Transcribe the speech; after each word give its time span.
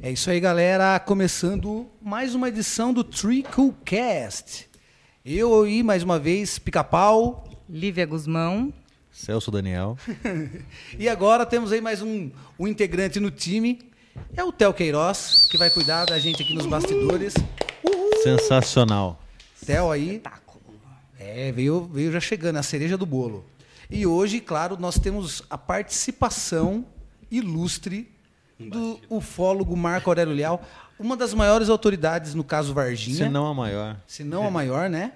É 0.00 0.12
isso 0.12 0.30
aí, 0.30 0.38
galera. 0.38 0.98
Começando 1.00 1.90
mais 2.00 2.32
uma 2.32 2.48
edição 2.48 2.94
do 2.94 3.02
Tricklecast. 3.02 4.68
Eu 5.24 5.64
aí, 5.64 5.82
mais 5.82 6.04
uma 6.04 6.20
vez, 6.20 6.56
Pica-Pau. 6.56 7.44
Lívia 7.68 8.06
Guzmão. 8.06 8.72
Celso 9.10 9.50
Daniel. 9.50 9.98
e 10.96 11.08
agora 11.08 11.44
temos 11.44 11.72
aí 11.72 11.80
mais 11.80 12.00
um, 12.00 12.30
um 12.56 12.68
integrante 12.68 13.18
no 13.18 13.28
time. 13.28 13.80
É 14.36 14.44
o 14.44 14.52
Theo 14.52 14.72
Queiroz, 14.72 15.48
que 15.50 15.58
vai 15.58 15.68
cuidar 15.68 16.04
da 16.04 16.18
gente 16.18 16.44
aqui 16.44 16.54
nos 16.54 16.66
bastidores. 16.66 17.34
Uhul. 17.82 18.22
Sensacional. 18.22 19.20
Theo 19.66 19.90
aí. 19.90 20.22
É, 21.18 21.50
veio, 21.50 21.90
veio 21.92 22.12
já 22.12 22.20
chegando, 22.20 22.56
a 22.56 22.62
cereja 22.62 22.96
do 22.96 23.04
bolo. 23.04 23.44
E 23.90 24.06
hoje, 24.06 24.38
claro, 24.38 24.76
nós 24.78 24.96
temos 24.96 25.42
a 25.50 25.58
participação 25.58 26.86
ilustre 27.30 28.16
do 28.58 29.00
ufólogo 29.08 29.76
Marco 29.76 30.10
Aurélio 30.10 30.34
Leal, 30.34 30.62
uma 30.98 31.16
das 31.16 31.32
maiores 31.32 31.68
autoridades 31.68 32.34
no 32.34 32.42
caso 32.42 32.74
Varginha. 32.74 33.24
Se 33.24 33.28
não 33.28 33.46
a 33.46 33.54
maior. 33.54 33.96
Se 34.06 34.24
não 34.24 34.46
a 34.46 34.50
maior, 34.50 34.90
né? 34.90 35.12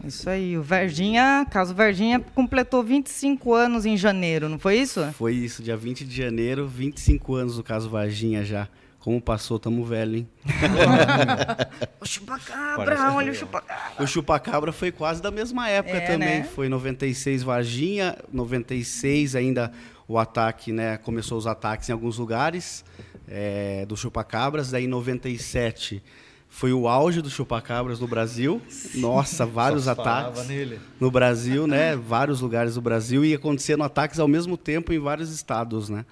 Isso 0.03 0.29
aí, 0.29 0.57
o 0.57 0.61
Varginha, 0.61 1.45
caso 1.49 1.73
Varginha 1.73 2.19
completou 2.19 2.83
25 2.83 3.53
anos 3.53 3.85
em 3.85 3.97
janeiro, 3.97 4.47
não 4.47 4.59
foi 4.59 4.77
isso? 4.77 5.03
Foi 5.13 5.33
isso, 5.33 5.61
dia 5.63 5.75
20 5.75 6.05
de 6.05 6.15
janeiro, 6.15 6.67
25 6.67 7.35
anos 7.35 7.57
o 7.57 7.63
caso 7.63 7.89
Varginha 7.89 8.43
já. 8.43 8.67
Como 8.99 9.21
passou, 9.21 9.57
tamo 9.57 9.83
velho, 9.85 10.17
hein? 10.17 10.29
o 12.01 12.05
chupacabra, 12.05 13.13
olha 13.13 13.31
o 13.31 13.35
chupacabra. 13.35 14.03
O 14.03 14.05
chupacabra 14.05 14.71
foi 14.73 14.91
quase 14.91 15.21
da 15.21 15.31
mesma 15.31 15.69
época 15.69 15.97
é, 15.97 16.01
também. 16.01 16.39
Né? 16.39 16.43
Foi 16.43 16.67
96 16.67 17.43
Varginha, 17.43 18.17
96 18.31 19.37
ainda 19.37 19.71
o 20.09 20.17
ataque, 20.17 20.73
né? 20.73 20.97
Começou 20.97 21.37
os 21.37 21.45
ataques 21.45 21.87
em 21.87 21.91
alguns 21.91 22.17
lugares 22.17 22.83
é, 23.27 23.85
do 23.85 23.95
chupacabras. 23.95 24.71
Daí 24.71 24.85
em 24.85 24.87
97 24.87 26.01
foi 26.49 26.73
o 26.73 26.87
auge 26.87 27.21
do 27.21 27.29
chupacabras 27.29 27.99
no 27.99 28.07
Brasil. 28.07 28.59
Nossa, 28.95 29.45
vários 29.45 29.87
ataques 29.87 30.47
nele. 30.47 30.79
no 30.99 31.11
Brasil, 31.11 31.67
né? 31.67 31.95
Vários 31.95 32.41
lugares 32.41 32.73
do 32.73 32.81
Brasil 32.81 33.23
e 33.23 33.35
acontecendo 33.35 33.83
ataques 33.83 34.19
ao 34.19 34.27
mesmo 34.27 34.57
tempo 34.57 34.91
em 34.91 34.97
vários 34.97 35.31
estados, 35.31 35.89
né? 35.89 36.03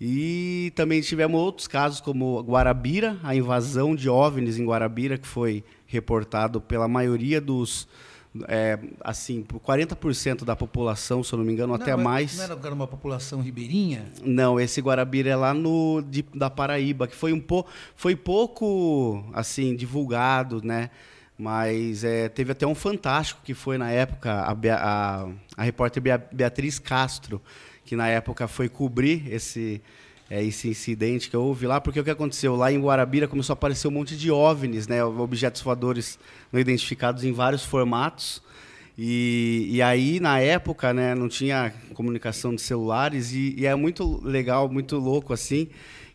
E 0.00 0.72
também 0.74 1.00
tivemos 1.00 1.40
outros 1.40 1.68
casos, 1.68 2.00
como 2.00 2.40
Guarabira, 2.40 3.18
a 3.22 3.34
invasão 3.34 3.94
de 3.94 4.08
OVNIs 4.08 4.58
em 4.58 4.64
Guarabira, 4.64 5.16
que 5.16 5.26
foi 5.26 5.64
reportado 5.86 6.60
pela 6.60 6.88
maioria 6.88 7.40
dos. 7.40 7.86
É, 8.46 8.78
assim, 9.00 9.42
por 9.42 9.58
40% 9.58 10.44
da 10.44 10.54
população, 10.54 11.24
se 11.24 11.32
eu 11.32 11.38
não 11.38 11.44
me 11.44 11.52
engano, 11.52 11.74
não, 11.74 11.80
até 11.80 11.96
mais. 11.96 12.36
Não 12.36 12.44
era 12.44 12.74
uma 12.74 12.86
população 12.86 13.40
ribeirinha? 13.40 14.04
Não, 14.22 14.60
esse 14.60 14.80
Guarabira 14.80 15.30
é 15.30 15.36
lá 15.36 15.54
no 15.54 16.02
de, 16.02 16.24
da 16.34 16.50
Paraíba, 16.50 17.08
que 17.08 17.16
foi 17.16 17.32
um 17.32 17.40
po, 17.40 17.66
foi 17.96 18.14
pouco 18.14 19.24
assim 19.32 19.74
divulgado, 19.74 20.60
né? 20.62 20.90
Mas 21.36 22.04
é, 22.04 22.28
teve 22.28 22.52
até 22.52 22.66
um 22.66 22.74
fantástico 22.74 23.40
que 23.44 23.54
foi 23.54 23.78
na 23.78 23.90
época 23.90 24.30
a, 24.32 24.52
a, 24.52 25.28
a 25.56 25.62
repórter 25.62 26.02
Beatriz 26.32 26.78
Castro 26.78 27.40
que 27.88 27.96
na 27.96 28.06
época 28.06 28.46
foi 28.46 28.68
cobrir 28.68 29.32
esse, 29.32 29.80
é, 30.30 30.44
esse 30.44 30.68
incidente 30.68 31.30
que 31.30 31.36
houve 31.36 31.66
lá, 31.66 31.80
porque 31.80 31.98
o 32.00 32.04
que 32.04 32.10
aconteceu? 32.10 32.54
Lá 32.54 32.70
em 32.70 32.80
Guarabira 32.80 33.26
começou 33.26 33.52
a 33.52 33.54
aparecer 33.54 33.88
um 33.88 33.92
monte 33.92 34.16
de 34.16 34.30
OVNIs, 34.30 34.86
né, 34.86 35.02
objetos 35.02 35.62
voadores 35.62 36.18
não 36.52 36.60
identificados 36.60 37.24
em 37.24 37.32
vários 37.32 37.64
formatos. 37.64 38.42
E, 38.96 39.68
e 39.70 39.80
aí, 39.80 40.18
na 40.18 40.40
época, 40.40 40.92
né, 40.92 41.14
não 41.14 41.28
tinha 41.28 41.72
comunicação 41.94 42.54
de 42.54 42.60
celulares, 42.60 43.32
e, 43.32 43.54
e 43.56 43.64
é 43.64 43.74
muito 43.74 44.20
legal, 44.24 44.68
muito 44.68 44.96
louco 44.96 45.32
assim, 45.32 45.68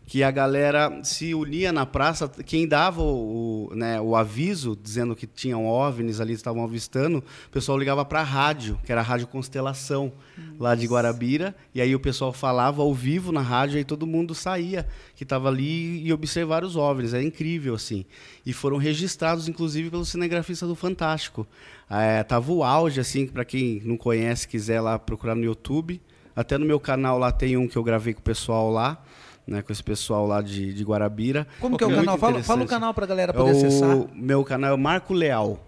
que 0.06 0.22
a 0.22 0.30
galera 0.30 1.00
se 1.02 1.34
unia 1.34 1.72
na 1.72 1.86
praça, 1.86 2.28
quem 2.44 2.68
dava 2.68 3.00
o, 3.00 3.70
o, 3.70 3.74
né, 3.74 4.00
o 4.00 4.14
aviso, 4.14 4.78
dizendo 4.80 5.16
que 5.16 5.26
tinham 5.26 5.66
OVNIs 5.66 6.20
ali, 6.20 6.34
estavam 6.34 6.62
avistando, 6.62 7.18
o 7.18 7.50
pessoal 7.50 7.78
ligava 7.78 8.04
para 8.04 8.20
a 8.20 8.24
rádio, 8.24 8.78
que 8.84 8.92
era 8.92 9.00
a 9.00 9.04
Rádio 9.04 9.26
Constelação, 9.26 10.12
Nossa. 10.36 10.62
lá 10.62 10.74
de 10.74 10.86
Guarabira, 10.86 11.54
e 11.74 11.80
aí 11.80 11.94
o 11.94 12.00
pessoal 12.00 12.32
falava 12.32 12.82
ao 12.82 12.92
vivo 12.92 13.32
na 13.32 13.40
rádio, 13.40 13.78
e 13.78 13.84
todo 13.84 14.06
mundo 14.06 14.34
saía, 14.34 14.86
que 15.16 15.22
estava 15.22 15.48
ali 15.48 16.06
e 16.06 16.12
observar 16.12 16.64
os 16.64 16.76
OVNIs, 16.76 17.14
era 17.14 17.22
incrível, 17.22 17.74
assim. 17.74 18.04
E 18.44 18.52
foram 18.52 18.76
registrados, 18.76 19.48
inclusive, 19.48 19.90
pelo 19.90 20.04
cinegrafista 20.04 20.66
do 20.66 20.74
Fantástico. 20.74 21.46
É, 21.88 22.22
tava 22.22 22.52
o 22.52 22.62
auge, 22.62 23.00
assim, 23.00 23.26
para 23.26 23.44
quem 23.44 23.80
não 23.84 23.96
conhece, 23.96 24.46
quiser 24.46 24.80
lá 24.80 24.98
procurar 24.98 25.34
no 25.34 25.44
YouTube, 25.44 26.00
até 26.36 26.58
no 26.58 26.66
meu 26.66 26.80
canal 26.80 27.18
lá 27.18 27.30
tem 27.30 27.56
um 27.56 27.68
que 27.68 27.76
eu 27.76 27.84
gravei 27.84 28.12
com 28.12 28.20
o 28.20 28.24
pessoal 28.24 28.70
lá, 28.70 29.02
né, 29.46 29.62
com 29.62 29.72
esse 29.72 29.82
pessoal 29.82 30.26
lá 30.26 30.40
de, 30.40 30.72
de 30.72 30.84
Guarabira. 30.84 31.46
Como 31.60 31.76
que 31.76 31.84
é 31.84 31.86
o 31.86 31.94
canal? 31.94 32.18
Fala, 32.18 32.42
fala 32.42 32.64
o 32.64 32.66
canal 32.66 32.94
para 32.94 33.04
a 33.04 33.08
galera 33.08 33.32
poder 33.32 33.50
é 33.50 33.54
o, 33.54 33.56
acessar. 33.56 34.06
Meu 34.14 34.44
canal 34.44 34.70
é 34.70 34.74
o 34.74 34.78
Marco 34.78 35.12
Leal. 35.12 35.58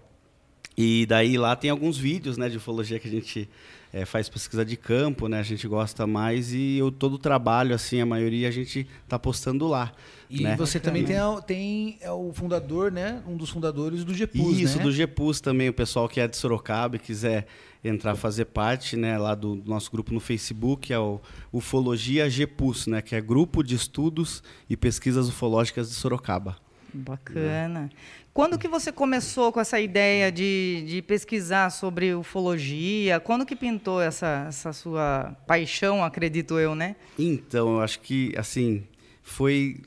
E 0.77 1.05
daí 1.07 1.37
lá 1.37 1.55
tem 1.55 1.69
alguns 1.69 1.97
vídeos 1.97 2.37
né, 2.37 2.49
de 2.49 2.57
ufologia 2.57 2.99
que 2.99 3.07
a 3.07 3.11
gente 3.11 3.49
é, 3.97 4.05
faz 4.05 4.29
pesquisa 4.29 4.63
de 4.63 4.77
campo, 4.77 5.27
né? 5.27 5.39
A 5.39 5.43
gente 5.43 5.67
gosta 5.67 6.05
mais 6.05 6.53
e 6.53 6.77
eu 6.77 6.91
todo 6.91 7.13
o 7.13 7.17
trabalho, 7.17 7.73
assim, 7.73 7.99
a 7.99 8.05
maioria 8.05 8.47
a 8.47 8.51
gente 8.51 8.87
está 9.03 9.17
postando 9.17 9.67
lá. 9.67 9.91
E 10.29 10.43
né? 10.43 10.55
você 10.55 10.79
também 10.79 11.03
tem, 11.03 11.17
tem 11.47 11.97
é 12.01 12.11
o 12.11 12.31
fundador, 12.31 12.91
né? 12.91 13.23
Um 13.27 13.35
dos 13.35 13.49
fundadores 13.49 14.03
do 14.03 14.13
GEPUS, 14.13 14.59
Isso, 14.59 14.77
né? 14.77 14.83
do 14.83 14.91
GEPUS 14.91 15.41
também, 15.41 15.69
o 15.69 15.73
pessoal 15.73 16.07
que 16.07 16.19
é 16.19 16.27
de 16.27 16.37
Sorocaba 16.37 16.97
e 16.97 16.99
quiser 16.99 17.47
entrar 17.83 18.15
fazer 18.15 18.45
parte, 18.45 18.97
né, 18.97 19.17
lá 19.17 19.33
do, 19.33 19.55
nosso 19.65 19.89
grupo 19.91 20.13
no 20.13 20.19
Facebook, 20.19 20.91
é 20.91 20.99
o 20.99 21.21
Ufologia 21.53 22.29
GEPUS, 22.29 22.87
né, 22.87 23.01
que 23.01 23.15
é 23.15 23.21
Grupo 23.21 23.63
de 23.63 23.75
Estudos 23.75 24.43
e 24.69 24.75
Pesquisas 24.75 25.29
Ufológicas 25.29 25.89
de 25.89 25.95
Sorocaba. 25.95 26.57
Bacana. 26.97 27.89
Quando 28.33 28.57
que 28.57 28.67
você 28.67 28.91
começou 28.91 29.51
com 29.51 29.59
essa 29.59 29.79
ideia 29.79 30.31
de, 30.31 30.83
de 30.87 31.01
pesquisar 31.01 31.69
sobre 31.71 32.13
ufologia? 32.13 33.19
Quando 33.19 33.45
que 33.45 33.55
pintou 33.55 34.01
essa, 34.01 34.45
essa 34.47 34.71
sua 34.73 35.35
paixão, 35.47 36.03
acredito 36.03 36.59
eu, 36.59 36.75
né? 36.75 36.95
Então, 37.17 37.75
eu 37.75 37.81
acho 37.81 37.99
que, 37.99 38.33
assim, 38.37 38.83
foi 39.23 39.81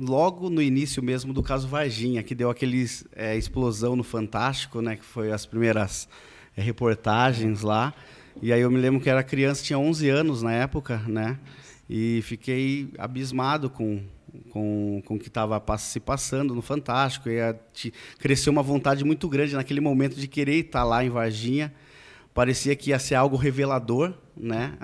logo 0.00 0.50
no 0.50 0.60
início 0.60 1.02
mesmo 1.02 1.32
do 1.32 1.42
caso 1.42 1.66
Varginha, 1.68 2.22
que 2.22 2.34
deu 2.34 2.50
aquele 2.50 2.84
é, 3.14 3.36
explosão 3.36 3.96
no 3.96 4.02
Fantástico, 4.02 4.82
né? 4.82 4.96
Que 4.96 5.04
foi 5.04 5.32
as 5.32 5.46
primeiras 5.46 6.08
é, 6.56 6.62
reportagens 6.62 7.62
lá. 7.62 7.94
E 8.42 8.52
aí 8.52 8.60
eu 8.60 8.70
me 8.70 8.78
lembro 8.78 9.00
que 9.00 9.08
era 9.08 9.22
criança, 9.22 9.62
tinha 9.62 9.78
11 9.78 10.08
anos 10.08 10.42
na 10.42 10.52
época, 10.52 10.98
né? 11.06 11.38
E 11.88 12.20
fiquei 12.22 12.90
abismado 12.98 13.70
com, 13.70 14.02
com, 14.50 15.02
com 15.04 15.14
o 15.14 15.18
que 15.18 15.28
estava 15.28 15.62
se 15.78 16.00
passando 16.00 16.54
no 16.54 16.62
Fantástico. 16.62 17.28
E 17.28 17.38
te, 17.72 17.92
cresceu 18.18 18.52
uma 18.52 18.62
vontade 18.62 19.04
muito 19.04 19.28
grande 19.28 19.54
naquele 19.54 19.80
momento 19.80 20.16
de 20.16 20.28
querer 20.28 20.66
estar 20.66 20.84
lá 20.84 21.04
em 21.04 21.10
Varginha. 21.10 21.72
Parecia 22.34 22.76
que 22.76 22.90
ia 22.90 22.98
ser 22.98 23.14
algo 23.14 23.36
revelador, 23.36 24.12
né? 24.36 24.76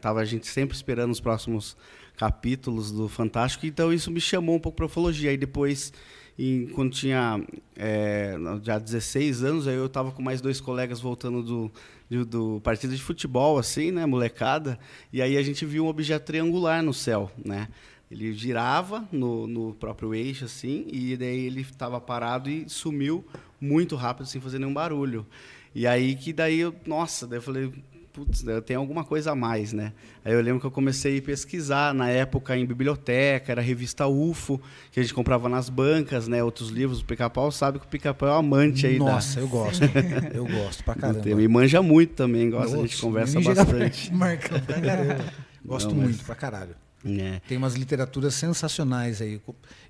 Tava 0.00 0.20
a 0.20 0.24
gente 0.24 0.46
sempre 0.46 0.76
esperando 0.76 1.12
os 1.12 1.20
próximos 1.20 1.76
capítulos 2.16 2.90
do 2.90 3.08
Fantástico, 3.08 3.66
então 3.66 3.92
isso 3.92 4.10
me 4.10 4.20
chamou 4.20 4.56
um 4.56 4.58
pouco 4.58 4.76
para 4.76 4.86
ufologia. 4.86 5.30
Aí 5.30 5.36
depois 5.36 5.92
e 6.38 6.68
quando 6.74 6.90
tinha 6.90 7.42
é, 7.74 8.36
já 8.62 8.78
16 8.78 9.42
anos, 9.42 9.66
aí 9.66 9.74
eu 9.74 9.86
estava 9.86 10.12
com 10.12 10.20
mais 10.22 10.40
dois 10.40 10.60
colegas 10.60 11.00
voltando 11.00 11.42
do, 11.42 11.72
do, 12.10 12.26
do, 12.26 12.60
partido 12.62 12.94
de 12.94 13.02
futebol, 13.02 13.56
assim, 13.56 13.90
né, 13.90 14.04
molecada, 14.04 14.78
e 15.10 15.22
aí 15.22 15.38
a 15.38 15.42
gente 15.42 15.64
viu 15.64 15.86
um 15.86 15.88
objeto 15.88 16.26
triangular 16.26 16.82
no 16.82 16.92
céu, 16.92 17.30
né, 17.42 17.68
Ele 18.10 18.32
girava 18.32 19.04
no, 19.10 19.46
no 19.46 19.74
próprio 19.74 20.14
eixo, 20.14 20.44
assim, 20.44 20.86
e 20.92 21.16
daí 21.16 21.46
ele 21.46 21.62
estava 21.62 22.00
parado 22.00 22.48
e 22.48 22.68
sumiu 22.68 23.24
muito 23.60 23.96
rápido, 23.96 24.26
sem 24.26 24.40
fazer 24.40 24.58
nenhum 24.58 24.72
barulho. 24.74 25.26
E 25.74 25.86
aí 25.86 26.14
que 26.14 26.32
daí 26.32 26.60
eu, 26.60 26.74
nossa, 26.86 27.26
daí 27.26 27.38
eu 27.38 27.42
falei, 27.42 27.72
putz, 28.12 28.44
né, 28.44 28.60
tem 28.60 28.76
alguma 28.76 29.02
coisa 29.04 29.32
a 29.32 29.34
mais, 29.34 29.72
né? 29.72 29.92
Aí 30.24 30.32
eu 30.32 30.40
lembro 30.40 30.60
que 30.60 30.66
eu 30.66 30.70
comecei 30.70 31.18
a 31.18 31.22
pesquisar 31.22 31.92
na 31.92 32.08
época 32.08 32.56
em 32.56 32.64
biblioteca, 32.64 33.50
era 33.52 33.60
a 33.60 33.64
revista 33.64 34.06
UFO, 34.06 34.60
que 34.92 35.00
a 35.00 35.02
gente 35.02 35.12
comprava 35.12 35.48
nas 35.48 35.68
bancas, 35.68 36.28
né? 36.28 36.42
Outros 36.44 36.68
livros, 36.70 37.00
o 37.00 37.04
Pica-Pau 37.04 37.50
sabe 37.50 37.78
que 37.80 37.86
o 37.86 37.88
Pica-Pau 37.88 38.28
é 38.28 38.32
um 38.32 38.36
amante 38.36 38.86
aí 38.86 38.98
Nossa, 38.98 39.40
eu 39.40 39.48
gosto. 39.48 39.82
Eu 40.32 40.46
gosto 40.46 40.84
pra 40.84 40.94
da, 40.94 41.00
caramba. 41.00 41.42
E 41.42 41.48
manja 41.48 41.82
muito 41.82 42.14
também, 42.14 42.48
gosta, 42.50 42.76
a 42.76 42.80
gente 42.82 42.92
Nossa, 42.92 43.02
conversa 43.02 43.40
bastante. 43.40 44.12
Marcão, 44.14 44.60
pra 44.60 44.80
caramba. 44.80 45.24
Gosto 45.64 45.88
Não, 45.90 45.96
mas- 45.96 46.08
muito, 46.10 46.24
pra 46.24 46.34
caralho. 46.36 46.85
É. 47.06 47.40
Tem 47.46 47.56
umas 47.56 47.74
literaturas 47.74 48.34
sensacionais 48.34 49.22
aí. 49.22 49.40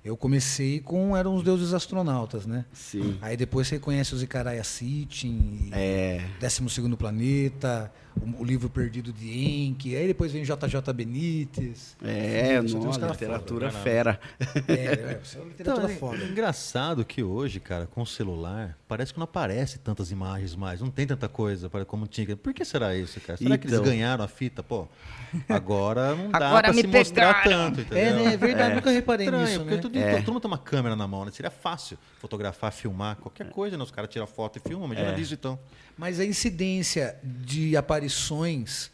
Eu 0.05 0.15
comecei 0.15 0.79
com 0.79 1.17
Eram 1.17 1.35
os 1.35 1.43
Deuses 1.43 1.73
Astronautas, 1.73 2.45
né? 2.45 2.65
Sim. 2.71 3.17
Aí 3.21 3.35
depois 3.35 3.67
você 3.67 3.79
conhece 3.79 4.13
os 4.13 4.21
Icaraya 4.21 4.63
City, 4.63 5.69
É. 5.71 6.23
Décimo 6.39 6.69
Segundo 6.69 6.95
Planeta, 6.95 7.91
o, 8.21 8.41
o 8.41 8.43
livro 8.45 8.69
perdido 8.69 9.11
de 9.13 9.27
Enki, 9.65 9.95
aí 9.95 10.07
depois 10.07 10.31
vem 10.31 10.43
JJ 10.43 10.93
Benítez. 10.93 11.95
É, 12.03 12.59
uns 12.61 12.73
nossa, 12.73 13.07
literatura 13.07 13.69
foda, 13.71 13.83
fera. 13.83 14.19
É, 14.67 14.73
é, 14.73 15.21
é 15.35 15.39
uma 15.39 15.45
literatura 15.49 15.59
Então, 15.59 15.85
é 15.89 15.95
foda. 15.95 16.23
engraçado 16.25 17.03
que 17.05 17.21
hoje, 17.23 17.59
cara, 17.59 17.85
com 17.87 18.01
o 18.01 18.05
celular, 18.05 18.77
parece 18.87 19.13
que 19.13 19.19
não 19.19 19.25
aparece 19.25 19.77
tantas 19.79 20.11
imagens 20.11 20.55
mais, 20.55 20.81
não 20.81 20.89
tem 20.89 21.05
tanta 21.07 21.27
coisa 21.27 21.69
para 21.69 21.85
como 21.85 22.07
tinha. 22.07 22.35
Por 22.35 22.53
que 22.53 22.63
será 22.65 22.95
isso, 22.95 23.19
cara? 23.21 23.37
Será 23.37 23.57
que 23.57 23.67
eles 23.67 23.73
Então. 23.79 23.85
ganharam 23.85 24.23
a 24.23 24.27
fita? 24.27 24.61
Pô, 24.63 24.87
agora 25.47 26.15
não 26.15 26.29
dá 26.31 26.47
Agora 26.47 26.71
pra 26.71 26.73
se 26.73 26.87
mostrar 26.87 27.43
pegaram. 27.43 27.65
tanto, 27.71 27.81
entendeu? 27.81 27.97
É, 28.03 28.13
né? 28.13 28.33
É 28.33 28.37
verdade, 28.37 28.75
nunca 28.75 28.91
reparei 28.91 29.25
Estranho, 29.27 29.45
nisso, 29.45 29.59
porque 29.59 29.75
né? 29.75 29.81
tudo, 29.81 29.93
todo 30.23 30.33
mundo 30.33 30.41
tem 30.41 30.51
uma 30.51 30.57
câmera 30.57 30.95
na 30.95 31.07
mão, 31.07 31.25
né? 31.25 31.31
Seria 31.31 31.51
fácil 31.51 31.97
fotografar, 32.19 32.71
filmar, 32.71 33.15
qualquer 33.17 33.49
coisa, 33.49 33.77
né? 33.77 33.83
Os 33.83 33.91
caras 33.91 34.09
tiram 34.09 34.27
foto 34.27 34.57
e 34.57 34.67
filmam, 34.67 34.85
imagina 34.87 35.13
disso 35.13 35.33
então. 35.33 35.59
Mas 35.97 36.19
a 36.19 36.25
incidência 36.25 37.15
de 37.23 37.75
aparições 37.75 38.91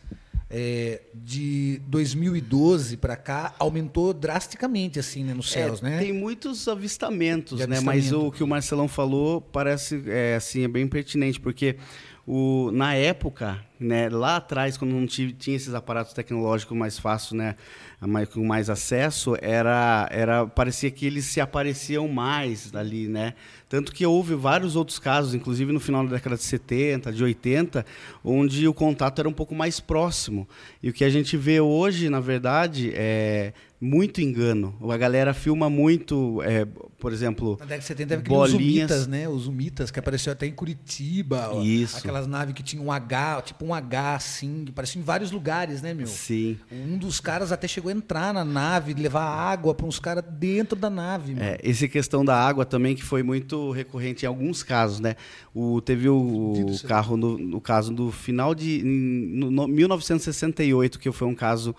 é, 0.49 1.01
de 1.15 1.81
2012 1.87 2.97
para 2.97 3.15
cá 3.15 3.55
aumentou 3.57 4.13
drasticamente, 4.13 4.99
assim, 4.99 5.23
né, 5.23 5.33
nos 5.33 5.51
céus, 5.51 5.81
É, 5.81 5.89
né? 5.89 5.99
Tem 5.99 6.13
muitos 6.13 6.67
avistamentos, 6.67 7.59
né? 7.65 7.79
Mas 7.79 8.11
o 8.11 8.31
que 8.31 8.43
o 8.43 8.47
Marcelão 8.47 8.87
falou 8.87 9.41
parece 9.41 10.03
é, 10.05 10.35
assim, 10.35 10.63
é 10.63 10.67
bem 10.67 10.87
pertinente, 10.87 11.39
porque 11.39 11.77
o, 12.25 12.69
na 12.71 12.93
época, 12.93 13.59
né, 13.83 14.09
lá 14.09 14.37
atrás, 14.37 14.77
quando 14.77 14.91
não 14.91 15.05
tive- 15.05 15.33
tinha 15.33 15.55
esses 15.55 15.73
aparatos 15.73 16.13
tecnológicos 16.13 16.75
mais 16.77 16.97
fácil, 16.97 17.35
né, 17.35 17.55
mais, 18.01 18.27
com 18.29 18.43
mais 18.45 18.69
acesso, 18.69 19.35
era, 19.41 20.07
era 20.11 20.45
parecia 20.47 20.89
que 20.91 21.05
eles 21.05 21.25
se 21.25 21.39
apareciam 21.39 22.07
mais 22.07 22.73
ali, 22.75 23.07
né? 23.07 23.33
Tanto 23.69 23.91
que 23.93 24.05
houve 24.05 24.35
vários 24.35 24.75
outros 24.75 24.99
casos, 24.99 25.33
inclusive 25.33 25.71
no 25.71 25.79
final 25.79 26.05
da 26.05 26.15
década 26.15 26.35
de 26.35 26.43
70, 26.43 27.11
de 27.11 27.23
80, 27.23 27.85
onde 28.23 28.67
o 28.67 28.73
contato 28.73 29.19
era 29.19 29.27
um 29.29 29.33
pouco 29.33 29.55
mais 29.55 29.79
próximo. 29.79 30.47
E 30.81 30.89
o 30.89 30.93
que 30.93 31.03
a 31.03 31.09
gente 31.09 31.35
vê 31.37 31.59
hoje, 31.59 32.09
na 32.09 32.19
verdade, 32.19 32.91
é 32.93 33.53
muito 33.81 34.21
engano. 34.21 34.75
A 34.89 34.97
galera 34.97 35.33
filma 35.33 35.69
muito, 35.69 36.41
é, 36.43 36.65
por 36.99 37.11
exemplo, 37.11 37.51
Na 37.59 37.65
década 37.65 37.79
de 37.79 37.85
70 37.85 38.09
teve 38.17 38.29
bolinhas. 38.29 38.59
Umitas, 38.91 39.07
né? 39.07 39.27
Os 39.27 39.47
Umitas, 39.47 39.89
que 39.91 39.99
apareceu 39.99 40.31
até 40.33 40.45
em 40.45 40.51
Curitiba. 40.53 41.49
ó. 41.51 41.61
Isso. 41.63 41.97
Aquelas 41.97 42.27
naves 42.27 42.53
que 42.53 42.61
tinham 42.63 42.85
um 42.85 42.91
H, 42.91 43.41
tipo 43.41 43.65
um 43.65 43.72
H, 43.77 44.15
assim, 44.15 44.63
que 44.65 44.71
apareciam 44.71 45.01
em 45.01 45.05
vários 45.05 45.31
lugares, 45.31 45.81
né, 45.81 45.93
meu? 45.93 46.07
Sim. 46.07 46.57
Um 46.71 46.97
dos 46.97 47.19
caras 47.19 47.51
até 47.51 47.67
chegou 47.67 47.89
a 47.89 47.93
entrar 47.93 48.33
na 48.33 48.43
nave, 48.45 48.93
levar 48.93 49.23
água 49.25 49.73
para 49.73 49.85
uns 49.85 49.99
caras 49.99 50.23
dentro 50.29 50.77
da 50.77 50.89
nave, 50.89 51.33
mano. 51.33 51.45
É, 51.45 51.57
essa 51.63 51.87
questão 51.87 52.23
da 52.23 52.35
água 52.35 52.65
também 52.65 52.95
que 52.95 53.03
foi 53.03 53.23
muito 53.23 53.71
recorrente 53.71 54.25
em 54.25 54.27
alguns 54.27 54.63
casos, 54.63 54.99
né? 54.99 55.15
O, 55.53 55.81
teve 55.81 56.09
o, 56.09 56.15
o 56.17 56.79
carro 56.87 57.17
no, 57.17 57.37
no 57.37 57.61
caso 57.61 57.93
do 57.93 58.11
final 58.11 58.53
de 58.55 58.79
em- 58.81 59.49
no 59.51 59.67
1968 59.67 60.99
que 60.99 61.11
foi 61.11 61.27
um 61.27 61.35
caso 61.35 61.75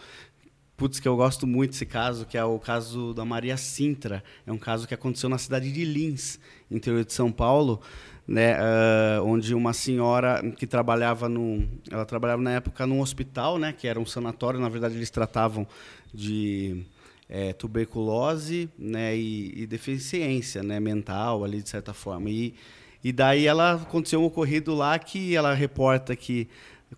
putz 0.77 0.99
que 0.99 1.07
eu 1.07 1.17
gosto 1.17 1.47
muito 1.47 1.71
desse 1.71 1.87
caso 1.87 2.27
que 2.27 2.37
é 2.37 2.45
o 2.45 2.59
caso 2.59 3.15
da 3.15 3.25
Maria 3.25 3.57
Sintra 3.57 4.23
é 4.47 4.53
um 4.53 4.59
caso 4.59 4.89
que 4.89 4.95
aconteceu 4.95 5.29
na 5.29 5.39
cidade 5.39 5.71
de 5.71 5.85
Lins 5.85 6.39
interior 6.71 7.05
de 7.05 7.13
São 7.13 7.31
Paulo 7.31 7.81
né 8.27 8.57
ah, 8.59 9.21
onde 9.23 9.55
uma 9.55 9.73
senhora 9.73 10.43
que 10.57 10.67
trabalhava 10.67 11.29
no 11.29 11.67
ela 11.91 12.07
trabalhava 12.07 12.41
na 12.41 12.53
época 12.53 12.87
num 12.87 13.01
hospital 13.01 13.59
né 13.59 13.73
que 13.73 13.87
era 13.87 14.01
um 14.01 14.07
sanatório 14.07 14.59
na 14.59 14.69
verdade 14.69 14.95
eles 14.95 15.11
tratavam 15.11 15.67
de 16.13 16.87
é, 17.29 17.53
tuberculose 17.53 18.69
né, 18.79 19.17
e, 19.17 19.63
e 19.63 19.67
deficiência 19.67 20.63
né, 20.63 20.79
mental 20.79 21.45
ali 21.45 21.63
de 21.63 21.69
certa 21.69 21.93
forma. 21.93 22.31
E, 22.31 22.55
e 23.03 23.13
daí 23.13 23.47
ela 23.47 23.75
aconteceu 23.75 24.21
um 24.21 24.25
ocorrido 24.25 24.75
lá 24.75 24.99
que 24.99 25.35
ela 25.35 25.53
reporta 25.55 26.15
que 26.15 26.49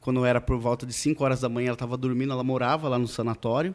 quando 0.01 0.25
era 0.25 0.41
por 0.41 0.59
volta 0.59 0.85
de 0.85 0.93
5 0.93 1.23
horas 1.25 1.41
da 1.41 1.49
manhã 1.49 1.69
ela 1.69 1.75
estava 1.75 1.97
dormindo 1.97 2.33
ela 2.33 2.45
morava 2.45 2.89
lá 2.89 2.99
no 2.99 3.09
sanatório 3.09 3.75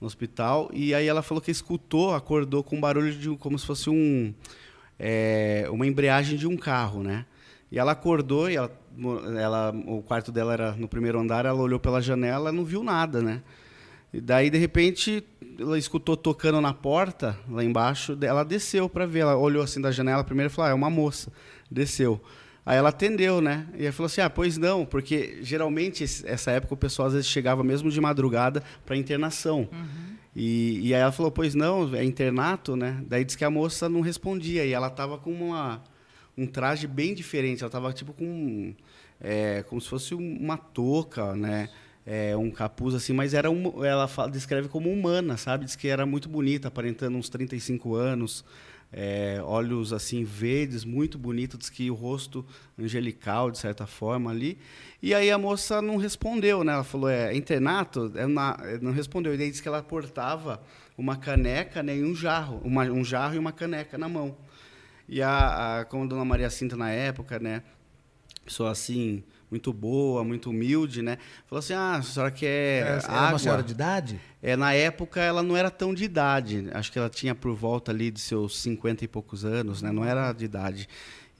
no 0.00 0.06
hospital 0.06 0.68
e 0.72 0.92
aí 0.92 1.06
ela 1.06 1.22
falou 1.22 1.40
que 1.40 1.50
escutou 1.50 2.12
acordou 2.12 2.64
com 2.64 2.76
um 2.76 2.80
barulho 2.80 3.12
de 3.12 3.30
como 3.36 3.56
se 3.56 3.66
fosse 3.66 3.88
um 3.88 4.34
é, 5.00 5.66
uma 5.70 5.86
embreagem 5.86 6.38
de 6.38 6.46
um 6.46 6.56
carro 6.56 7.02
né 7.02 7.24
e 7.72 7.78
ela 7.78 7.92
acordou 7.92 8.50
e 8.50 8.56
ela, 8.56 8.70
ela 9.38 9.74
o 9.86 10.02
quarto 10.02 10.30
dela 10.30 10.52
era 10.52 10.72
no 10.72 10.86
primeiro 10.86 11.18
andar 11.18 11.46
ela 11.46 11.60
olhou 11.60 11.80
pela 11.80 12.00
janela 12.00 12.52
não 12.52 12.64
viu 12.64 12.84
nada 12.84 13.22
né 13.22 13.42
e 14.12 14.20
daí, 14.20 14.50
de 14.50 14.58
repente, 14.58 15.24
ela 15.58 15.78
escutou 15.78 16.16
tocando 16.16 16.60
na 16.60 16.74
porta, 16.74 17.38
lá 17.48 17.62
embaixo, 17.62 18.18
ela 18.20 18.44
desceu 18.44 18.88
para 18.88 19.06
ver. 19.06 19.20
Ela 19.20 19.36
olhou 19.36 19.62
assim 19.62 19.80
da 19.80 19.90
janela 19.90 20.24
primeiro 20.24 20.50
e 20.50 20.54
falou: 20.54 20.68
ah, 20.68 20.72
é 20.72 20.74
uma 20.74 20.90
moça. 20.90 21.32
Desceu. 21.70 22.20
Aí 22.66 22.76
ela 22.76 22.88
atendeu, 22.88 23.40
né? 23.40 23.66
E 23.76 23.86
aí 23.86 23.92
falou 23.92 24.06
assim: 24.06 24.20
ah, 24.20 24.28
pois 24.28 24.58
não, 24.58 24.84
porque 24.84 25.38
geralmente 25.42 26.02
essa 26.02 26.50
época 26.50 26.74
o 26.74 26.76
pessoal 26.76 27.06
às 27.06 27.14
vezes 27.14 27.28
chegava 27.28 27.62
mesmo 27.62 27.90
de 27.90 28.00
madrugada 28.00 28.62
para 28.84 28.96
internação. 28.96 29.68
E, 30.34 30.80
e 30.88 30.94
aí 30.94 31.00
ela 31.00 31.12
falou: 31.12 31.30
pois 31.30 31.54
não, 31.54 31.94
é 31.94 32.04
internato, 32.04 32.76
né? 32.76 33.02
Daí 33.08 33.24
disse 33.24 33.36
que 33.38 33.44
a 33.44 33.50
moça 33.50 33.88
não 33.88 34.00
respondia 34.00 34.64
e 34.64 34.72
ela 34.72 34.86
estava 34.88 35.18
com 35.18 35.32
uma, 35.32 35.82
um 36.36 36.46
traje 36.46 36.86
bem 36.86 37.14
diferente. 37.14 37.60
Ela 37.62 37.68
estava 37.68 37.92
tipo 37.92 38.12
com. 38.12 38.74
é, 39.20 39.62
como 39.64 39.80
se 39.80 39.88
fosse 39.88 40.14
um- 40.14 40.36
uma 40.38 40.56
touca, 40.56 41.34
né? 41.34 41.68
É, 42.06 42.36
um 42.36 42.50
capuz 42.50 42.94
assim, 42.94 43.12
mas 43.12 43.34
era 43.34 43.50
um, 43.50 43.84
ela 43.84 44.08
fala, 44.08 44.30
descreve 44.30 44.68
como 44.68 44.90
humana, 44.90 45.36
sabe? 45.36 45.64
Diz 45.66 45.76
que 45.76 45.86
era 45.88 46.06
muito 46.06 46.28
bonita, 46.28 46.68
aparentando 46.68 47.16
uns 47.18 47.28
35 47.28 47.94
anos, 47.94 48.44
é, 48.92 49.40
olhos 49.44 49.92
assim 49.92 50.24
verdes, 50.24 50.84
muito 50.84 51.16
bonito, 51.18 51.56
diz 51.56 51.70
que 51.70 51.90
o 51.90 51.94
rosto 51.94 52.44
angelical 52.78 53.50
de 53.50 53.58
certa 53.58 53.86
forma 53.86 54.30
ali. 54.30 54.58
E 55.02 55.14
aí 55.14 55.30
a 55.30 55.38
moça 55.38 55.80
não 55.80 55.96
respondeu, 55.96 56.64
né? 56.64 56.72
Ela 56.72 56.84
falou: 56.84 57.08
"É 57.08 57.34
internato?" 57.34 58.12
É 58.16 58.26
na- 58.26 58.58
não 58.82 58.92
respondeu. 58.92 59.32
E 59.34 59.38
daí 59.38 59.50
disse 59.50 59.62
que 59.62 59.68
ela 59.68 59.82
portava 59.82 60.60
uma 60.98 61.16
caneca, 61.16 61.82
né, 61.82 61.96
e 61.96 62.04
um 62.04 62.14
jarro, 62.14 62.60
uma, 62.64 62.84
um 62.84 63.02
jarro 63.04 63.34
e 63.34 63.38
uma 63.38 63.52
caneca 63.52 63.96
na 63.96 64.08
mão. 64.08 64.36
E 65.08 65.22
a, 65.22 65.80
a 65.80 65.84
como 65.84 66.04
a 66.04 66.06
dona 66.06 66.24
Maria 66.24 66.50
Cinta 66.50 66.76
na 66.76 66.90
época, 66.90 67.38
né, 67.38 67.62
pessoa 68.44 68.70
assim, 68.70 69.22
muito 69.50 69.72
boa, 69.72 70.22
muito 70.22 70.50
humilde, 70.50 71.02
né? 71.02 71.18
Falou 71.46 71.58
assim: 71.58 71.72
"Ah, 71.72 71.96
a 71.96 72.02
senhora 72.02 72.30
quer 72.30 72.86
Era 72.86 73.06
água?" 73.06 73.28
uma 73.30 73.38
senhora 73.38 73.62
de 73.62 73.72
idade? 73.72 74.20
É, 74.42 74.56
na 74.56 74.72
época 74.72 75.20
ela 75.20 75.42
não 75.42 75.56
era 75.56 75.70
tão 75.70 75.92
de 75.92 76.04
idade, 76.04 76.68
acho 76.72 76.92
que 76.92 76.98
ela 76.98 77.10
tinha 77.10 77.34
por 77.34 77.54
volta 77.54 77.90
ali 77.90 78.10
de 78.10 78.20
seus 78.20 78.58
50 78.60 79.04
e 79.04 79.08
poucos 79.08 79.44
anos, 79.44 79.82
né? 79.82 79.90
Não 79.90 80.04
era 80.04 80.32
de 80.32 80.44
idade. 80.44 80.88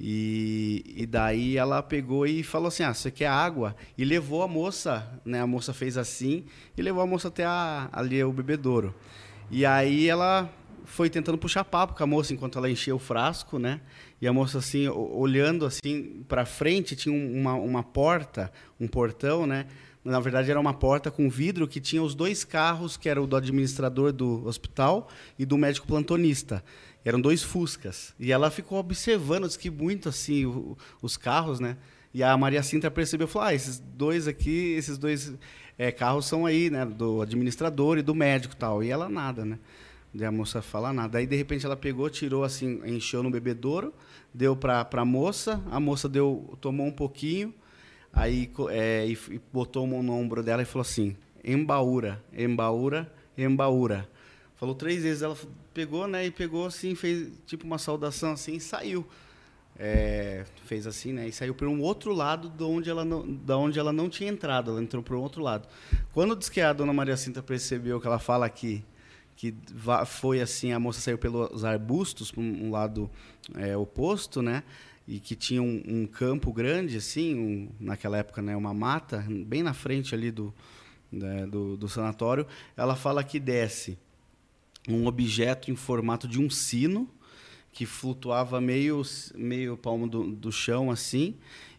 E, 0.03 0.83
e 0.97 1.07
daí 1.07 1.59
ela 1.59 1.83
pegou 1.83 2.27
e 2.27 2.43
falou 2.43 2.69
assim: 2.69 2.83
"Ah, 2.83 2.95
você 2.95 3.11
quer 3.11 3.27
água?" 3.27 3.77
E 3.99 4.05
levou 4.05 4.43
a 4.43 4.49
moça, 4.49 5.07
né? 5.25 5.41
A 5.41 5.47
moça 5.47 5.75
fez 5.75 5.99
assim 5.99 6.45
e 6.77 6.83
levou 6.83 7.03
a 7.03 7.07
moça 7.07 7.29
até 7.29 7.45
a, 7.45 7.89
ali 7.93 8.23
o 8.25 8.33
bebedouro. 8.33 8.95
E 9.51 9.67
aí 9.67 10.09
ela 10.09 10.51
foi 10.85 11.09
tentando 11.09 11.39
puxar 11.39 11.65
papo 11.65 11.95
com 11.95 12.03
a 12.03 12.07
moça 12.07 12.33
enquanto 12.33 12.59
ela 12.59 12.71
enchia 12.71 12.95
o 12.95 12.99
frasco, 12.99 13.59
né? 13.59 13.81
E 14.21 14.27
a 14.29 14.33
moça 14.33 14.59
assim, 14.59 14.87
olhando 14.89 15.65
assim 15.65 16.23
para 16.29 16.45
frente, 16.45 16.95
tinha 16.95 17.15
um- 17.15 17.41
uma, 17.41 17.55
uma 17.55 17.83
porta, 17.83 18.53
um 18.79 18.87
portão, 18.87 19.47
né? 19.47 19.67
Na 20.05 20.21
verdade 20.21 20.51
era 20.51 20.59
uma 20.61 20.73
porta 20.75 21.11
com 21.11 21.29
vidro 21.29 21.67
que 21.69 21.81
tinha 21.81 22.03
os 22.03 22.15
dois 22.15 22.43
carros, 22.45 22.97
que 22.97 23.09
era 23.09 23.21
o 23.21 23.27
do 23.27 23.37
administrador 23.37 24.13
do 24.13 24.47
hospital 24.47 25.09
e 25.39 25.45
do 25.45 25.57
médico 25.59 25.87
plantonista. 25.87 26.63
Eram 27.05 27.21
dois 27.21 27.43
Fuscas. 27.43 28.15
E 28.19 28.31
ela 28.33 28.51
ficou 28.51 28.79
observando, 28.79 29.47
disse 29.47 29.59
que 29.59 29.71
muito 29.71 30.09
assim 30.09 30.45
o- 30.47 30.77
os 31.03 31.17
carros, 31.17 31.61
né? 31.61 31.77
E 32.13 32.23
a 32.23 32.37
Maria 32.37 32.63
Cinta 32.63 32.91
percebeu, 32.91 33.27
falou: 33.29 33.49
"Ah, 33.49 33.55
esses 33.55 33.79
dois 33.79 34.27
aqui, 34.29 34.73
esses 34.73 34.99
dois 34.99 35.33
eh, 35.79 35.91
carros 35.93 36.27
são 36.27 36.45
aí, 36.45 36.69
né, 36.69 36.85
do 36.85 37.23
administrador 37.23 37.97
e 37.99 38.03
do 38.03 38.15
médico, 38.15 38.55
tal". 38.57 38.83
E 38.83 38.91
ela 38.91 39.09
nada, 39.09 39.45
né? 39.47 39.59
Daí 40.13 40.27
a 40.27 40.33
moça 40.33 40.61
fala 40.61 40.93
nada. 40.93 41.19
Aí 41.19 41.27
de 41.27 41.37
repente 41.37 41.65
ela 41.65 41.77
pegou, 41.77 42.11
tirou 42.11 42.43
assim, 42.43 42.81
encheu 42.85 43.23
no 43.23 43.31
bebedouro, 43.31 43.95
deu 44.33 44.57
para 44.57 44.87
a 44.91 45.05
moça, 45.05 45.63
a 45.71 45.81
moça 45.81 46.09
deu, 46.09 46.57
tomou 46.61 46.87
um 46.87 46.93
pouquinho, 46.93 47.55
aí 48.13 48.51
é, 48.71 49.07
e, 49.07 49.13
e 49.13 49.41
botou 49.53 49.87
mão 49.87 50.03
no 50.03 50.13
ombro 50.13 50.43
dela 50.43 50.63
e 50.63 50.65
falou 50.65 50.83
assim: 50.83 51.17
embaúra, 51.45 52.23
embaúra, 52.33 53.13
embaúra. 53.37 54.09
Falou 54.57 54.75
três 54.75 55.03
vezes. 55.03 55.23
Ela 55.23 55.37
pegou, 55.73 56.07
né? 56.07 56.27
E 56.27 56.31
pegou 56.31 56.67
assim, 56.67 56.95
fez 56.95 57.33
tipo 57.47 57.65
uma 57.65 57.79
saudação 57.79 58.33
assim 58.33 58.57
e 58.57 58.61
saiu. 58.61 59.07
É, 59.79 60.45
fez 60.67 60.87
assim, 60.87 61.13
né? 61.15 61.29
E 61.29 61.33
saiu 61.33 61.55
por 61.55 61.67
um 61.67 61.81
outro 61.81 62.13
lado 62.13 62.51
de 62.51 62.63
onde 62.63 62.91
ela 62.91 63.03
não, 63.03 63.27
da 63.27 63.57
onde 63.57 63.79
ela 63.79 63.93
não 63.93 64.11
tinha 64.11 64.31
entrado. 64.31 64.71
Ela 64.71 64.83
entrou 64.83 65.03
por 65.03 65.17
um 65.17 65.21
outro 65.21 65.43
lado. 65.43 65.67
Quando 66.13 66.37
diz 66.37 66.51
que 66.51 66.61
a 66.61 66.73
dona 66.75 66.93
Maria 66.93 67.17
Cinta 67.17 67.43
percebeu 67.43 67.99
que 67.99 68.07
ela 68.07 68.19
fala 68.19 68.47
que 68.51 68.85
que 69.41 69.55
foi 70.05 70.43
assim, 70.43 70.71
a 70.71 70.79
moça 70.79 71.01
saiu 71.01 71.17
pelos 71.17 71.65
arbustos 71.65 72.31
para 72.31 72.43
um 72.43 72.71
lado 72.71 73.11
é, 73.55 73.75
oposto, 73.75 74.43
né? 74.43 74.63
E 75.09 75.19
que 75.19 75.35
tinha 75.35 75.63
um, 75.63 75.83
um 75.89 76.07
campo 76.07 76.53
grande, 76.53 76.99
assim, 76.99 77.39
um, 77.39 77.71
naquela 77.81 78.19
época, 78.19 78.43
né? 78.43 78.55
Uma 78.55 78.75
mata 78.75 79.25
bem 79.47 79.63
na 79.63 79.73
frente 79.73 80.15
ali 80.15 80.31
do, 80.31 80.53
né, 81.11 81.47
do, 81.47 81.75
do 81.75 81.89
sanatório. 81.89 82.47
Ela 82.77 82.95
fala 82.95 83.25
que 83.25 83.41
desce 83.41 83.97
um 84.87 85.07
objeto 85.07 85.71
em 85.71 85.75
formato 85.75 86.29
de 86.29 86.39
um 86.39 86.51
sino 86.51 87.09
que 87.73 87.87
flutuava 87.87 88.61
meio 88.61 89.01
meio 89.35 89.75
palmo 89.75 90.07
do, 90.07 90.33
do 90.33 90.53
chão 90.53 90.91
assim 90.91 91.35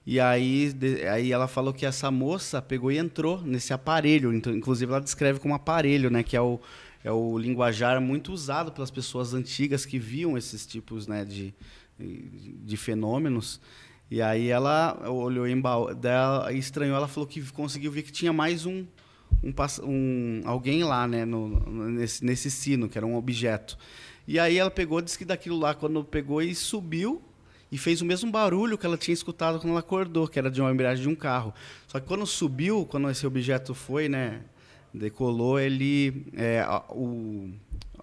e 0.06 0.20
aí, 0.20 0.72
de, 0.74 1.08
aí 1.08 1.32
ela 1.32 1.48
falou 1.48 1.74
que 1.74 1.86
essa 1.86 2.10
moça 2.10 2.62
pegou 2.62 2.92
e 2.92 2.98
entrou 2.98 3.42
nesse 3.42 3.74
aparelho 3.74 4.34
então, 4.34 4.54
inclusive 4.54 4.90
ela 4.90 5.02
descreve 5.02 5.40
como 5.40 5.54
aparelho 5.54 6.10
né 6.10 6.24
que 6.24 6.38
é 6.38 6.42
o 6.42 6.62
é 7.04 7.12
o 7.12 7.38
linguajar 7.38 8.00
muito 8.02 8.32
usado 8.32 8.72
pelas 8.72 8.92
pessoas 8.92 9.34
antigas 9.34 9.86
que 9.86 10.00
viam 10.00 10.38
esses 10.38 10.66
tipos 10.66 11.08
né 11.08 11.26
de 11.26 11.54
de 12.00 12.78
fenômenos 12.78 13.62
e 14.10 14.22
aí 14.22 14.48
ela 14.48 15.08
olhou 15.08 15.48
em 15.48 15.62
dela 16.00 16.52
estranhou 16.52 16.96
ela 16.96 17.08
falou 17.08 17.28
que 17.28 17.42
conseguiu 17.52 17.92
ver 17.92 18.02
que 18.02 18.12
tinha 18.12 18.34
mais 18.34 18.66
um 18.66 18.86
um, 19.44 19.54
um 19.84 20.42
alguém 20.46 20.84
lá 20.84 21.08
né 21.08 21.26
no, 21.26 21.50
nesse, 21.90 22.26
nesse 22.26 22.50
sino 22.50 22.90
que 22.90 22.98
era 22.98 23.06
um 23.06 23.16
objeto 23.16 23.78
e 24.28 24.40
aí 24.40 24.58
ela 24.58 24.72
pegou, 24.72 25.02
disse 25.02 25.18
que 25.18 25.26
daquilo 25.26 25.58
lá, 25.58 25.74
quando 25.74 26.04
pegou 26.04 26.42
e 26.42 26.54
subiu, 26.54 27.22
e 27.72 27.78
fez 27.78 28.02
o 28.02 28.06
mesmo 28.06 28.32
barulho 28.32 28.78
que 28.78 28.86
ela 28.86 28.98
tinha 28.98 29.14
escutado 29.14 29.60
quando 29.60 29.72
ela 29.72 29.80
acordou, 29.80 30.28
que 30.28 30.38
era 30.38 30.52
de 30.52 30.62
uma 30.62 30.72
embreagem 30.72 31.04
de 31.04 31.10
um 31.10 31.16
carro. 31.16 31.54
Só 31.88 32.00
que 32.00 32.08
quando 32.08 32.26
subiu, 32.26 32.86
quando 32.86 33.10
esse 33.10 33.26
objeto 33.26 33.74
foi, 33.74 34.10
né, 34.10 34.42
decolou, 34.94 35.60
ele, 35.60 36.28
é, 36.34 36.62
a, 36.62 36.84
o, 36.90 37.52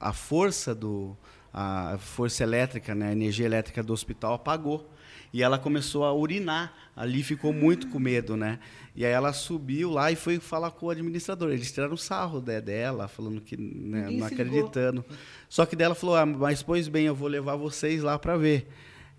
a 0.01 0.13
força 0.13 0.75
do, 0.75 1.17
a 1.53 1.97
força 1.99 2.43
elétrica, 2.43 2.95
né, 2.95 3.09
a 3.09 3.13
energia 3.13 3.47
elétrica 3.47 3.83
do 3.83 3.93
hospital 3.93 4.35
apagou 4.35 4.89
e 5.33 5.43
ela 5.43 5.59
começou 5.59 6.05
a 6.05 6.15
urinar. 6.15 6.73
Ali 6.97 7.23
ficou 7.23 7.53
muito 7.53 7.89
com 7.89 7.99
medo, 7.99 8.37
né? 8.37 8.59
E 8.97 9.05
aí 9.05 9.13
ela 9.13 9.33
subiu 9.33 9.91
lá 9.91 10.11
e 10.11 10.17
foi 10.17 10.41
falar 10.41 10.73
com 10.73 10.87
o 10.87 10.91
administrador. 10.91 11.51
Eles 11.51 11.71
tiraram 11.71 11.97
sarro 11.97 12.41
dela, 12.41 13.07
falando 13.07 13.41
que 13.41 13.57
né, 13.57 14.09
não 14.11 14.27
acreditando. 14.27 15.05
Só 15.49 15.65
que 15.65 15.77
dela 15.77 15.95
falou: 15.95 16.17
ah, 16.17 16.27
mas 16.27 16.63
pois 16.63 16.89
bem, 16.89 17.07
eu 17.07 17.15
vou 17.15 17.29
levar 17.29 17.57
vocês 17.57 18.03
lá 18.03 18.19
para 18.19 18.37
ver. 18.37 18.69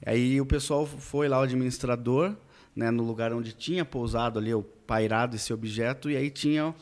Aí 0.06 0.40
o 0.42 0.46
pessoal 0.46 0.86
foi 0.86 1.28
lá, 1.28 1.40
o 1.40 1.44
administrador, 1.44 2.36
né, 2.76 2.92
no 2.92 3.04
lugar 3.04 3.34
onde 3.34 3.54
tinha 3.54 3.86
pousado 3.86 4.40
ali, 4.40 4.54
o 4.54 4.64
pairado 4.64 5.36
esse 5.36 5.54
objeto, 5.54 6.10
e 6.10 6.18
aí 6.18 6.30
tinha 6.30 6.74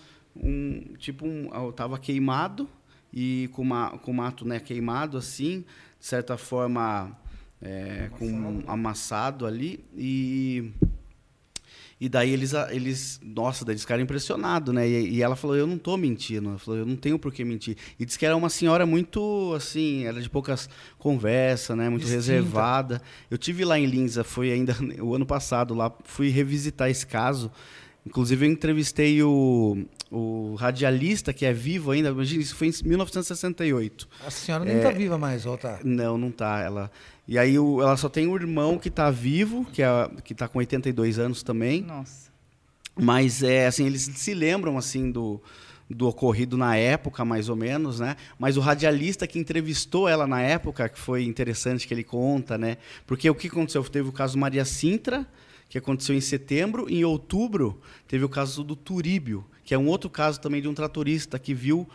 um 0.44 0.94
tipo 0.98 1.25
um, 1.25 1.70
estava 1.70 1.98
queimado 1.98 2.67
e 3.13 3.50
com, 3.53 3.62
uma, 3.62 3.98
com 3.98 4.13
mato 4.13 4.46
né, 4.46 4.60
queimado 4.60 5.17
assim, 5.17 5.65
de 6.00 6.06
certa 6.06 6.38
forma 6.38 7.17
é, 7.62 8.10
amassado. 8.12 8.17
com 8.17 8.63
amassado 8.72 9.46
ali 9.46 9.84
e 9.96 10.72
e 12.00 12.08
daí 12.08 12.32
eles, 12.32 12.53
eles 12.70 13.20
nossa, 13.24 13.65
daí 13.65 13.74
eles 13.74 13.82
ficaram 13.82 14.03
impressionados, 14.03 14.74
né? 14.74 14.88
E, 14.88 15.15
e, 15.15 15.22
ela 15.24 15.36
falou, 15.36 15.56
eu 15.56 15.65
não 15.65 15.77
estou 15.77 15.98
mentindo. 15.98 16.50
Ela 16.50 16.60
falou, 16.60 16.79
eu 16.79 16.86
não 16.86 16.96
tenho 16.96 17.17
por 17.17 17.34
que 17.34 17.44
mentir. 17.44 17.75
E 18.00 18.06
disse 18.06 18.20
que 18.20 18.25
era 18.25 18.36
uma 18.36 18.50
senhora 18.50 18.86
muito, 18.86 19.51
assim, 19.56 20.06
era 20.06 20.22
de 20.22 20.29
poucas 20.29 20.70
conversas, 21.00 21.75
né? 21.75 21.89
Muito 21.89 22.03
Distinta. 22.03 22.17
reservada. 22.17 23.01
Eu 23.32 23.38
tive 23.38 23.65
lá 23.65 23.79
em 23.79 23.88
Linza, 23.88 24.24
foi 24.24 24.51
ainda 24.51 24.75
o 25.01 25.15
ano 25.15 25.25
passado 25.25 25.74
lá, 25.74 25.91
fui 26.03 26.29
revisitar 26.29 26.88
esse 26.88 27.06
caso. 27.06 27.51
Inclusive 28.08 28.46
eu 28.46 28.52
entrevistei 28.52 29.22
o, 29.22 29.86
o 30.10 30.56
radialista 30.56 31.34
que 31.34 31.46
é 31.46 31.52
vivo 31.52 31.92
ainda, 31.92 32.08
imagina, 32.08 32.42
isso 32.42 32.56
foi 32.56 32.70
em 32.70 32.74
1968. 32.86 34.08
A 34.26 34.32
senhora 34.32 34.64
nem 34.64 34.78
está 34.78 34.92
é, 34.92 34.94
viva 34.94 35.18
mais, 35.18 35.46
ou 35.46 35.58
tá? 35.58 35.80
Não, 35.84 36.18
não 36.18 36.30
está. 36.30 36.62
Ela, 36.62 36.90
e 37.28 37.38
aí 37.38 37.60
o, 37.60 37.82
ela 37.82 37.98
só 37.98 38.08
tem 38.08 38.26
um 38.26 38.36
irmão 38.36 38.78
que 38.78 38.88
está 38.88 39.12
vivo, 39.12 39.66
que 39.74 39.84
é, 39.84 40.10
que 40.24 40.32
está 40.32 40.48
com 40.48 40.60
82 40.60 41.20
anos 41.20 41.44
também. 41.44 41.82
Nossa. 41.82 42.32
Mas 42.96 43.44
é 43.44 43.68
assim, 43.68 43.86
eles 43.86 44.04
se 44.04 44.34
lembram 44.34 44.78
assim 44.78 45.12
do 45.12 45.42
do 45.90 46.06
ocorrido 46.08 46.58
na 46.58 46.76
época, 46.76 47.24
mais 47.24 47.48
ou 47.48 47.56
menos, 47.56 48.02
né? 48.02 48.18
Mas 48.38 48.58
o 48.58 48.60
radialista 48.60 49.26
que 49.26 49.40
entrevistou 49.40 50.08
ela 50.10 50.28
na 50.28 50.42
época, 50.42 50.90
que 50.90 51.00
foi 51.00 51.24
interessante 51.24 51.88
que 51.88 51.94
ele 51.94 52.04
conta, 52.04 52.58
né? 52.58 52.76
Porque 53.06 53.30
o 53.30 53.36
que 53.36 53.48
aconteceu? 53.48 53.82
Teve 53.86 54.10
o 54.10 54.12
caso 54.12 54.38
Maria 54.38 54.66
Sintra, 54.66 55.26
que 55.70 55.78
aconteceu 55.78 56.16
em 56.16 56.22
setembro, 56.22 56.90
em 56.90 57.04
outubro 57.04 57.82
teve 58.08 58.24
o 58.24 58.30
caso 58.30 58.64
do 58.64 58.76
Turíbio, 58.76 59.46
que 59.64 59.74
é 59.74 59.78
um 59.78 59.88
outro 59.88 60.10
caso 60.10 60.40
também 60.40 60.62
de 60.62 60.68
um 60.68 60.74
tratorista 60.74 61.38
que 61.38 61.54
viu 61.54 61.88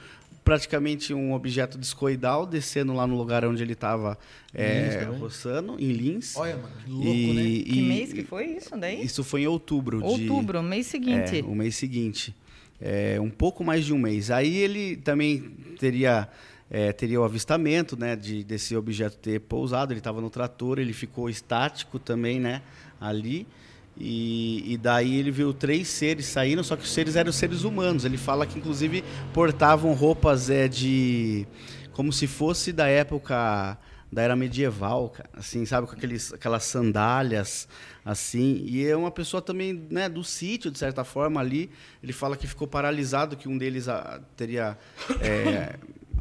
praticamente 0.44 1.14
um 1.14 1.32
objeto 1.32 1.78
discoidal 1.78 2.44
descendo 2.44 2.92
lá 2.92 3.06
no 3.06 3.16
lugar 3.16 3.44
onde 3.44 3.62
ele 3.62 3.74
estava 3.74 4.18
é, 4.52 5.04
roçando, 5.18 5.76
em 5.78 5.92
Lins. 5.92 6.36
Olha, 6.36 6.56
mano, 6.56 6.74
que 6.84 6.90
louco, 6.90 7.08
e, 7.08 7.32
né? 7.32 7.42
E, 7.42 7.62
que 7.62 7.82
mês 7.82 8.12
que 8.12 8.24
foi 8.24 8.46
isso 8.46 8.76
daí? 8.76 9.04
Isso 9.04 9.22
foi 9.22 9.42
em 9.42 9.46
outubro. 9.46 10.04
Outubro, 10.04 10.60
de, 10.60 10.66
mês 10.66 10.86
seguinte. 10.86 11.38
É, 11.38 11.42
o 11.42 11.54
mês 11.54 11.76
seguinte. 11.76 12.34
É, 12.80 13.20
um 13.20 13.30
pouco 13.30 13.62
mais 13.62 13.84
de 13.84 13.92
um 13.92 13.98
mês. 13.98 14.30
Aí 14.30 14.56
ele 14.56 14.96
também 14.96 15.40
teria... 15.78 16.28
É, 16.74 16.90
teria 16.90 17.20
o 17.20 17.24
avistamento 17.24 17.98
né, 17.98 18.16
de, 18.16 18.42
desse 18.42 18.74
objeto 18.74 19.18
ter 19.18 19.38
pousado. 19.40 19.92
Ele 19.92 20.00
estava 20.00 20.22
no 20.22 20.30
trator, 20.30 20.78
ele 20.78 20.94
ficou 20.94 21.28
estático 21.28 21.98
também 21.98 22.40
né, 22.40 22.62
ali. 22.98 23.46
E, 23.96 24.72
e, 24.72 24.76
daí 24.78 25.18
ele 25.18 25.30
viu 25.30 25.52
três 25.52 25.86
seres 25.88 26.26
saindo, 26.26 26.64
só 26.64 26.76
que 26.76 26.82
os 26.82 26.90
seres 26.90 27.14
eram 27.14 27.30
seres 27.30 27.62
humanos. 27.62 28.04
Ele 28.04 28.16
fala 28.16 28.46
que 28.46 28.58
inclusive 28.58 29.04
portavam 29.32 29.92
roupas 29.92 30.48
é, 30.48 30.66
de. 30.66 31.46
como 31.92 32.12
se 32.12 32.26
fosse 32.26 32.72
da 32.72 32.88
época 32.88 33.78
da 34.12 34.20
era 34.20 34.36
medieval, 34.36 35.14
assim, 35.32 35.64
sabe, 35.64 35.86
com 35.86 35.94
aqueles, 35.94 36.34
aquelas 36.34 36.64
sandálias, 36.64 37.66
assim. 38.04 38.62
E 38.66 38.86
é 38.86 38.94
uma 38.94 39.10
pessoa 39.10 39.40
também, 39.40 39.86
né, 39.90 40.06
do 40.06 40.22
sítio, 40.22 40.70
de 40.70 40.78
certa 40.78 41.02
forma, 41.02 41.40
ali. 41.40 41.70
Ele 42.02 42.12
fala 42.12 42.36
que 42.36 42.46
ficou 42.46 42.68
paralisado, 42.68 43.38
que 43.38 43.48
um 43.48 43.56
deles 43.56 43.88
a, 43.88 43.96
ah, 43.96 44.20
teria 44.36 44.76
é, 45.22 45.76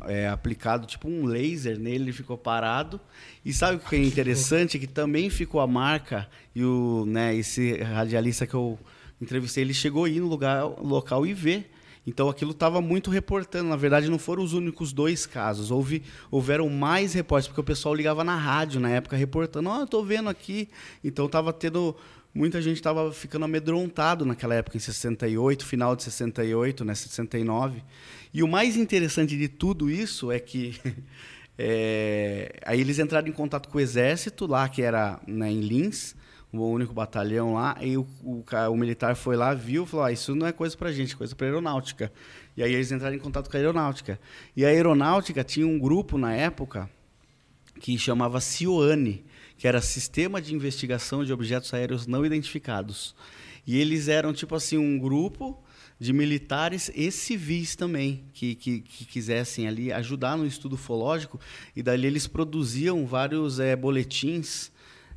é, 0.07 0.27
aplicado 0.27 0.87
tipo 0.87 1.07
um 1.07 1.25
laser 1.25 1.79
nele, 1.79 2.05
ele 2.05 2.13
ficou 2.13 2.37
parado. 2.37 2.99
E 3.43 3.53
sabe 3.53 3.77
o 3.77 3.79
que 3.79 3.95
é 3.95 3.99
interessante? 3.99 4.79
Que 4.79 4.87
também 4.87 5.29
ficou 5.29 5.61
a 5.61 5.67
marca, 5.67 6.27
e 6.55 6.63
o, 6.63 7.05
né, 7.07 7.35
esse 7.35 7.77
radialista 7.77 8.45
que 8.45 8.53
eu 8.53 8.77
entrevistei, 9.21 9.63
ele 9.63 9.73
chegou 9.73 10.05
a 10.05 10.09
ir 10.09 10.19
no 10.19 10.27
lugar, 10.27 10.65
local 10.65 11.25
e 11.25 11.33
ver. 11.33 11.71
Então 12.05 12.29
aquilo 12.29 12.51
estava 12.51 12.81
muito 12.81 13.11
reportando. 13.11 13.69
Na 13.69 13.75
verdade, 13.75 14.09
não 14.09 14.17
foram 14.17 14.43
os 14.43 14.53
únicos 14.53 14.91
dois 14.91 15.25
casos. 15.25 15.69
Houve, 15.69 16.01
houveram 16.31 16.67
mais 16.69 17.13
repórteres, 17.13 17.47
porque 17.47 17.61
o 17.61 17.63
pessoal 17.63 17.93
ligava 17.93 18.23
na 18.23 18.35
rádio 18.35 18.79
na 18.79 18.89
época 18.89 19.15
reportando: 19.15 19.69
Ó, 19.69 19.75
oh, 19.75 19.79
eu 19.79 19.85
estou 19.85 20.03
vendo 20.03 20.29
aqui. 20.29 20.67
Então 21.03 21.25
estava 21.27 21.53
tendo. 21.53 21.95
Muita 22.33 22.61
gente 22.61 22.77
estava 22.77 23.11
ficando 23.11 23.43
amedrontado 23.43 24.25
naquela 24.25 24.55
época, 24.55 24.77
em 24.77 24.79
68, 24.79 25.65
final 25.65 25.95
de 25.97 26.03
68, 26.03 26.85
né, 26.85 26.95
69. 26.95 27.83
E 28.33 28.41
o 28.41 28.47
mais 28.47 28.77
interessante 28.77 29.37
de 29.37 29.49
tudo 29.49 29.89
isso 29.89 30.31
é 30.31 30.39
que 30.39 30.79
é, 31.59 32.53
aí 32.65 32.79
eles 32.79 32.99
entraram 32.99 33.27
em 33.27 33.33
contato 33.33 33.67
com 33.67 33.77
o 33.77 33.81
exército 33.81 34.47
lá, 34.47 34.69
que 34.69 34.81
era 34.81 35.19
né, 35.27 35.51
em 35.51 35.59
Lins, 35.59 36.15
o 36.53 36.65
único 36.65 36.93
batalhão 36.93 37.53
lá, 37.55 37.77
e 37.81 37.97
o, 37.97 38.07
o, 38.23 38.43
o 38.71 38.77
militar 38.77 39.15
foi 39.15 39.35
lá, 39.35 39.53
viu, 39.53 39.85
falou: 39.85 40.05
ah, 40.05 40.11
isso 40.11 40.33
não 40.33 40.47
é 40.47 40.53
coisa 40.53 40.77
para 40.77 40.91
gente, 40.91 41.13
é 41.13 41.17
coisa 41.17 41.35
para 41.35 41.47
aeronáutica. 41.47 42.11
E 42.55 42.63
aí 42.63 42.73
eles 42.73 42.91
entraram 42.93 43.15
em 43.15 43.19
contato 43.19 43.49
com 43.49 43.57
a 43.57 43.59
aeronáutica. 43.59 44.19
E 44.55 44.65
a 44.65 44.69
aeronáutica 44.69 45.43
tinha 45.43 45.67
um 45.67 45.77
grupo 45.77 46.17
na 46.17 46.33
época 46.33 46.89
que 47.79 47.97
chamava 47.97 48.39
CIOANE, 48.39 49.25
que 49.61 49.67
era 49.67 49.79
Sistema 49.79 50.41
de 50.41 50.55
Investigação 50.55 51.23
de 51.23 51.31
Objetos 51.31 51.71
Aéreos 51.71 52.07
Não 52.07 52.25
Identificados. 52.25 53.13
E 53.65 53.79
eles 53.79 54.07
eram 54.07 54.33
tipo 54.33 54.55
assim 54.55 54.75
um 54.75 54.97
grupo 54.97 55.63
de 55.99 56.11
militares 56.11 56.91
e 56.95 57.11
civis 57.11 57.75
também, 57.75 58.25
que, 58.33 58.55
que, 58.55 58.79
que, 58.81 59.05
quisessem 59.05 59.67
ali 59.67 59.93
ajudar 59.93 60.35
no 60.35 60.47
estudo 60.47 60.73
ufológico, 60.73 61.39
e 61.75 61.83
dali 61.83 62.07
eles 62.07 62.25
produziam 62.25 63.05
vários 63.05 63.59
é, 63.59 63.75
boletins 63.75 64.71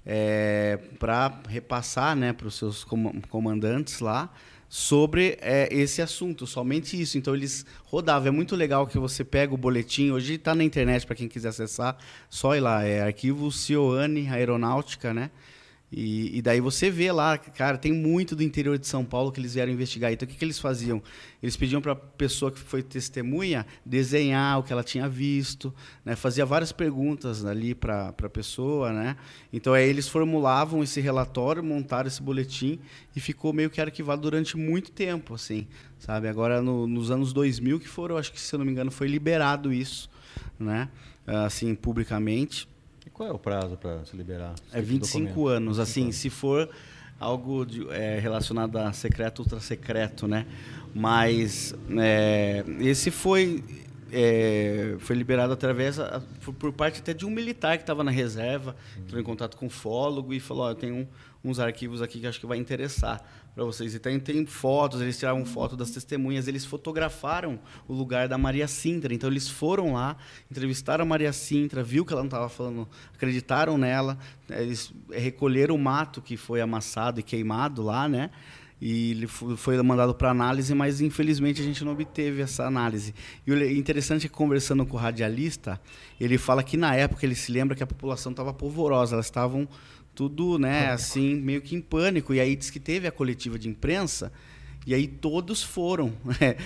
é, 0.04 0.78
para 0.98 1.40
repassar 1.48 2.14
né, 2.14 2.34
para 2.34 2.46
os 2.46 2.56
seus 2.56 2.84
comandantes 3.30 4.00
lá 4.00 4.30
sobre 4.76 5.38
é, 5.40 5.69
esse 5.71 6.02
assunto, 6.02 6.49
somente 6.49 7.00
isso. 7.00 7.16
Então 7.16 7.33
eles 7.33 7.64
rodavam. 7.85 8.26
É 8.26 8.31
muito 8.33 8.57
legal 8.57 8.88
que 8.88 8.99
você 8.99 9.23
pega 9.23 9.54
o 9.54 9.57
boletim, 9.57 10.11
hoje 10.11 10.35
está 10.35 10.52
na 10.52 10.64
internet 10.64 11.07
para 11.07 11.14
quem 11.14 11.28
quiser 11.28 11.50
acessar, 11.50 11.97
só 12.28 12.57
ir 12.57 12.61
lá, 12.61 12.83
é 12.83 13.00
arquivo 13.02 13.52
Cioane 13.52 14.28
Aeronáutica, 14.28 15.14
né? 15.14 15.31
E, 15.96 16.38
e, 16.38 16.42
daí 16.42 16.60
você 16.60 16.90
vê 16.90 17.12
lá, 17.12 17.38
cara, 17.38 17.78
tem 17.78 17.92
muito 17.92 18.34
do 18.34 18.42
interior 18.42 18.76
de 18.76 18.84
São 18.84 19.04
Paulo 19.04 19.30
que 19.30 19.38
eles 19.38 19.54
vieram 19.54 19.70
investigar. 19.70 20.12
Então 20.12 20.26
o 20.26 20.28
que, 20.28 20.36
que 20.36 20.44
eles 20.44 20.58
faziam? 20.58 21.00
Eles 21.40 21.56
pediam 21.56 21.80
para 21.80 21.92
a 21.92 21.94
pessoa 21.94 22.50
que 22.50 22.58
foi 22.58 22.82
testemunha 22.82 23.64
desenhar 23.86 24.58
o 24.58 24.64
que 24.64 24.72
ela 24.72 24.82
tinha 24.82 25.08
visto, 25.08 25.72
né? 26.04 26.16
fazia 26.16 26.44
várias 26.44 26.72
perguntas 26.72 27.44
ali 27.44 27.76
para 27.76 28.08
a 28.08 28.28
pessoa. 28.28 28.92
Né? 28.92 29.16
Então 29.52 29.72
aí 29.72 29.88
eles 29.88 30.08
formulavam 30.08 30.82
esse 30.82 31.00
relatório, 31.00 31.62
montaram 31.62 32.08
esse 32.08 32.20
boletim 32.20 32.80
e 33.14 33.20
ficou 33.20 33.52
meio 33.52 33.70
que 33.70 33.80
arquivado 33.80 34.20
durante 34.20 34.56
muito 34.56 34.90
tempo. 34.90 35.34
assim, 35.34 35.68
sabe? 36.00 36.26
Agora 36.26 36.60
no, 36.60 36.88
nos 36.88 37.12
anos 37.12 37.32
2000 37.32 37.78
que 37.78 37.88
foram, 37.88 38.16
acho 38.16 38.32
que 38.32 38.40
se 38.40 38.52
eu 38.52 38.58
não 38.58 38.66
me 38.66 38.72
engano, 38.72 38.90
foi 38.90 39.06
liberado 39.06 39.72
isso, 39.72 40.10
né? 40.58 40.88
assim, 41.24 41.72
publicamente 41.72 42.68
qual 43.11 43.28
é 43.28 43.32
o 43.32 43.38
prazo 43.38 43.76
para 43.76 44.04
se 44.04 44.16
liberar? 44.16 44.54
É 44.73 44.80
25 44.80 45.18
documento? 45.18 45.49
anos. 45.49 45.76
25 45.78 45.82
assim, 45.82 46.02
anos. 46.04 46.16
se 46.16 46.30
for 46.30 46.68
algo 47.18 47.64
de, 47.64 47.88
é, 47.90 48.18
relacionado 48.18 48.76
a 48.76 48.92
secreto, 48.92 49.40
ultra 49.40 49.61
secreto, 49.61 50.26
né? 50.26 50.46
Mas 50.94 51.75
é, 51.99 52.64
esse 52.80 53.11
foi 53.11 53.62
é, 54.12 54.94
foi 55.00 55.16
liberado 55.16 55.52
através 55.52 55.99
por 56.58 56.73
parte 56.73 57.00
até 57.00 57.12
de 57.12 57.26
um 57.26 57.30
militar 57.30 57.76
que 57.76 57.82
estava 57.82 58.04
na 58.04 58.11
reserva, 58.11 58.76
entrou 58.96 59.20
em 59.20 59.25
contato 59.25 59.56
com 59.56 59.66
o 59.66 59.70
fólogo 59.70 60.32
e 60.32 60.38
falou: 60.38 60.66
oh, 60.66 60.70
eu 60.70 60.75
tenho 60.75 60.94
um, 60.94 61.06
uns 61.42 61.58
arquivos 61.58 62.00
aqui 62.00 62.20
que 62.20 62.26
acho 62.26 62.38
que 62.38 62.46
vai 62.46 62.58
interessar 62.58 63.25
para 63.54 63.64
vocês. 63.64 63.94
E 63.94 63.99
tem, 63.99 64.18
tem 64.18 64.44
fotos, 64.46 65.00
eles 65.00 65.18
tiraram 65.18 65.44
foto 65.44 65.76
das 65.76 65.90
testemunhas, 65.90 66.49
eles 66.49 66.64
fotografaram 66.64 67.58
o 67.87 67.94
lugar 67.94 68.28
da 68.28 68.37
Maria 68.37 68.66
Sintra. 68.66 69.14
Então 69.14 69.30
eles 69.30 69.49
foram 69.49 69.92
lá, 69.94 70.16
entrevistaram 70.50 71.04
a 71.04 71.06
Maria 71.06 71.32
Sintra, 71.32 71.82
viu 71.82 72.04
que 72.04 72.12
ela 72.12 72.23
não 72.23 72.28
estava 72.28 72.49
falando, 72.49 72.88
acreditaram 73.14 73.78
nela, 73.78 74.18
eles 74.50 74.92
recolheram 75.11 75.75
o 75.75 75.78
mato 75.78 76.20
que 76.20 76.37
foi 76.37 76.61
amassado 76.61 77.20
e 77.20 77.23
queimado 77.23 77.82
lá, 77.82 78.08
né? 78.08 78.30
e 78.80 79.12
ele 79.12 79.26
foi 79.26 79.80
mandado 79.82 80.14
para 80.14 80.30
análise, 80.30 80.75
mas 80.75 81.00
infelizmente 81.00 81.58
a 81.58 81.64
gente 81.64 81.82
não 81.82 81.92
obteve 81.92 82.42
essa 82.42 82.66
análise. 82.66 83.14
E 83.46 83.50
o 83.50 83.70
interessante 83.70 84.26
é 84.26 84.28
que 84.28 84.34
conversando 84.34 84.84
com 84.84 84.96
o 84.96 85.00
radialista, 85.00 85.80
ele 86.20 86.37
fala 86.37 86.62
que 86.62 86.76
na 86.76 86.94
época 86.94 87.25
ele 87.25 87.34
se 87.34 87.50
lembra 87.50 87.75
que 87.75 87.82
a 87.82 87.87
população 87.87 88.32
estava 88.32 88.52
polvorosa, 88.52 89.14
elas 89.14 89.25
estavam 89.25 89.66
tudo, 90.14 90.59
né, 90.59 90.90
assim, 90.90 91.35
meio 91.35 91.61
que 91.61 91.75
em 91.75 91.80
pânico. 91.80 92.33
E 92.35 92.40
aí 92.40 92.54
diz 92.54 92.71
que 92.71 92.80
teve 92.80 93.06
a 93.06 93.12
coletiva 93.12 93.59
de 93.59 93.68
imprensa 93.68 94.33
e 94.87 94.94
aí 94.94 95.06
todos 95.06 95.62
foram. 95.62 96.12
Né? 96.25 96.56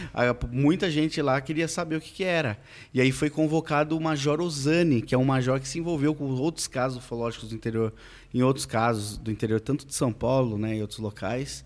Muita 0.50 0.90
gente 0.90 1.20
lá 1.20 1.40
queria 1.40 1.68
saber 1.68 1.96
o 1.96 2.00
que, 2.00 2.10
que, 2.10 2.24
era. 2.24 2.58
E 2.92 3.00
aí 3.00 3.12
foi 3.12 3.30
convocado 3.30 3.96
o 3.96 4.00
Major 4.00 4.40
Osani, 4.40 5.02
que 5.02 5.14
é 5.14 5.18
um 5.18 5.24
major 5.24 5.60
que 5.60 5.68
se 5.68 5.78
envolveu 5.78 6.14
com 6.14 6.24
outros 6.32 6.66
casos 6.66 6.98
ufológicos 6.98 7.50
do 7.50 7.54
interior, 7.54 7.92
em 8.32 8.42
outros 8.42 8.66
casos 8.66 9.16
do 9.18 9.30
interior, 9.30 9.60
tanto 9.60 9.86
de 9.86 9.94
São 9.94 10.12
Paulo, 10.12 10.58
né, 10.58 10.76
e 10.76 10.80
outros 10.80 10.98
locais. 10.98 11.64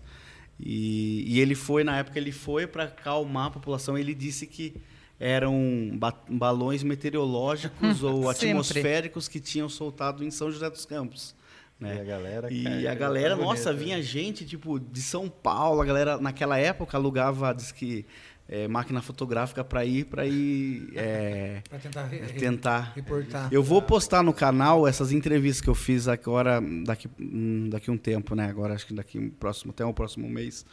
E, 0.59 1.23
e 1.27 1.39
ele 1.39 1.55
foi, 1.55 1.83
na 1.83 1.97
época, 1.97 2.19
ele 2.19 2.31
foi 2.31 2.67
para 2.67 2.83
acalmar 2.85 3.47
a 3.47 3.51
população. 3.51 3.97
Ele 3.97 4.13
disse 4.13 4.45
que 4.45 4.75
eram 5.19 5.91
ba 5.93 6.13
balões 6.29 6.83
meteorológicos 6.83 8.03
ou 8.03 8.29
atmosféricos 8.29 9.27
que 9.27 9.39
tinham 9.39 9.69
soltado 9.69 10.23
em 10.23 10.29
São 10.29 10.51
José 10.51 10.69
dos 10.69 10.85
Campos. 10.85 11.35
Né? 11.83 11.97
E 11.97 11.99
a 11.99 12.03
galera, 12.03 12.53
e 12.53 12.63
cara, 12.63 12.91
a 12.91 12.95
galera 12.95 13.35
nossa, 13.35 13.71
bonito, 13.71 13.83
vinha 13.83 13.97
né? 13.97 14.01
gente 14.01 14.45
tipo 14.45 14.79
de 14.79 15.01
São 15.01 15.27
Paulo, 15.27 15.81
a 15.81 15.85
galera 15.85 16.17
naquela 16.17 16.57
época 16.57 16.95
alugava, 16.95 17.53
diz 17.53 17.73
que 17.73 18.05
é, 18.47 18.67
máquina 18.69 19.01
fotográfica 19.01 19.63
para 19.63 19.85
ir 19.85 20.05
para 20.05 20.25
ir 20.25 20.93
é, 20.95 21.61
tentar, 21.81 22.05
re 22.05 22.19
tentar 22.39 22.93
reportar. 22.95 23.49
Eu 23.51 23.61
vou 23.61 23.81
postar 23.81 24.23
no 24.23 24.33
canal 24.33 24.87
essas 24.87 25.11
entrevistas 25.11 25.59
que 25.59 25.69
eu 25.69 25.75
fiz 25.75 26.07
agora 26.07 26.61
daqui 26.85 27.09
hum, 27.19 27.67
daqui 27.69 27.91
um 27.91 27.97
tempo, 27.97 28.33
né? 28.33 28.47
Agora 28.47 28.73
acho 28.73 28.87
que 28.87 28.93
daqui 28.93 29.19
um 29.19 29.29
próximo 29.29 29.71
até 29.71 29.83
o 29.85 29.93
próximo 29.93 30.29
mês 30.29 30.65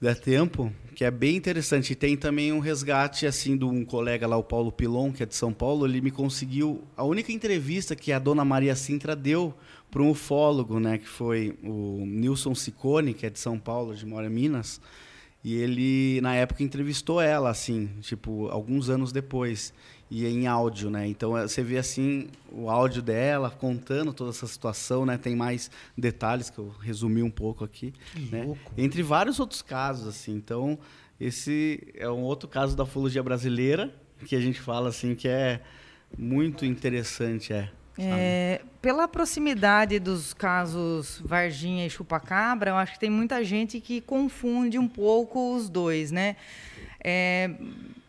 der 0.00 0.18
tempo, 0.18 0.72
que 0.94 1.04
é 1.04 1.10
bem 1.10 1.36
interessante. 1.36 1.92
E 1.92 1.94
tem 1.94 2.16
também 2.16 2.52
um 2.52 2.58
resgate 2.58 3.26
assim 3.26 3.56
de 3.56 3.64
um 3.64 3.84
colega 3.84 4.26
lá, 4.26 4.36
o 4.36 4.42
Paulo 4.42 4.72
Pilon, 4.72 5.12
que 5.12 5.22
é 5.22 5.26
de 5.26 5.34
São 5.34 5.52
Paulo. 5.52 5.86
Ele 5.86 6.00
me 6.00 6.10
conseguiu 6.10 6.82
a 6.96 7.04
única 7.04 7.30
entrevista 7.30 7.94
que 7.94 8.10
a 8.10 8.18
dona 8.18 8.44
Maria 8.44 8.74
Sintra 8.74 9.14
deu 9.14 9.54
para 9.90 10.02
um 10.02 10.10
ufólogo, 10.10 10.78
né, 10.78 10.98
que 10.98 11.08
foi 11.08 11.58
o 11.62 12.04
Nilson 12.06 12.54
Ciccone, 12.54 13.14
que 13.14 13.26
é 13.26 13.30
de 13.30 13.38
São 13.38 13.58
Paulo, 13.58 13.94
de 13.94 14.06
Mora 14.06 14.30
Minas, 14.30 14.80
e 15.42 15.54
ele 15.56 16.20
na 16.20 16.34
época 16.34 16.62
entrevistou 16.62 17.20
ela, 17.20 17.50
assim, 17.50 17.88
tipo 18.00 18.48
alguns 18.48 18.88
anos 18.88 19.10
depois, 19.10 19.72
e 20.10 20.26
em 20.26 20.46
áudio, 20.46 20.90
né? 20.90 21.06
Então 21.06 21.38
eh, 21.38 21.46
você 21.46 21.62
vê 21.62 21.78
assim 21.78 22.28
o 22.50 22.68
áudio 22.68 23.00
dela 23.00 23.48
contando 23.48 24.12
toda 24.12 24.30
essa 24.30 24.46
situação, 24.46 25.06
né? 25.06 25.16
Tem 25.16 25.36
mais 25.36 25.70
detalhes 25.96 26.50
que 26.50 26.58
eu 26.58 26.74
resumi 26.80 27.22
um 27.22 27.30
pouco 27.30 27.64
aqui, 27.64 27.94
que 28.12 28.20
né? 28.30 28.42
Louco. 28.42 28.72
Entre 28.76 29.02
vários 29.02 29.38
outros 29.38 29.62
casos, 29.62 30.08
assim. 30.08 30.34
Então 30.34 30.78
esse 31.20 31.92
é 31.94 32.10
um 32.10 32.22
outro 32.22 32.48
caso 32.48 32.76
da 32.76 32.82
ufologia 32.82 33.22
brasileira 33.22 33.94
que 34.26 34.34
a 34.34 34.40
gente 34.40 34.60
fala 34.60 34.88
assim 34.88 35.14
que 35.14 35.28
é 35.28 35.60
muito 36.18 36.66
interessante, 36.66 37.52
é. 37.52 37.70
É, 37.98 38.62
pela 38.80 39.06
proximidade 39.06 39.98
dos 39.98 40.32
casos 40.32 41.20
Varginha 41.24 41.86
e 41.86 41.90
Chupacabra, 41.90 42.70
eu 42.70 42.76
acho 42.76 42.94
que 42.94 43.00
tem 43.00 43.10
muita 43.10 43.44
gente 43.44 43.80
que 43.80 44.00
confunde 44.00 44.78
um 44.78 44.88
pouco 44.88 45.54
os 45.54 45.68
dois, 45.68 46.10
né? 46.10 46.36
É, 47.02 47.50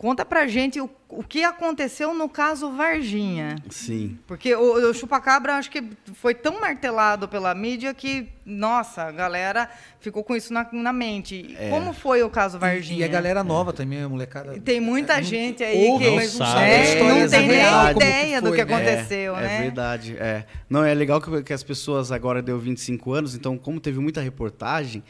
conta 0.01 0.25
pra 0.25 0.47
gente 0.47 0.81
o, 0.81 0.89
o 1.09 1.23
que 1.23 1.43
aconteceu 1.43 2.11
no 2.11 2.27
caso 2.27 2.71
Varginha. 2.71 3.55
Sim. 3.69 4.17
Porque 4.25 4.55
o, 4.55 4.89
o 4.89 4.93
Chupacabra 4.95 5.57
acho 5.57 5.69
que 5.69 5.83
foi 6.15 6.33
tão 6.33 6.59
martelado 6.59 7.27
pela 7.27 7.53
mídia 7.53 7.93
que, 7.93 8.27
nossa, 8.43 9.03
a 9.03 9.11
galera 9.11 9.69
ficou 9.99 10.23
com 10.23 10.35
isso 10.35 10.51
na, 10.51 10.67
na 10.71 10.91
mente. 10.91 11.55
É. 11.55 11.69
Como 11.69 11.93
foi 11.93 12.23
o 12.23 12.31
caso 12.31 12.57
Varginha? 12.57 12.97
E, 12.97 13.01
e 13.01 13.03
a 13.03 13.07
galera 13.07 13.43
nova 13.43 13.71
também, 13.71 14.01
a 14.01 14.09
molecada. 14.09 14.59
Tem 14.59 14.81
muita 14.81 15.19
é, 15.19 15.23
gente 15.23 15.63
aí 15.63 15.97
que 15.99 16.09
mas 16.15 16.37
não, 16.37 16.47
sabe. 16.47 16.65
É, 16.65 17.03
não 17.03 17.29
tem 17.29 17.47
nem 17.47 17.91
ideia 17.91 18.41
do 18.41 18.51
que 18.53 18.61
aconteceu, 18.61 19.37
é, 19.37 19.41
né? 19.41 19.57
É 19.57 19.61
verdade. 19.61 20.17
É. 20.17 20.45
Não, 20.67 20.83
é 20.83 20.95
legal 20.95 21.21
que, 21.21 21.43
que 21.43 21.53
as 21.53 21.61
pessoas 21.61 22.11
agora 22.11 22.41
deu 22.41 22.57
25 22.57 23.13
anos, 23.13 23.35
então, 23.35 23.55
como 23.55 23.79
teve 23.79 23.99
muita 23.99 24.19
reportagem 24.19 25.03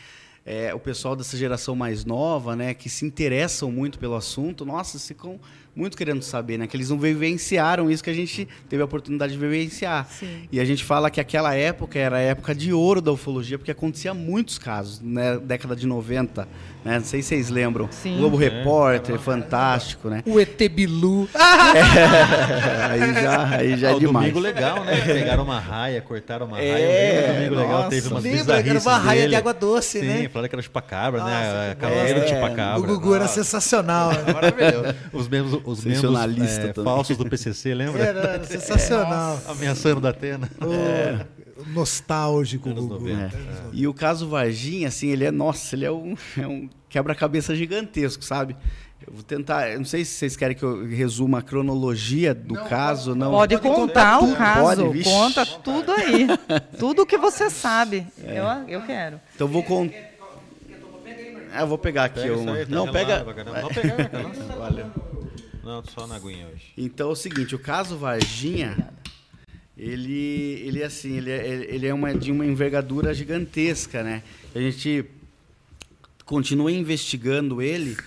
é, 0.45 0.73
o 0.73 0.79
pessoal 0.79 1.15
dessa 1.15 1.37
geração 1.37 1.75
mais 1.75 2.03
nova, 2.03 2.55
né, 2.55 2.73
que 2.73 2.89
se 2.89 3.05
interessam 3.05 3.71
muito 3.71 3.99
pelo 3.99 4.15
assunto, 4.15 4.65
nossa, 4.65 4.97
ficam 4.99 5.39
muito 5.75 5.97
querendo 5.97 6.21
saber, 6.21 6.57
né? 6.57 6.67
Que 6.67 6.75
eles 6.75 6.89
não 6.89 6.99
vivenciaram 6.99 7.89
isso 7.89 8.03
que 8.03 8.09
a 8.09 8.13
gente 8.13 8.47
teve 8.69 8.81
a 8.81 8.85
oportunidade 8.85 9.33
de 9.33 9.39
vivenciar. 9.39 10.07
Sim. 10.09 10.47
E 10.51 10.59
a 10.59 10.65
gente 10.65 10.83
fala 10.83 11.09
que 11.09 11.19
aquela 11.19 11.55
época 11.55 11.97
era 11.97 12.17
a 12.17 12.19
época 12.19 12.53
de 12.53 12.73
ouro 12.73 13.01
da 13.01 13.11
ufologia, 13.11 13.57
porque 13.57 13.71
acontecia 13.71 14.13
muitos 14.13 14.57
casos, 14.57 14.99
né? 15.01 15.37
Década 15.37 15.75
de 15.75 15.87
90, 15.87 16.47
né? 16.83 16.99
Não 16.99 17.05
sei 17.05 17.21
se 17.21 17.29
vocês 17.29 17.49
lembram. 17.49 17.87
Sim. 17.91 18.17
Globo 18.17 18.41
é, 18.41 18.49
Repórter, 18.49 19.15
é, 19.15 19.17
fantástico, 19.17 20.09
né? 20.09 20.23
O 20.25 20.39
ET 20.39 20.57
Bilu. 20.69 21.29
É, 21.71 22.85
aí 22.85 23.13
já, 23.13 23.47
aí 23.47 23.77
já 23.77 23.89
ah, 23.89 23.91
é 23.91 23.99
demais. 23.99 24.25
domingo 24.25 24.39
legal, 24.39 24.83
né? 24.83 24.99
Pegaram 25.05 25.43
uma 25.43 25.59
raia, 25.59 26.01
cortaram 26.01 26.45
uma 26.47 26.57
raia. 26.57 26.67
É, 26.67 27.33
domingo 27.33 27.55
nossa, 27.55 27.67
legal, 27.67 27.89
teve 27.89 28.07
umas 28.09 28.23
lembra, 28.23 28.59
era 28.59 28.79
uma 28.79 28.97
raia 28.97 29.21
dele. 29.21 29.29
de 29.29 29.35
água 29.35 29.53
doce, 29.53 29.99
Sim, 29.99 30.05
né? 30.05 30.17
Sim, 30.21 30.29
falaram 30.29 30.49
que 30.49 30.55
era 30.55 30.61
chupacabra, 30.61 31.23
né? 31.23 31.75
Cavaleiro 31.79 32.19
é, 32.19 32.23
de 32.23 32.29
chupacabra. 32.29 32.79
O 32.79 32.83
Gugu 32.83 33.15
era 33.15 33.27
sensacional. 33.27 34.11
Né? 34.11 34.33
Maravilhoso. 34.33 34.95
Os 35.13 35.27
mesmos 35.29 35.60
os 35.69 35.83
membros 35.83 36.39
é, 36.39 36.73
falsos 36.73 37.17
do 37.17 37.29
PCC, 37.29 37.73
lembra? 37.73 38.03
Era, 38.03 38.43
sensacional. 38.43 39.39
É, 39.47 39.51
ameaçando 39.51 40.01
da 40.01 40.09
Atena. 40.09 40.49
É. 40.61 41.25
Nostálgico. 41.67 42.69
É. 42.69 43.29
E 43.71 43.87
o 43.87 43.93
caso 43.93 44.27
Varginha, 44.27 44.87
assim, 44.87 45.09
ele 45.09 45.25
é, 45.25 45.31
nossa, 45.31 45.75
ele 45.75 45.85
é 45.85 45.91
um, 45.91 46.15
é 46.37 46.47
um 46.47 46.69
quebra-cabeça 46.89 47.55
gigantesco, 47.55 48.23
sabe? 48.23 48.55
Eu 49.05 49.13
vou 49.13 49.23
tentar, 49.23 49.77
não 49.77 49.85
sei 49.85 50.05
se 50.05 50.13
vocês 50.13 50.35
querem 50.35 50.55
que 50.55 50.63
eu 50.63 50.85
resuma 50.85 51.39
a 51.39 51.41
cronologia 51.41 52.35
do 52.35 52.53
não, 52.53 52.67
caso, 52.67 53.15
não. 53.15 53.31
Pode, 53.31 53.57
pode 53.57 53.75
contar, 53.75 54.19
contar 54.19 54.33
o 54.33 54.35
caso, 54.35 54.85
pode, 54.85 55.03
conta 55.03 55.45
tudo 55.45 55.91
aí, 55.91 56.27
tudo 56.77 57.05
que 57.05 57.17
você 57.17 57.49
sabe. 57.49 58.05
É. 58.23 58.39
Eu, 58.39 58.45
eu 58.67 58.81
quero. 58.85 59.19
Então 59.33 59.47
vou 59.47 59.63
contar. 59.63 59.95
É, 61.53 61.61
eu 61.61 61.67
vou 61.67 61.77
pegar 61.77 62.05
aqui. 62.05 62.21
Pega 62.21 62.37
uma... 62.37 62.53
Aí, 62.53 62.65
tá 62.65 62.75
não, 62.75 62.91
pega. 62.91 63.23
Não, 63.23 63.33
pega. 63.69 64.11
Valeu. 64.57 64.91
Não, 65.63 65.83
só 65.83 66.07
na 66.07 66.15
aguinha 66.15 66.47
hoje. 66.47 66.73
Então 66.77 67.09
é 67.09 67.11
o 67.13 67.15
seguinte, 67.15 67.55
o 67.55 67.59
caso 67.59 67.97
Varginha, 67.97 68.91
ele, 69.77 70.61
ele 70.65 70.83
assim, 70.83 71.17
ele 71.17 71.31
é, 71.31 71.73
ele 71.73 71.87
é 71.87 71.93
uma, 71.93 72.13
de 72.13 72.31
uma 72.31 72.45
envergadura 72.45 73.13
gigantesca, 73.13 74.03
né? 74.03 74.23
A 74.55 74.59
gente 74.59 75.05
continua 76.25 76.71
investigando 76.71 77.61
ele 77.61 77.97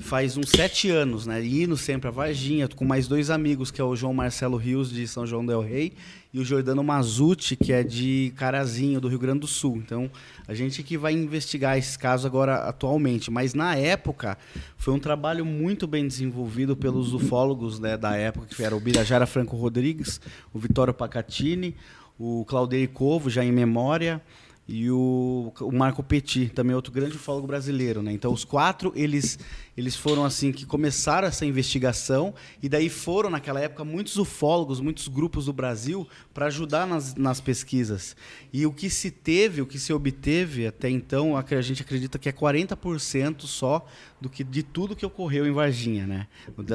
faz 0.00 0.36
uns 0.36 0.50
sete 0.50 0.90
anos, 0.90 1.26
né? 1.26 1.44
Indo 1.44 1.76
sempre 1.76 2.08
a 2.08 2.10
Varginha, 2.10 2.68
com 2.68 2.84
mais 2.84 3.06
dois 3.06 3.30
amigos, 3.30 3.70
que 3.70 3.80
é 3.80 3.84
o 3.84 3.96
João 3.96 4.14
Marcelo 4.14 4.56
Rios, 4.56 4.90
de 4.90 5.06
São 5.06 5.26
João 5.26 5.44
del 5.44 5.60
Rei, 5.60 5.92
e 6.34 6.40
o 6.40 6.44
Jordano 6.44 6.82
Mazuti, 6.82 7.54
que 7.54 7.72
é 7.72 7.84
de 7.84 8.32
Carazinho, 8.34 9.00
do 9.00 9.06
Rio 9.06 9.20
Grande 9.20 9.38
do 9.38 9.46
Sul. 9.46 9.76
Então, 9.76 10.10
a 10.48 10.52
gente 10.52 10.82
que 10.82 10.98
vai 10.98 11.12
investigar 11.12 11.78
esse 11.78 11.96
caso 11.96 12.26
agora 12.26 12.56
atualmente. 12.56 13.30
Mas 13.30 13.54
na 13.54 13.76
época, 13.76 14.36
foi 14.76 14.92
um 14.92 14.98
trabalho 14.98 15.46
muito 15.46 15.86
bem 15.86 16.08
desenvolvido 16.08 16.76
pelos 16.76 17.14
ufólogos 17.14 17.78
né, 17.78 17.96
da 17.96 18.16
época, 18.16 18.46
que 18.46 18.64
era 18.64 18.74
o 18.74 18.80
Birajara 18.80 19.26
Franco 19.26 19.54
Rodrigues, 19.54 20.20
o 20.52 20.58
Vitório 20.58 20.92
Pacatini, 20.92 21.76
o 22.18 22.44
Claudio 22.46 22.88
Covo, 22.88 23.30
já 23.30 23.44
em 23.44 23.52
memória, 23.52 24.20
e 24.66 24.90
o, 24.90 25.52
o 25.60 25.70
Marco 25.70 26.02
Petit, 26.02 26.48
também 26.48 26.74
outro 26.74 26.92
grande 26.92 27.14
ufólogo 27.14 27.46
brasileiro, 27.46 28.02
né? 28.02 28.12
Então 28.12 28.32
os 28.32 28.44
quatro 28.44 28.92
eles 28.96 29.38
eles 29.76 29.96
foram 29.96 30.24
assim 30.24 30.52
que 30.52 30.64
começaram 30.64 31.26
essa 31.26 31.44
investigação 31.44 32.34
e 32.62 32.68
daí 32.68 32.88
foram 32.88 33.30
naquela 33.30 33.60
época 33.60 33.84
muitos 33.84 34.16
ufólogos, 34.16 34.80
muitos 34.80 35.08
grupos 35.08 35.46
do 35.46 35.52
Brasil 35.52 36.06
para 36.32 36.46
ajudar 36.46 36.86
nas, 36.86 37.14
nas 37.14 37.40
pesquisas. 37.40 38.16
E 38.52 38.64
o 38.66 38.72
que 38.72 38.88
se 38.88 39.10
teve, 39.10 39.60
o 39.60 39.66
que 39.66 39.78
se 39.78 39.92
obteve 39.92 40.66
até 40.66 40.88
então, 40.88 41.36
a 41.36 41.60
gente 41.60 41.82
acredita 41.82 42.18
que 42.18 42.28
é 42.28 42.32
40% 42.32 43.42
só 43.42 43.84
do 44.20 44.28
que 44.28 44.44
de 44.44 44.62
tudo 44.62 44.96
que 44.96 45.04
ocorreu 45.04 45.46
em 45.46 45.52
Varginha, 45.52 46.06
né? 46.06 46.28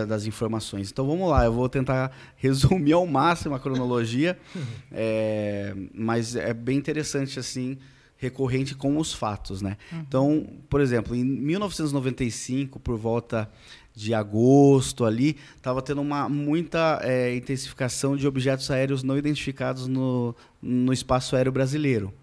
Das 0.08 0.26
informações. 0.26 0.92
Então 0.92 1.08
vamos 1.08 1.30
lá, 1.30 1.46
eu 1.46 1.54
vou 1.54 1.70
tentar 1.70 2.16
resumir 2.36 2.94
ao 2.94 3.08
máximo 3.08 3.56
a 3.56 3.60
cronologia, 3.60 4.38
é, 4.92 5.74
mas 5.94 6.36
é 6.36 6.54
bem 6.54 6.78
interessante 6.78 7.40
assim 7.40 7.78
recorrente 8.20 8.76
com 8.76 8.98
os 8.98 9.14
fatos, 9.14 9.62
né? 9.62 9.78
Uhum. 9.92 10.00
Então, 10.08 10.48
por 10.70 10.82
exemplo, 10.82 11.16
em 11.16 11.24
1995, 11.24 12.80
por 12.80 12.98
volta 12.98 13.50
de 13.96 14.14
agosto 14.14 15.06
ali, 15.06 15.38
estava 15.56 15.82
tendo 15.82 16.02
uma 16.02 16.30
muita 16.30 17.00
é, 17.02 17.36
intensificação 17.36 18.16
de 18.16 18.28
objetos 18.28 18.70
aéreos 18.70 19.04
não 19.04 19.18
identificados 19.18 19.88
no, 19.88 20.36
no 20.62 20.94
espaço 20.94 21.36
aéreo 21.36 21.52
brasileiro. 21.52 22.14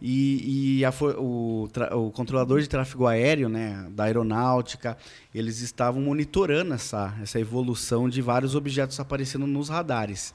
E, 0.00 0.78
e 0.78 0.84
a, 0.84 0.92
o, 1.18 1.68
o, 1.92 2.10
controlador 2.12 2.60
de 2.60 2.68
tráfego 2.68 3.06
aéreo 3.06 3.48
né, 3.48 3.88
da 3.90 4.04
aeronáutica, 4.04 4.96
eles 5.34 5.60
estavam 5.60 6.00
monitorando 6.00 6.72
essa, 6.74 7.16
essa 7.20 7.40
evolução 7.40 8.08
de 8.08 8.22
vários 8.22 8.54
objetos 8.54 9.00
aparecendo 9.00 9.46
nos 9.46 9.68
radares. 9.68 10.32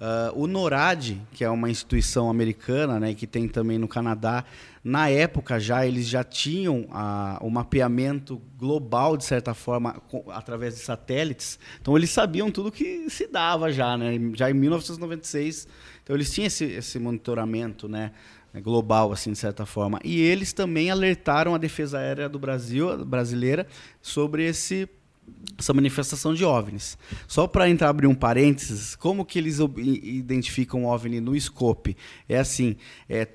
Uh, 0.00 0.32
o 0.34 0.46
NORAD, 0.46 1.20
que 1.32 1.44
é 1.44 1.50
uma 1.50 1.68
instituição 1.68 2.30
americana, 2.30 2.98
né, 2.98 3.12
que 3.12 3.26
tem 3.26 3.46
também 3.46 3.76
no 3.76 3.86
Canadá, 3.86 4.46
na 4.82 5.10
época 5.10 5.60
já 5.60 5.86
eles 5.86 6.08
já 6.08 6.24
tinham 6.24 6.84
uh, 6.84 7.36
o 7.42 7.50
mapeamento 7.50 8.40
global, 8.56 9.14
de 9.14 9.26
certa 9.26 9.52
forma, 9.52 10.00
com, 10.08 10.24
através 10.30 10.74
de 10.74 10.80
satélites. 10.80 11.58
Então 11.82 11.94
eles 11.98 12.08
sabiam 12.08 12.50
tudo 12.50 12.72
que 12.72 13.10
se 13.10 13.26
dava 13.26 13.70
já, 13.70 13.94
né, 13.98 14.18
já 14.32 14.50
em 14.50 14.54
1996. 14.54 15.68
Então 16.02 16.16
eles 16.16 16.32
tinham 16.32 16.46
esse, 16.46 16.64
esse 16.64 16.98
monitoramento 16.98 17.86
né, 17.86 18.12
global, 18.54 19.12
assim, 19.12 19.32
de 19.32 19.38
certa 19.38 19.66
forma. 19.66 20.00
E 20.02 20.18
eles 20.18 20.54
também 20.54 20.90
alertaram 20.90 21.54
a 21.54 21.58
defesa 21.58 21.98
aérea 21.98 22.26
do 22.26 22.38
Brasil, 22.38 23.04
brasileira, 23.04 23.66
sobre 24.00 24.46
esse 24.46 24.88
essa 25.58 25.72
manifestação 25.74 26.34
de 26.34 26.44
OVNIs. 26.44 26.98
Só 27.28 27.46
para 27.46 27.68
entrar 27.68 27.90
abrir 27.90 28.06
um 28.06 28.14
parênteses, 28.14 28.96
como 28.96 29.24
que 29.24 29.38
eles 29.38 29.58
identificam 29.58 30.86
OVNI 30.86 31.20
no 31.20 31.38
scope? 31.38 31.96
É 32.28 32.38
assim, 32.38 32.76
é, 33.08 33.26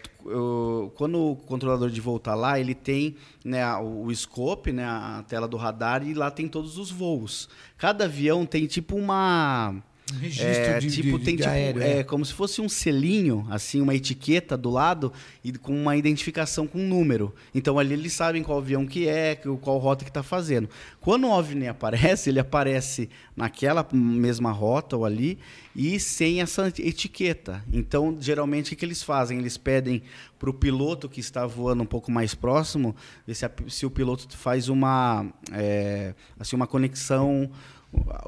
quando 0.96 1.20
o 1.20 1.36
controlador 1.36 1.90
de 1.90 2.02
voo 2.02 2.18
está 2.18 2.34
lá, 2.34 2.60
ele 2.60 2.74
tem 2.74 3.16
né, 3.44 3.66
o, 3.76 4.06
o 4.06 4.16
scope, 4.16 4.72
né, 4.72 4.84
a 4.84 5.24
tela 5.28 5.48
do 5.48 5.58
radar, 5.58 6.06
e 6.06 6.14
lá 6.14 6.32
tem 6.32 6.48
todos 6.48 6.78
os 6.78 6.92
voos. 6.92 7.48
Cada 7.78 8.06
avião 8.06 8.46
tem 8.46 8.66
tipo 8.66 8.96
uma 8.96 9.76
um 10.14 10.18
registro 10.18 10.48
é, 10.48 10.80
de, 10.80 10.92
tipo, 10.92 11.18
de, 11.18 11.26
tem, 11.26 11.36
de 11.36 11.42
tipo, 11.42 11.54
aéreo, 11.54 11.82
é, 11.82 12.00
é, 12.00 12.04
como 12.04 12.24
se 12.24 12.34
fosse 12.34 12.62
um 12.62 12.70
selinho, 12.70 13.48
assim, 13.50 13.82
uma 13.82 13.96
etiqueta 13.96 14.56
do 14.56 14.70
lado 14.70 15.12
e 15.44 15.52
com 15.54 15.74
uma 15.74 15.98
identificação 15.98 16.68
com 16.68 16.80
um 16.80 16.88
número. 16.88 17.34
Então 17.56 17.80
ali 17.80 17.94
eles 17.94 18.14
sabem 18.14 18.44
qual 18.44 18.60
avião 18.60 18.86
que 18.86 19.08
é, 19.08 19.36
qual 19.36 19.78
rota 19.80 20.04
que 20.04 20.12
está 20.12 20.22
fazendo. 20.22 20.70
Quando 21.02 21.26
o 21.26 21.32
OVNI 21.32 21.70
aparece, 21.70 22.30
ele 22.30 22.40
aparece 22.40 23.10
naquela 23.36 23.86
mesma 23.92 24.52
rota 24.52 24.96
ou 24.96 25.06
ali 25.06 25.40
e 25.76 26.00
sem 26.00 26.42
essa 26.42 26.68
etiqueta. 26.80 27.64
Então, 27.72 28.16
geralmente, 28.20 28.74
o 28.74 28.78
que 28.78 28.86
eles 28.86 29.04
fazem? 29.04 29.40
Eles 29.40 29.58
pedem 29.58 30.02
para 30.40 30.50
o 30.50 30.54
piloto 30.54 31.10
que 31.10 31.20
está 31.20 31.46
voando 31.46 31.84
um 31.84 31.86
pouco 31.86 32.12
mais 32.12 32.34
próximo, 32.34 32.96
se, 33.28 33.46
a, 33.46 33.52
se 33.68 33.86
o 33.86 33.90
piloto 33.90 34.38
faz 34.38 34.70
uma, 34.70 35.26
é, 35.52 36.14
assim, 36.40 36.56
uma 36.56 36.68
conexão 36.68 37.52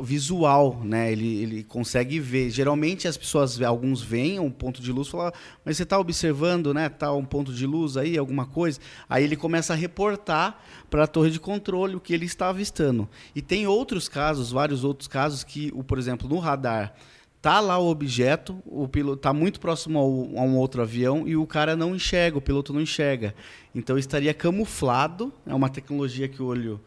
visual, 0.01 0.82
né? 0.84 1.12
Ele, 1.12 1.41
ele 1.41 1.63
consegue 1.63 2.19
ver. 2.19 2.49
Geralmente 2.49 3.08
as 3.08 3.17
pessoas, 3.17 3.62
alguns 3.62 4.01
veem 4.01 4.39
um 4.39 4.51
ponto 4.51 4.82
de 4.82 4.91
luz, 4.91 5.08
falam, 5.08 5.32
mas 5.63 5.77
você 5.77 5.84
está 5.84 5.99
observando, 5.99 6.73
né? 6.73 6.89
Tá 6.89 7.12
um 7.13 7.25
ponto 7.25 7.53
de 7.53 7.65
luz 7.65 7.97
aí, 7.97 8.17
alguma 8.17 8.45
coisa. 8.45 8.80
Aí 9.10 9.23
ele 9.23 9.36
começa 9.36 9.73
a 9.73 9.75
reportar 9.75 10.62
para 10.89 11.03
a 11.03 11.08
torre 11.08 11.32
de 11.32 11.39
controle 11.39 11.95
o 11.95 11.99
que 11.99 12.13
ele 12.13 12.25
está 12.25 12.49
avistando. 12.49 13.08
E 13.36 13.41
tem 13.41 13.67
outros 13.67 14.08
casos, 14.08 14.51
vários 14.51 14.84
outros 14.84 15.08
casos 15.08 15.43
que, 15.43 15.71
o, 15.75 15.84
por 15.84 15.97
exemplo, 15.97 16.27
no 16.30 16.39
radar 16.39 16.93
tá 17.41 17.60
lá 17.60 17.77
o 17.77 17.88
objeto, 17.88 18.62
o 18.65 18.88
piloto 18.88 19.17
está 19.19 19.32
muito 19.32 19.60
próximo 19.60 19.99
ao, 19.99 20.08
a 20.38 20.43
um 20.43 20.58
outro 20.58 20.82
avião 20.82 21.27
e 21.27 21.38
o 21.38 21.45
cara 21.45 21.75
não 21.75 21.95
enxerga, 21.95 22.38
o 22.38 22.41
piloto 22.41 22.73
não 22.73 22.82
enxerga. 22.82 23.34
Então 23.73 23.97
estaria 23.97 24.34
camuflado. 24.34 25.32
É 25.45 25.53
uma 25.53 25.69
tecnologia 25.69 26.27
que 26.27 26.41
o 26.41 26.45
olho 26.45 26.82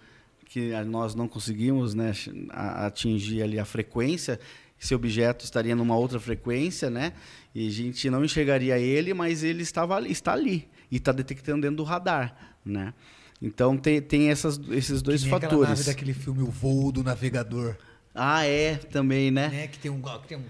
que 0.51 0.73
nós 0.83 1.15
não 1.15 1.29
conseguimos 1.29 1.95
né, 1.95 2.13
atingir 2.51 3.41
ali 3.41 3.57
a 3.57 3.65
frequência, 3.65 4.39
esse 4.83 4.93
objeto 4.93 5.45
estaria 5.45 5.77
numa 5.77 5.97
outra 5.97 6.19
frequência, 6.19 6.91
né? 6.91 7.13
E 7.55 7.69
a 7.69 7.71
gente 7.71 8.11
não 8.11 8.25
enxergaria 8.25 8.77
ele, 8.77 9.15
mas 9.15 9.45
ele 9.45 9.63
estava 9.63 9.95
ali, 9.95 10.11
está 10.11 10.33
ali 10.33 10.69
e 10.91 10.97
está 10.97 11.13
detectando 11.13 11.63
dentro 11.63 11.77
do 11.77 11.85
radar, 11.85 12.35
né? 12.65 12.93
Então 13.41 13.77
tem, 13.77 14.03
tem 14.03 14.29
essas, 14.29 14.61
esses 14.71 15.01
dois 15.01 15.23
que 15.23 15.31
fatores. 15.31 15.69
Nave 15.69 15.85
daquele 15.85 16.13
filme 16.13 16.43
O 16.43 16.51
Voo 16.51 16.91
do 16.91 17.05
Navegador. 17.05 17.77
Ah, 18.13 18.45
é, 18.45 18.75
também, 18.75 19.31
né? 19.31 19.49
né? 19.51 19.67
Que 19.69 19.79
tem 19.79 19.91
um, 19.91 20.03
que 20.03 20.29
tem 20.29 20.37
um 20.37 20.45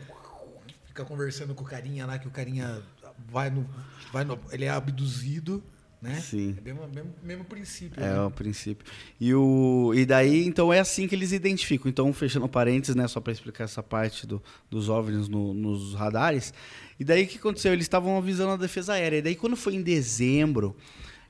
fica 0.86 1.04
conversando 1.04 1.54
com 1.54 1.62
o 1.62 1.66
carinha 1.66 2.06
lá 2.06 2.18
que 2.18 2.26
o 2.26 2.30
carinha 2.30 2.82
vai 3.28 3.50
no, 3.50 3.68
vai 4.10 4.24
no 4.24 4.38
ele 4.50 4.64
é 4.64 4.70
abduzido 4.70 5.62
né? 6.02 6.14
Sim. 6.20 6.56
É 6.58 6.60
mesmo, 6.60 6.88
mesmo, 6.88 7.14
mesmo 7.22 7.44
princípio. 7.44 8.02
É 8.02 8.08
né? 8.08 8.22
o 8.22 8.30
princípio. 8.30 8.86
E, 9.20 9.34
o, 9.34 9.92
e 9.94 10.06
daí, 10.06 10.46
então, 10.46 10.72
é 10.72 10.78
assim 10.78 11.06
que 11.06 11.14
eles 11.14 11.32
identificam. 11.32 11.88
Então, 11.90 12.12
fechando 12.12 12.48
parênteses, 12.48 12.94
né, 12.94 13.06
só 13.06 13.20
para 13.20 13.32
explicar 13.32 13.64
essa 13.64 13.82
parte 13.82 14.26
do, 14.26 14.42
dos 14.70 14.88
OVNIs 14.88 15.28
no, 15.28 15.52
nos 15.52 15.94
radares. 15.94 16.54
E 16.98 17.04
daí, 17.04 17.24
o 17.24 17.26
que 17.26 17.38
aconteceu? 17.38 17.72
Eles 17.72 17.84
estavam 17.84 18.16
avisando 18.16 18.52
a 18.52 18.56
defesa 18.56 18.94
aérea. 18.94 19.18
E 19.18 19.22
daí, 19.22 19.34
quando 19.34 19.56
foi 19.56 19.74
em 19.74 19.82
dezembro, 19.82 20.74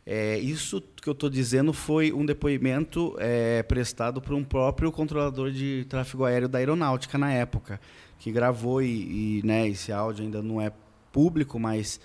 é, 0.06 0.38
isso 0.38 0.82
que 1.02 1.08
eu 1.08 1.12
estou 1.12 1.28
dizendo 1.28 1.72
foi 1.72 2.12
um 2.12 2.24
depoimento 2.24 3.16
é, 3.18 3.62
prestado 3.62 4.20
por 4.20 4.34
um 4.34 4.44
próprio 4.44 4.90
controlador 4.90 5.50
de 5.50 5.84
tráfego 5.88 6.24
aéreo 6.24 6.48
da 6.48 6.58
aeronáutica 6.58 7.18
na 7.18 7.32
época, 7.32 7.80
que 8.18 8.30
gravou 8.30 8.82
e, 8.82 9.40
e 9.40 9.42
né, 9.44 9.68
esse 9.68 9.92
áudio 9.92 10.24
ainda 10.24 10.42
não 10.42 10.60
é 10.60 10.72
público, 11.12 11.58
mas 11.58 12.00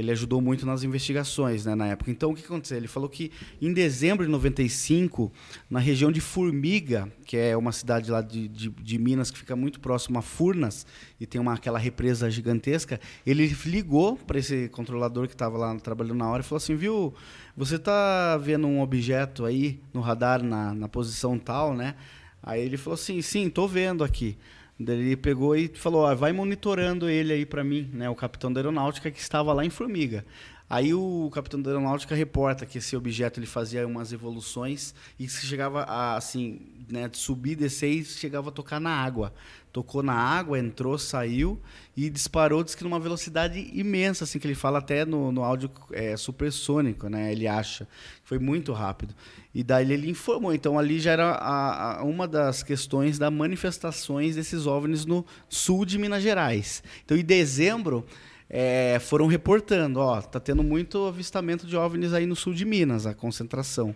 ele 0.00 0.10
ajudou 0.10 0.40
muito 0.40 0.64
nas 0.64 0.82
investigações 0.82 1.64
né, 1.64 1.74
na 1.74 1.86
época. 1.88 2.10
Então, 2.10 2.30
o 2.30 2.34
que 2.34 2.44
aconteceu? 2.44 2.76
Ele 2.76 2.88
falou 2.88 3.08
que 3.08 3.32
em 3.60 3.72
dezembro 3.72 4.24
de 4.24 4.30
95, 4.30 5.32
na 5.68 5.78
região 5.78 6.12
de 6.12 6.20
Formiga, 6.20 7.10
que 7.24 7.36
é 7.36 7.56
uma 7.56 7.72
cidade 7.72 8.10
lá 8.10 8.20
de, 8.20 8.48
de, 8.48 8.68
de 8.70 8.98
Minas 8.98 9.30
que 9.30 9.38
fica 9.38 9.56
muito 9.56 9.80
próximo 9.80 10.18
a 10.18 10.22
Furnas, 10.22 10.86
e 11.20 11.26
tem 11.26 11.40
uma, 11.40 11.54
aquela 11.54 11.78
represa 11.78 12.30
gigantesca, 12.30 13.00
ele 13.26 13.46
ligou 13.66 14.16
para 14.16 14.38
esse 14.38 14.68
controlador 14.68 15.26
que 15.26 15.34
estava 15.34 15.58
lá 15.58 15.74
trabalhando 15.76 16.18
na 16.18 16.28
hora 16.28 16.42
e 16.42 16.44
falou 16.44 16.58
assim, 16.58 16.76
viu, 16.76 17.14
você 17.56 17.76
está 17.76 18.36
vendo 18.36 18.66
um 18.66 18.80
objeto 18.80 19.44
aí 19.44 19.80
no 19.92 20.00
radar 20.00 20.42
na, 20.42 20.74
na 20.74 20.88
posição 20.88 21.38
tal, 21.38 21.74
né? 21.74 21.94
Aí 22.42 22.62
ele 22.62 22.76
falou 22.76 22.94
assim, 22.94 23.20
sim, 23.20 23.46
estou 23.46 23.68
vendo 23.68 24.04
aqui. 24.04 24.38
Daí 24.78 24.98
ele 24.98 25.16
pegou 25.16 25.56
e 25.56 25.68
falou: 25.68 26.06
ah, 26.06 26.14
vai 26.14 26.32
monitorando 26.32 27.08
ele 27.08 27.32
aí 27.32 27.44
para 27.44 27.64
mim, 27.64 27.90
né? 27.92 28.08
O 28.08 28.14
capitão 28.14 28.52
da 28.52 28.60
aeronáutica 28.60 29.10
que 29.10 29.20
estava 29.20 29.52
lá 29.52 29.64
em 29.64 29.70
Formiga. 29.70 30.24
Aí 30.70 30.92
o 30.92 31.30
capitão 31.32 31.60
da 31.60 31.70
aeronáutica 31.70 32.14
reporta 32.14 32.66
que 32.66 32.76
esse 32.76 32.94
objeto 32.94 33.40
ele 33.40 33.46
fazia 33.46 33.86
umas 33.86 34.12
evoluções 34.12 34.94
e 35.18 35.26
se 35.26 35.46
chegava 35.46 35.82
a 35.82 36.16
assim, 36.16 36.60
né, 36.88 37.08
subir, 37.12 37.56
descer 37.56 37.88
e 37.88 38.04
chegava 38.04 38.50
a 38.50 38.52
tocar 38.52 38.78
na 38.78 38.90
água. 38.90 39.32
Tocou 39.72 40.02
na 40.02 40.14
água, 40.14 40.58
entrou, 40.58 40.98
saiu 40.98 41.60
e 41.96 42.08
disparou, 42.08 42.64
diz 42.64 42.74
que 42.74 42.84
numa 42.84 42.98
velocidade 42.98 43.70
imensa, 43.72 44.24
assim 44.24 44.38
que 44.38 44.46
ele 44.46 44.54
fala 44.54 44.78
até 44.78 45.04
no, 45.04 45.30
no 45.30 45.44
áudio 45.44 45.70
é, 45.92 46.16
supersônico, 46.16 47.08
né? 47.08 47.32
Ele 47.32 47.46
acha. 47.46 47.86
Foi 48.24 48.38
muito 48.38 48.72
rápido. 48.72 49.14
E 49.54 49.62
daí 49.62 49.92
ele 49.92 50.08
informou. 50.08 50.54
Então 50.54 50.78
ali 50.78 50.98
já 51.00 51.12
era 51.12 51.30
a, 51.32 51.98
a, 52.00 52.04
uma 52.04 52.26
das 52.26 52.62
questões 52.62 53.18
das 53.18 53.32
manifestações 53.32 54.36
desses 54.36 54.66
OVNIs 54.66 55.04
no 55.04 55.24
sul 55.48 55.84
de 55.84 55.98
Minas 55.98 56.22
Gerais. 56.22 56.82
Então 57.04 57.16
em 57.16 57.24
dezembro 57.24 58.06
é, 58.48 58.98
foram 59.00 59.26
reportando, 59.26 60.00
ó, 60.00 60.22
tá 60.22 60.40
tendo 60.40 60.62
muito 60.62 61.06
avistamento 61.06 61.66
de 61.66 61.76
OVNIs 61.76 62.14
aí 62.14 62.24
no 62.24 62.34
sul 62.34 62.54
de 62.54 62.64
Minas, 62.64 63.06
a 63.06 63.14
concentração. 63.14 63.94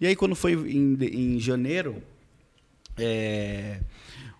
E 0.00 0.06
aí 0.06 0.16
quando 0.16 0.34
foi 0.34 0.54
em, 0.54 0.96
em 1.04 1.38
janeiro, 1.38 2.02
é, 2.98 3.78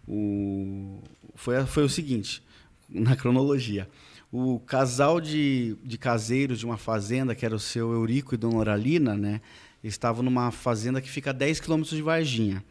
o, 0.07 0.99
foi, 1.35 1.65
foi 1.67 1.85
o 1.85 1.89
seguinte, 1.89 2.43
na 2.89 3.17
cronologia. 3.17 3.89
O 4.31 4.59
casal 4.61 5.21
de, 5.21 5.77
de 5.85 5.99
caseiros 5.99 6.59
de 6.59 6.65
uma 6.65 6.79
fazenda, 6.79 7.35
que 7.35 7.45
era 7.45 7.55
o 7.55 7.61
seu 7.61 7.93
Eurico 7.93 8.35
e 8.35 8.39
Dona 8.39 8.57
Oralina, 8.57 9.17
né, 9.17 9.41
estavam 9.85 10.23
numa 10.23 10.51
fazenda 10.51 11.01
que 11.01 11.11
fica 11.11 11.31
a 11.31 11.33
10 11.33 11.61
quilômetros 11.61 11.95
de 11.95 12.03
Varginha. 12.03 12.65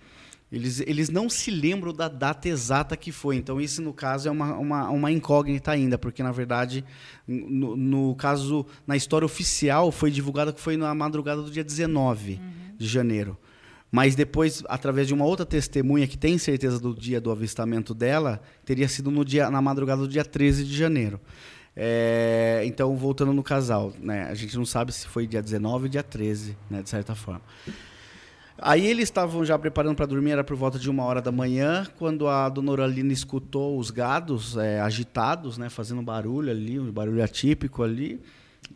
Eles, 0.52 0.82
eles 0.82 1.10
não 1.10 1.30
se 1.30 1.50
lembram 1.50 1.94
da 1.94 2.10
data 2.10 2.50
exata 2.50 2.98
que 2.98 3.10
foi. 3.12 3.38
Então, 3.38 3.62
isso, 3.62 3.82
no 3.82 3.94
caso, 3.94 4.28
é 4.28 4.32
uma, 4.32 4.58
uma, 4.58 4.90
uma 4.90 5.12
incógnita 5.12 5.72
ainda, 5.72 5.98
porque, 5.98 6.22
na 6.22 6.32
verdade, 6.32 6.84
no, 7.26 7.78
no, 7.78 8.16
caso, 8.16 8.66
na 8.86 8.98
história 8.98 9.26
oficial, 9.26 9.94
foi 9.94 10.12
divulgado 10.12 10.52
que 10.52 10.60
foi 10.60 10.76
na 10.76 10.94
madrugada 10.94 11.42
do 11.42 11.50
dia 11.50 11.64
19 11.64 12.34
uhum. 12.34 12.40
de 12.78 12.86
janeiro. 12.86 13.38
Mas 13.92 14.16
depois, 14.16 14.64
através 14.70 15.08
de 15.08 15.14
uma 15.14 15.26
outra 15.26 15.46
testemunha 15.46 16.08
que 16.08 16.18
tem 16.18 16.38
certeza 16.38 16.80
do 16.80 16.96
dia 16.96 17.20
do 17.20 17.30
avistamento 17.30 17.94
dela, 17.94 18.42
teria 18.64 18.88
sido 18.88 19.12
no 19.12 19.26
dia, 19.26 19.52
na 19.52 19.62
madrugada 19.62 20.02
do 20.02 20.08
dia 20.08 20.24
13 20.24 20.64
de 20.64 20.76
janeiro. 20.76 21.20
É, 21.76 22.62
então, 22.66 22.96
voltando 22.96 23.34
no 23.34 23.44
casal, 23.44 23.94
né, 24.00 24.24
a 24.30 24.34
gente 24.34 24.56
não 24.58 24.66
sabe 24.66 24.94
se 24.94 25.08
foi 25.08 25.28
dia 25.28 25.42
19 25.42 25.86
ou 25.86 25.90
dia 25.90 26.04
13, 26.04 26.58
né, 26.70 26.82
de 26.82 26.90
certa 26.90 27.16
forma. 27.16 27.42
Aí 28.58 28.86
eles 28.86 29.06
estavam 29.06 29.44
já 29.44 29.58
preparando 29.58 29.96
para 29.96 30.06
dormir, 30.06 30.32
era 30.32 30.44
por 30.44 30.56
volta 30.56 30.78
de 30.78 30.90
uma 30.90 31.04
hora 31.04 31.22
da 31.22 31.32
manhã, 31.32 31.86
quando 31.98 32.28
a 32.28 32.48
dona 32.48 32.72
Oralina 32.72 33.12
escutou 33.12 33.78
os 33.78 33.90
gados 33.90 34.56
é, 34.56 34.80
agitados, 34.80 35.58
né, 35.58 35.68
fazendo 35.70 36.02
barulho 36.02 36.52
ali, 36.52 36.80
um 36.80 36.92
barulho 36.92 37.24
atípico 37.24 37.84
ali, 37.84 38.22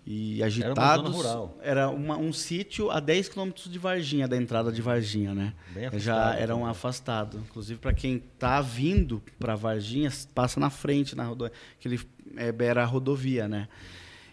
e 0.06 0.42
agitados. 0.44 1.20
Era 1.20 1.40
uma. 1.40 1.54
Era 1.62 1.90
uma, 1.90 2.18
um 2.18 2.34
sítio 2.34 2.90
a 2.90 3.00
10 3.00 3.30
quilômetros 3.30 3.72
de 3.72 3.78
Varginha, 3.78 4.28
da 4.28 4.38
entrada 4.38 4.72
de 4.72 4.82
Varginha, 4.82 5.34
né? 5.34 5.54
Bem 5.74 5.86
afastado, 5.86 6.04
já 6.04 6.36
era 6.36 6.56
um 6.56 6.66
afastado. 6.66 7.38
Inclusive, 7.40 7.80
para 7.80 7.94
quem 7.94 8.16
está 8.16 8.62
vindo 8.62 9.22
para 9.40 9.56
Varginha, 9.56 10.12
passa 10.34 10.60
na 10.60 10.70
frente, 10.70 11.16
na 11.16 11.26
rodovia, 11.26 11.54
que 11.80 11.88
ele 11.88 12.00
é, 12.38 12.54
era 12.66 12.84
a 12.84 12.86
rodovia, 12.86 13.48
né? 13.48 13.68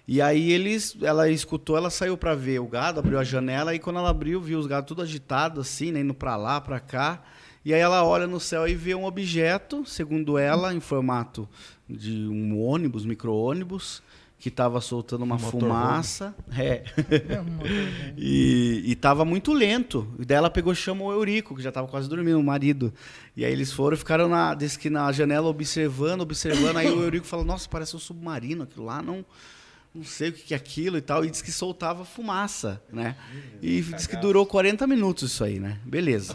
E 0.07 0.20
aí 0.20 0.51
eles, 0.51 0.96
ela 1.01 1.29
escutou, 1.31 1.77
ela 1.77 1.88
saiu 1.88 2.16
para 2.16 2.35
ver 2.35 2.61
o 2.61 2.66
gado, 2.66 2.98
abriu 2.98 3.18
a 3.18 3.25
janela 3.25 3.75
e 3.75 3.79
quando 3.79 3.98
ela 3.98 4.11
abriu, 4.11 4.40
viu 4.40 4.59
os 4.59 4.66
gados 4.66 4.88
tudo 4.88 5.03
agitados 5.03 5.61
assim, 5.61 5.92
né, 5.92 6.01
indo 6.01 6.12
para 6.12 6.37
lá, 6.37 6.61
para 6.61 6.81
cá. 6.81 7.22
E 7.64 7.72
aí 7.72 7.81
ela 7.81 8.05
olha 8.05 8.27
no 8.27 8.40
céu 8.40 8.66
e 8.66 8.75
vê 8.75 8.94
um 8.94 9.05
objeto, 9.05 9.87
segundo 9.87 10.37
ela, 10.37 10.75
em 10.75 10.81
formato 10.81 11.48
de 11.88 12.27
um 12.27 12.61
ônibus, 12.61 13.07
micro-ônibus, 13.07 14.03
que 14.42 14.48
estava 14.48 14.81
soltando 14.81 15.22
uma 15.22 15.37
um 15.37 15.38
fumaça. 15.38 16.35
É. 16.50 16.68
é 16.68 16.85
e 18.18 18.90
estava 18.90 19.24
muito 19.24 19.52
lento. 19.52 20.12
E 20.18 20.24
daí 20.24 20.37
ela 20.37 20.50
pegou 20.50 20.72
e 20.72 20.76
chamou 20.76 21.11
o 21.11 21.12
Eurico, 21.12 21.55
que 21.55 21.62
já 21.62 21.68
estava 21.68 21.87
quase 21.87 22.09
dormindo, 22.09 22.40
o 22.40 22.42
marido. 22.42 22.92
E 23.37 23.44
aí 23.44 23.52
eles 23.52 23.72
foram, 23.72 23.96
ficaram 23.96 24.28
na, 24.28 24.52
disse 24.52 24.76
que 24.76 24.90
na 24.90 25.12
janela 25.12 25.46
observando, 25.46 26.22
observando. 26.22 26.76
aí 26.76 26.90
o 26.90 27.00
Eurico 27.05 27.24
falou: 27.24 27.44
Nossa, 27.44 27.68
parece 27.68 27.94
um 27.94 28.00
submarino, 28.00 28.64
aquilo 28.64 28.85
lá 28.85 29.00
não 29.00 29.24
não 29.94 30.02
sei 30.02 30.31
o 30.31 30.33
que 30.33 30.55
é 30.55 30.57
aquilo 30.57 30.96
e 30.96 31.02
tal, 31.02 31.22
e 31.22 31.31
disse 31.31 31.44
que 31.44 31.52
soltava 31.52 32.02
fumaça, 32.02 32.83
né? 32.90 33.14
E 33.61 33.81
disse 33.83 34.09
que 34.09 34.16
durou 34.16 34.44
40 34.46 34.87
minutos 34.87 35.31
isso 35.31 35.44
aí, 35.44 35.61
né? 35.61 35.78
Beleza. 35.85 36.35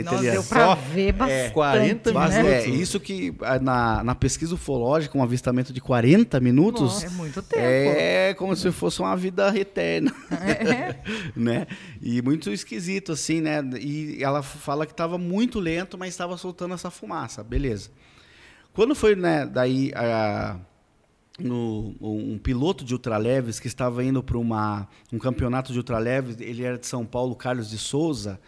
Nossa, 0.00 0.22
deu 0.22 0.44
pra 0.44 0.74
ver 0.74 1.08
é, 1.08 1.12
bastante, 1.12 1.46
é, 1.46 1.50
40 1.50 2.12
minutos. 2.12 2.36
É, 2.36 2.68
isso 2.68 3.00
que 3.00 3.34
na, 3.60 4.04
na 4.04 4.14
pesquisa 4.14 4.54
ufológica, 4.54 5.16
um 5.18 5.22
avistamento 5.22 5.72
de 5.72 5.80
40 5.80 6.40
minutos... 6.40 6.82
Nossa, 6.82 7.06
é 7.06 7.10
muito 7.10 7.42
tempo. 7.42 7.62
É 7.62 8.34
como 8.34 8.54
se 8.56 8.70
fosse 8.72 9.00
uma 9.00 9.16
vida 9.16 9.56
eterna. 9.58 10.14
É. 10.30 10.96
né? 11.36 11.66
E 12.00 12.22
muito 12.22 12.50
esquisito, 12.50 13.12
assim, 13.12 13.40
né? 13.40 13.62
E 13.80 14.22
ela 14.22 14.42
fala 14.42 14.86
que 14.86 14.92
estava 14.92 15.18
muito 15.18 15.60
lento, 15.60 15.98
mas 15.98 16.10
estava 16.10 16.36
soltando 16.36 16.74
essa 16.74 16.90
fumaça. 16.90 17.42
Beleza. 17.42 17.90
Quando 18.72 18.94
foi, 18.94 19.16
né, 19.16 19.46
daí... 19.46 19.92
A, 19.94 20.56
no, 21.38 21.94
um 22.00 22.38
piloto 22.38 22.84
de 22.84 22.92
ultraleves 22.92 23.58
que 23.58 23.66
estava 23.66 24.04
indo 24.04 24.22
para 24.22 24.38
um 24.38 25.18
campeonato 25.18 25.72
de 25.72 25.78
ultraleves, 25.78 26.40
ele 26.40 26.62
era 26.62 26.78
de 26.78 26.86
São 26.86 27.04
Paulo, 27.04 27.34
Carlos 27.34 27.70
de 27.70 27.78
Souza. 27.78 28.38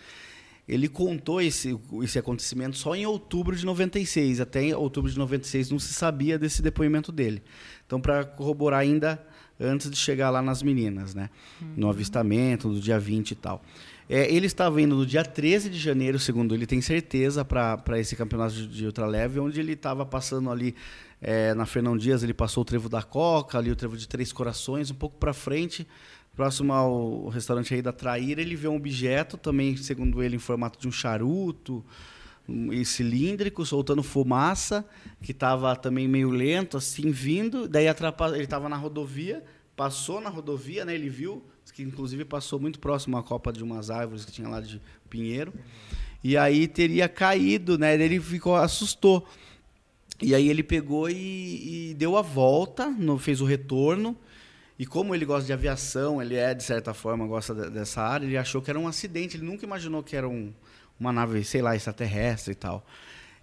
Ele 0.67 0.89
contou 0.89 1.41
esse, 1.41 1.79
esse 2.03 2.19
acontecimento 2.19 2.77
só 2.77 2.95
em 2.95 3.05
outubro 3.05 3.55
de 3.55 3.67
96. 3.67 4.41
Até 4.41 4.77
outubro 4.77 5.11
de 5.11 5.19
96 5.19 5.71
não 5.71 5.79
se 5.79 5.93
sabia 5.93 6.39
desse 6.39 6.63
depoimento 6.63 7.13
dele. 7.13 7.43
Então, 7.87 8.01
para 8.01 8.25
corroborar 8.25 8.81
ainda 8.81 9.23
antes 9.61 9.91
de 9.91 9.97
chegar 9.97 10.31
lá 10.31 10.41
nas 10.41 10.63
meninas, 10.63 11.15
né? 11.15 11.31
Uhum. 11.61 11.75
No 11.77 11.91
avistamento, 11.91 12.69
do 12.69 12.81
dia 12.81 12.99
20 12.99 13.33
e 13.33 13.35
tal. 13.35 13.63
É, 14.09 14.31
ele 14.33 14.47
estava 14.47 14.81
indo 14.81 14.95
no 14.95 15.07
dia 15.07 15.25
13 15.25 15.71
de 15.71 15.79
janeiro, 15.79 16.19
segundo 16.19 16.55
ele 16.55 16.67
tem 16.67 16.81
certeza, 16.81 17.45
para 17.45 17.99
esse 17.99 18.15
campeonato 18.15 18.55
de, 18.55 18.67
de 18.67 18.87
ultraleve, 18.87 19.41
onde 19.41 19.59
ele 19.59 19.73
estava 19.73 20.05
passando 20.05 20.51
ali 20.51 20.75
é, 21.23 21.55
na 21.55 21.65
Fernão 21.65 21.97
Dias, 21.97 22.23
ele 22.23 22.35
passou 22.35 22.63
o 22.63 22.65
trevo 22.65 22.89
da 22.89 23.03
Coca, 23.03 23.57
ali 23.57 23.71
o 23.71 23.77
trevo 23.77 23.97
de 23.97 24.07
Três 24.07 24.31
Corações, 24.31 24.91
um 24.91 24.95
pouco 24.95 25.17
para 25.17 25.33
frente, 25.33 25.87
próximo 26.35 26.73
ao 26.73 27.29
restaurante 27.29 27.73
aí 27.75 27.83
da 27.83 27.93
Traíra, 27.93 28.41
ele 28.41 28.57
vê 28.57 28.69
um 28.69 28.77
objeto, 28.77 29.37
também, 29.37 29.77
segundo 29.77 30.23
ele, 30.23 30.37
em 30.37 30.41
formato 30.41 30.79
de 30.79 30.89
um 30.89 30.93
charuto, 30.93 31.85
cilíndrico, 32.85 33.65
soltando 33.65 34.03
fumaça, 34.03 34.85
que 35.23 35.33
estava 35.33 35.75
também 35.77 36.07
meio 36.07 36.31
lento, 36.31 36.77
assim, 36.77 37.11
vindo. 37.11 37.69
Daí 37.69 37.87
ele 37.87 38.45
estava 38.45 38.69
na 38.69 38.77
rodovia, 38.77 39.43
passou 39.77 40.21
na 40.21 40.29
rodovia, 40.29 40.85
né, 40.85 40.95
ele 40.95 41.09
viu, 41.09 41.43
que 41.73 41.83
inclusive 41.83 42.25
passou 42.25 42.61
muito 42.61 42.79
próximo 42.79 43.17
à 43.17 43.23
copa 43.23 43.53
de 43.53 43.63
umas 43.63 43.91
árvores 43.91 44.25
que 44.25 44.33
tinha 44.33 44.49
lá 44.49 44.61
de 44.61 44.81
pinheiro. 45.09 45.53
E 46.23 46.37
aí 46.37 46.67
teria 46.67 47.09
caído, 47.09 47.77
né? 47.77 47.95
Ele 47.95 48.19
ficou 48.21 48.57
assustou. 48.57 49.27
E 50.23 50.35
aí 50.35 50.49
ele 50.49 50.63
pegou 50.63 51.11
e, 51.11 51.91
e 51.91 51.95
deu 51.95 52.17
a 52.17 52.23
volta, 52.23 52.89
no, 52.89 53.19
fez 53.19 53.41
o 53.41 53.45
retorno. 53.45 54.17
E 54.85 54.87
como 54.87 55.15
ele 55.15 55.25
gosta 55.25 55.47
de 55.47 55.53
aviação, 55.55 56.21
ele 56.21 56.37
é 56.37 56.53
de 56.53 56.63
certa 56.63 56.93
forma 56.93 57.27
gosta 57.27 57.55
de, 57.55 57.71
dessa 57.71 58.03
área, 58.03 58.27
ele 58.27 58.37
achou 58.37 58.61
que 58.61 58.69
era 58.69 58.79
um 58.79 58.87
acidente. 58.87 59.35
Ele 59.35 59.47
nunca 59.47 59.65
imaginou 59.65 60.03
que 60.03 60.15
era 60.15 60.29
um, 60.29 60.53
uma 61.01 61.11
nave, 61.11 61.43
sei 61.43 61.63
lá, 61.63 61.75
extraterrestre 61.75 62.53
e 62.53 62.55
tal. 62.55 62.85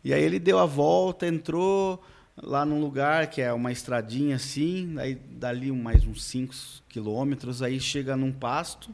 E 0.04 0.14
aí 0.14 0.22
ele 0.22 0.38
deu 0.38 0.60
a 0.60 0.68
volta, 0.68 1.26
entrou 1.26 2.00
lá 2.38 2.64
num 2.64 2.80
lugar 2.80 3.26
que 3.26 3.42
é 3.42 3.52
uma 3.52 3.72
estradinha 3.72 4.36
assim, 4.36 4.94
aí 5.00 5.16
dali 5.16 5.72
mais 5.72 6.06
uns 6.06 6.24
5 6.26 6.54
quilômetros, 6.88 7.64
aí 7.64 7.80
chega 7.80 8.16
num 8.16 8.32
pasto, 8.32 8.94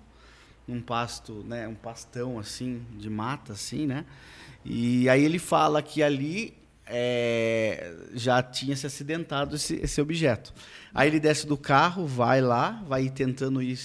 num 0.65 0.79
pasto, 0.79 1.43
né, 1.45 1.67
um 1.67 1.75
pastão 1.75 2.39
assim, 2.39 2.81
de 2.97 3.09
mata 3.09 3.51
assim, 3.51 3.85
né? 3.85 4.05
E 4.63 5.09
aí 5.09 5.21
ele 5.21 5.37
fala 5.37 5.81
que 5.81 6.01
ali 6.01 6.55
é, 6.89 7.93
já 8.13 8.41
tinha 8.41 8.75
se 8.75 8.85
acidentado 8.87 9.55
esse, 9.55 9.75
esse, 9.75 9.99
objeto. 9.99 10.53
Aí 10.97 11.09
ele 11.09 11.19
desce 11.19 11.45
do 11.45 11.55
carro, 11.55 12.07
vai 12.07 12.41
lá, 12.41 12.83
vai 12.87 13.07
tentando 13.07 13.61
ir 13.61 13.77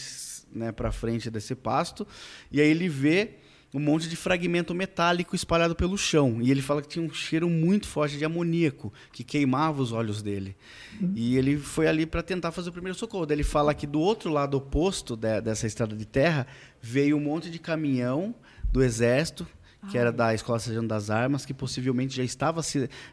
né, 0.51 0.73
para 0.73 0.91
frente 0.91 1.31
desse 1.31 1.55
pasto, 1.55 2.09
e 2.51 2.59
aí 2.59 2.67
ele 2.67 2.89
vê 2.89 3.35
um 3.75 3.79
monte 3.79 4.09
de 4.09 4.17
fragmento 4.17 4.75
metálico 4.75 5.37
espalhado 5.37 5.77
pelo 5.77 5.99
chão. 5.99 6.39
E 6.41 6.51
ele 6.51 6.63
fala 6.63 6.81
que 6.81 6.89
tinha 6.89 7.05
um 7.05 7.13
cheiro 7.13 7.51
muito 7.51 7.87
forte 7.87 8.17
de 8.17 8.25
amoníaco, 8.25 8.91
que 9.13 9.23
queimava 9.23 9.83
os 9.83 9.93
olhos 9.93 10.23
dele. 10.23 10.57
Uhum. 10.99 11.13
E 11.15 11.37
ele 11.37 11.59
foi 11.59 11.87
ali 11.87 12.07
para 12.07 12.23
tentar 12.23 12.51
fazer 12.51 12.71
o 12.71 12.73
primeiro 12.73 12.99
socorro. 12.99 13.27
Daí 13.27 13.37
ele 13.37 13.45
fala 13.45 13.75
que 13.75 13.87
do 13.87 14.01
outro 14.01 14.31
lado 14.31 14.57
oposto 14.57 15.15
de, 15.15 15.39
dessa 15.43 15.67
estrada 15.67 15.95
de 15.95 16.07
terra 16.07 16.47
veio 16.81 17.19
um 17.19 17.21
monte 17.21 17.51
de 17.51 17.59
caminhão 17.59 18.35
do 18.73 18.83
exército, 18.83 19.47
que 19.91 19.99
era 19.99 20.13
da 20.13 20.33
Escola 20.33 20.59
Sargento 20.59 20.87
das 20.87 21.11
Armas, 21.11 21.45
que 21.45 21.53
possivelmente 21.53 22.17
já 22.17 22.23
estava, 22.23 22.61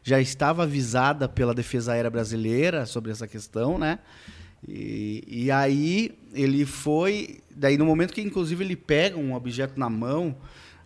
já 0.04 0.22
estava 0.22 0.64
avisada 0.64 1.28
pela 1.28 1.54
Defesa 1.54 1.94
Aérea 1.94 2.10
Brasileira 2.10 2.86
sobre 2.86 3.12
essa 3.12 3.28
questão, 3.28 3.78
né? 3.78 4.00
E, 4.68 5.24
e 5.28 5.52
aí 5.52 6.12
ele 6.34 6.66
foi, 6.66 7.40
daí 7.56 7.78
no 7.78 7.86
momento 7.86 8.14
que 8.14 8.22
inclusive 8.22 8.64
ele 8.64 8.76
pega 8.76 9.18
um 9.18 9.34
objeto 9.34 9.80
na 9.80 9.90
mão, 9.90 10.36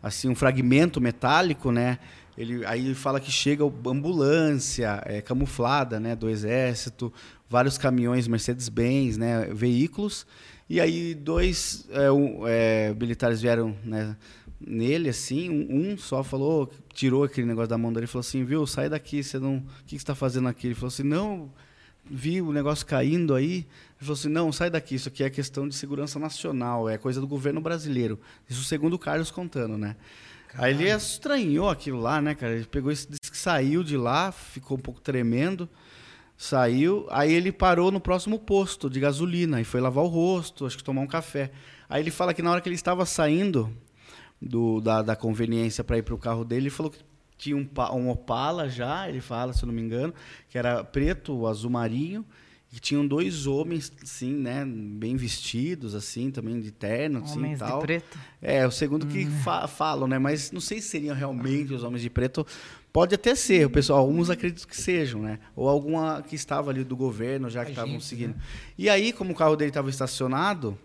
assim 0.02 0.30
um 0.30 0.36
fragmento 0.36 1.02
metálico, 1.02 1.72
né? 1.72 2.00
Ele 2.38 2.66
aí 2.66 2.86
ele 2.86 2.96
fala 2.96 3.20
que 3.20 3.32
chega 3.32 3.64
ambulância 3.64 5.02
é, 5.06 5.22
camuflada, 5.22 6.00
né, 6.00 6.16
do 6.16 6.30
exército, 6.30 7.14
vários 7.50 7.78
caminhões 7.78 8.28
Mercedes-Benz, 8.28 9.18
né, 9.18 9.50
veículos. 9.52 10.26
E 10.70 10.80
aí 10.80 11.14
dois 11.14 11.86
é, 11.92 12.12
um, 12.12 12.48
é, 12.48 12.94
militares 12.94 13.42
vieram, 13.42 13.76
né, 13.84 14.16
nele 14.66 15.10
assim, 15.10 15.50
um, 15.50 15.92
um, 15.92 15.98
só 15.98 16.24
falou, 16.24 16.72
tirou 16.94 17.24
aquele 17.24 17.48
negócio 17.48 17.70
da 17.70 17.78
mão 17.78 17.92
dele 17.92 18.06
e 18.06 18.08
falou 18.08 18.22
assim, 18.22 18.44
viu, 18.44 18.66
sai 18.66 18.90
daqui, 18.90 19.24
você 19.24 19.40
não, 19.40 19.58
o 19.58 19.62
que, 19.62 19.84
que 19.84 19.90
você 19.92 19.96
está 19.98 20.16
fazendo 20.16 20.48
aqui? 20.48 20.68
Ele 20.68 20.76
falou 20.76 20.88
assim, 20.88 21.04
não 21.04 21.52
vi 22.06 22.42
o 22.42 22.52
negócio 22.52 22.86
caindo 22.86 23.34
aí. 23.34 23.54
Ele 23.54 23.66
falou 24.00 24.14
assim: 24.14 24.30
não, 24.30 24.52
sai 24.52 24.70
daqui, 24.70 24.96
isso 24.96 25.08
aqui 25.08 25.24
é 25.24 25.30
questão 25.30 25.68
de 25.68 25.76
segurança 25.76 26.20
nacional, 26.20 26.90
é 26.90 26.98
coisa 26.98 27.22
do 27.22 27.28
governo 27.28 27.62
brasileiro. 27.62 28.20
Isso 28.50 28.64
segundo 28.64 28.94
o 28.94 29.00
Carlos 29.00 29.32
contando, 29.32 29.78
né? 29.78 29.96
Caralho. 30.48 30.76
Aí 30.76 30.84
ele 30.84 30.90
estranhou 30.90 31.70
aquilo 31.70 32.00
lá, 32.00 32.22
né, 32.22 32.36
cara? 32.36 32.54
Ele 32.54 32.66
pegou 32.66 32.92
esse 32.92 33.08
que 33.08 33.38
saiu 33.38 33.84
de 33.84 33.98
lá, 33.98 34.32
ficou 34.32 34.78
um 34.78 34.82
pouco 34.82 35.02
tremendo, 35.02 35.68
saiu. 36.38 37.08
Aí 37.10 37.32
ele 37.34 37.52
parou 37.52 37.92
no 37.92 38.00
próximo 38.00 38.38
posto 38.38 38.90
de 38.90 39.00
gasolina 39.00 39.62
e 39.62 39.64
foi 39.64 39.82
lavar 39.82 40.04
o 40.04 40.08
rosto, 40.08 40.66
acho 40.66 40.78
que 40.78 40.84
tomar 40.84 41.02
um 41.02 41.08
café. 41.08 41.52
Aí 41.90 42.02
ele 42.02 42.12
fala 42.12 42.34
que 42.34 42.42
na 42.42 42.52
hora 42.52 42.62
que 42.62 42.70
ele 42.70 42.76
estava 42.76 43.06
saindo 43.06 43.76
do, 44.44 44.82
da, 44.82 45.02
da 45.02 45.16
conveniência 45.16 45.84
para 45.84 45.98
ir 45.98 46.04
para 46.04 46.14
o 46.14 46.18
carro 46.18 46.44
dele, 46.44 46.64
ele 46.64 46.70
falou 46.70 46.92
que 46.92 47.00
tinha 47.38 47.56
um, 47.58 47.68
um 47.96 48.10
Opala 48.10 48.70
já, 48.70 49.08
ele 49.10 49.22
fala, 49.22 49.54
se 49.54 49.64
eu 49.64 49.68
não 49.68 49.74
me 49.74 49.82
engano, 49.82 50.14
que 50.50 50.58
era 50.58 50.84
preto, 50.84 51.46
azul 51.48 51.70
marinho, 51.72 52.26
E 52.72 52.80
tinham 52.80 53.06
dois 53.08 53.46
homens, 53.46 53.92
assim, 54.02 54.34
né, 54.34 54.66
bem 54.66 55.16
vestidos, 55.16 55.94
assim, 55.94 56.32
também 56.32 56.60
de 56.60 56.72
terno, 56.72 57.20
assim, 57.24 57.38
Homens 57.38 57.60
tal. 57.60 57.80
de 57.80 57.86
preto. 57.86 58.18
É, 58.42 58.66
o 58.66 58.72
segundo 58.72 59.06
que 59.06 59.26
fa 59.44 59.68
falam, 59.68 60.08
né? 60.08 60.18
Mas 60.18 60.52
não 60.52 60.60
sei 60.62 60.82
se 60.82 60.88
seriam 60.90 61.16
realmente 61.16 61.72
os 61.74 61.84
homens 61.84 62.02
de 62.02 62.10
preto. 62.10 62.46
Pode 62.92 63.14
até 63.14 63.36
ser, 63.36 63.66
o 63.66 63.70
pessoal, 63.70 64.00
alguns 64.00 64.30
acreditam 64.30 64.68
que 64.68 64.76
sejam, 64.78 65.22
né? 65.22 65.40
Ou 65.56 65.68
alguma 65.70 66.22
que 66.22 66.36
estava 66.36 66.72
ali 66.72 66.84
do 66.84 66.96
governo, 66.96 67.50
já 67.50 67.64
que 67.64 67.72
estavam 67.72 68.00
seguindo. 68.00 68.36
né? 68.36 68.42
E 68.78 68.90
aí, 68.90 69.12
como 69.14 69.34
o 69.34 69.36
carro 69.36 69.56
dele 69.56 69.70
estava 69.70 69.90
estacionado, 69.90 70.78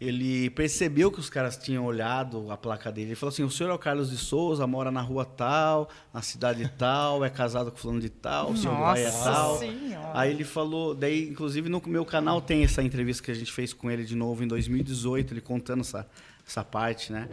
ele 0.00 0.50
percebeu 0.50 1.10
que 1.10 1.20
os 1.20 1.30
caras 1.30 1.56
tinham 1.56 1.84
olhado 1.84 2.50
a 2.50 2.56
placa 2.56 2.90
dele. 2.90 3.08
Ele 3.08 3.14
falou 3.14 3.32
assim: 3.32 3.44
o 3.44 3.50
senhor 3.50 3.70
é 3.70 3.72
o 3.72 3.78
Carlos 3.78 4.10
de 4.10 4.16
Souza, 4.16 4.66
mora 4.66 4.90
na 4.90 5.00
rua 5.00 5.24
tal, 5.24 5.88
na 6.12 6.20
cidade 6.20 6.68
tal, 6.76 7.24
é 7.24 7.30
casado 7.30 7.70
com 7.70 7.76
fulano 7.76 8.00
de 8.00 8.10
tal, 8.10 8.50
o 8.50 8.56
senhor 8.56 8.76
vai 8.76 9.04
é 9.04 9.10
tal. 9.10 9.58
Senhora. 9.58 10.10
Aí 10.14 10.30
ele 10.30 10.44
falou, 10.44 10.94
daí, 10.94 11.28
inclusive, 11.28 11.68
no 11.68 11.82
meu 11.86 12.04
canal 12.04 12.40
tem 12.40 12.64
essa 12.64 12.82
entrevista 12.82 13.22
que 13.22 13.30
a 13.30 13.34
gente 13.34 13.52
fez 13.52 13.72
com 13.72 13.90
ele 13.90 14.04
de 14.04 14.16
novo 14.16 14.42
em 14.42 14.48
2018, 14.48 15.32
ele 15.32 15.40
contando 15.40 15.80
essa, 15.80 16.06
essa 16.46 16.64
parte, 16.64 17.12
né? 17.12 17.28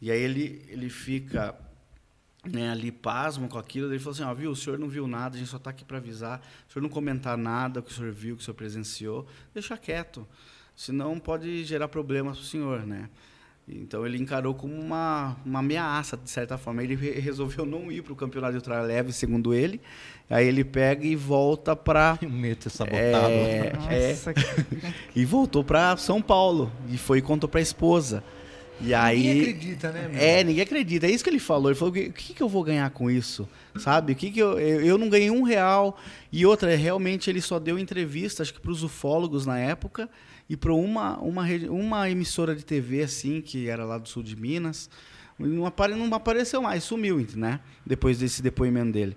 E 0.00 0.10
aí 0.10 0.20
ele, 0.20 0.64
ele 0.68 0.90
fica 0.90 1.54
né, 2.44 2.70
ali 2.70 2.92
pasmo 2.92 3.48
com 3.48 3.58
aquilo, 3.58 3.90
ele 3.90 3.98
falou 3.98 4.12
assim, 4.12 4.22
ó, 4.22 4.34
viu, 4.34 4.50
o 4.50 4.56
senhor 4.56 4.78
não 4.78 4.88
viu 4.88 5.06
nada, 5.06 5.36
a 5.36 5.38
gente 5.38 5.50
só 5.50 5.56
está 5.56 5.70
aqui 5.70 5.84
para 5.84 5.96
avisar, 5.96 6.40
o 6.68 6.72
senhor 6.72 6.82
não 6.82 6.90
comentar 6.90 7.36
nada 7.36 7.80
que 7.80 7.90
o 7.90 7.94
senhor 7.94 8.12
viu, 8.12 8.36
que 8.36 8.42
o 8.42 8.44
senhor 8.44 8.54
presenciou, 8.54 9.26
deixa 9.52 9.76
quieto, 9.76 10.26
senão 10.76 11.18
pode 11.18 11.64
gerar 11.64 11.88
problemas 11.88 12.36
para 12.38 12.44
o 12.44 12.46
senhor, 12.46 12.86
né? 12.86 13.08
Então 13.66 14.04
ele 14.04 14.18
encarou 14.18 14.52
como 14.54 14.74
uma, 14.74 15.36
uma 15.44 15.60
ameaça, 15.60 16.18
de 16.18 16.28
certa 16.28 16.58
forma. 16.58 16.82
Ele 16.82 16.94
re- 16.94 17.18
resolveu 17.18 17.64
não 17.64 17.90
ir 17.90 18.02
para 18.02 18.12
o 18.12 18.16
campeonato 18.16 18.52
de 18.52 18.58
ultra 18.58 18.82
leve, 18.82 19.10
segundo 19.10 19.54
ele. 19.54 19.80
Aí 20.28 20.46
ele 20.46 20.62
pega 20.62 21.06
e 21.06 21.16
volta 21.16 21.74
para 21.74 22.18
medo 22.28 22.68
sabotado. 22.68 22.98
é, 23.32 23.72
é, 23.88 24.16
e 25.16 25.24
voltou 25.24 25.64
para 25.64 25.96
São 25.96 26.20
Paulo 26.20 26.70
e 26.90 26.98
foi 26.98 27.18
e 27.18 27.22
contou 27.22 27.48
para 27.48 27.58
a 27.60 27.62
esposa. 27.62 28.22
E 28.80 28.92
aí 28.92 29.18
Ninguém 29.18 29.40
acredita, 29.42 29.92
né, 29.92 30.08
meu? 30.08 30.20
é, 30.20 30.44
ninguém 30.44 30.62
acredita. 30.62 31.06
É 31.06 31.10
isso 31.10 31.22
que 31.24 31.30
ele 31.30 31.38
falou. 31.38 31.70
Ele 31.70 31.78
falou: 31.78 31.90
o 31.92 31.94
que, 31.94 32.06
o 32.08 32.12
que 32.12 32.34
que 32.34 32.42
eu 32.42 32.48
vou 32.48 32.62
ganhar 32.62 32.90
com 32.90 33.10
isso? 33.10 33.48
Sabe? 33.78 34.12
O 34.12 34.16
que 34.16 34.30
que 34.30 34.40
eu, 34.40 34.58
eu, 34.58 34.80
eu 34.84 34.98
não 34.98 35.08
ganhei 35.08 35.30
um 35.30 35.42
real. 35.42 35.96
E 36.30 36.44
outra, 36.44 36.74
realmente 36.76 37.30
ele 37.30 37.40
só 37.40 37.58
deu 37.58 37.78
entrevista, 37.78 38.42
acho 38.42 38.52
que 38.52 38.60
para 38.60 38.72
os 38.72 38.82
ufólogos 38.82 39.46
na 39.46 39.58
época 39.58 40.08
e 40.48 40.56
para 40.56 40.72
uma, 40.74 41.18
uma, 41.18 41.44
uma 41.70 42.10
emissora 42.10 42.54
de 42.54 42.64
TV, 42.64 43.02
assim, 43.02 43.40
que 43.40 43.68
era 43.68 43.84
lá 43.84 43.98
do 43.98 44.08
sul 44.08 44.22
de 44.22 44.36
Minas. 44.36 44.90
Não, 45.38 45.66
apare, 45.66 45.94
não 45.94 46.12
apareceu 46.14 46.62
mais, 46.62 46.84
sumiu, 46.84 47.26
né? 47.34 47.60
Depois 47.84 48.18
desse 48.18 48.40
depoimento 48.42 48.92
dele. 48.92 49.16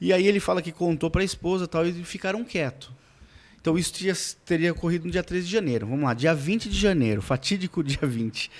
E 0.00 0.12
aí 0.12 0.26
ele 0.26 0.38
fala 0.38 0.60
que 0.60 0.70
contou 0.70 1.10
para 1.10 1.22
a 1.22 1.24
esposa 1.24 1.66
tal, 1.66 1.86
e 1.86 1.92
ficaram 2.04 2.44
quietos. 2.44 2.90
Então 3.60 3.76
isso 3.76 3.92
tinha- 3.92 4.14
teria 4.44 4.72
ocorrido 4.72 5.06
no 5.06 5.10
dia 5.10 5.24
13 5.24 5.46
de 5.46 5.52
janeiro. 5.52 5.86
Vamos 5.86 6.04
lá, 6.04 6.14
dia 6.14 6.34
20 6.34 6.68
de 6.68 6.78
janeiro, 6.78 7.20
fatídico 7.20 7.82
dia 7.84 7.98
20. 8.06 8.50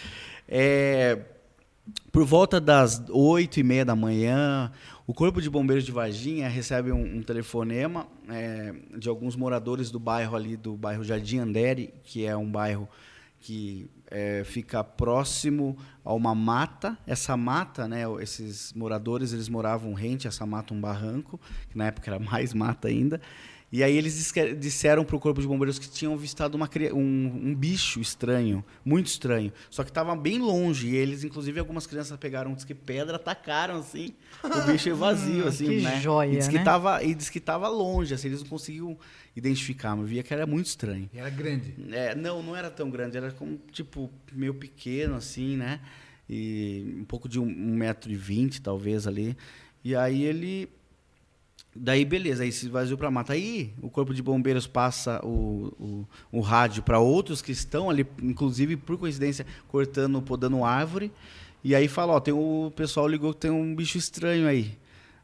É, 0.48 1.18
por 2.10 2.24
volta 2.24 2.60
das 2.60 3.02
8 3.10 3.60
e 3.60 3.62
meia 3.62 3.84
da 3.84 3.94
manhã, 3.94 4.72
o 5.06 5.14
Corpo 5.14 5.40
de 5.40 5.48
Bombeiros 5.48 5.84
de 5.84 5.92
Varginha 5.92 6.48
recebe 6.48 6.90
um, 6.90 7.18
um 7.18 7.22
telefonema 7.22 8.08
é, 8.28 8.74
de 8.98 9.08
alguns 9.08 9.36
moradores 9.36 9.90
do 9.90 10.00
bairro 10.00 10.34
ali, 10.34 10.56
do 10.56 10.76
bairro 10.76 11.04
Jardim 11.04 11.38
Andere, 11.38 11.94
que 12.02 12.26
é 12.26 12.36
um 12.36 12.50
bairro 12.50 12.88
que 13.38 13.88
é, 14.10 14.42
fica 14.44 14.82
próximo 14.82 15.76
a 16.04 16.12
uma 16.12 16.34
mata. 16.34 16.98
Essa 17.06 17.36
mata, 17.36 17.86
né, 17.86 18.02
esses 18.20 18.72
moradores, 18.72 19.32
eles 19.32 19.48
moravam 19.48 19.94
rente 19.94 20.26
a 20.26 20.30
essa 20.30 20.44
mata, 20.44 20.74
um 20.74 20.80
barranco, 20.80 21.40
que 21.70 21.78
na 21.78 21.86
época 21.86 22.10
era 22.10 22.18
mais 22.18 22.52
mata 22.52 22.88
ainda. 22.88 23.20
E 23.76 23.82
aí 23.84 23.94
eles 23.94 24.32
disseram 24.58 25.04
para 25.04 25.14
o 25.16 25.20
corpo 25.20 25.38
de 25.38 25.46
bombeiros 25.46 25.78
que 25.78 25.86
tinham 25.86 26.14
avistado 26.14 26.56
uma, 26.56 26.66
cria- 26.66 26.94
um, 26.94 27.00
um 27.50 27.54
bicho 27.54 28.00
estranho, 28.00 28.64
muito 28.82 29.08
estranho. 29.08 29.52
Só 29.68 29.84
que 29.84 29.90
estava 29.90 30.16
bem 30.16 30.38
longe. 30.38 30.88
E 30.88 30.96
eles, 30.96 31.24
inclusive, 31.24 31.60
algumas 31.60 31.86
crianças 31.86 32.16
pegaram 32.18 32.54
diz 32.54 32.64
que 32.64 32.74
pedra, 32.74 33.16
atacaram 33.16 33.76
assim. 33.76 34.14
O 34.42 34.72
bicho 34.72 34.88
é 34.88 34.94
vazio, 34.96 35.46
assim, 35.46 35.66
que 35.66 35.80
né? 35.82 36.00
joia, 36.00 36.32
e 36.32 36.36
diz 36.38 36.48
que 36.48 36.54
né? 36.54 36.64
tava 36.64 37.04
E 37.04 37.14
diz 37.14 37.28
que 37.28 37.36
estava 37.36 37.68
longe, 37.68 38.14
assim, 38.14 38.28
eles 38.28 38.40
não 38.42 38.48
conseguiam 38.48 38.96
identificar, 39.36 39.94
mas 39.94 40.08
via 40.08 40.22
que 40.22 40.32
era 40.32 40.46
muito 40.46 40.68
estranho. 40.68 41.10
E 41.12 41.18
era 41.18 41.28
grande. 41.28 41.74
É, 41.92 42.14
não, 42.14 42.42
não 42.42 42.56
era 42.56 42.70
tão 42.70 42.88
grande, 42.88 43.18
era 43.18 43.30
como, 43.30 43.60
tipo, 43.72 44.10
meio 44.32 44.54
pequeno, 44.54 45.16
assim, 45.16 45.54
né? 45.54 45.80
E 46.30 46.96
um 46.98 47.04
pouco 47.04 47.28
de 47.28 47.38
um, 47.38 47.44
um 47.44 47.76
metro 47.76 48.10
e 48.10 48.16
vinte, 48.16 48.62
talvez, 48.62 49.06
ali. 49.06 49.36
E 49.84 49.94
aí 49.94 50.22
ele... 50.24 50.66
Daí, 51.78 52.04
beleza, 52.04 52.42
aí 52.42 52.52
se 52.52 52.66
esvaziou 52.66 52.98
pra 52.98 53.10
mata. 53.10 53.32
Aí 53.32 53.72
o 53.82 53.90
corpo 53.90 54.14
de 54.14 54.22
bombeiros 54.22 54.66
passa 54.66 55.20
o, 55.24 55.72
o, 55.78 56.38
o 56.38 56.40
rádio 56.40 56.82
para 56.82 56.98
outros 56.98 57.42
que 57.42 57.52
estão 57.52 57.90
ali, 57.90 58.06
inclusive, 58.22 58.76
por 58.76 58.96
coincidência, 58.98 59.46
cortando, 59.68 60.20
podando 60.22 60.64
árvore. 60.64 61.12
E 61.62 61.74
aí 61.74 61.88
fala, 61.88 62.14
ó, 62.14 62.20
tem 62.20 62.32
o 62.32 62.72
pessoal 62.74 63.08
ligou 63.08 63.34
que 63.34 63.40
tem 63.40 63.50
um 63.50 63.74
bicho 63.74 63.98
estranho 63.98 64.46
aí. 64.46 64.78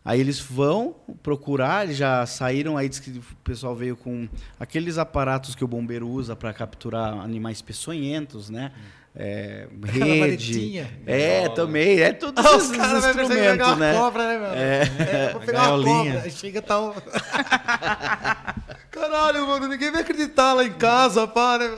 Aí 0.04 0.18
eles 0.18 0.40
vão 0.40 0.96
procurar, 1.22 1.86
já 1.92 2.26
saíram, 2.26 2.76
aí 2.76 2.88
diz 2.88 2.98
que 2.98 3.10
o 3.10 3.22
pessoal 3.44 3.76
veio 3.76 3.96
com 3.96 4.28
aqueles 4.58 4.98
aparatos 4.98 5.54
que 5.54 5.62
o 5.62 5.68
bombeiro 5.68 6.08
usa 6.08 6.34
para 6.34 6.52
capturar 6.52 7.20
animais 7.20 7.62
peçonhentos, 7.62 8.50
né? 8.50 8.72
É, 9.14 9.68
rede. 9.84 10.78
É, 11.06 11.46
também. 11.50 12.00
É 12.00 12.12
tudo 12.14 12.38
Ah, 12.40 12.56
os 12.56 12.70
caras 12.70 13.04
vão 13.14 13.28
pegar 13.28 13.66
uma 13.68 13.76
né? 13.76 13.92
cobra, 13.94 14.26
né, 14.26 14.38
meu? 14.38 15.06
É, 15.06 15.32
vou 15.32 15.40
pegar 15.42 15.58
uma 15.58 15.66
gaiolinha. 15.66 16.12
cobra. 16.14 16.22
Aí 16.22 16.30
chega 16.30 16.62
tal. 16.62 16.96
Caralho, 18.90 19.46
mano, 19.46 19.68
ninguém 19.68 19.90
vai 19.90 20.02
acreditar 20.02 20.52
lá 20.54 20.64
em 20.64 20.72
casa, 20.72 21.26
pá, 21.26 21.58
né? 21.58 21.68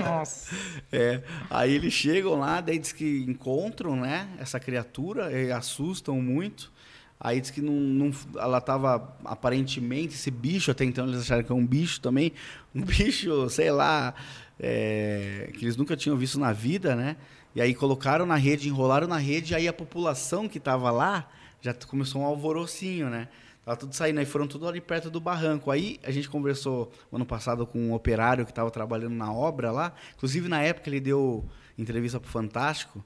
Nossa. 0.00 0.54
É, 0.96 1.22
aí 1.50 1.74
eles 1.74 1.92
chegam 1.92 2.38
lá, 2.38 2.60
daí 2.60 2.78
diz 2.78 2.92
que 2.92 3.24
encontram, 3.28 3.96
né, 3.96 4.28
essa 4.38 4.60
criatura, 4.60 5.32
e 5.32 5.50
assustam 5.50 6.22
muito. 6.22 6.70
Aí 7.18 7.40
diz 7.40 7.50
que 7.50 7.60
não, 7.60 7.72
não- 7.72 8.12
ela 8.36 8.58
estava 8.58 9.16
aparentemente 9.24 10.14
esse 10.14 10.30
bicho, 10.30 10.70
até 10.70 10.84
então 10.84 11.04
eles 11.08 11.22
acharam 11.22 11.42
que 11.42 11.50
é 11.50 11.54
um 11.54 11.66
bicho 11.66 12.00
também, 12.00 12.32
um 12.72 12.80
bicho, 12.82 13.48
sei 13.50 13.72
lá, 13.72 14.14
é, 14.58 15.50
que 15.54 15.64
eles 15.64 15.76
nunca 15.76 15.96
tinham 15.96 16.16
visto 16.16 16.38
na 16.38 16.52
vida, 16.52 16.94
né? 16.94 17.16
E 17.54 17.60
aí 17.60 17.74
colocaram 17.74 18.26
na 18.26 18.36
rede, 18.36 18.68
enrolaram 18.68 19.06
na 19.06 19.16
rede, 19.18 19.54
aí 19.54 19.68
a 19.68 19.72
população 19.72 20.48
que 20.48 20.58
estava 20.58 20.90
lá 20.90 21.28
já 21.60 21.72
começou 21.72 22.22
um 22.22 22.24
alvorocinho, 22.24 23.08
né? 23.08 23.28
Tava 23.64 23.76
tudo 23.78 23.94
saindo, 23.94 24.18
aí 24.20 24.26
foram 24.26 24.46
tudo 24.46 24.68
ali 24.68 24.80
perto 24.80 25.08
do 25.10 25.18
barranco. 25.20 25.70
Aí 25.70 25.98
a 26.02 26.10
gente 26.10 26.28
conversou 26.28 26.92
ano 27.10 27.24
passado 27.24 27.66
com 27.66 27.78
um 27.78 27.94
operário 27.94 28.44
que 28.44 28.50
estava 28.52 28.70
trabalhando 28.70 29.14
na 29.14 29.32
obra 29.32 29.70
lá. 29.70 29.94
Inclusive, 30.14 30.48
na 30.48 30.60
época, 30.60 30.90
ele 30.90 31.00
deu 31.00 31.48
entrevista 31.78 32.20
para 32.20 32.28
o 32.28 32.30
Fantástico, 32.30 33.02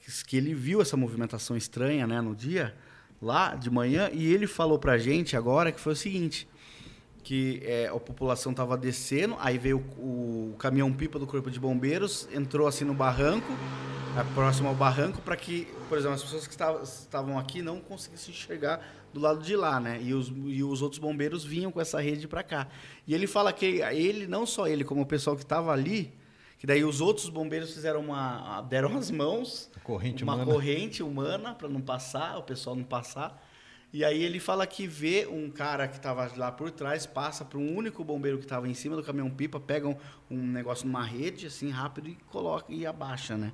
que- 0.00 0.24
que 0.26 0.36
ele 0.36 0.52
viu 0.54 0.82
essa 0.82 0.96
movimentação 0.98 1.56
estranha 1.56 2.06
né, 2.06 2.20
no 2.20 2.34
dia, 2.34 2.76
lá 3.22 3.54
de 3.54 3.70
manhã, 3.70 4.10
e 4.12 4.30
ele 4.30 4.46
falou 4.46 4.78
pra 4.78 4.98
gente 4.98 5.34
agora 5.34 5.72
que 5.72 5.80
foi 5.80 5.94
o 5.94 5.96
seguinte, 5.96 6.46
que 7.26 7.60
é, 7.64 7.88
a 7.88 7.98
população 7.98 8.52
estava 8.52 8.76
descendo, 8.76 9.34
aí 9.40 9.58
veio 9.58 9.78
o, 9.98 10.52
o 10.52 10.56
caminhão-pipa 10.60 11.18
do 11.18 11.26
Corpo 11.26 11.50
de 11.50 11.58
Bombeiros, 11.58 12.28
entrou 12.32 12.68
assim 12.68 12.84
no 12.84 12.94
barranco, 12.94 13.52
é, 14.16 14.22
próximo 14.32 14.68
ao 14.68 14.76
barranco, 14.76 15.20
para 15.22 15.34
que, 15.36 15.66
por 15.88 15.98
exemplo, 15.98 16.14
as 16.14 16.22
pessoas 16.22 16.46
que 16.46 16.52
estavam- 16.52 16.82
estavam 16.84 17.36
aqui 17.36 17.62
não 17.62 17.80
conseguissem 17.80 18.32
enxergar 18.32 18.80
do 19.12 19.18
lado 19.18 19.42
de 19.42 19.56
lá, 19.56 19.80
né? 19.80 19.98
E 20.00 20.14
os, 20.14 20.32
e 20.46 20.62
os 20.62 20.80
outros 20.82 21.00
bombeiros 21.00 21.44
vinham 21.44 21.72
com 21.72 21.80
essa 21.80 22.00
rede 22.00 22.28
para 22.28 22.44
cá. 22.44 22.68
E 23.08 23.12
ele 23.12 23.26
fala 23.26 23.52
que 23.52 23.80
ele, 23.82 24.28
não 24.28 24.46
só 24.46 24.68
ele, 24.68 24.84
como 24.84 25.00
o 25.02 25.06
pessoal 25.06 25.34
que 25.34 25.42
estava 25.42 25.72
ali, 25.72 26.14
que 26.60 26.66
daí 26.66 26.84
os 26.84 27.00
outros 27.00 27.28
bombeiros 27.28 27.74
fizeram 27.74 27.98
uma, 28.02 28.60
deram 28.62 28.96
as 28.96 29.10
mãos, 29.10 29.68
Corrente 29.82 30.22
uma 30.22 30.34
humana. 30.36 30.52
corrente 30.52 31.02
humana 31.02 31.54
para 31.56 31.68
não 31.68 31.80
passar, 31.80 32.38
o 32.38 32.42
pessoal 32.44 32.76
não 32.76 32.84
passar. 32.84 33.44
E 33.96 34.04
aí 34.04 34.22
ele 34.22 34.38
fala 34.38 34.66
que 34.66 34.86
vê 34.86 35.26
um 35.26 35.48
cara 35.48 35.88
que 35.88 35.96
estava 35.96 36.30
lá 36.36 36.52
por 36.52 36.70
trás, 36.70 37.06
passa 37.06 37.46
para 37.46 37.58
um 37.58 37.74
único 37.74 38.04
bombeiro 38.04 38.36
que 38.36 38.44
estava 38.44 38.68
em 38.68 38.74
cima 38.74 38.94
do 38.94 39.02
caminhão-pipa, 39.02 39.58
pega 39.58 39.88
um, 39.88 39.96
um 40.30 40.36
negócio 40.36 40.86
numa 40.86 41.02
rede, 41.02 41.46
assim, 41.46 41.70
rápido, 41.70 42.10
e 42.10 42.18
coloca 42.28 42.70
e 42.70 42.84
abaixa, 42.84 43.38
né? 43.38 43.52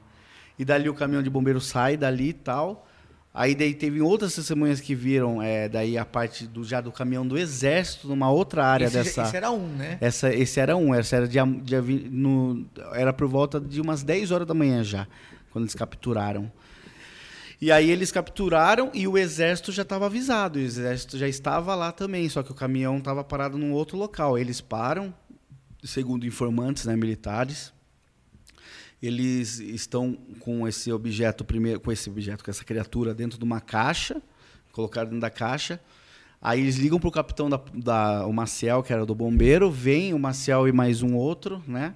E 0.59 0.65
dali 0.65 0.89
o 0.89 0.95
caminhão 0.95 1.23
de 1.23 1.31
bombeiro 1.31 1.61
sai 1.61 1.97
dali 1.97 2.31
e 2.31 2.33
tal. 2.33 2.89
Aí 3.33 3.55
daí 3.55 3.73
teve 3.73 4.01
outras 4.01 4.35
testemunhas 4.35 4.81
que 4.81 4.97
viram 4.97 5.41
é, 5.41 5.69
daí 5.69 5.97
a 5.97 6.05
parte 6.05 6.45
do, 6.45 6.65
já 6.65 6.81
do 6.81 6.91
caminhão 6.91 7.25
do 7.25 7.39
exército 7.39 8.09
numa 8.09 8.29
outra 8.29 8.67
área 8.67 8.87
esse, 8.87 8.95
dessa. 8.97 9.23
esse 9.23 9.37
era 9.37 9.53
um, 9.53 9.69
né? 9.69 9.97
Essa, 10.01 10.35
esse 10.35 10.59
era 10.59 10.77
um, 10.77 10.93
essa 10.93 11.15
era, 11.15 11.29
dia, 11.29 11.47
dia, 11.47 11.81
no, 11.81 12.67
era 12.95 13.13
por 13.13 13.29
volta 13.29 13.61
de 13.61 13.81
umas 13.81 14.03
10 14.03 14.33
horas 14.33 14.49
da 14.49 14.55
manhã 14.55 14.83
já, 14.83 15.07
quando 15.53 15.67
eles 15.67 15.75
capturaram. 15.77 16.51
E 17.63 17.71
aí 17.71 17.93
eles 17.93 18.11
capturaram 18.11 18.91
e 18.93 19.07
o 19.07 19.17
exército 19.17 19.71
já 19.71 19.83
estava 19.83 20.07
avisado, 20.07 20.59
o 20.59 20.63
exército 20.63 21.17
já 21.17 21.29
estava 21.29 21.77
lá 21.77 21.93
também, 21.93 22.29
só 22.29 22.43
que 22.43 22.51
o 22.51 22.55
caminhão 22.57 22.99
estava 22.99 23.23
parado 23.23 23.57
num 23.57 23.73
outro 23.73 23.97
local. 23.97 24.37
Eles 24.37 24.61
param, 24.61 25.15
segundo 25.85 26.27
informantes 26.27 26.87
né, 26.87 26.97
militares, 26.97 27.73
eles 29.01 29.61
estão 29.61 30.19
com 30.41 30.67
esse 30.67 30.91
objeto 30.91 31.45
primeiro, 31.45 31.79
com 31.79 31.93
esse 31.93 32.11
objeto, 32.11 32.43
com 32.43 32.51
essa 32.51 32.65
criatura 32.65 33.15
dentro 33.15 33.39
de 33.39 33.45
uma 33.45 33.61
caixa, 33.61 34.21
colocaram 34.73 35.11
dentro 35.11 35.21
da 35.21 35.31
caixa. 35.31 35.81
Aí 36.41 36.63
eles 36.63 36.75
ligam 36.75 36.99
pro 36.99 37.13
capitão 37.13 37.49
da, 37.49 37.61
da 37.73 38.27
o 38.27 38.33
Maciel, 38.33 38.83
que 38.83 38.93
era 38.93 39.07
do 39.07 39.15
bombeiro, 39.15 39.71
vem 39.71 40.13
o 40.13 40.19
Maciel 40.19 40.67
e 40.67 40.73
mais 40.73 41.01
um 41.01 41.15
outro, 41.15 41.63
né? 41.69 41.95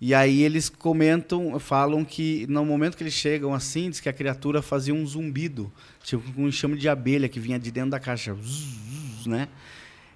E 0.00 0.14
aí 0.14 0.42
eles 0.42 0.68
comentam, 0.68 1.58
falam 1.58 2.04
que 2.04 2.46
no 2.48 2.64
momento 2.64 2.96
que 2.96 3.02
eles 3.02 3.14
chegam 3.14 3.52
assim, 3.52 3.90
diz 3.90 3.98
que 3.98 4.08
a 4.08 4.12
criatura 4.12 4.62
fazia 4.62 4.94
um 4.94 5.04
zumbido, 5.04 5.72
tipo 6.04 6.22
um 6.40 6.46
enxame 6.46 6.76
de 6.76 6.88
abelha 6.88 7.28
que 7.28 7.40
vinha 7.40 7.58
de 7.58 7.72
dentro 7.72 7.90
da 7.90 7.98
caixa, 7.98 8.32
zzz, 8.34 9.26
né? 9.26 9.48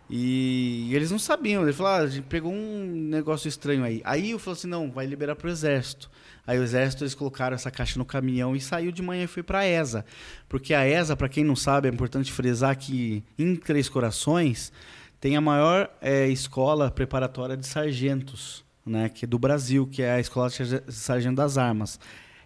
E 0.09 0.95
eles 0.95 1.11
não 1.11 1.19
sabiam, 1.19 1.63
ele 1.63 1.73
falou, 1.73 1.93
ah, 1.93 1.97
a 1.97 2.07
gente 2.07 2.25
pegou 2.25 2.53
um 2.53 3.09
negócio 3.09 3.49
estranho 3.49 3.83
aí. 3.83 4.01
Aí 4.05 4.31
eu 4.31 4.39
falei 4.39 4.59
assim, 4.59 4.69
não, 4.69 4.91
vai 4.91 5.07
liberar 5.07 5.35
pro 5.35 5.49
exército. 5.49 6.11
Aí 6.47 6.59
o 6.59 6.63
exército 6.63 7.03
eles 7.03 7.15
colocaram 7.15 7.55
essa 7.55 7.71
caixa 7.71 7.99
no 7.99 8.05
caminhão 8.05 8.55
e 8.55 8.61
saiu 8.61 8.93
de 8.93 9.03
manhã 9.03 9.25
e 9.25 9.29
foi 9.29 9.43
para 9.43 9.61
a 9.61 9.67
ESA, 9.67 10.05
porque 10.49 10.75
a 10.75 10.87
ESA, 10.87 11.17
para 11.17 11.29
quem 11.29 11.43
não 11.43 11.57
sabe, 11.57 11.89
é 11.89 11.91
importante 11.91 12.31
frisar 12.31 12.77
que 12.77 13.25
em 13.39 13.57
Três 13.57 13.89
Corações 13.89 14.73
tem 15.21 15.37
a 15.37 15.41
maior 15.41 15.91
é, 16.01 16.29
escola 16.29 16.91
preparatória 16.91 17.57
de 17.57 17.67
sargentos 17.67 18.62
né, 18.85 19.09
que 19.09 19.25
é 19.25 19.29
do 19.29 19.39
Brasil, 19.39 19.87
que 19.87 20.03
é 20.03 20.13
a 20.13 20.21
Escola 20.21 20.49
Sargento 20.89 21.37
das 21.37 21.57
Armas. 21.59 21.99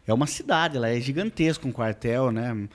É 0.06 0.12
uma 0.12 0.26
cidade, 0.26 0.76
ela 0.76 0.88
é 0.88 1.00
gigantesca, 1.00 1.66
um 1.66 1.72
quartel, 1.72 2.30
né, 2.30 2.68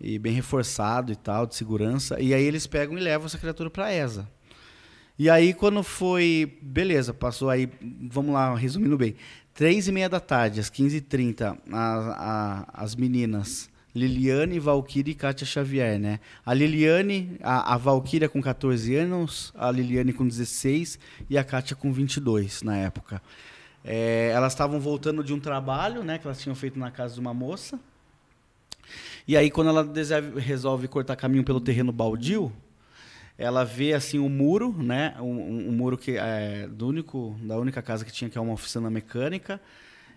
e 0.00 0.18
bem 0.18 0.32
reforçado 0.32 1.10
e 1.10 1.16
tal, 1.16 1.46
de 1.46 1.56
segurança. 1.56 2.20
E 2.20 2.32
aí 2.32 2.44
eles 2.44 2.66
pegam 2.66 2.96
e 2.96 3.00
levam 3.00 3.26
essa 3.26 3.38
criatura 3.38 3.68
para 3.70 3.92
ESA. 3.92 4.28
E 5.18 5.28
aí 5.28 5.52
quando 5.52 5.82
foi, 5.82 6.58
beleza, 6.62 7.12
passou 7.12 7.50
aí, 7.50 7.68
vamos 8.08 8.32
lá, 8.32 8.54
resumindo 8.54 8.96
bem, 8.96 9.16
três 9.52 9.88
e 9.88 9.92
meia 9.92 10.08
da 10.08 10.20
tarde, 10.20 10.60
às 10.60 10.70
15h30, 10.70 11.58
a, 11.72 12.66
a, 12.74 12.84
as 12.84 12.94
meninas 12.94 13.68
Liliane, 13.94 14.58
Valkyrie 14.58 15.12
e 15.12 15.14
Kátia 15.14 15.46
Xavier, 15.46 15.98
né? 15.98 16.20
A 16.44 16.52
Liliane, 16.52 17.36
a, 17.42 17.74
a 17.74 17.76
Valkyria 17.76 18.28
com 18.28 18.40
14 18.40 18.94
anos, 18.94 19.52
a 19.56 19.70
Liliane 19.70 20.12
com 20.12 20.26
16 20.26 20.98
e 21.28 21.38
a 21.38 21.44
Kátia 21.44 21.74
com 21.74 21.92
22 21.92 22.62
na 22.62 22.76
época. 22.76 23.22
É, 23.84 24.30
elas 24.34 24.52
estavam 24.52 24.78
voltando 24.78 25.24
de 25.24 25.32
um 25.32 25.40
trabalho, 25.40 26.02
né, 26.02 26.18
que 26.18 26.26
elas 26.26 26.40
tinham 26.40 26.54
feito 26.54 26.78
na 26.78 26.90
casa 26.90 27.14
de 27.14 27.20
uma 27.20 27.32
moça. 27.32 27.78
E 29.26 29.36
aí 29.36 29.50
quando 29.50 29.68
ela 29.68 29.86
resolve 30.36 30.88
cortar 30.88 31.16
caminho 31.16 31.44
pelo 31.44 31.60
terreno 31.60 31.92
baldio, 31.92 32.52
ela 33.36 33.64
vê 33.64 33.94
assim 33.94 34.18
o 34.18 34.24
um 34.24 34.28
muro, 34.28 34.74
né, 34.76 35.14
um, 35.20 35.68
um, 35.68 35.72
muro 35.72 35.96
que 35.96 36.16
é 36.18 36.66
do 36.66 36.88
único 36.88 37.36
da 37.40 37.56
única 37.56 37.80
casa 37.80 38.04
que 38.04 38.12
tinha 38.12 38.28
que 38.28 38.36
é 38.36 38.40
uma 38.40 38.52
oficina 38.52 38.90
mecânica. 38.90 39.60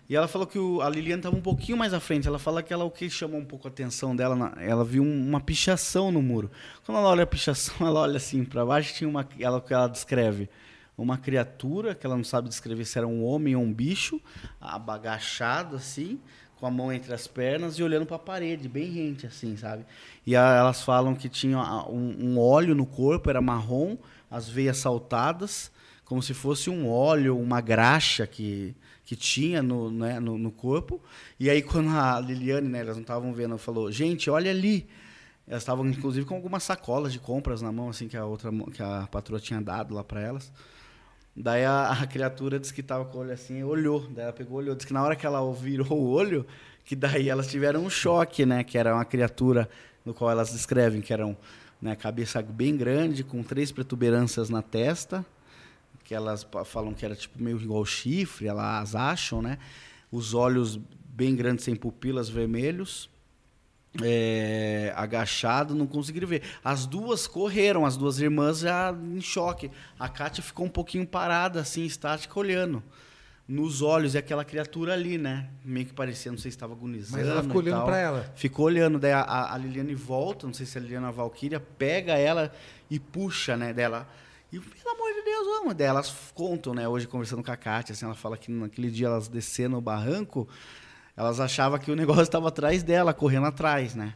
E 0.08 0.16
ela 0.16 0.28
falou 0.28 0.46
que 0.46 0.58
o, 0.58 0.82
a 0.82 0.88
Liliane 0.88 1.20
estava 1.20 1.36
um 1.36 1.40
pouquinho 1.40 1.78
mais 1.78 1.94
à 1.94 2.00
frente. 2.00 2.28
Ela 2.28 2.38
fala 2.38 2.62
que 2.62 2.72
ela 2.72 2.84
o 2.84 2.90
que 2.90 3.08
chamou 3.08 3.40
um 3.40 3.44
pouco 3.44 3.68
a 3.68 3.70
atenção 3.70 4.14
dela, 4.14 4.34
na, 4.36 4.52
ela 4.58 4.84
viu 4.84 5.02
um, 5.02 5.28
uma 5.28 5.40
pichação 5.40 6.10
no 6.10 6.20
muro. 6.20 6.50
Quando 6.84 6.98
ela 6.98 7.08
olha 7.08 7.24
a 7.24 7.26
pichação, 7.26 7.74
ela 7.86 8.00
olha 8.00 8.16
assim 8.16 8.44
para 8.44 8.64
baixo, 8.64 8.94
tinha 8.94 9.08
uma 9.08 9.26
ela 9.38 9.60
que 9.60 9.72
ela 9.72 9.88
descreve 9.88 10.48
uma 10.96 11.16
criatura 11.16 11.94
que 11.94 12.06
ela 12.06 12.16
não 12.16 12.24
sabe 12.24 12.48
descrever 12.48 12.84
se 12.84 12.98
era 12.98 13.06
um 13.06 13.24
homem 13.24 13.56
ou 13.56 13.62
um 13.62 13.72
bicho, 13.72 14.20
abagachado 14.60 15.76
assim, 15.76 16.20
com 16.56 16.66
a 16.66 16.70
mão 16.70 16.92
entre 16.92 17.12
as 17.12 17.26
pernas 17.26 17.78
e 17.78 17.82
olhando 17.82 18.06
para 18.06 18.16
a 18.16 18.20
parede, 18.20 18.68
bem 18.68 18.90
rente 18.90 19.26
assim, 19.26 19.56
sabe? 19.56 19.84
E 20.26 20.36
a, 20.36 20.54
elas 20.54 20.82
falam 20.82 21.14
que 21.14 21.28
tinha 21.28 21.58
um, 21.88 22.16
um 22.20 22.38
óleo 22.38 22.74
no 22.74 22.86
corpo, 22.86 23.30
era 23.30 23.40
marrom, 23.40 23.96
as 24.30 24.48
veias 24.48 24.76
saltadas, 24.76 25.72
como 26.04 26.22
se 26.22 26.34
fosse 26.34 26.70
um 26.70 26.88
óleo, 26.88 27.38
uma 27.38 27.60
graxa 27.60 28.26
que 28.26 28.74
que 29.12 29.16
tinha 29.16 29.62
no, 29.62 29.90
né, 29.90 30.18
no, 30.18 30.38
no, 30.38 30.50
corpo. 30.50 30.98
E 31.38 31.50
aí, 31.50 31.60
quando 31.62 31.90
a 31.90 32.18
Liliane, 32.18 32.66
né, 32.66 32.80
elas 32.80 32.96
não 32.96 33.02
estavam 33.02 33.34
vendo, 33.34 33.58
falou: 33.58 33.92
gente, 33.92 34.30
olha 34.30 34.50
ali. 34.50 34.88
Elas 35.46 35.62
estavam, 35.62 35.86
inclusive, 35.86 36.24
com 36.24 36.36
algumas 36.36 36.62
sacolas 36.62 37.12
de 37.12 37.18
compras 37.18 37.60
na 37.60 37.70
mão, 37.70 37.90
assim, 37.90 38.08
que 38.08 38.16
a 38.16 38.24
outra 38.24 38.50
que 38.72 38.82
a 38.82 39.06
patroa 39.10 39.38
tinha 39.38 39.60
dado 39.60 39.92
lá 39.92 40.02
para 40.02 40.20
elas. 40.20 40.50
Daí 41.36 41.64
a, 41.64 41.90
a, 41.90 42.06
criatura 42.06 42.58
disse 42.58 42.72
que 42.72 42.80
estava 42.80 43.04
com 43.04 43.18
o 43.18 43.20
olho 43.20 43.32
assim, 43.32 43.62
olhou. 43.62 44.06
Daí 44.08 44.24
ela 44.24 44.32
pegou, 44.32 44.58
olhou. 44.58 44.74
Disse 44.74 44.86
que 44.86 44.94
na 44.94 45.02
hora 45.02 45.16
que 45.16 45.26
ela 45.26 45.52
virou 45.52 45.92
o 45.92 46.08
olho, 46.08 46.46
que 46.84 46.94
daí 46.94 47.28
elas 47.28 47.48
tiveram 47.48 47.84
um 47.84 47.90
choque, 47.90 48.46
né? 48.46 48.64
Que 48.64 48.78
era 48.78 48.94
uma 48.94 49.04
criatura 49.04 49.68
no 50.06 50.14
qual 50.14 50.30
elas 50.30 50.52
descrevem 50.52 51.02
que 51.02 51.12
eram 51.12 51.36
né, 51.80 51.96
cabeça 51.96 52.40
bem 52.40 52.76
grande, 52.76 53.24
com 53.24 53.42
três 53.42 53.72
protuberâncias 53.72 54.48
na 54.48 54.62
testa, 54.62 55.26
que 56.04 56.14
elas 56.14 56.46
falam 56.64 56.92
que 56.92 57.04
era 57.04 57.14
tipo 57.14 57.42
meio 57.42 57.60
igual 57.60 57.84
chifre, 57.84 58.46
elas 58.46 58.94
acham, 58.94 59.40
né? 59.40 59.58
Os 60.10 60.34
olhos 60.34 60.78
bem 61.04 61.34
grandes, 61.34 61.64
sem 61.64 61.74
pupilas, 61.74 62.28
vermelhos. 62.28 63.10
É, 64.02 64.90
agachado, 64.96 65.74
não 65.74 65.86
conseguiram 65.86 66.26
ver. 66.26 66.42
As 66.64 66.86
duas 66.86 67.26
correram, 67.26 67.84
as 67.84 67.96
duas 67.96 68.18
irmãs 68.18 68.60
já 68.60 68.90
em 68.92 69.20
choque. 69.20 69.70
A 69.98 70.08
Kátia 70.08 70.42
ficou 70.42 70.64
um 70.64 70.70
pouquinho 70.70 71.06
parada, 71.06 71.60
assim, 71.60 71.84
estática, 71.84 72.38
olhando 72.38 72.82
nos 73.46 73.82
olhos 73.82 74.14
e 74.14 74.18
aquela 74.18 74.44
criatura 74.44 74.94
ali, 74.94 75.18
né? 75.18 75.48
Meio 75.64 75.86
que 75.86 75.92
parecia, 75.92 76.30
não 76.30 76.38
sei 76.38 76.50
se 76.50 76.56
estava 76.56 76.72
agonizando. 76.72 77.18
Mas 77.18 77.28
ela 77.28 77.42
ficou 77.42 77.60
olhando 77.60 77.84
para 77.84 77.98
ela. 77.98 78.32
Ficou 78.34 78.66
olhando, 78.66 78.98
daí 78.98 79.12
a, 79.12 79.52
a, 79.52 79.58
Liliane 79.58 79.94
volta, 79.94 80.46
não 80.46 80.54
sei 80.54 80.64
se 80.64 80.78
é 80.78 80.80
a 80.80 80.84
Liliana 80.84 81.12
Valkyria, 81.12 81.60
pega 81.60 82.14
ela 82.14 82.52
e 82.90 82.98
puxa, 82.98 83.56
né, 83.56 83.72
dela. 83.72 84.08
E, 84.52 84.58
pelo 84.58 84.94
amor 84.94 85.11
Deus, 85.42 85.58
vamos. 85.58 85.74
Daí 85.74 85.86
elas 85.86 86.14
contam, 86.34 86.74
né? 86.74 86.88
Hoje, 86.88 87.06
conversando 87.06 87.42
com 87.42 87.50
a 87.50 87.56
Kátia, 87.56 87.92
assim, 87.92 88.04
ela 88.04 88.14
fala 88.14 88.36
que 88.36 88.50
naquele 88.50 88.90
dia 88.90 89.06
elas 89.06 89.28
descendo 89.28 89.76
o 89.76 89.80
barranco, 89.80 90.48
elas 91.16 91.40
achavam 91.40 91.78
que 91.78 91.90
o 91.90 91.96
negócio 91.96 92.22
estava 92.22 92.48
atrás 92.48 92.82
dela, 92.82 93.12
correndo 93.12 93.46
atrás, 93.46 93.94
né? 93.94 94.14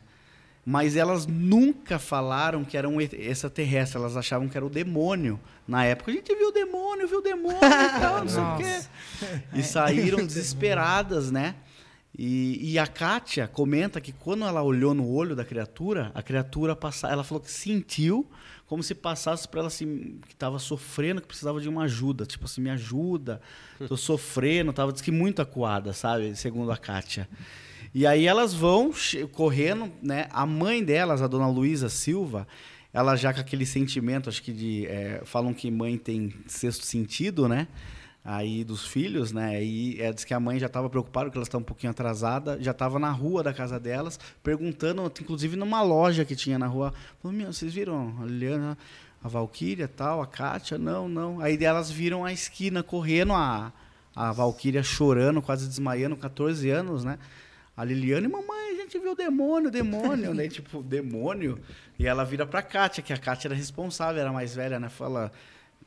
Mas 0.64 0.96
elas 0.96 1.26
nunca 1.26 1.96
falaram 1.96 2.64
que 2.64 2.76
era 2.76 2.88
um 2.88 3.00
extraterrestre, 3.00 3.98
elas 3.98 4.16
achavam 4.16 4.48
que 4.48 4.56
era 4.56 4.66
o 4.66 4.70
demônio. 4.70 5.38
Na 5.66 5.84
época, 5.84 6.10
a 6.10 6.14
gente 6.14 6.34
viu 6.34 6.48
o 6.48 6.52
demônio, 6.52 7.06
viu 7.06 7.18
o 7.18 7.22
demônio 7.22 7.58
e 7.58 8.00
tal, 8.00 8.20
não 8.20 8.28
sei 8.28 8.42
o 8.42 8.56
quê. 8.56 8.86
E 9.54 9.62
saíram 9.62 10.26
desesperadas, 10.26 11.30
né? 11.30 11.54
E, 12.18 12.72
e, 12.72 12.78
a 12.78 12.86
Kátia 12.86 13.46
comenta 13.46 14.00
que 14.00 14.10
quando 14.10 14.46
ela 14.46 14.62
olhou 14.62 14.94
no 14.94 15.06
olho 15.06 15.36
da 15.36 15.44
criatura, 15.44 16.10
a 16.14 16.22
criatura 16.22 16.74
passava, 16.74 17.12
ela 17.12 17.22
falou 17.22 17.42
que 17.42 17.50
sentiu 17.50 18.26
como 18.66 18.82
se 18.82 18.94
passasse 18.94 19.46
para 19.46 19.60
ela 19.60 19.68
assim, 19.68 20.18
que 20.26 20.32
estava 20.32 20.58
sofrendo, 20.58 21.20
que 21.20 21.26
precisava 21.26 21.60
de 21.60 21.68
uma 21.68 21.84
ajuda. 21.84 22.24
Tipo 22.24 22.46
assim, 22.46 22.62
me 22.62 22.70
ajuda, 22.70 23.40
tô 23.86 23.96
sofrendo, 23.98 24.72
tava 24.72 24.92
diz 24.92 25.02
que 25.02 25.12
muito 25.12 25.42
acuada, 25.42 25.92
sabe? 25.92 26.34
Segundo 26.34 26.72
a 26.72 26.76
Kátia. 26.76 27.28
E 27.94 28.06
aí 28.06 28.26
elas 28.26 28.54
vão 28.54 28.92
correndo, 29.32 29.92
né? 30.02 30.26
A 30.30 30.46
mãe 30.46 30.82
delas, 30.82 31.20
a 31.20 31.26
dona 31.26 31.48
Luísa 31.48 31.90
Silva, 31.90 32.46
ela 32.92 33.14
já 33.14 33.32
com 33.32 33.40
aquele 33.40 33.66
sentimento, 33.66 34.28
acho 34.28 34.42
que 34.42 34.52
de. 34.52 34.86
É, 34.86 35.20
falam 35.24 35.52
que 35.52 35.70
mãe 35.70 35.98
tem 35.98 36.34
sexto 36.46 36.84
sentido, 36.84 37.46
né? 37.46 37.68
Aí 38.26 38.64
dos 38.64 38.84
filhos, 38.84 39.30
né? 39.30 39.62
E 39.62 40.02
ela 40.02 40.12
disse 40.12 40.26
que 40.26 40.34
a 40.34 40.40
mãe 40.40 40.58
já 40.58 40.66
estava 40.66 40.90
preocupada, 40.90 41.30
que 41.30 41.38
elas 41.38 41.46
estão 41.46 41.60
um 41.60 41.62
pouquinho 41.62 41.92
atrasada, 41.92 42.60
já 42.60 42.72
estava 42.72 42.98
na 42.98 43.12
rua 43.12 43.40
da 43.40 43.54
casa 43.54 43.78
delas, 43.78 44.18
perguntando, 44.42 45.04
inclusive 45.20 45.54
numa 45.54 45.80
loja 45.80 46.24
que 46.24 46.34
tinha 46.34 46.58
na 46.58 46.66
rua, 46.66 46.92
falou, 47.22 47.36
meu, 47.36 47.52
vocês 47.52 47.72
viram 47.72 48.18
a 48.20 48.24
Liliana, 48.24 48.76
a 49.22 49.28
Valquíria, 49.28 49.86
tal, 49.86 50.20
a 50.20 50.26
Kátia? 50.26 50.76
Não, 50.76 51.08
não. 51.08 51.40
Aí 51.40 51.56
elas 51.62 51.88
viram 51.88 52.24
a 52.24 52.32
esquina 52.32 52.82
correndo, 52.82 53.32
a, 53.32 53.72
a 54.14 54.32
Valquíria 54.32 54.82
chorando, 54.82 55.40
quase 55.40 55.68
desmaiando, 55.68 56.16
14 56.16 56.68
anos, 56.68 57.04
né? 57.04 57.20
A 57.76 57.84
Liliane, 57.84 58.26
mamãe, 58.26 58.72
a 58.72 58.74
gente 58.74 58.98
viu 58.98 59.12
o 59.12 59.14
demônio, 59.14 59.70
demônio, 59.70 60.34
né? 60.34 60.48
Tipo, 60.50 60.82
demônio. 60.82 61.60
E 61.96 62.08
ela 62.08 62.24
vira 62.24 62.44
pra 62.44 62.60
Kátia, 62.60 63.04
que 63.04 63.12
a 63.12 63.18
Kátia 63.18 63.46
era 63.46 63.54
responsável, 63.54 64.20
era 64.20 64.32
mais 64.32 64.56
velha, 64.56 64.80
né? 64.80 64.88
Fala, 64.88 65.30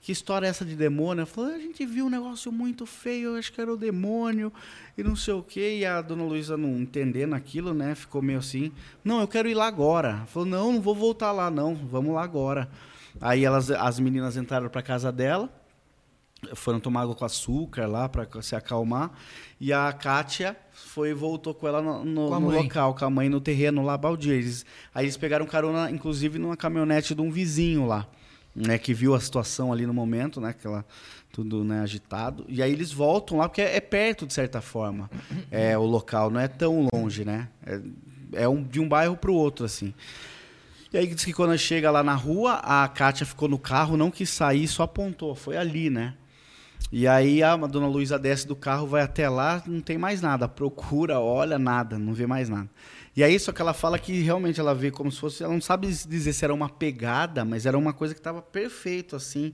que 0.01 0.11
história 0.11 0.47
é 0.47 0.49
essa 0.49 0.63
de 0.63 0.75
demônio? 0.75 1.21
Ela 1.21 1.25
falou, 1.25 1.51
a 1.53 1.59
gente 1.59 1.85
viu 1.85 2.05
um 2.05 2.09
negócio 2.09 2.51
muito 2.51 2.85
feio, 2.85 3.31
eu 3.31 3.35
acho 3.35 3.51
que 3.51 3.59
era 3.59 3.71
o 3.71 3.77
demônio, 3.77 4.51
e 4.97 5.03
não 5.03 5.15
sei 5.15 5.33
o 5.33 5.43
quê. 5.43 5.77
E 5.79 5.85
a 5.85 6.01
dona 6.01 6.23
Luísa, 6.23 6.55
não 6.55 6.79
entendendo 6.79 7.33
aquilo, 7.33 7.73
né, 7.73 7.93
ficou 7.95 8.21
meio 8.21 8.39
assim, 8.39 8.71
não, 9.03 9.19
eu 9.19 9.27
quero 9.27 9.49
ir 9.49 9.53
lá 9.53 9.67
agora. 9.67 10.09
Ela 10.09 10.25
falou, 10.25 10.47
não, 10.47 10.73
não 10.73 10.81
vou 10.81 10.95
voltar 10.95 11.31
lá, 11.31 11.51
não, 11.51 11.75
vamos 11.75 12.13
lá 12.13 12.23
agora. 12.23 12.69
Aí 13.19 13.43
elas, 13.43 13.69
as 13.69 13.99
meninas 13.99 14.37
entraram 14.37 14.69
para 14.69 14.81
casa 14.81 15.11
dela, 15.11 15.49
foram 16.55 16.79
tomar 16.79 17.01
água 17.01 17.15
com 17.15 17.25
açúcar 17.25 17.85
lá 17.85 18.07
para 18.07 18.25
se 18.41 18.55
acalmar, 18.55 19.11
e 19.59 19.73
a 19.73 19.91
Kátia 19.91 20.55
foi 20.71 21.13
voltou 21.13 21.53
com 21.53 21.67
ela 21.67 21.81
no, 21.81 22.05
no, 22.05 22.39
no 22.39 22.49
local, 22.49 22.95
com 22.95 23.03
a 23.03 23.09
mãe 23.09 23.27
no 23.27 23.41
terreno 23.41 23.83
lá, 23.83 23.97
baldio. 23.97 24.31
aí 24.95 25.03
eles 25.03 25.17
pegaram 25.17 25.45
carona, 25.45 25.91
inclusive, 25.91 26.39
numa 26.39 26.55
caminhonete 26.55 27.13
de 27.13 27.21
um 27.21 27.29
vizinho 27.29 27.85
lá 27.85 28.07
né, 28.59 28.77
que 28.77 28.93
viu 28.93 29.15
a 29.15 29.19
situação 29.19 29.71
ali 29.71 29.85
no 29.85 29.93
momento, 29.93 30.41
né, 30.41 30.49
aquela 30.49 30.85
tudo 31.31 31.63
né, 31.63 31.81
agitado. 31.81 32.45
E 32.47 32.61
aí 32.61 32.71
eles 32.71 32.91
voltam 32.91 33.37
lá 33.37 33.47
porque 33.47 33.61
é, 33.61 33.77
é, 33.77 33.79
perto 33.79 34.25
de 34.25 34.33
certa 34.33 34.61
forma, 34.61 35.09
é 35.49 35.77
o 35.77 35.83
local, 35.83 36.29
não 36.29 36.39
é 36.39 36.47
tão 36.47 36.87
longe, 36.93 37.23
né? 37.23 37.47
É, 37.65 37.79
é 38.43 38.49
um, 38.49 38.61
de 38.61 38.79
um 38.79 38.87
bairro 38.87 39.15
para 39.15 39.31
o 39.31 39.35
outro 39.35 39.65
assim. 39.65 39.93
E 40.91 40.97
aí 40.97 41.07
diz 41.07 41.23
que 41.23 41.33
quando 41.33 41.55
chega 41.57 41.91
lá 41.91 42.03
na 42.03 42.15
rua, 42.15 42.55
a 42.55 42.87
Kátia 42.87 43.25
ficou 43.25 43.47
no 43.47 43.59
carro, 43.59 43.95
não 43.95 44.09
quis 44.09 44.29
sair, 44.29 44.67
só 44.67 44.83
apontou, 44.83 45.35
foi 45.35 45.55
ali, 45.55 45.89
né? 45.89 46.15
E 46.91 47.07
aí 47.07 47.43
a 47.43 47.55
dona 47.55 47.87
Luísa 47.87 48.17
desce 48.17 48.47
do 48.47 48.55
carro, 48.55 48.87
vai 48.87 49.03
até 49.03 49.29
lá, 49.29 49.61
não 49.67 49.81
tem 49.81 49.97
mais 49.97 50.21
nada, 50.21 50.47
procura, 50.47 51.19
olha, 51.19 51.59
nada, 51.59 51.99
não 51.99 52.13
vê 52.13 52.25
mais 52.25 52.49
nada. 52.49 52.69
E 53.19 53.23
aí, 53.23 53.37
só 53.37 53.51
que 53.51 53.61
ela 53.61 53.73
fala 53.73 53.99
que 53.99 54.21
realmente 54.21 54.61
ela 54.61 54.73
vê 54.73 54.89
como 54.89 55.11
se 55.11 55.19
fosse. 55.19 55.43
Ela 55.43 55.51
não 55.51 55.59
sabe 55.59 55.87
dizer 55.87 56.31
se 56.31 56.45
era 56.45 56.53
uma 56.53 56.69
pegada, 56.69 57.43
mas 57.43 57.65
era 57.65 57.77
uma 57.77 57.91
coisa 57.91 58.13
que 58.13 58.19
estava 58.21 58.41
perfeito, 58.41 59.13
assim. 59.13 59.53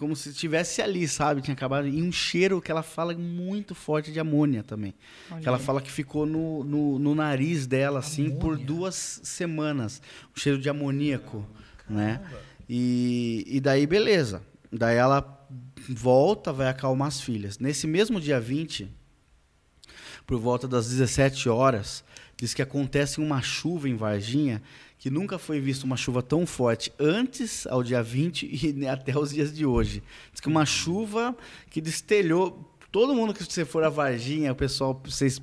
Como 0.00 0.16
se 0.16 0.30
estivesse 0.30 0.82
ali, 0.82 1.06
sabe? 1.06 1.40
Tinha 1.40 1.54
acabado. 1.54 1.86
E 1.86 2.02
um 2.02 2.10
cheiro 2.10 2.60
que 2.60 2.72
ela 2.72 2.82
fala 2.82 3.14
muito 3.14 3.72
forte 3.72 4.10
de 4.10 4.18
amônia 4.18 4.64
também. 4.64 4.96
Que 5.40 5.46
ela 5.46 5.60
fala 5.60 5.80
que 5.80 5.88
ficou 5.88 6.26
no, 6.26 6.64
no, 6.64 6.98
no 6.98 7.14
nariz 7.14 7.68
dela, 7.68 8.00
assim, 8.00 8.32
por 8.32 8.54
Amônia? 8.54 8.66
duas 8.66 9.20
semanas. 9.22 10.02
Um 10.36 10.40
cheiro 10.40 10.58
de 10.58 10.68
amoníaco, 10.68 11.46
né? 11.88 12.20
E, 12.68 13.44
e 13.46 13.60
daí, 13.60 13.86
beleza. 13.86 14.42
Daí 14.72 14.96
ela 14.96 15.46
volta, 15.88 16.52
vai 16.52 16.66
acalmar 16.66 17.06
as 17.06 17.20
filhas. 17.20 17.60
Nesse 17.60 17.86
mesmo 17.86 18.20
dia 18.20 18.40
20, 18.40 18.92
por 20.26 20.40
volta 20.40 20.66
das 20.66 20.90
17 20.90 21.48
horas, 21.48 22.04
diz 22.38 22.54
que 22.54 22.62
acontece 22.62 23.20
uma 23.20 23.42
chuva 23.42 23.88
em 23.88 23.96
Varginha 23.96 24.62
que 24.98 25.10
nunca 25.10 25.38
foi 25.38 25.60
vista 25.60 25.86
uma 25.86 25.96
chuva 25.96 26.22
tão 26.22 26.44
forte 26.46 26.92
antes 26.98 27.66
ao 27.66 27.82
dia 27.82 28.02
20 28.02 28.48
e 28.82 28.86
até 28.88 29.16
os 29.16 29.30
dias 29.30 29.54
de 29.54 29.64
hoje. 29.64 30.02
Diz 30.32 30.40
que 30.40 30.48
uma 30.48 30.66
chuva 30.66 31.36
que 31.70 31.80
destelhou 31.80 32.74
todo 32.90 33.14
mundo 33.14 33.32
que 33.32 33.44
você 33.44 33.64
for 33.64 33.84
a 33.84 33.88
Varginha, 33.88 34.50
o 34.52 34.56
pessoal, 34.56 35.00
vocês, 35.04 35.40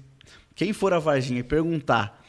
quem 0.55 0.73
for 0.73 0.93
a 0.93 0.99
Varginha 0.99 1.39
e 1.39 1.43
perguntar, 1.43 2.21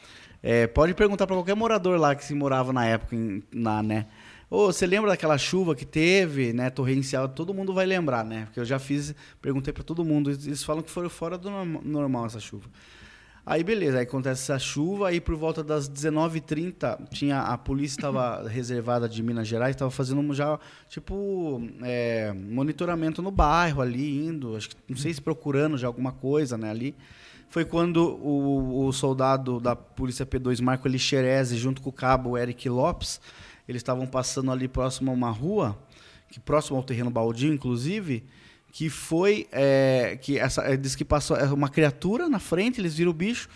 é, 0.42 0.66
pode 0.66 0.94
perguntar 0.94 1.26
para 1.26 1.34
qualquer 1.34 1.56
morador 1.56 1.98
lá 1.98 2.14
que 2.14 2.24
se 2.24 2.34
morava 2.34 2.72
na 2.72 2.84
época, 2.84 3.16
em, 3.16 3.42
na, 3.52 3.82
né? 3.82 4.06
Ô, 4.48 4.66
você 4.66 4.86
lembra 4.86 5.10
daquela 5.10 5.36
chuva 5.36 5.74
que 5.74 5.84
teve, 5.84 6.52
né, 6.52 6.70
torrencial? 6.70 7.28
Todo 7.28 7.52
mundo 7.52 7.74
vai 7.74 7.84
lembrar, 7.84 8.24
né? 8.24 8.44
Porque 8.44 8.60
eu 8.60 8.64
já 8.64 8.78
fiz, 8.78 9.12
perguntei 9.42 9.72
para 9.72 9.82
todo 9.82 10.04
mundo, 10.04 10.30
eles 10.30 10.62
falam 10.62 10.82
que 10.84 10.90
foi 10.90 11.08
fora 11.08 11.36
do 11.36 11.50
norma- 11.50 11.80
normal 11.82 12.26
essa 12.26 12.38
chuva. 12.38 12.68
Aí 13.48 13.62
beleza, 13.62 13.98
aí 13.98 14.02
acontece 14.02 14.42
essa 14.42 14.58
chuva, 14.58 15.06
aí 15.06 15.20
por 15.20 15.36
volta 15.36 15.62
das 15.62 15.88
19h30, 15.88 17.08
tinha, 17.10 17.42
a 17.42 17.56
polícia 17.56 17.96
estava 17.96 18.42
reservada 18.50 19.08
de 19.08 19.22
Minas 19.22 19.46
Gerais, 19.46 19.76
estava 19.76 19.88
fazendo 19.88 20.20
um 20.20 20.34
já, 20.34 20.58
tipo, 20.88 21.62
é, 21.82 22.32
monitoramento 22.32 23.22
no 23.22 23.30
bairro 23.30 23.80
ali, 23.80 24.26
indo, 24.26 24.56
acho 24.56 24.70
que, 24.70 24.76
não 24.88 24.96
sei 24.96 25.14
se 25.14 25.22
procurando 25.22 25.78
já 25.78 25.86
alguma 25.86 26.10
coisa, 26.10 26.58
né, 26.58 26.68
ali. 26.68 26.92
Foi 27.48 27.64
quando 27.64 28.16
o, 28.20 28.84
o 28.84 28.92
soldado 28.92 29.60
da 29.60 29.76
Polícia 29.76 30.26
P2, 30.26 30.60
Marco 30.60 30.88
Elixerese, 30.88 31.56
junto 31.56 31.80
com 31.80 31.90
o 31.90 31.92
cabo 31.92 32.36
Eric 32.36 32.68
Lopes, 32.68 33.20
eles 33.68 33.78
estavam 33.78 34.08
passando 34.08 34.50
ali 34.50 34.66
próximo 34.66 35.12
a 35.12 35.14
uma 35.14 35.30
rua, 35.30 35.78
que 36.28 36.40
próximo 36.40 36.78
ao 36.78 36.82
terreno 36.82 37.10
baldio, 37.10 37.54
inclusive, 37.54 38.24
que 38.72 38.90
foi 38.90 39.46
é, 39.52 40.18
que 40.20 40.38
essa 40.38 40.62
é, 40.62 40.76
diz 40.76 40.94
que 40.94 41.04
passou 41.04 41.36
é, 41.36 41.44
uma 41.44 41.68
criatura 41.68 42.28
na 42.28 42.38
frente, 42.38 42.80
eles 42.80 42.94
viram 42.94 43.10
o 43.10 43.14
bicho, 43.14 43.48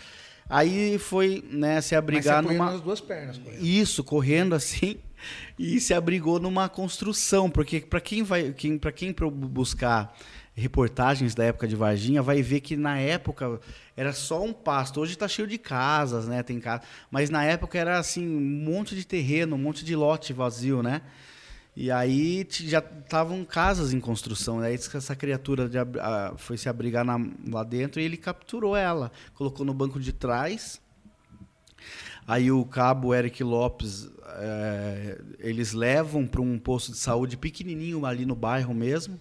aí 0.49 0.97
foi 0.97 1.43
né, 1.49 1.81
se 1.81 1.93
Mas 1.93 1.99
abrigar 1.99 2.39
apoiou 2.39 2.57
numa 2.57 2.71
nas 2.71 2.81
duas 2.81 2.99
pernas. 2.99 3.37
correndo. 3.37 3.63
isso, 3.63 4.03
correndo 4.03 4.55
assim, 4.55 4.97
e 5.57 5.79
se 5.79 5.93
abrigou 5.93 6.39
numa 6.39 6.67
construção, 6.67 7.49
porque 7.49 7.81
para 7.81 8.01
quem 8.01 8.23
vai, 8.23 8.51
quem, 8.51 8.77
para 8.77 8.91
quem 8.91 9.13
buscar 9.13 10.15
reportagens 10.53 11.33
da 11.33 11.45
época 11.45 11.67
de 11.67 11.75
Varginha, 11.75 12.21
vai 12.21 12.41
ver 12.41 12.59
que 12.59 12.75
na 12.75 12.97
época 12.97 13.59
era 13.95 14.13
só 14.13 14.43
um 14.43 14.51
pasto. 14.51 14.99
Hoje 14.99 15.13
está 15.13 15.27
cheio 15.27 15.47
de 15.47 15.57
casas, 15.57 16.27
né? 16.27 16.43
Tem 16.43 16.59
casa, 16.59 16.83
mas 17.09 17.29
na 17.29 17.43
época 17.43 17.77
era 17.77 17.97
assim 17.97 18.27
um 18.27 18.41
monte 18.41 18.95
de 18.95 19.05
terreno, 19.05 19.55
um 19.55 19.59
monte 19.59 19.85
de 19.85 19.95
lote 19.95 20.33
vazio, 20.33 20.83
né? 20.83 21.01
E 21.75 21.89
aí 21.89 22.45
já 22.49 22.79
estavam 22.79 23.45
casas 23.45 23.93
em 23.93 23.99
construção. 23.99 24.59
Aí 24.59 24.75
diz 24.75 24.87
que 24.87 24.97
essa 24.97 25.15
criatura 25.15 25.69
de 25.69 25.77
ah, 25.79 26.33
foi 26.37 26.57
se 26.57 26.67
abrigar 26.67 27.05
na- 27.05 27.19
lá 27.49 27.63
dentro 27.63 28.01
e 28.01 28.03
ele 28.03 28.17
capturou 28.17 28.75
ela, 28.75 29.11
colocou 29.33 29.65
no 29.65 29.73
banco 29.73 29.99
de 29.99 30.11
trás. 30.11 30.81
Aí 32.27 32.51
o 32.51 32.63
cabo 32.65 33.13
Eric 33.15 33.43
Lopes, 33.43 34.07
eh, 34.37 35.19
eles 35.39 35.73
levam 35.73 36.27
para 36.27 36.39
um 36.41 36.57
posto 36.59 36.91
de 36.91 36.97
saúde 36.97 37.35
pequenininho 37.35 38.05
ali 38.05 38.25
no 38.25 38.35
bairro 38.35 38.73
mesmo, 38.73 39.19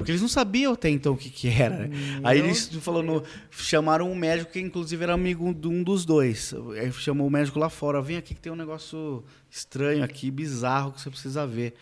porque 0.00 0.12
eles 0.12 0.22
não 0.22 0.28
sabiam 0.28 0.72
até 0.72 0.88
então 0.88 1.12
o 1.12 1.16
que, 1.16 1.28
que 1.28 1.48
era. 1.48 1.86
né? 1.86 1.90
Aí 2.24 2.38
eles 2.38 2.68
falou 2.80 3.02
no- 3.02 3.22
chamaram 3.50 4.10
um 4.10 4.14
médico 4.14 4.50
que 4.50 4.58
inclusive 4.58 5.02
era 5.04 5.12
amigo 5.12 5.52
de 5.52 5.68
um 5.68 5.82
dos 5.82 6.06
dois. 6.06 6.54
Aí 6.80 6.90
chamou 6.92 7.26
o 7.26 7.30
médico 7.30 7.58
lá 7.58 7.68
fora, 7.68 8.00
vem 8.00 8.16
aqui 8.16 8.34
que 8.34 8.40
tem 8.40 8.50
um 8.50 8.56
negócio 8.56 9.22
estranho 9.50 10.02
aqui, 10.02 10.30
bizarro 10.30 10.92
que 10.92 11.00
você 11.02 11.10
precisa 11.10 11.46
ver. 11.46 11.74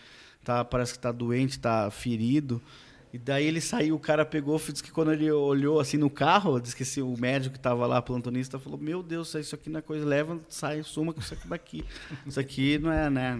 Tá, 0.44 0.64
parece 0.64 0.94
que 0.94 0.98
tá 0.98 1.12
doente, 1.12 1.58
tá 1.60 1.90
ferido. 1.92 2.60
E 3.12 3.18
daí 3.18 3.46
ele 3.46 3.60
saiu, 3.60 3.94
o 3.96 3.98
cara 3.98 4.24
pegou, 4.24 4.58
disse 4.58 4.82
que 4.82 4.90
quando 4.90 5.12
ele 5.12 5.30
olhou 5.30 5.80
assim 5.80 5.96
no 5.96 6.10
carro, 6.10 6.60
disse 6.60 6.76
que 6.76 6.82
esse, 6.82 7.00
o 7.00 7.14
médico 7.18 7.54
que 7.54 7.60
tava 7.60 7.86
lá, 7.86 8.02
plantonista, 8.02 8.58
falou: 8.58 8.78
Meu 8.78 9.02
Deus, 9.02 9.34
isso 9.34 9.54
aqui 9.54 9.70
não 9.70 9.78
é 9.78 9.82
coisa, 9.82 10.04
leva, 10.04 10.38
sai, 10.48 10.82
suma 10.82 11.14
com 11.14 11.20
isso 11.20 11.32
aqui 11.32 11.48
daqui. 11.48 11.84
Isso 12.26 12.38
aqui 12.38 12.78
não 12.78 12.92
é, 12.92 13.08
né? 13.08 13.38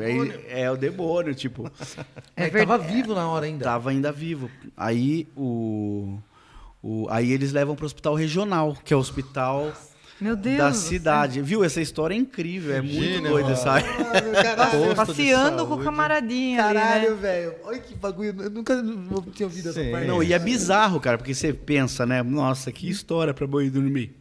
É, 0.00 0.60
é, 0.60 0.62
é 0.62 0.70
o 0.70 0.76
demônio, 0.76 1.34
tipo. 1.34 1.70
É 2.36 2.50
Mas 2.50 2.52
tava 2.52 2.78
verdade. 2.78 2.94
vivo 2.94 3.14
na 3.14 3.28
hora 3.28 3.46
ainda. 3.46 3.64
Tava 3.64 3.90
ainda 3.90 4.10
vivo. 4.10 4.50
Aí 4.76 5.28
o. 5.36 6.18
o 6.82 7.06
aí 7.10 7.30
eles 7.30 7.52
levam 7.52 7.76
para 7.76 7.84
o 7.84 7.86
hospital 7.86 8.14
regional, 8.14 8.76
que 8.84 8.92
é 8.92 8.96
o 8.96 9.00
hospital 9.00 9.72
Meu 10.20 10.36
Deus. 10.36 10.58
da 10.58 10.68
do 10.70 10.76
céu. 10.76 10.88
cidade. 10.88 11.40
Viu? 11.42 11.64
Essa 11.64 11.80
história 11.80 12.14
é 12.14 12.18
incrível, 12.18 12.74
é 12.74 12.80
muito 12.82 13.22
doida, 13.22 13.48
mano. 13.50 13.56
sabe? 13.56 13.84
Caralho, 14.42 14.94
Passeando 14.96 15.66
com 15.66 15.74
o 15.74 15.82
camaradinha 15.82 16.64
ali, 16.64 16.74
caralho, 16.78 17.10
né? 17.10 17.16
velho. 17.16 17.54
Olha 17.64 17.78
que 17.78 17.94
bagulho. 17.94 18.34
Eu 18.42 18.50
nunca 18.50 18.74
tinha 19.32 19.46
ouvido 19.46 19.70
essa 19.70 19.82
Sim. 19.82 19.90
parte. 19.90 20.06
Não, 20.06 20.22
e 20.22 20.32
é 20.32 20.38
bizarro, 20.38 21.00
cara, 21.00 21.16
porque 21.18 21.34
você 21.34 21.52
pensa, 21.52 22.04
né? 22.04 22.22
Nossa, 22.22 22.70
que 22.70 22.88
história 22.88 23.32
pra 23.32 23.46
boi 23.46 23.70
dormir. 23.70 24.19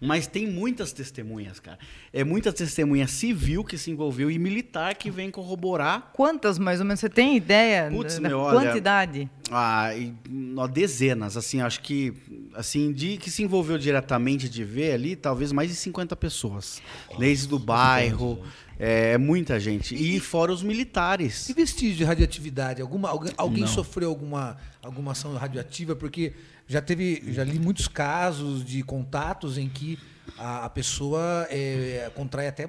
Mas 0.00 0.26
tem 0.26 0.46
muitas 0.46 0.92
testemunhas, 0.92 1.58
cara. 1.58 1.78
É 2.12 2.22
muita 2.22 2.52
testemunha 2.52 3.06
civil 3.06 3.64
que 3.64 3.78
se 3.78 3.90
envolveu 3.90 4.30
e 4.30 4.38
militar 4.38 4.94
que 4.94 5.10
vem 5.10 5.30
corroborar 5.30 6.10
Quantas, 6.12 6.58
mais 6.58 6.80
ou 6.80 6.86
menos, 6.86 7.00
você 7.00 7.08
tem 7.08 7.36
ideia 7.36 7.88
Putz, 7.90 8.18
da 8.18 8.28
meu, 8.28 8.38
olha, 8.38 8.60
quantidade? 8.60 9.28
Ah, 9.50 9.94
e, 9.94 10.12
ó, 10.56 10.66
dezenas, 10.66 11.36
assim, 11.36 11.60
acho 11.60 11.80
que 11.80 12.12
assim, 12.54 12.92
de 12.92 13.16
que 13.16 13.30
se 13.30 13.42
envolveu 13.42 13.78
diretamente 13.78 14.48
de 14.48 14.64
ver 14.64 14.92
ali, 14.92 15.16
talvez 15.16 15.52
mais 15.52 15.70
de 15.70 15.76
50 15.76 16.16
pessoas. 16.16 16.82
Desde 17.18 17.46
do 17.46 17.58
bairro, 17.58 18.42
é, 18.78 19.12
é 19.12 19.18
muita 19.18 19.58
gente. 19.58 19.94
E 19.94 20.18
fora 20.20 20.52
os 20.52 20.62
militares. 20.62 21.48
E 21.48 21.54
vestígio 21.54 21.96
de 21.96 22.04
radioatividade? 22.04 22.82
Alguma, 22.82 23.08
alguém 23.08 23.32
alguém 23.36 23.66
sofreu 23.66 24.08
alguma, 24.08 24.56
alguma 24.82 25.12
ação 25.12 25.34
radioativa? 25.34 25.94
Porque 25.94 26.34
já 26.66 26.80
teve, 26.80 27.22
já 27.32 27.44
li 27.44 27.58
muitos 27.58 27.88
casos 27.88 28.64
de 28.64 28.82
contatos 28.82 29.56
em 29.58 29.68
que 29.68 29.98
a, 30.38 30.64
a 30.64 30.70
pessoa 30.70 31.46
é, 31.50 32.10
contrai 32.14 32.48
até 32.48 32.68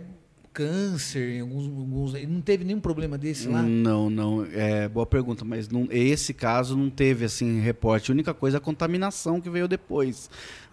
câncer, 0.54 1.40
alguns, 1.42 1.66
alguns- 1.68 2.28
não 2.28 2.42
teve 2.42 2.64
nenhum 2.64 2.80
problema 2.80 3.16
desse 3.16 3.48
lá? 3.48 3.62
Não, 3.62 4.10
não, 4.10 4.44
é 4.52 4.88
boa 4.88 5.06
pergunta, 5.06 5.46
mas 5.46 5.70
não, 5.70 5.88
esse 5.92 6.34
caso 6.34 6.76
não 6.76 6.90
teve 6.90 7.26
assim 7.26 7.60
reporte. 7.60 8.10
A 8.10 8.14
única 8.14 8.34
coisa 8.34 8.58
é 8.58 8.60
a 8.60 8.62
contaminação 8.62 9.40
que 9.40 9.50
veio 9.52 9.68
depois 9.68 10.30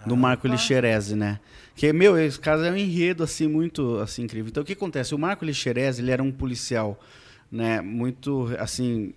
do 0.06 0.16
Marco 0.16 0.48
Lixerese, 0.48 1.14
né? 1.14 1.38
Que 1.76 1.92
meu, 1.92 2.16
esse 2.18 2.38
caso 2.40 2.64
é 2.64 2.70
um 2.70 2.76
enredo 2.76 3.22
assim 3.22 3.46
muito 3.46 3.98
assim 3.98 4.22
incrível. 4.22 4.48
Então 4.48 4.62
o 4.62 4.66
que 4.66 4.72
acontece? 4.72 5.14
O 5.14 5.18
Marco 5.18 5.44
Lixerese, 5.44 6.00
ele 6.00 6.10
era 6.10 6.22
um 6.22 6.32
policial, 6.32 6.98
né, 7.52 7.82
muito 7.82 8.48
assim 8.58 9.12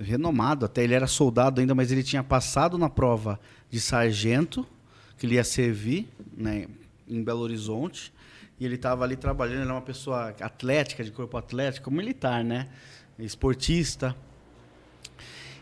renomado, 0.00 0.64
até 0.64 0.82
ele 0.82 0.94
era 0.94 1.06
soldado 1.06 1.60
ainda, 1.60 1.74
mas 1.74 1.92
ele 1.92 2.02
tinha 2.02 2.22
passado 2.22 2.78
na 2.78 2.88
prova 2.88 3.38
de 3.70 3.80
sargento, 3.80 4.66
que 5.16 5.26
ele 5.26 5.34
ia 5.34 5.44
servir, 5.44 6.08
né, 6.36 6.66
em 7.08 7.22
Belo 7.22 7.40
Horizonte. 7.40 8.12
E 8.58 8.64
ele 8.64 8.74
estava 8.74 9.04
ali 9.04 9.16
trabalhando, 9.16 9.62
ele 9.62 9.70
é 9.70 9.72
uma 9.72 9.80
pessoa 9.80 10.34
atlética, 10.40 11.02
de 11.02 11.10
corpo 11.10 11.36
atlético, 11.36 11.90
militar, 11.90 12.44
né? 12.44 12.68
Esportista. 13.18 14.14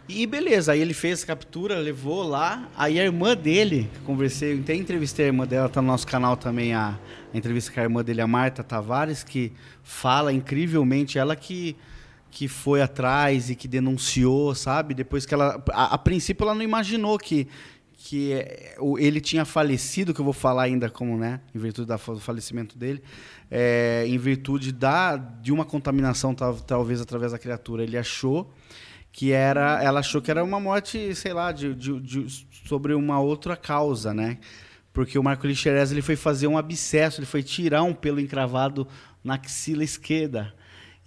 E 0.08 0.26
beleza, 0.26 0.72
aí 0.72 0.80
ele 0.80 0.94
fez 0.94 1.22
a 1.22 1.26
captura, 1.26 1.78
levou 1.78 2.22
lá. 2.22 2.68
Aí 2.76 2.98
a 2.98 3.04
irmã 3.04 3.36
dele, 3.36 3.90
conversei, 4.06 4.58
até 4.58 4.74
entrevistei 4.74 5.26
a 5.26 5.28
irmã 5.28 5.46
dela, 5.46 5.68
tá 5.68 5.82
no 5.82 5.86
nosso 5.86 6.06
canal 6.06 6.36
também 6.36 6.72
a, 6.72 6.98
a 7.32 7.36
entrevista 7.36 7.70
com 7.70 7.78
a 7.78 7.82
irmã 7.82 8.02
dele, 8.02 8.20
a 8.20 8.26
Marta 8.26 8.64
Tavares, 8.64 9.22
que 9.22 9.52
fala 9.82 10.32
incrivelmente, 10.32 11.18
ela 11.18 11.36
que, 11.36 11.76
que 12.30 12.46
foi 12.48 12.82
atrás 12.82 13.50
e 13.50 13.54
que 13.54 13.66
denunciou, 13.68 14.54
sabe? 14.54 14.94
Depois 14.94 15.24
que 15.26 15.34
ela. 15.34 15.62
A, 15.70 15.94
a 15.94 15.98
princípio 15.98 16.44
ela 16.44 16.54
não 16.54 16.62
imaginou 16.62 17.18
que, 17.18 17.48
que 17.94 18.32
é, 18.32 18.76
ele 18.98 19.20
tinha 19.20 19.44
falecido, 19.44 20.12
que 20.14 20.20
eu 20.20 20.24
vou 20.24 20.34
falar 20.34 20.64
ainda 20.64 20.88
como, 20.90 21.16
né? 21.16 21.40
Em 21.54 21.58
virtude 21.58 21.88
do 21.88 21.98
falecimento 22.20 22.76
dele, 22.78 23.02
é, 23.50 24.04
em 24.06 24.18
virtude 24.18 24.72
da, 24.72 25.16
de 25.16 25.50
uma 25.52 25.64
contaminação, 25.64 26.34
tal- 26.34 26.60
talvez 26.60 27.00
através 27.00 27.32
da 27.32 27.38
criatura. 27.38 27.82
Ele 27.82 27.96
achou 27.96 28.52
que 29.10 29.32
era 29.32 29.82
ela 29.82 30.00
achou 30.00 30.20
que 30.20 30.30
era 30.30 30.44
uma 30.44 30.60
morte 30.60 31.14
sei 31.14 31.32
lá 31.32 31.50
de, 31.50 31.74
de- 31.74 31.98
de- 32.00 32.46
sobre 32.68 32.92
uma 32.92 33.18
outra 33.18 33.56
causa 33.56 34.12
né 34.12 34.38
porque 34.92 35.18
o 35.18 35.22
Marco 35.22 35.46
Lixerez 35.46 35.90
ele 35.90 36.02
foi 36.02 36.14
fazer 36.14 36.46
um 36.46 36.58
abscesso 36.58 37.18
ele 37.18 37.26
foi 37.26 37.42
tirar 37.42 37.82
um 37.82 37.94
pelo 37.94 38.20
encravado 38.20 38.86
na 39.24 39.34
axila 39.34 39.82
esquerda 39.82 40.54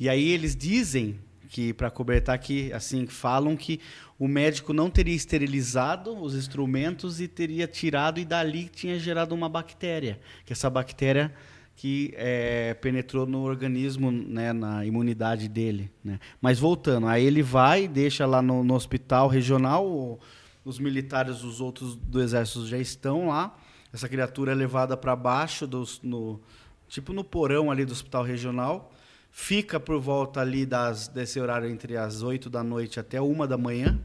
e 0.02 0.10
aí 0.10 0.30
eles 0.30 0.56
dizem 0.56 1.20
que 1.48 1.76
para 1.76 1.92
cobertar 1.92 2.40
que 2.40 2.74
assim 2.74 3.06
falam 3.06 3.56
que 3.56 3.80
o 4.18 4.28
médico 4.28 4.74
não 4.74 4.90
teria 4.90 5.14
esterilizado 5.14 6.20
os 6.20 6.34
instrumentos 6.34 7.22
e 7.22 7.28
teria 7.28 7.68
tirado 7.68 8.20
e 8.20 8.26
dali 8.26 8.68
tinha 8.68 8.98
gerado 8.98 9.36
uma 9.36 9.48
bactéria, 9.48 10.20
que 10.44 10.54
essa 10.54 10.72
bactéria 10.72 11.32
que 11.76 12.16
é, 12.16 12.74
penetrou 12.74 13.28
no 13.28 13.44
organismo, 13.44 14.12
né, 14.12 14.52
na 14.52 14.84
imunidade 14.84 15.48
dele. 15.48 15.92
Né? 16.04 16.20
Mas 16.42 16.58
voltando, 16.58 17.06
aí 17.06 17.24
ele 17.24 17.44
vai, 17.44 17.88
deixa 17.88 18.26
lá 18.26 18.42
no, 18.42 18.64
no 18.64 18.74
hospital 18.74 19.28
regional, 19.28 20.20
os 20.66 20.80
militares, 20.80 21.44
os 21.44 21.62
outros 21.62 21.96
do 21.96 22.20
exército 22.20 22.66
já 22.66 22.80
estão 22.80 23.28
lá. 23.28 23.56
Essa 23.94 24.10
criatura 24.10 24.52
é 24.52 24.56
levada 24.56 24.98
para 24.98 25.16
baixo, 25.16 25.68
dos, 25.68 26.02
no, 26.02 26.42
tipo 26.88 27.14
no 27.14 27.24
porão 27.24 27.70
ali 27.70 27.86
do 27.86 27.92
hospital 27.92 28.24
regional. 28.24 28.92
Fica 29.32 29.80
por 29.80 30.00
volta 30.00 30.42
ali 30.42 30.66
das, 30.66 31.08
desse 31.08 31.40
horário 31.40 31.70
entre 31.70 31.98
as 31.98 32.22
8 32.22 32.50
da 32.50 32.64
noite 32.64 33.00
até 33.00 33.20
uma 33.20 33.48
da 33.48 33.58
manhã. 33.58 34.00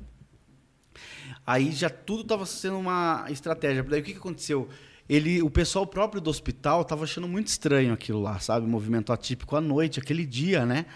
Aí 1.45 1.73
já 1.73 1.91
tudo 1.91 2.23
estava 2.23 2.47
sendo 2.47 2.79
uma 2.79 3.27
estratégia. 3.29 3.83
Daí 3.83 4.01
o 4.01 4.05
que, 4.05 4.13
que 4.13 4.19
aconteceu? 4.19 4.69
ele, 5.09 5.41
o 5.43 5.49
pessoal 5.49 5.87
próprio 5.87 6.21
do 6.21 6.29
hospital 6.29 6.83
estava 6.83 7.05
achando 7.05 7.29
muito 7.29 7.47
estranho 7.47 7.93
aquilo 7.93 8.21
lá, 8.21 8.39
sabe? 8.41 8.67
Movimento 8.67 9.13
atípico 9.13 9.55
à 9.55 9.61
noite, 9.61 10.01
aquele 10.01 10.27
dia, 10.27 10.67
né? 10.67 10.87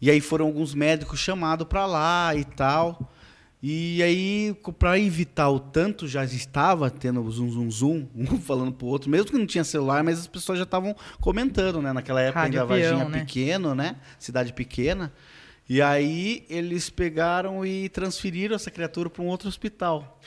E 0.00 0.10
aí 0.10 0.20
foram 0.20 0.46
alguns 0.46 0.74
médicos 0.74 1.18
chamados 1.18 1.66
para 1.66 1.86
lá 1.86 2.34
e 2.34 2.44
tal. 2.44 3.10
E 3.62 4.02
aí, 4.02 4.54
para 4.78 4.98
evitar 4.98 5.48
o 5.50 5.58
tanto, 5.58 6.06
já 6.06 6.24
estava 6.24 6.90
tendo 6.90 7.28
zoom, 7.30 7.50
zoom, 7.50 7.70
zoom, 7.70 8.06
um 8.14 8.38
falando 8.38 8.70
pro 8.72 8.86
outro, 8.86 9.10
mesmo 9.10 9.30
que 9.30 9.38
não 9.38 9.46
tinha 9.46 9.64
celular, 9.64 10.04
mas 10.04 10.18
as 10.20 10.26
pessoas 10.26 10.58
já 10.58 10.64
estavam 10.64 10.94
comentando, 11.20 11.80
né? 11.80 11.92
Naquela 11.92 12.20
época 12.20 12.40
Rádio 12.40 12.60
ainda 12.60 12.74
avião, 12.74 12.90
Varginha 12.98 13.08
né? 13.10 13.20
pequeno, 13.24 13.74
né? 13.74 13.96
Cidade 14.18 14.52
pequena. 14.52 15.12
E 15.68 15.82
aí 15.82 16.44
eles 16.48 16.90
pegaram 16.90 17.64
e 17.66 17.88
transferiram 17.88 18.54
essa 18.54 18.70
criatura 18.70 19.10
para 19.10 19.22
um 19.22 19.26
outro 19.26 19.48
hospital, 19.48 20.20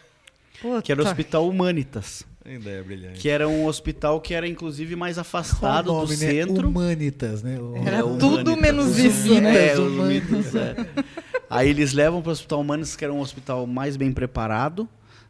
Puta. 0.61 0.81
que 0.81 0.91
era 0.91 1.01
o 1.01 1.05
Hospital 1.05 1.47
Humanitas. 1.47 2.25
Ideia 2.45 2.83
brilhante. 2.83 3.19
Que 3.19 3.29
era 3.29 3.47
um 3.47 3.65
hospital 3.67 4.19
que 4.19 4.33
era 4.33 4.47
inclusive 4.47 4.95
mais 4.95 5.15
Qual 5.15 5.21
afastado 5.21 5.89
o 5.91 5.93
nome, 5.93 6.07
do 6.07 6.11
né? 6.11 6.15
centro. 6.17 6.67
Humanitas, 6.67 7.43
né? 7.43 7.57
O- 7.59 7.75
Era 7.85 7.97
É, 7.97 8.01
tudo 8.01 8.25
Humanitas. 8.53 8.57
menos 8.59 8.85
Os 8.87 8.97
isso, 8.97 9.39
né? 9.39 9.67
É. 9.67 9.77
Humanitas, 9.79 10.55
é. 10.55 10.75
Aí 11.49 11.69
eles 11.69 11.93
levam 11.93 12.21
para 12.21 12.29
o 12.29 12.31
Hospital 12.31 12.61
Humanitas, 12.61 12.95
que 12.95 13.03
era 13.03 13.13
um 13.13 13.19
hospital 13.19 13.65
mais 13.65 13.97
bem 13.97 14.11
preparado 14.11 14.87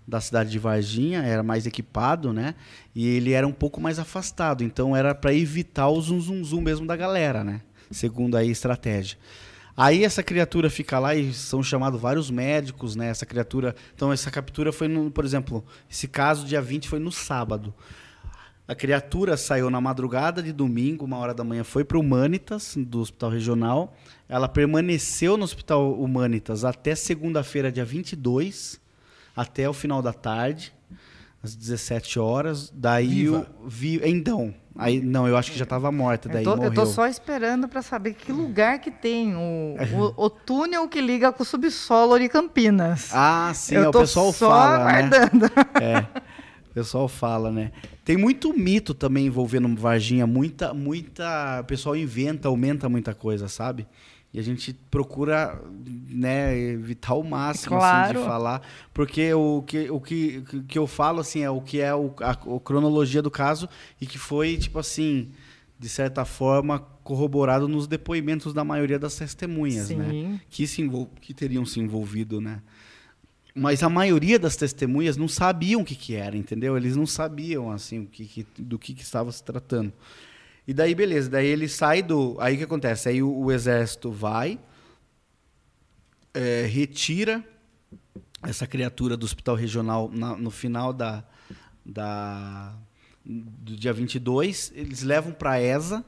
da 0.08 0.20
cidade 0.20 0.50
de 0.50 0.58
Varginha, 0.58 1.22
era 1.22 1.44
mais 1.44 1.68
equipado, 1.68 2.34
né? 2.34 2.56
E 2.96 3.08
ele 3.08 3.32
era 3.32 3.48
um 3.48 3.52
pouco 3.52 3.80
mais 3.80 4.00
afastado, 4.00 4.64
então 4.64 4.96
era 4.96 5.14
para 5.14 5.34
evitar 5.34 5.88
o 5.88 6.02
zum 6.02 6.20
zum 6.20 6.44
zum 6.44 6.62
mesmo 6.62 6.86
da 6.86 6.96
galera, 6.96 7.44
né? 7.44 7.62
Segundo 7.92 8.36
aí 8.36 8.50
a 8.50 8.52
estratégia. 8.52 9.18
Aí 9.78 10.04
essa 10.04 10.22
criatura 10.22 10.70
fica 10.70 11.00
lá 11.00 11.16
e 11.16 11.34
são 11.34 11.64
chamados 11.64 12.02
vários 12.02 12.30
médicos, 12.30 12.96
né? 12.96 13.08
Essa 13.08 13.26
criatura. 13.26 13.76
Então 13.96 14.12
essa 14.12 14.30
captura 14.30 14.74
foi 14.74 14.88
no, 14.88 15.10
por 15.10 15.24
exemplo, 15.24 15.64
esse 15.90 16.08
caso 16.08 16.46
dia 16.46 16.62
20 16.62 16.90
foi 16.90 17.00
no 17.00 17.12
sábado. 17.12 17.74
A 18.70 18.76
criatura 18.76 19.36
saiu 19.36 19.68
na 19.72 19.82
madrugada 19.82 20.44
de 20.44 20.54
domingo, 20.54 21.04
uma 21.04 21.18
hora 21.18 21.34
da 21.34 21.44
manhã, 21.44 21.64
foi 21.64 21.84
para 21.84 21.98
o 21.98 22.02
Humanitas, 22.02 22.76
do 22.78 23.00
Hospital 23.00 23.32
Regional. 23.32 23.96
Ela 24.30 24.48
permaneceu 24.48 25.36
no 25.36 25.44
Hospital 25.44 25.94
Humanitas 26.00 26.64
até 26.64 26.94
segunda-feira, 26.94 27.72
dia 27.72 27.84
22, 27.84 28.80
até 29.36 29.68
o 29.68 29.74
final 29.74 30.04
da 30.04 30.14
tarde, 30.14 30.72
às 31.42 31.56
17 31.56 32.20
horas. 32.20 32.72
Daí 32.72 33.08
Viva. 33.08 33.48
o. 33.60 33.68
Vi, 33.68 34.00
então, 34.08 34.54
aí, 34.78 35.02
não, 35.02 35.28
eu 35.28 35.36
acho 35.36 35.52
que 35.52 35.58
já 35.58 35.64
estava 35.64 35.92
morta, 35.92 36.30
daí 36.30 36.46
Eu 36.46 36.52
tô, 36.52 36.52
eu 36.52 36.58
morreu. 36.58 36.74
tô 36.76 36.86
só 36.86 37.08
esperando 37.08 37.68
para 37.68 37.82
saber 37.82 38.14
que 38.14 38.32
lugar 38.32 38.78
que 38.78 38.92
tem 38.92 39.36
o, 39.36 39.78
o, 39.96 40.26
o 40.26 40.30
túnel 40.30 40.88
que 40.88 41.02
liga 41.02 41.32
com 41.32 41.42
o 41.42 41.46
subsolo 41.46 42.20
de 42.20 42.30
Campinas. 42.30 43.10
Ah, 43.12 43.52
sim, 43.56 43.74
eu 43.74 43.86
é, 43.86 43.90
o 43.90 43.92
pessoal 43.92 44.32
só 44.32 44.52
fala, 44.52 44.78
né? 44.78 44.84
aguardando. 44.84 45.46
É. 45.82 46.06
O 46.70 46.74
pessoal 46.74 47.08
fala, 47.08 47.52
né? 47.52 47.72
Tem 48.06 48.16
muito 48.16 48.54
mito 48.58 48.94
também 48.94 49.26
envolvendo 49.26 49.68
Varginha, 49.76 50.28
muita, 50.28 50.74
muita. 50.74 51.62
O 51.62 51.64
pessoal 51.66 51.96
inventa, 51.96 52.48
aumenta 52.48 52.88
muita 52.88 53.14
coisa, 53.14 53.48
sabe? 53.48 53.88
E 54.32 54.40
a 54.40 54.44
gente 54.44 54.74
procura, 54.92 55.60
né, 56.08 56.56
evitar 56.56 57.16
o 57.16 57.24
máximo 57.24 57.78
assim, 57.78 57.86
Claro. 57.86 58.20
de 58.20 58.26
falar, 58.26 58.62
porque 58.94 59.34
o 59.34 59.64
que, 59.66 59.90
o 59.90 60.00
que, 60.00 60.44
que 60.68 60.78
eu 60.78 60.86
falo 60.86 61.20
assim 61.20 61.42
é 61.42 61.50
o 61.50 61.60
que 61.60 61.82
é 61.82 61.96
o, 61.96 62.14
a, 62.22 62.32
a 62.32 62.60
cronologia 62.64 63.24
do 63.24 63.32
caso 63.32 63.68
e 64.00 64.06
que 64.06 64.20
foi 64.20 64.56
tipo 64.56 64.78
assim, 64.78 65.30
de 65.80 65.90
certa 65.90 66.26
forma 66.26 66.78
corroborado 67.04 67.68
nos 67.68 67.88
depoimentos 67.88 68.54
da 68.54 68.64
maioria 68.64 69.00
das 69.00 69.16
testemunhas, 69.16 69.90
né? 69.90 70.08
Sim. 70.12 70.40
que, 70.48 70.68
se 70.68 70.88
que 71.22 71.34
teriam 71.34 71.66
se 71.66 71.80
envolvido, 71.80 72.40
né? 72.40 72.62
Mas 73.60 73.84
a 73.84 73.90
maioria 73.90 74.40
das 74.40 74.56
testemunhas 74.56 75.18
não 75.18 75.28
sabiam 75.28 75.82
o 75.82 75.86
que, 75.86 75.96
que 75.96 76.16
era, 76.16 76.38
entendeu? 76.38 76.78
Eles 76.78 76.96
não 76.96 77.06
sabiam 77.06 77.70
assim 77.72 78.00
o 78.00 78.06
que, 78.06 78.26
que- 78.26 78.48
do 78.58 78.80
que, 78.80 78.94
que 78.94 79.02
estava 79.04 79.32
se 79.32 79.44
tratando. 79.44 79.92
E 80.68 80.74
daí, 80.74 80.96
beleza, 80.96 81.30
daí 81.30 81.48
ele 81.48 81.68
sai 81.68 82.02
do. 82.02 82.38
Aí 82.40 82.56
o 82.56 82.58
que 82.60 82.64
acontece? 82.64 83.10
Aí 83.10 83.22
o, 83.22 83.30
o 83.32 83.52
exército 83.52 84.12
vai, 84.12 84.60
é, 86.34 86.66
retira 86.68 87.44
essa 88.44 88.66
criatura 88.66 89.18
do 89.18 89.26
hospital 89.26 89.56
regional 89.56 90.10
na- 90.14 90.38
no 90.38 90.50
final 90.52 90.94
da, 90.94 91.24
da, 91.86 92.74
do 93.26 93.76
dia 93.76 93.92
22, 93.92 94.72
eles 94.76 95.02
levam 95.04 95.32
para 95.34 95.62
ESA. 95.62 96.04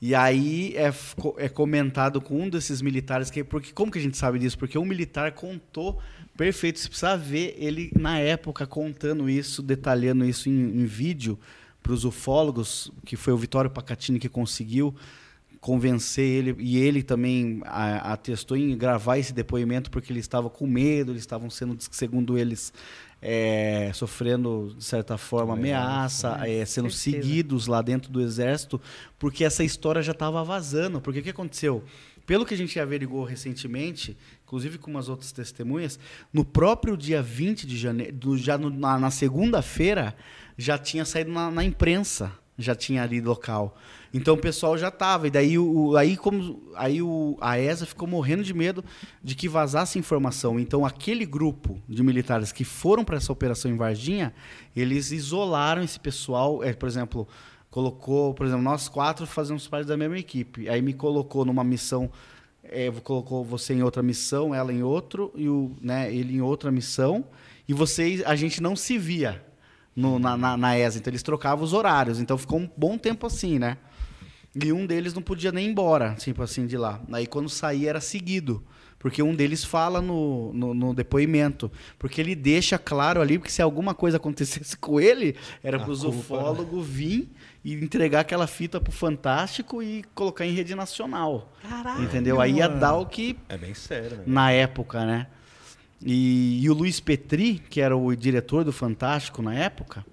E 0.00 0.14
aí 0.14 0.74
é, 0.76 0.92
é 1.38 1.48
comentado 1.48 2.20
com 2.20 2.40
um 2.42 2.48
desses 2.50 2.82
militares, 2.82 3.30
que, 3.30 3.42
porque 3.42 3.72
como 3.72 3.90
que 3.90 3.98
a 3.98 4.02
gente 4.02 4.16
sabe 4.16 4.38
disso? 4.38 4.58
Porque 4.58 4.76
um 4.78 4.84
militar 4.84 5.32
contou 5.32 6.00
perfeito, 6.36 6.78
você 6.78 6.88
precisa 6.88 7.16
ver 7.16 7.54
ele 7.58 7.90
na 7.98 8.18
época 8.18 8.66
contando 8.66 9.28
isso, 9.28 9.62
detalhando 9.62 10.24
isso 10.24 10.48
em, 10.48 10.52
em 10.52 10.84
vídeo 10.84 11.38
para 11.82 11.92
os 11.92 12.04
ufólogos, 12.04 12.90
que 13.04 13.16
foi 13.16 13.32
o 13.32 13.36
Vitório 13.36 13.70
Pacatini 13.70 14.18
que 14.18 14.28
conseguiu 14.28 14.94
convencer 15.60 16.24
ele, 16.24 16.54
e 16.58 16.76
ele 16.76 17.02
também 17.02 17.62
atestou 17.64 18.54
em 18.54 18.76
gravar 18.76 19.16
esse 19.16 19.32
depoimento 19.32 19.90
porque 19.90 20.12
ele 20.12 20.20
estava 20.20 20.50
com 20.50 20.66
medo, 20.66 21.12
eles 21.12 21.22
estavam 21.22 21.48
sendo, 21.48 21.74
segundo 21.90 22.36
eles, 22.36 22.70
é, 23.22 23.90
sofrendo, 23.94 24.74
de 24.76 24.84
certa 24.84 25.16
forma, 25.16 25.54
ameaça, 25.54 26.38
é, 26.46 26.66
sendo 26.66 26.90
certeza. 26.90 27.24
seguidos 27.26 27.66
lá 27.66 27.80
dentro 27.80 28.12
do 28.12 28.20
exército, 28.20 28.78
porque 29.18 29.42
essa 29.42 29.64
história 29.64 30.02
já 30.02 30.12
estava 30.12 30.44
vazando. 30.44 31.00
Porque 31.00 31.20
o 31.20 31.22
que 31.22 31.30
aconteceu? 31.30 31.82
Pelo 32.26 32.46
que 32.46 32.54
a 32.54 32.56
gente 32.56 32.78
averigou 32.80 33.22
recentemente, 33.24 34.16
inclusive 34.44 34.78
com 34.78 34.90
umas 34.90 35.08
outras 35.08 35.30
testemunhas, 35.32 35.98
no 36.32 36.44
próprio 36.44 36.96
dia 36.96 37.22
20 37.22 37.66
de 37.66 37.76
janeiro, 37.76 38.36
já 38.38 38.56
no- 38.56 38.70
na, 38.70 38.98
na 38.98 39.10
segunda-feira, 39.10 40.16
já 40.56 40.78
tinha 40.78 41.04
saído 41.04 41.30
na, 41.32 41.50
na 41.50 41.62
imprensa, 41.64 42.32
já 42.56 42.74
tinha 42.74 43.02
ali 43.02 43.20
local. 43.20 43.76
Então 44.12 44.34
o 44.34 44.38
pessoal 44.38 44.78
já 44.78 44.88
estava. 44.88 45.26
E 45.26 45.30
daí, 45.30 45.58
o- 45.58 45.96
aí, 45.96 46.16
como, 46.16 46.62
aí 46.76 47.02
o, 47.02 47.36
a 47.40 47.58
ESA 47.58 47.84
ficou 47.84 48.06
morrendo 48.06 48.44
de 48.44 48.54
medo 48.54 48.84
de 49.22 49.34
que 49.34 49.48
vazasse 49.48 49.98
informação. 49.98 50.58
Então 50.60 50.86
aquele 50.86 51.26
grupo 51.26 51.82
de 51.88 52.02
militares 52.02 52.52
que 52.52 52.62
foram 52.64 53.04
para 53.04 53.16
essa 53.16 53.32
operação 53.32 53.70
em 53.70 53.76
Varginha, 53.76 54.32
eles 54.74 55.10
isolaram 55.10 55.82
esse 55.82 55.98
pessoal. 55.98 56.62
É, 56.62 56.72
por 56.72 56.88
exemplo, 56.88 57.26
colocou, 57.74 58.32
por 58.32 58.46
exemplo, 58.46 58.62
nós 58.62 58.88
quatro 58.88 59.26
fazemos 59.26 59.66
parte 59.66 59.84
da 59.88 59.96
mesma 59.96 60.16
equipe. 60.16 60.68
Aí 60.68 60.80
me 60.80 60.92
colocou 60.92 61.44
numa 61.44 61.64
missão, 61.64 62.08
é, 62.62 62.88
colocou 63.02 63.44
você 63.44 63.74
em 63.74 63.82
outra 63.82 64.00
missão, 64.00 64.54
ela 64.54 64.72
em 64.72 64.84
outro 64.84 65.32
e 65.34 65.48
o, 65.48 65.72
né, 65.82 66.14
ele 66.14 66.36
em 66.36 66.40
outra 66.40 66.70
missão. 66.70 67.24
E 67.66 67.74
vocês, 67.74 68.22
a 68.24 68.36
gente 68.36 68.62
não 68.62 68.76
se 68.76 68.96
via 68.96 69.44
no- 69.96 70.20
na, 70.20 70.36
na, 70.36 70.56
na 70.56 70.78
ESA, 70.78 70.98
então 71.00 71.10
eles 71.10 71.24
trocavam 71.24 71.64
os 71.64 71.72
horários. 71.72 72.20
Então 72.20 72.38
ficou 72.38 72.60
um 72.60 72.70
bom 72.76 72.96
tempo 72.96 73.26
assim, 73.26 73.58
né? 73.58 73.76
E 74.54 74.72
um 74.72 74.86
deles 74.86 75.12
não 75.12 75.20
podia 75.22 75.50
nem 75.50 75.66
ir 75.66 75.70
embora, 75.70 76.14
tipo 76.14 76.44
assim, 76.44 76.68
de 76.68 76.76
lá. 76.76 77.02
Aí 77.12 77.26
quando 77.26 77.48
saía 77.48 77.90
era 77.90 78.00
seguido. 78.00 78.62
Porque 79.00 79.22
um 79.22 79.34
deles 79.34 79.62
fala 79.64 80.00
no, 80.00 80.50
no, 80.54 80.72
no 80.72 80.94
depoimento. 80.94 81.70
Porque 81.98 82.20
ele 82.22 82.34
deixa 82.36 82.78
claro 82.78 83.20
ali 83.20 83.38
que 83.38 83.52
se 83.52 83.60
alguma 83.60 83.94
coisa 83.94 84.16
acontecesse 84.16 84.76
com 84.78 85.00
ele, 85.00 85.34
era 85.62 85.78
para 85.78 85.90
os 85.90 86.02
culpa, 86.02 86.16
ufólogos 86.18 86.86
vir 86.86 87.30
e 87.64 87.74
entregar 87.74 88.20
aquela 88.20 88.46
fita 88.46 88.78
pro 88.80 88.92
Fantástico 88.92 89.82
e 89.82 90.04
colocar 90.14 90.44
em 90.44 90.52
rede 90.52 90.74
nacional. 90.74 91.50
Entendeu? 92.00 92.40
Aí 92.40 92.56
ia 92.56 92.68
dar 92.68 92.94
o 92.96 93.06
que 93.06 93.38
É 93.48 93.56
bem 93.56 93.72
sério, 93.72 94.18
né? 94.18 94.24
na 94.26 94.50
época, 94.50 95.04
né? 95.06 95.26
E, 96.04 96.62
e 96.62 96.68
o 96.68 96.74
Luiz 96.74 97.00
Petri, 97.00 97.58
que 97.70 97.80
era 97.80 97.96
o 97.96 98.14
diretor 98.14 98.64
do 98.64 98.72
Fantástico 98.72 99.40
na 99.40 99.54
época, 99.54 100.04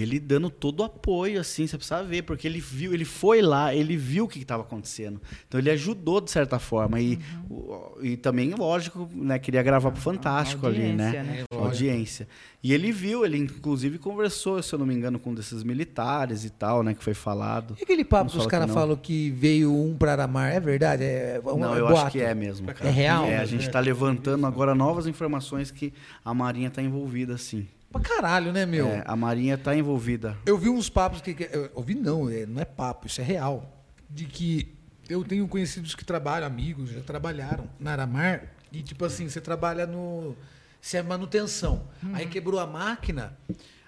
ele 0.00 0.18
dando 0.18 0.50
todo 0.50 0.80
o 0.80 0.84
apoio, 0.84 1.40
assim, 1.40 1.66
você 1.66 1.76
precisa 1.76 2.02
ver, 2.02 2.22
porque 2.22 2.46
ele 2.46 2.60
viu, 2.60 2.92
ele 2.94 3.04
foi 3.04 3.40
lá, 3.42 3.74
ele 3.74 3.96
viu 3.96 4.24
o 4.24 4.28
que 4.28 4.38
estava 4.40 4.62
acontecendo. 4.62 5.20
Então 5.46 5.60
ele 5.60 5.70
ajudou 5.70 6.20
de 6.20 6.30
certa 6.30 6.58
forma. 6.58 7.00
E, 7.00 7.18
o- 7.50 7.98
e 8.02 8.16
também, 8.16 8.54
lógico, 8.54 9.08
né, 9.14 9.38
queria 9.38 9.62
gravar 9.62 9.90
pro 9.90 10.00
Fantástico 10.00 10.66
ali, 10.66 10.92
né? 10.92 11.04
audiência, 11.06 11.22
né? 11.22 11.44
É, 11.50 11.56
Audiência. 11.56 12.28
E 12.62 12.72
ele 12.72 12.90
viu, 12.92 13.24
ele 13.26 13.36
inclusive 13.36 13.98
conversou, 13.98 14.62
se 14.62 14.72
eu 14.74 14.78
não 14.78 14.86
me 14.86 14.94
engano, 14.94 15.18
com 15.18 15.30
um 15.30 15.34
desses 15.34 15.62
militares 15.62 16.44
e 16.44 16.50
tal, 16.50 16.82
né, 16.82 16.94
que 16.94 17.04
foi 17.04 17.14
falado. 17.14 17.76
E 17.78 17.82
aquele 17.82 18.04
papo 18.04 18.30
que 18.30 18.38
os 18.38 18.46
caras 18.46 18.70
falam 18.72 18.96
que 18.96 19.30
veio 19.30 19.72
um 19.74 19.94
para 19.96 20.12
Aramar, 20.12 20.52
é 20.52 20.60
verdade? 20.60 21.04
É, 21.04 21.40
um, 21.44 21.58
Não, 21.58 21.74
é 21.76 21.80
eu 21.80 21.86
boato? 21.86 22.06
acho 22.06 22.12
que 22.12 22.20
é 22.20 22.34
mesmo. 22.34 22.66
cara. 22.68 22.88
É 22.88 22.92
real? 22.92 23.26
É, 23.26 23.38
a 23.38 23.44
gente 23.44 23.66
está 23.66 23.80
levantando 23.80 24.46
agora 24.46 24.74
novas 24.74 25.06
informações 25.06 25.70
que 25.70 25.92
a 26.24 26.32
Marinha 26.32 26.68
está 26.68 26.80
envolvida, 26.82 27.36
sim. 27.36 27.66
Pra 27.94 28.00
caralho, 28.16 28.52
né, 28.52 28.66
meu? 28.66 28.88
É, 28.88 29.02
a 29.06 29.14
Marinha 29.14 29.54
está 29.54 29.74
envolvida. 29.76 30.36
Eu 30.44 30.58
vi 30.58 30.68
uns 30.68 30.88
papos 30.88 31.20
que. 31.20 31.48
eu 31.52 31.70
ouvi 31.74 31.94
não, 31.94 32.28
é, 32.28 32.44
não 32.44 32.60
é 32.60 32.64
papo, 32.64 33.06
isso 33.06 33.20
é 33.20 33.24
real. 33.24 33.72
De 34.10 34.24
que 34.24 34.74
eu 35.08 35.22
tenho 35.22 35.46
conhecidos 35.46 35.94
que 35.94 36.04
trabalham, 36.04 36.46
amigos, 36.46 36.90
já 36.90 37.00
trabalharam 37.00 37.68
na 37.78 37.92
Aramar, 37.92 38.42
e 38.72 38.82
tipo 38.82 39.04
assim, 39.04 39.28
você 39.28 39.40
trabalha 39.40 39.86
no. 39.86 40.36
Se 40.80 40.96
é 40.96 41.02
manutenção. 41.02 41.88
Aí 42.12 42.26
quebrou 42.26 42.58
a 42.60 42.66
máquina, 42.66 43.36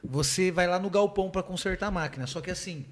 você 0.03 0.51
vai 0.51 0.67
lá 0.67 0.79
no 0.79 0.89
galpão 0.89 1.29
para 1.29 1.43
consertar 1.43 1.89
a 1.89 1.91
máquina. 1.91 2.27
Só 2.27 2.41
que 2.41 2.51
assim, 2.51 2.87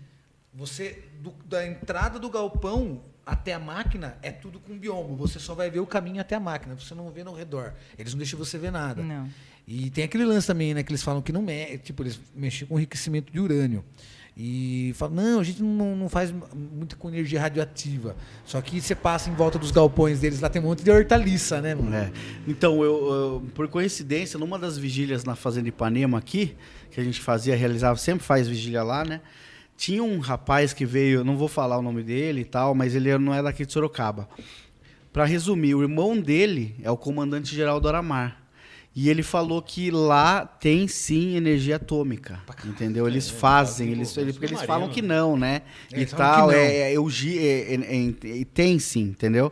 você. 0.52 1.04
do- 1.20 1.34
da 1.46 1.66
entrada 1.66 2.18
do 2.18 2.28
galpão 2.28 3.00
até 3.24 3.54
a 3.54 3.58
máquina 3.58 4.18
é 4.20 4.30
tudo 4.30 4.60
com 4.60 4.76
biombo. 4.78 5.16
Você 5.16 5.38
só 5.38 5.54
vai 5.54 5.70
ver 5.70 5.80
o 5.80 5.86
caminho 5.86 6.20
até 6.20 6.34
a 6.34 6.40
máquina, 6.40 6.74
você 6.78 6.94
não 6.94 7.10
vê 7.10 7.24
no 7.24 7.32
redor. 7.32 7.72
Eles 7.98 8.12
não 8.12 8.18
deixam 8.18 8.38
você 8.38 8.58
ver 8.58 8.70
nada. 8.70 9.02
Não. 9.02 9.28
E 9.66 9.88
tem 9.90 10.04
aquele 10.04 10.24
lance 10.24 10.46
também, 10.46 10.74
né? 10.74 10.82
Que 10.82 10.90
eles 10.92 11.02
falam 11.02 11.22
que 11.22 11.32
não 11.32 11.42
mexe, 11.42 11.78
tipo, 11.78 12.02
eles 12.02 12.20
mexem 12.36 12.66
com 12.66 12.76
enriquecimento 12.78 13.32
de 13.32 13.40
urânio. 13.40 13.84
E 14.36 14.92
falam, 14.96 15.14
não, 15.14 15.40
a 15.40 15.44
gente 15.44 15.62
não, 15.62 15.94
não 15.94 16.08
faz 16.08 16.34
muito 16.52 16.96
com 16.98 17.08
energia 17.08 17.40
radioativa. 17.40 18.16
Só 18.44 18.60
que 18.60 18.80
você 18.80 18.92
passa 18.94 19.30
em 19.30 19.34
volta 19.34 19.60
dos 19.60 19.70
galpões 19.70 20.18
deles, 20.18 20.40
lá 20.40 20.48
tem 20.50 20.60
um 20.60 20.64
monte 20.64 20.82
de 20.82 20.90
hortaliça, 20.90 21.60
né, 21.62 21.72
mano? 21.74 21.94
É. 21.94 22.10
Então, 22.46 22.82
eu, 22.82 23.12
eu- 23.12 23.42
por 23.54 23.68
coincidência, 23.68 24.36
numa 24.38 24.58
das 24.58 24.76
vigílias 24.76 25.22
na 25.24 25.36
Fazenda 25.36 25.68
Ipanema 25.68 26.18
aqui, 26.18 26.56
que 26.90 27.00
a 27.00 27.04
gente 27.04 27.20
fazia, 27.20 27.54
realizava, 27.56 27.96
sempre 27.96 28.24
faz 28.26 28.48
vigília 28.48 28.82
lá, 28.82 29.04
né? 29.04 29.20
Tinha 29.76 30.02
um 30.02 30.18
rapaz 30.18 30.72
que 30.72 30.84
veio, 30.84 31.22
não 31.24 31.36
vou 31.36 31.48
falar 31.48 31.78
o 31.78 31.82
nome 31.82 32.02
dele 32.02 32.40
e 32.40 32.44
tal, 32.44 32.74
mas 32.74 32.94
ele 32.94 33.16
não 33.18 33.32
é 33.32 33.40
daqui 33.42 33.64
de 33.64 33.72
Sorocaba. 33.72 34.28
Para 35.12 35.24
resumir, 35.24 35.76
o 35.76 35.82
irmão 35.82 36.20
dele 36.20 36.74
é 36.82 36.90
o 36.90 36.96
comandante-geral 36.96 37.80
do 37.80 37.88
Aramar. 37.88 38.42
E 38.96 39.08
ele 39.10 39.24
falou 39.24 39.60
que 39.60 39.90
lá 39.90 40.46
tem 40.46 40.86
sim 40.86 41.34
energia 41.34 41.76
atômica. 41.76 42.38
Entendeu? 42.64 43.08
Eles 43.08 43.28
fazem, 43.28 43.90
eles, 43.90 44.16
ele- 44.16 44.32
porque 44.32 44.46
eles 44.46 44.58
submarino, 44.60 44.66
falam 44.66 44.88
que 44.88 45.02
não, 45.02 45.36
né? 45.36 45.62
É, 45.92 45.96
e 45.96 46.00
eles 46.00 46.12
falam 46.12 46.26
tal. 46.36 46.48
que 46.50 46.54
não. 46.54 46.60
É, 46.62 46.76
é, 46.76 46.92
eu 46.92 47.10
gi- 47.10 47.38
é, 47.38 47.74
é, 47.74 47.74
é, 47.74 48.40
é, 48.40 48.44
tem 48.54 48.78
sim, 48.78 49.02
entendeu? 49.02 49.50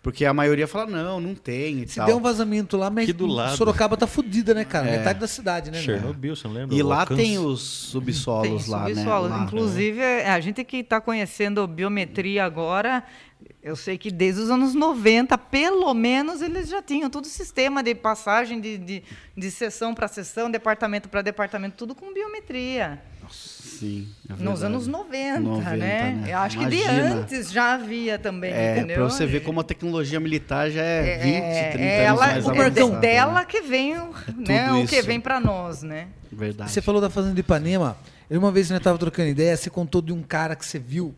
Porque 0.00 0.24
a 0.26 0.34
maioria 0.34 0.68
fala, 0.68 0.90
não, 0.90 1.18
não 1.18 1.34
tem 1.34 1.80
e 1.82 1.88
Se 1.88 1.96
tal. 1.96 2.06
der 2.06 2.14
um 2.14 2.20
vazamento 2.20 2.76
lá, 2.76 2.90
mas 2.90 3.10
do 3.14 3.26
lado. 3.26 3.56
Sorocaba 3.56 3.96
tá 3.96 4.06
fudida, 4.06 4.52
né, 4.52 4.62
cara? 4.62 4.86
É. 4.86 4.98
Metade 4.98 5.18
da 5.18 5.26
cidade, 5.26 5.70
né? 5.70 5.80
Chernobyl, 5.80 6.36
você 6.36 6.46
não 6.46 6.54
lembra? 6.54 6.76
E 6.76 6.82
O 6.82 6.86
lá 6.86 7.00
alcance? 7.00 7.20
tem 7.22 7.38
os 7.38 7.62
subsolos 7.62 8.64
Tem 8.64 8.70
lá, 8.72 8.84
subsolo. 8.86 9.28
né? 9.28 9.36
Lá. 9.36 9.44
Inclusive, 9.44 9.98
é, 10.00 10.28
a 10.28 10.38
gente 10.40 10.62
que 10.62 10.76
está 10.76 11.00
conhecendo 11.00 11.66
biometria 11.66 12.44
agora, 12.44 13.02
eu 13.62 13.74
sei 13.76 13.96
que 13.98 14.10
desde 14.10 14.42
os 14.42 14.50
anos 14.50 14.74
90, 14.74 15.36
pelo 15.38 15.92
menos, 15.94 16.40
eles 16.42 16.68
já 16.68 16.82
tinham 16.82 17.08
todo 17.10 17.24
o 17.24 17.28
sistema 17.28 17.82
de 17.82 17.94
passagem 17.94 18.60
de, 18.60 18.78
de, 18.78 19.02
de 19.36 19.50
sessão 19.50 19.94
para 19.94 20.08
sessão, 20.08 20.50
departamento 20.50 21.08
para 21.08 21.22
departamento, 21.22 21.74
tudo 21.76 21.94
com 21.94 22.12
biometria. 22.12 23.00
Sim, 23.30 24.06
é 24.28 24.42
Nos 24.42 24.62
anos 24.62 24.86
90, 24.86 25.40
90, 25.40 25.70
né? 25.76 25.76
né? 26.22 26.32
Eu 26.32 26.38
acho 26.38 26.58
que 26.58 26.66
de 26.66 26.76
Imagina. 26.76 27.14
antes 27.16 27.50
já 27.50 27.74
havia 27.74 28.18
também, 28.18 28.52
É, 28.52 28.76
entendeu? 28.78 28.96
pra 28.96 29.04
você 29.04 29.26
ver 29.26 29.40
como 29.40 29.60
a 29.60 29.64
tecnologia 29.64 30.20
militar 30.20 30.70
já 30.70 30.82
é 30.82 31.18
20, 31.18 31.72
30 31.72 31.78
é 31.82 32.06
anos 32.06 32.20
ela, 32.20 32.26
mais 32.32 32.46
é 32.46 32.50
avançada. 32.50 33.00
dela 33.00 33.32
né? 33.40 33.44
que 33.48 33.60
vem, 33.62 33.98
o- 33.98 34.14
né, 34.36 34.72
o 34.74 34.86
que 34.86 35.02
vem 35.02 35.20
para 35.20 35.40
nós, 35.40 35.82
né? 35.82 36.08
Verdade. 36.30 36.70
Você 36.70 36.80
falou 36.80 37.00
da 37.00 37.10
Fazenda 37.10 37.34
de 37.34 37.40
Ipanema. 37.40 37.96
Eu, 38.30 38.38
uma 38.40 38.52
vez 38.52 38.70
nós 38.70 38.80
tava 38.80 38.96
trocando 38.98 39.28
ideia, 39.28 39.56
você 39.56 39.68
contou 39.70 40.00
de 40.00 40.12
um 40.12 40.22
cara 40.22 40.54
que 40.54 40.64
você 40.64 40.78
viu, 40.78 41.14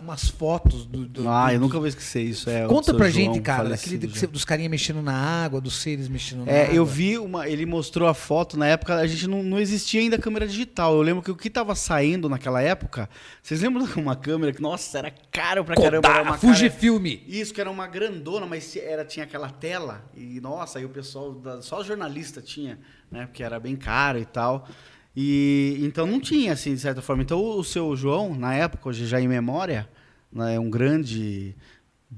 umas 0.00 0.28
fotos 0.28 0.84
do. 0.86 1.06
do- 1.06 1.28
Ah, 1.28 1.46
do- 1.48 1.52
eu 1.54 1.60
nunca 1.60 1.78
vou 1.78 1.86
esquecer 1.86 2.22
isso. 2.22 2.48
É, 2.50 2.66
Conta 2.66 2.92
pra 2.94 3.08
João, 3.10 3.34
gente, 3.34 3.40
cara, 3.42 3.68
daquele 3.70 4.06
você- 4.06 4.26
dos 4.26 4.44
carinhas 4.44 4.70
mexendo 4.70 5.00
na 5.02 5.12
água, 5.14 5.60
dos 5.60 5.76
seres 5.76 6.08
mexendo 6.08 6.44
na 6.44 6.52
É, 6.52 6.62
água. 6.64 6.74
eu 6.74 6.84
vi 6.86 7.18
uma. 7.18 7.48
Ele 7.48 7.64
mostrou 7.66 8.08
a 8.08 8.14
foto 8.14 8.56
na 8.58 8.66
época, 8.66 8.94
a 8.96 9.06
gente 9.06 9.26
não, 9.26 9.42
não 9.42 9.58
existia 9.58 10.00
ainda 10.00 10.18
câmera 10.18 10.46
digital. 10.46 10.94
Eu 10.94 11.02
lembro 11.02 11.22
que 11.22 11.30
o 11.30 11.36
que 11.36 11.48
tava 11.48 11.74
saindo 11.74 12.28
naquela 12.28 12.60
época. 12.62 13.08
Vocês 13.42 13.62
lembram 13.62 13.86
de 13.86 13.98
uma 13.98 14.14
câmera 14.16 14.52
que, 14.52 14.60
nossa, 14.60 14.98
era 14.98 15.10
caro 15.30 15.64
pra 15.64 15.74
caramba. 15.74 16.08
Era 16.08 16.22
uma 16.22 16.24
cara- 16.24 16.38
Fujifilm. 16.38 17.06
Isso, 17.26 17.54
que 17.54 17.60
era 17.60 17.70
uma 17.70 17.86
grandona, 17.86 18.46
mas 18.46 18.76
era, 18.76 19.04
tinha 19.04 19.24
aquela 19.24 19.48
tela. 19.50 20.04
E, 20.16 20.40
nossa, 20.40 20.78
aí 20.78 20.84
o 20.84 20.88
pessoal, 20.88 21.32
da- 21.32 21.62
só 21.62 21.82
jornalista 21.82 22.40
tinha, 22.42 22.78
né? 23.10 23.26
Porque 23.26 23.42
era 23.42 23.58
bem 23.58 23.76
caro 23.76 24.18
e 24.18 24.24
tal. 24.24 24.68
E 25.20 25.76
então 25.80 26.06
não 26.06 26.20
tinha, 26.20 26.52
assim, 26.52 26.72
de 26.72 26.80
certa 26.80 27.02
forma. 27.02 27.24
Então 27.24 27.42
o, 27.42 27.64
seu 27.64 27.96
João, 27.96 28.36
na 28.36 28.54
época, 28.54 28.88
hoje 28.88 29.04
já 29.04 29.20
em 29.20 29.26
memória, 29.26 29.90
né, 30.32 30.54
é 30.54 30.60
um 30.60 30.70
grande. 30.70 31.56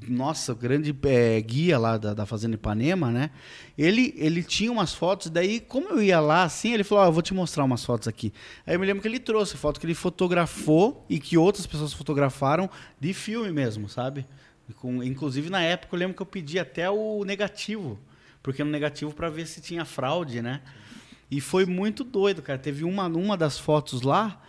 Nossa, 0.06 0.52
grande 0.52 0.94
é, 1.04 1.40
guia 1.40 1.78
lá 1.78 1.96
da, 1.96 2.12
da 2.12 2.26
Fazenda 2.26 2.56
Ipanema, 2.56 3.10
né? 3.10 3.30
Ele, 3.76 4.12
ele 4.18 4.42
tinha 4.42 4.70
umas 4.70 4.92
fotos, 4.92 5.30
daí, 5.30 5.60
como 5.60 5.88
eu 5.88 6.02
ia 6.02 6.20
lá 6.20 6.42
assim, 6.42 6.74
ele 6.74 6.84
falou: 6.84 7.04
Ó, 7.04 7.06
eu 7.08 7.12
vou 7.12 7.22
te 7.22 7.32
mostrar 7.32 7.64
umas 7.64 7.82
fotos 7.82 8.06
aqui. 8.06 8.34
Aí 8.66 8.74
eu 8.74 8.78
me 8.78 8.84
lembro 8.84 9.00
que 9.00 9.08
ele 9.08 9.18
trouxe 9.18 9.56
foto 9.56 9.80
que 9.80 9.86
ele 9.86 9.94
fotografou 9.94 11.06
e 11.08 11.18
que 11.18 11.38
outras 11.38 11.66
pessoas 11.66 11.94
fotografaram 11.94 12.68
de 13.00 13.14
filme 13.14 13.50
mesmo, 13.50 13.88
sabe? 13.88 14.26
Com, 14.76 15.02
inclusive, 15.02 15.48
na 15.48 15.62
época, 15.62 15.96
eu 15.96 15.98
lembro 15.98 16.14
que 16.14 16.20
eu 16.20 16.26
pedi 16.26 16.58
até 16.58 16.90
o 16.90 17.24
negativo. 17.24 17.98
Porque 18.42 18.62
no 18.62 18.70
negativo 18.70 19.14
para 19.14 19.30
ver 19.30 19.46
se 19.46 19.62
tinha 19.62 19.86
fraude, 19.86 20.42
né? 20.42 20.60
E 21.30 21.40
foi 21.40 21.64
muito 21.64 22.02
doido, 22.02 22.42
cara. 22.42 22.58
Teve 22.58 22.84
uma, 22.84 23.06
uma 23.06 23.36
das 23.36 23.58
fotos 23.58 24.02
lá 24.02 24.42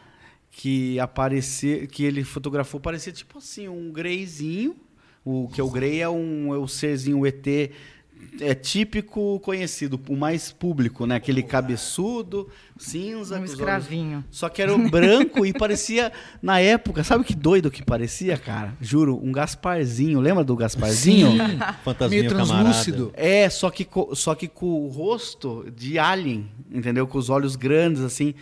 que 0.50 1.00
aparecia, 1.00 1.88
que 1.88 2.04
ele 2.04 2.24
fotografou, 2.24 2.80
parecia 2.80 3.14
tipo 3.14 3.38
assim, 3.38 3.68
um 3.68 3.92
greyzinho. 3.92 4.76
O 5.24 5.48
que 5.48 5.62
é 5.62 5.64
o 5.64 5.70
grey 5.70 6.02
é 6.02 6.10
um 6.10 6.54
é 6.54 6.58
o 6.58 6.68
serzinho 6.68 7.20
o 7.20 7.28
ET 7.28 7.46
é 8.40 8.54
típico 8.56 9.40
conhecido, 9.42 10.00
o 10.10 10.16
mais 10.16 10.52
público, 10.52 11.06
né? 11.06 11.16
Aquele 11.16 11.44
cabeçudo, 11.44 12.48
cinza, 12.78 13.36
Um 13.36 13.44
os 13.44 13.50
olhos 13.50 13.52
escravinho. 13.52 14.24
só 14.32 14.50
que 14.50 14.62
era 14.62 14.74
o 14.74 14.90
branco 14.90 15.46
e 15.46 15.54
parecia, 15.54 16.12
na 16.42 16.60
época, 16.60 17.04
sabe 17.04 17.24
que 17.24 17.36
doido 17.36 17.70
que 17.70 17.84
parecia, 17.84 18.38
cara? 18.38 18.76
Juro, 18.82 19.20
um 19.24 19.32
Gasparzinho. 19.32 20.20
Lembra 20.20 20.44
do 20.44 20.56
Gasparzinho? 20.56 21.32
Fantasminha 21.84 22.22
Meio 22.24 22.32
camarada. 22.36 22.64
translúcido. 22.64 23.12
É, 23.16 23.50
só 23.50 23.70
que, 23.70 23.88
só 24.14 24.34
que 24.36 24.48
com 24.48 24.86
o 24.86 24.88
rosto 24.88 25.66
de 25.76 26.00
alien, 26.00 26.50
entendeu? 26.72 27.06
Com 27.08 27.18
os 27.18 27.30
olhos 27.30 27.56
grandes, 27.56 28.02
assim. 28.02 28.34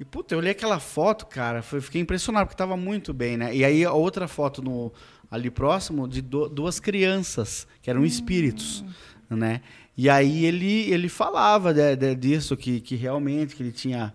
E, 0.00 0.04
puta, 0.04 0.34
eu 0.34 0.38
olhei 0.38 0.52
aquela 0.52 0.78
foto, 0.78 1.26
cara, 1.26 1.60
foi- 1.62 1.80
fiquei 1.80 2.00
impressionado, 2.00 2.46
porque 2.46 2.56
tava 2.56 2.76
muito 2.76 3.12
bem, 3.12 3.36
né? 3.36 3.54
E 3.54 3.64
aí, 3.64 3.84
a 3.84 3.92
outra 3.92 4.28
foto 4.28 4.62
no, 4.62 4.92
ali 5.28 5.50
próximo, 5.50 6.06
de 6.06 6.22
du- 6.22 6.48
duas 6.48 6.78
crianças, 6.78 7.66
que 7.82 7.90
eram 7.90 8.04
espíritos, 8.04 8.84
né? 9.30 9.60
E 9.96 10.08
aí 10.08 10.44
ele, 10.44 10.90
ele 10.90 11.08
falava 11.08 11.74
de- 11.74 11.96
de- 11.96 12.14
disso, 12.14 12.56
que, 12.56 12.80
que 12.80 12.94
realmente, 12.96 13.54
que 13.56 13.62
ele 13.62 13.72
tinha... 13.72 14.12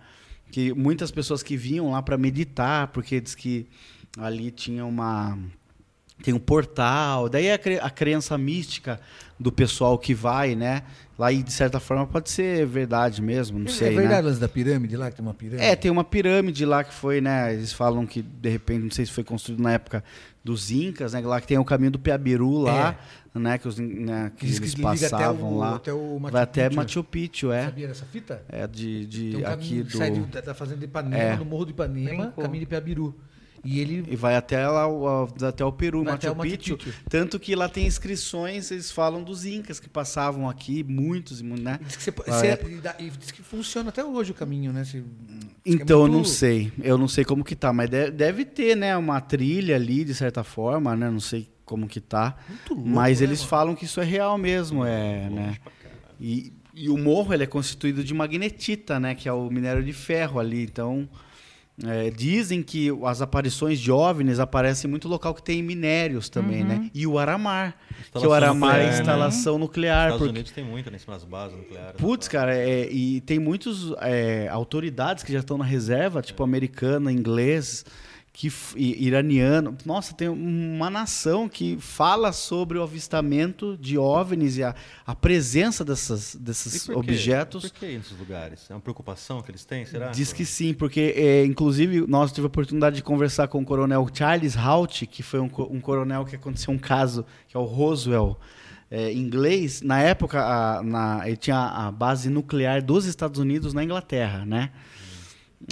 Que 0.52 0.72
muitas 0.74 1.10
pessoas 1.12 1.42
que 1.42 1.58
vinham 1.58 1.92
lá 1.92 2.02
para 2.02 2.18
meditar, 2.18 2.88
porque 2.90 3.20
diz 3.20 3.34
que 3.34 3.66
ali 4.18 4.52
tinha 4.52 4.86
uma 4.86 5.38
tem 6.22 6.34
um 6.34 6.40
portal, 6.40 7.28
daí 7.28 7.52
a, 7.52 7.58
cre- 7.58 7.80
a 7.80 7.90
crença 7.90 8.38
mística 8.38 9.02
do 9.44 9.52
pessoal 9.52 9.98
que 9.98 10.14
vai, 10.14 10.56
né? 10.56 10.82
Lá 11.20 11.32
e 11.32 11.44
de 11.44 11.52
certa 11.54 11.80
forma 11.80 12.08
pode 12.08 12.30
ser 12.32 12.66
verdade 12.66 13.22
mesmo, 13.22 13.60
não 13.60 13.68
sei, 13.68 13.90
é 13.90 13.92
verdade 13.92 14.28
né? 14.30 14.34
da 14.36 14.48
pirâmide 14.48 14.98
lá, 14.98 15.12
que 15.12 15.18
tem 15.18 15.24
uma 15.26 15.34
pirâmide? 15.34 15.64
É, 15.64 15.76
tem 15.76 15.92
uma 15.92 16.04
pirâmide 16.04 16.66
lá 16.66 16.84
que 16.84 16.94
foi, 16.94 17.22
né? 17.22 17.54
Eles 17.54 17.72
falam 17.72 18.06
que 18.08 18.22
de 18.24 18.50
repente, 18.50 18.84
não 18.84 18.90
sei 18.92 19.06
se 19.06 19.12
foi 19.12 19.24
construído 19.24 19.62
na 19.62 19.74
época 19.74 20.04
dos 20.44 20.72
Incas, 20.72 21.14
né? 21.14 21.22
Lá 21.22 21.40
que 21.40 21.46
tem 21.48 21.58
o 21.60 21.64
caminho 21.66 21.92
do 21.92 22.00
Piabiru 22.00 22.58
lá, 22.62 22.98
né? 23.36 23.58
Que, 23.60 23.68
os, 23.68 23.78
né, 23.78 24.32
que 24.36 24.46
Diz 24.48 24.58
que 24.58 24.66
eles 24.66 24.74
liga 24.74 24.90
até 24.92 25.10
passavam 25.10 25.54
o- 25.54 25.58
lá. 25.60 25.76
até 25.76 25.94
o 25.94 26.20
Machu 26.20 26.34
vai 26.34 26.42
até 26.44 26.64
Picchu. 26.70 26.76
Machu 26.82 27.04
Picchu, 27.04 27.52
é. 27.52 27.66
Sabia 27.66 27.88
dessa 27.90 28.06
fita? 28.06 28.42
É 28.50 28.66
de, 28.66 29.06
de 29.06 29.32
Tem 29.34 29.44
um 29.44 29.48
aqui 29.48 29.84
do 29.84 29.98
sai 29.98 30.10
de- 30.10 30.20
da, 30.22 30.42
da 30.42 30.54
fazenda 30.56 30.80
de 30.80 30.86
Ipanema, 30.86 31.22
É. 31.22 31.36
do 31.38 31.46
Morro 31.46 31.66
do 31.66 31.72
Ipanema, 31.72 32.34
caminho 32.36 32.62
de 32.62 32.66
Piabiru. 32.66 33.14
E 33.64 33.80
ele 33.80 34.04
E 34.10 34.16
vai 34.18 34.36
até 34.36 34.68
lá, 34.68 34.88
o- 34.90 35.28
até 35.42 35.64
o 35.64 35.72
Peru, 35.72 36.04
Vai 36.04 36.14
Machu, 36.16 36.28
até 36.28 36.32
o 36.32 36.36
Machu 36.36 36.50
Picchu. 36.52 36.78
Picchu. 36.78 36.94
Tanto 37.10 37.40
que 37.40 37.56
lá 37.56 37.70
tem 37.70 37.88
inscrições, 37.88 38.70
eles 38.72 38.92
falam 38.92 39.24
dos 39.24 39.46
Incas 39.46 39.80
que 39.80 39.88
passavam 39.88 40.50
aqui, 40.50 40.84
muitos, 40.84 41.40
e 41.40 41.44
mu- 41.46 41.56
né? 41.58 41.80
e 41.82 41.86
diz 41.86 41.96
que, 41.96 42.04
você, 42.04 42.12
você- 42.12 42.60
e 43.00 43.10
diz 43.10 43.32
que 43.32 43.42
funciona 43.42 43.88
até 43.90 44.04
hoje 44.04 44.32
o 44.32 44.34
caminho, 44.34 44.74
né? 44.74 44.84
Você- 44.84 44.98
é 44.98 45.02
Então, 45.66 46.02
eu 46.02 46.08
muito- 46.08 46.18
não 46.18 46.26
sei. 46.26 46.74
Eu 46.82 46.98
não 46.98 47.08
sei 47.08 47.24
como 47.24 47.42
que 47.44 47.56
tá, 47.56 47.72
mas 47.72 47.90
de- 47.90 48.12
deve 48.12 48.44
ter, 48.44 48.76
né, 48.76 48.98
uma 48.98 49.22
trilha 49.22 49.78
ali, 49.78 50.04
de 50.04 50.14
certa 50.14 50.44
forma, 50.44 50.94
né? 50.96 51.10
Não 51.10 51.22
sei 51.22 51.48
como 51.64 51.88
que 51.88 52.02
tá. 52.02 52.36
Muito 52.50 52.74
louco, 52.74 52.90
mas 52.90 53.22
né, 53.22 53.28
eles 53.28 53.40
mano? 53.40 53.50
falam 53.50 53.76
que 53.76 53.86
isso 53.86 54.02
é 54.02 54.04
real 54.04 54.38
mesmo, 54.38 54.84
é, 54.86 55.30
né? 55.30 55.58
E, 56.20 56.52
e 56.74 56.90
o 56.90 56.98
morro, 56.98 57.34
ele 57.34 57.44
é 57.44 57.48
constituído 57.48 58.04
de 58.04 58.14
magnetita, 58.14 59.00
né? 59.00 59.16
Que 59.16 59.30
é 59.30 59.32
o 59.34 59.50
minério 59.50 59.82
de 59.84 59.94
ferro 59.94 60.38
ali. 60.40 60.64
Então, 60.64 61.08
É, 61.84 62.12
dizem 62.12 62.62
que 62.62 62.90
as 63.04 63.20
aparições 63.20 63.80
de 63.80 63.92
OVNIs 63.92 64.40
aparecem 64.40 64.88
em 64.88 64.92
muito 64.92 65.08
local 65.08 65.34
que 65.34 65.42
tem 65.42 65.64
minérios 65.64 66.30
também, 66.30 66.62
Uhum. 66.62 66.68
né? 66.68 66.92
E 66.94 67.08
o 67.08 67.18
Aramar, 67.18 67.72
que 67.90 67.96
o 67.96 68.02
Instalação 68.06 68.34
Aramar 68.34 68.70
é 68.70 68.78
nuclear, 68.78 68.94
né? 68.94 69.00
instalação 69.00 69.58
nuclear. 69.58 69.98
Estados 70.06 70.18
porque- 70.20 70.30
Unidos 70.34 70.52
tem 70.52 70.64
muito, 70.64 70.92
né? 70.92 71.00
Das 71.08 71.24
bases 71.24 71.58
nucleares. 71.58 72.00
Putz, 72.00 72.28
cara, 72.28 72.56
é, 72.56 72.88
e 72.92 73.22
tem 73.22 73.40
muitas 73.40 73.92
autoridades 74.52 75.24
que 75.24 75.34
já 75.34 75.40
estão 75.40 75.58
na 75.58 75.66
reserva, 75.66 76.22
tipo 76.22 76.44
americana, 76.44 77.12
inglês, 77.12 77.84
que, 78.36 78.52
iraniano. 78.76 79.78
Nossa, 79.86 80.14
tem 80.14 80.28
uma 80.28 80.90
nação 80.90 81.48
que 81.48 81.78
fala 81.80 82.32
sobre 82.34 82.80
o 82.80 82.84
avistamento 82.84 83.78
de 83.80 83.96
OVNIs 83.98 84.58
e 84.58 84.64
a, 84.64 84.74
a 85.06 85.14
presença 85.14 85.86
dessas, 85.86 86.36
desses 86.36 86.90
objetos. 86.98 87.70
Por 87.70 87.80
que 87.80 87.96
nesses 87.98 88.18
lugares? 88.18 88.66
É 88.70 88.74
uma 88.74 88.82
preocupação 88.82 89.42
que 89.42 89.52
eles 89.52 89.64
têm, 89.64 89.86
será? 89.86 90.10
Diz 90.10 90.34
que 90.34 90.46
sim, 90.46 90.74
porque 90.74 91.14
é, 91.16 91.46
inclusive 91.46 92.06
nós 92.08 92.32
tivemos 92.32 92.46
a 92.46 92.48
oportunidade 92.48 92.96
de 92.96 93.04
conversar 93.04 93.48
com 93.48 93.62
o 93.62 93.66
coronel 93.66 94.08
Charles 94.12 94.58
Haut, 94.58 95.06
que 95.06 95.22
foi 95.22 95.40
um, 95.40 95.50
um 95.70 95.80
coronel 95.80 96.26
que 96.26 96.36
aconteceu 96.36 96.74
um 96.74 96.78
caso, 96.80 97.24
que 97.48 97.56
é 97.56 97.60
o 97.60 97.64
Roswell, 97.66 98.36
é, 98.90 99.14
inglês. 99.14 99.82
Na 99.84 100.00
época, 100.02 100.42
a- 100.44 100.82
na- 100.82 101.22
ele 101.28 101.38
tinha 101.38 101.58
a 101.60 101.92
base 101.92 102.30
nuclear 102.32 102.82
dos 102.84 103.06
Estados 103.06 103.40
Unidos 103.40 103.74
na 103.76 103.84
Inglaterra, 103.84 104.44
né? 104.44 104.72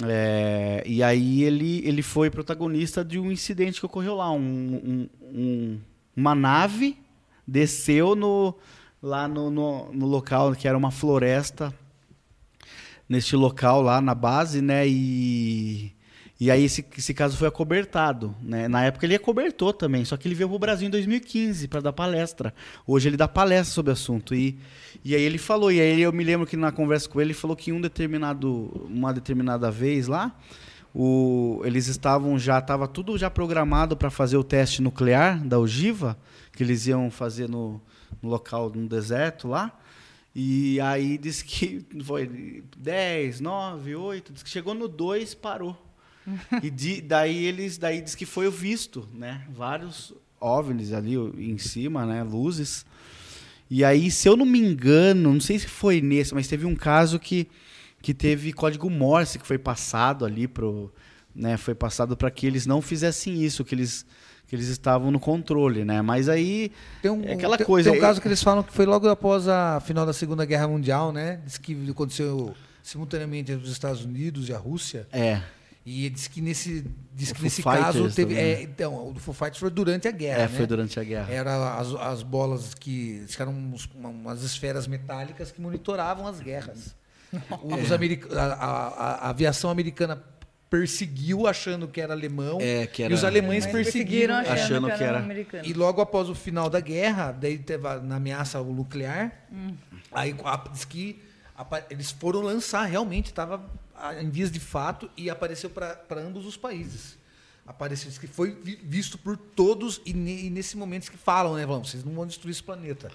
É, 0.04 0.82
e 0.86 1.02
aí 1.02 1.42
ele, 1.42 1.86
ele 1.86 2.02
foi 2.02 2.30
protagonista 2.30 3.04
de 3.04 3.18
um 3.18 3.30
incidente 3.30 3.78
que 3.80 3.86
ocorreu 3.86 4.14
lá. 4.16 4.30
Um, 4.32 4.38
um- 4.40 5.08
um- 5.22 5.80
uma 6.16 6.34
nave 6.34 6.96
desceu 7.46 8.14
no, 8.14 8.54
lá 9.02 9.28
no, 9.28 9.50
no, 9.50 9.92
no 9.92 10.06
local 10.06 10.54
que 10.54 10.66
era 10.68 10.76
uma 10.78 10.90
floresta 10.90 11.74
neste 13.08 13.36
local 13.36 13.82
lá 13.82 14.00
na 14.00 14.14
base, 14.14 14.62
né? 14.62 14.86
E, 14.88 15.92
e 16.42 16.50
aí 16.50 16.64
esse, 16.64 16.84
esse 16.98 17.14
caso 17.14 17.36
foi 17.36 17.46
acobertado, 17.46 18.34
né? 18.42 18.66
Na 18.66 18.82
época 18.82 19.06
ele 19.06 19.14
acobertou 19.14 19.72
também, 19.72 20.04
só 20.04 20.16
que 20.16 20.26
ele 20.26 20.34
veio 20.34 20.48
pro 20.48 20.58
Brasil 20.58 20.88
em 20.88 20.90
2015 20.90 21.68
para 21.68 21.80
dar 21.80 21.92
palestra. 21.92 22.52
Hoje 22.84 23.08
ele 23.08 23.16
dá 23.16 23.28
palestra 23.28 23.72
sobre 23.72 23.90
o 23.90 23.92
assunto 23.92 24.34
e, 24.34 24.58
e 25.04 25.14
aí 25.14 25.22
ele 25.22 25.38
falou, 25.38 25.70
e 25.70 25.80
aí 25.80 26.02
eu 26.02 26.12
me 26.12 26.24
lembro 26.24 26.44
que 26.44 26.56
na 26.56 26.72
conversa 26.72 27.08
com 27.08 27.20
ele 27.20 27.28
ele 27.28 27.38
falou 27.38 27.56
que 27.56 27.70
um 27.70 27.80
determinado 27.80 28.48
uma 28.90 29.14
determinada 29.14 29.70
vez 29.70 30.08
lá, 30.08 30.36
o, 30.92 31.62
eles 31.64 31.86
estavam 31.86 32.36
já 32.36 32.58
estava 32.58 32.88
tudo 32.88 33.16
já 33.16 33.30
programado 33.30 33.96
para 33.96 34.10
fazer 34.10 34.36
o 34.36 34.42
teste 34.42 34.82
nuclear 34.82 35.40
da 35.46 35.60
ogiva 35.60 36.18
que 36.50 36.64
eles 36.64 36.88
iam 36.88 37.08
fazer 37.08 37.48
no, 37.48 37.80
no 38.20 38.28
local 38.28 38.68
no 38.68 38.88
deserto 38.88 39.46
lá. 39.46 39.78
E 40.34 40.80
aí 40.80 41.16
disse 41.18 41.44
que 41.44 41.86
foi 42.02 42.64
10, 42.76 43.38
9, 43.38 43.94
8, 43.94 44.32
disse 44.32 44.44
que 44.44 44.50
chegou 44.50 44.74
no 44.74 44.88
2, 44.88 45.34
parou. 45.34 45.91
E 46.62 46.70
di- 46.70 47.00
daí 47.00 47.44
eles 47.44 47.78
daí 47.78 48.00
diz 48.00 48.14
que 48.14 48.26
foi 48.26 48.46
o 48.46 48.50
visto, 48.50 49.08
né? 49.12 49.42
Vários 49.54 50.14
OVNIs 50.40 50.92
ali 50.92 51.14
em 51.16 51.58
cima, 51.58 52.04
né? 52.06 52.22
Luzes. 52.22 52.84
E 53.70 53.84
aí, 53.84 54.10
se 54.10 54.28
eu 54.28 54.36
não 54.36 54.44
me 54.44 54.58
engano, 54.58 55.32
não 55.32 55.40
sei 55.40 55.58
se 55.58 55.66
foi 55.66 56.00
nesse, 56.00 56.34
mas 56.34 56.46
teve 56.46 56.66
um 56.66 56.74
caso 56.74 57.18
que, 57.18 57.48
que 58.02 58.12
teve 58.12 58.52
código 58.52 58.90
Morse 58.90 59.38
que 59.38 59.46
foi 59.46 59.56
passado 59.58 60.24
ali 60.26 60.46
pro, 60.46 60.92
né, 61.34 61.56
foi 61.56 61.74
passado 61.74 62.14
para 62.16 62.30
que 62.30 62.46
eles 62.46 62.66
não 62.66 62.82
fizessem 62.82 63.42
isso, 63.42 63.64
que 63.64 63.74
eles 63.74 64.04
que 64.46 64.56
eles 64.56 64.68
estavam 64.68 65.10
no 65.10 65.18
controle, 65.18 65.82
né? 65.82 66.02
Mas 66.02 66.28
aí 66.28 66.70
Tem 67.00 67.10
um, 67.10 67.22
É 67.24 67.32
aquela 67.32 67.56
tem- 67.56 67.66
coisa, 67.66 67.88
Tem 67.90 67.98
um 67.98 68.02
é- 68.02 68.06
caso 68.06 68.20
que 68.20 68.28
eles 68.28 68.42
falam 68.42 68.62
que 68.62 68.70
foi 68.70 68.84
logo 68.84 69.08
após 69.08 69.48
a 69.48 69.80
final 69.80 70.04
da 70.04 70.12
Segunda 70.12 70.44
Guerra 70.44 70.68
Mundial, 70.68 71.10
né? 71.10 71.40
Diz 71.46 71.56
que 71.56 71.74
aconteceu 71.90 72.54
simultaneamente 72.82 73.50
entre 73.50 73.64
os 73.64 73.72
Estados 73.72 74.04
Unidos 74.04 74.50
e 74.50 74.52
a 74.52 74.58
Rússia. 74.58 75.06
é, 75.10 75.40
E 75.84 76.08
diz 76.10 76.28
que 76.28 76.40
nesse, 76.40 76.86
diz 77.12 77.32
que 77.32 77.42
nesse 77.42 77.60
caso 77.62 78.08
teve. 78.10 78.34
é, 78.34 78.56
né? 78.56 78.62
então, 78.62 79.08
o 79.08 79.12
do 79.12 79.18
Foo 79.18 79.34
Fighters 79.34 79.58
foi 79.58 79.68
durante 79.70 80.06
a 80.06 80.12
guerra. 80.12 80.38
é, 80.38 80.42
né? 80.42 80.48
foi 80.48 80.66
durante 80.66 81.00
a 81.00 81.02
guerra. 81.04 81.32
Era 81.32 81.74
as, 81.74 81.92
as 81.94 82.22
bolas 82.22 82.72
que. 82.74 83.24
Eram 83.38 83.52
uns- 83.52 83.88
uma- 83.94 84.08
umas 84.08 84.42
esferas 84.42 84.86
metálicas 84.86 85.50
que 85.50 85.60
monitoravam 85.60 86.26
as 86.26 86.38
guerras. 86.40 86.94
Os 87.62 87.90
america- 87.90 88.28
a, 88.38 88.44
a- 88.44 88.88
a- 88.88 89.14
a 89.26 89.28
aviação 89.30 89.70
americana 89.70 90.22
perseguiu 90.70 91.46
achando 91.46 91.88
que 91.88 92.00
era 92.00 92.12
alemão. 92.14 92.58
É, 92.60 92.86
que 92.86 93.02
E 93.02 93.04
era- 93.04 93.14
os 93.14 93.24
alemães 93.24 93.66
perseguiram. 93.66 94.36
achando, 94.36 94.52
achando 94.52 94.86
que 94.96 95.02
era- 95.04 95.18
americano. 95.18 95.64
E 95.66 95.72
logo 95.72 96.00
após 96.00 96.28
o 96.30 96.34
final 96.34 96.70
da 96.70 96.80
guerra, 96.80 97.32
daí 97.32 97.58
teve 97.58 97.86
a, 97.88 97.98
na 97.98 98.16
ameaça 98.16 98.62
nuclear, 98.62 99.32
aí 100.12 100.34
a- 100.44 100.64
diz 100.72 100.84
que 100.84 101.20
eles 101.90 102.10
foram 102.10 102.40
lançar, 102.40 102.84
realmente 102.84 103.26
estava 103.26 103.60
em 104.20 104.28
vias 104.30 104.50
de 104.50 104.60
fato 104.60 105.10
e 105.16 105.30
apareceu 105.30 105.70
para 105.70 105.98
ambos 106.18 106.46
os 106.46 106.56
países. 106.56 107.18
Apareceu, 107.66 108.08
diz 108.08 108.18
que 108.18 108.26
foi 108.26 108.50
vi- 108.62 108.80
visto 108.82 109.16
por 109.16 109.36
todos 109.36 110.00
e, 110.04 110.12
ne- 110.12 110.46
e 110.46 110.50
nesse 110.50 110.76
momento 110.76 111.10
que 111.10 111.16
falam, 111.16 111.54
né? 111.54 111.64
Falam, 111.64 111.84
vocês 111.84 112.04
não 112.04 112.12
vão 112.12 112.26
destruir 112.26 112.50
esse 112.52 112.62
planeta. 112.62 113.08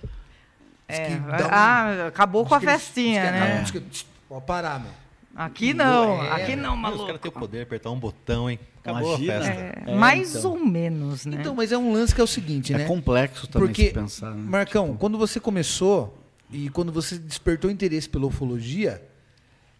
Diz 0.88 1.00
É, 1.00 1.06
que 1.08 1.16
dá 1.20 1.48
um- 1.48 1.50
ah, 1.52 2.08
acabou 2.08 2.46
com 2.46 2.56
a 2.56 2.60
festinha, 2.62 3.26
que- 3.26 3.32
né? 3.32 3.56
não, 3.56 3.64
diz 3.64 3.72
que- 3.72 4.08
Pode 4.30 4.46
parar, 4.46 4.80
meu. 4.80 4.92
Aqui 5.36 5.74
não, 5.74 6.24
É, 6.24 6.32
aqui 6.44 6.56
não, 6.56 6.72
Meu, 6.72 6.72
Os 6.76 6.80
maluco. 6.82 7.06
caras 7.06 7.22
têm 7.22 7.30
o 7.30 7.34
poder 7.34 7.58
de 7.58 7.64
apertar 7.64 7.92
um 7.92 8.00
botão, 8.00 8.50
hein? 8.50 8.60
Acabou 8.80 9.10
Imagina. 9.18 9.36
a 9.38 9.42
festa. 9.44 9.62
É, 9.62 9.84
É, 9.92 9.96
mais 9.96 10.36
então. 10.36 10.52
ou 10.52 10.66
menos, 10.66 11.26
né? 11.26 11.38
Então, 11.40 11.54
mas 11.54 11.72
é 11.72 11.78
um 11.78 11.94
lance 11.94 12.16
que 12.16 12.20
é 12.22 12.24
o 12.24 12.28
seguinte, 12.28 12.74
É 12.74 12.78
né? 12.80 12.86
complexo 12.86 13.46
também 13.48 13.68
Porque, 13.68 13.88
se 13.88 13.94
pensar, 13.94 14.32
né? 14.32 14.42
Marcão, 14.50 14.96
quando 14.98 15.18
você 15.18 15.40
começou 15.40 16.18
e 16.50 16.70
quando 16.70 16.92
você 16.92 17.18
despertou 17.20 17.70
interesse 17.70 18.10
pela 18.10 18.26
ufologia, 18.26 19.02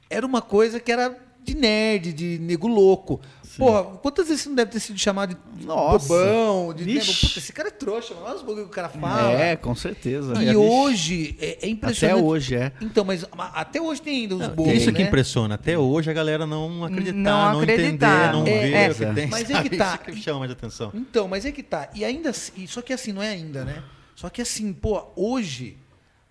era 0.10 0.26
uma 0.26 0.42
coisa 0.42 0.80
que 0.80 0.92
era 0.92 1.18
de 1.44 1.56
nerd, 1.56 2.12
de 2.14 2.40
nego 2.40 2.68
louco. 2.68 3.22
Porra, 3.58 3.84
quantas 4.04 4.28
vezes 4.28 4.44
você 4.44 4.50
não 4.50 4.56
deve 4.56 4.70
ter 4.70 4.80
sido 4.80 5.00
chamado 5.00 5.36
de 5.56 5.66
Nossa. 5.66 6.08
bobão, 6.10 6.74
de 6.76 6.86
nego, 6.86 7.06
puta, 7.06 7.40
esse 7.40 7.52
cara 7.52 7.70
é 7.70 7.72
trouxa, 7.72 8.14
olha 8.22 8.36
os 8.36 8.42
bagulho 8.44 8.66
que 8.66 8.70
o 8.70 8.74
cara 8.74 8.88
fala. 8.90 9.32
É, 9.32 9.56
com 9.56 9.74
certeza. 9.74 10.34
E 10.44 10.56
hoje 10.56 11.36
é, 11.42 11.66
é 11.66 11.70
impressionante. 11.70 12.20
Até 12.20 12.24
hoje 12.28 12.56
é. 12.56 12.72
Então, 12.82 13.04
mas 13.04 13.26
ma- 13.36 13.48
até 13.56 13.82
hoje 13.82 14.00
tem 14.02 14.22
ainda 14.22 14.36
os 14.36 14.48
bobos, 14.50 14.74
isso 14.74 14.92
que 14.92 15.02
né? 15.02 15.08
impressiona. 15.08 15.56
Até 15.56 15.76
hoje 15.76 16.12
a 16.12 16.14
galera 16.14 16.46
não 16.46 16.84
acreditar, 16.86 17.14
Não 17.16 17.52
não, 17.54 17.60
acreditar. 17.62 17.88
entender, 17.88 18.32
não 18.34 18.46
É, 18.46 18.60
ver 18.62 18.74
é, 18.74 18.90
o 18.92 18.96
que 18.96 19.16
tem. 19.22 19.28
mas 19.28 19.50
é 19.50 19.54
sabe? 19.54 19.70
que 19.70 19.78
tá. 19.78 20.00
Isso 20.06 20.18
que 20.18 20.22
chama 20.24 20.40
mais 20.40 20.52
atenção. 20.52 20.92
Então, 20.94 21.28
mas 21.28 21.44
é 21.44 21.52
que 21.52 21.64
tá. 21.64 21.90
E 21.96 22.06
ainda 22.06 22.30
assim, 22.30 22.68
só 22.68 22.82
que 22.84 22.94
assim, 22.94 23.12
não 23.12 23.24
é 23.24 23.30
ainda, 23.30 23.66
né? 23.66 23.82
Só 24.16 24.30
que 24.30 24.40
assim, 24.42 24.72
pô, 24.72 25.04
hoje 25.16 25.78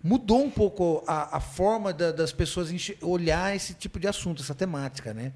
mudou 0.03 0.43
um 0.43 0.49
pouco 0.49 1.03
a, 1.07 1.37
a 1.37 1.39
forma 1.39 1.91
da- 1.93 2.11
das 2.11 2.31
pessoas 2.31 2.69
olhar 3.01 3.55
esse 3.55 3.73
tipo 3.73 3.99
de 3.99 4.07
assunto, 4.07 4.41
essa 4.41 4.53
temática, 4.55 5.13
né? 5.13 5.33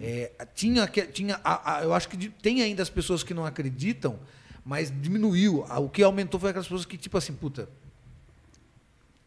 É, 0.00 0.30
tinha, 0.54 0.86
tinha 0.86 1.40
a- 1.44 1.78
a- 1.78 1.82
eu 1.84 1.92
acho 1.92 2.08
que 2.08 2.28
tem 2.28 2.62
ainda 2.62 2.82
as 2.82 2.88
pessoas 2.90 3.22
que 3.22 3.34
não 3.34 3.44
acreditam, 3.44 4.18
mas 4.64 4.92
diminuiu. 5.02 5.64
O 5.78 5.88
que 5.88 6.02
aumentou 6.02 6.38
foi 6.40 6.50
aquelas 6.50 6.66
pessoas 6.66 6.84
que, 6.86 6.96
tipo 6.96 7.16
assim, 7.18 7.34
puta. 7.34 7.68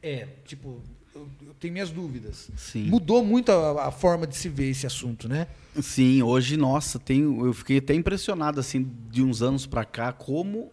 É, 0.01 0.27
tipo, 0.45 0.81
eu, 1.15 1.27
eu 1.47 1.53
tenho 1.59 1.73
minhas 1.73 1.89
dúvidas. 1.89 2.49
Sim. 2.57 2.83
Mudou 2.86 3.23
muito 3.23 3.51
a, 3.51 3.88
a 3.88 3.91
forma 3.91 4.25
de 4.27 4.36
se 4.36 4.49
ver 4.49 4.69
esse 4.69 4.86
assunto, 4.86 5.27
né? 5.27 5.47
Sim, 5.81 6.21
hoje, 6.21 6.55
nossa, 6.57 6.99
tem, 6.99 7.21
eu 7.21 7.53
fiquei 7.53 7.77
até 7.79 7.93
impressionado, 7.93 8.59
assim, 8.59 8.89
de 9.11 9.21
uns 9.23 9.41
anos 9.41 9.65
pra 9.65 9.83
cá, 9.83 10.13
como 10.13 10.71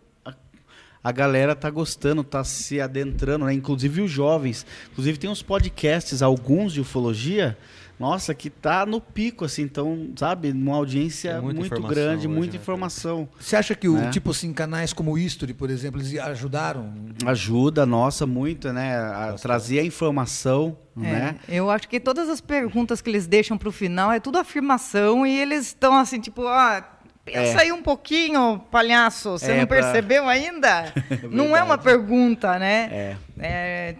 a, 1.02 1.12
galera 1.12 1.54
tá 1.54 1.70
gostando, 1.70 2.22
tá 2.22 2.44
se 2.44 2.80
adentrando, 2.80 3.46
né? 3.46 3.52
Inclusive 3.54 4.02
os 4.02 4.10
jovens. 4.10 4.66
Inclusive 4.92 5.18
tem 5.18 5.30
uns 5.30 5.42
podcasts, 5.42 6.22
alguns 6.22 6.72
de 6.72 6.80
ufologia, 6.80 7.56
nossa, 8.02 8.34
que 8.34 8.50
tá 8.50 8.84
no 8.84 9.00
pico, 9.00 9.44
assim, 9.44 9.62
então, 9.62 10.10
sabe, 10.16 10.50
uma 10.50 10.74
audiência 10.74 11.40
muito 11.40 11.80
grande, 11.82 12.26
hoje, 12.26 12.28
muita 12.28 12.54
né, 12.54 12.60
informação. 12.60 13.28
Você 13.38 13.54
acha 13.54 13.76
que, 13.76 13.88
o, 13.88 13.94
Né? 13.94 14.10
tipo 14.10 14.32
assim, 14.32 14.52
canais 14.52 14.92
como 14.92 15.12
o 15.12 15.18
History, 15.18 15.54
por 15.54 15.70
exemplo, 15.70 16.00
eles 16.00 16.18
ajudaram? 16.18 16.92
Ajuda, 17.24 17.86
nossa, 17.86 18.26
muito, 18.26 18.72
né? 18.72 18.96
A 18.96 19.36
trazer 19.40 19.78
a 19.78 19.84
informação, 19.84 20.76
É, 20.96 21.00
né? 21.00 21.36
Eu 21.48 21.70
acho 21.70 21.88
que 21.88 22.00
todas 22.00 22.28
as 22.28 22.40
perguntas 22.40 23.00
que 23.00 23.08
eles 23.08 23.28
deixam 23.28 23.56
para 23.56 23.68
o 23.68 23.72
final 23.72 24.10
é 24.10 24.18
tudo 24.18 24.36
afirmação 24.36 25.24
e 25.24 25.38
eles 25.38 25.66
estão 25.66 25.96
assim, 25.96 26.18
tipo, 26.18 26.44
ah, 26.48 26.91
pensa 27.24 27.38
É. 27.38 27.60
aí 27.62 27.72
um 27.72 27.82
pouquinho, 27.82 28.58
palhaço, 28.70 29.32
você 29.32 29.52
É, 29.52 29.58
não 29.60 29.66
pra- 29.66 29.80
percebeu 29.82 30.28
ainda? 30.28 30.92
não 31.30 31.56
é 31.56 31.62
uma 31.62 31.78
pergunta, 31.78 32.58
né? 32.58 32.88
É. 32.92 33.16
É, 33.38 33.94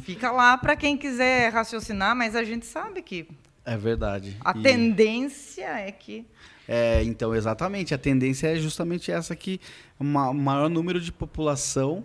fica 0.00 0.30
lá 0.30 0.56
para 0.58 0.74
quem 0.76 0.96
quiser 0.96 1.52
raciocinar, 1.52 2.14
mas 2.16 2.34
a 2.36 2.42
gente 2.44 2.66
sabe 2.66 3.02
que 3.02 3.26
É 3.64 3.76
verdade. 3.76 4.36
a 4.44 4.50
E- 4.56 4.62
tendência 4.62 5.64
é 5.66 5.90
que 5.92 6.26
É, 6.66 7.02
então, 7.02 7.34
exatamente. 7.34 7.92
A 7.94 7.98
tendência 7.98 8.46
é 8.48 8.56
justamente 8.56 9.12
essa 9.12 9.36
que 9.36 9.60
o 10.00 10.04
maior 10.04 10.70
número 10.70 10.98
de 10.98 11.12
população 11.12 12.02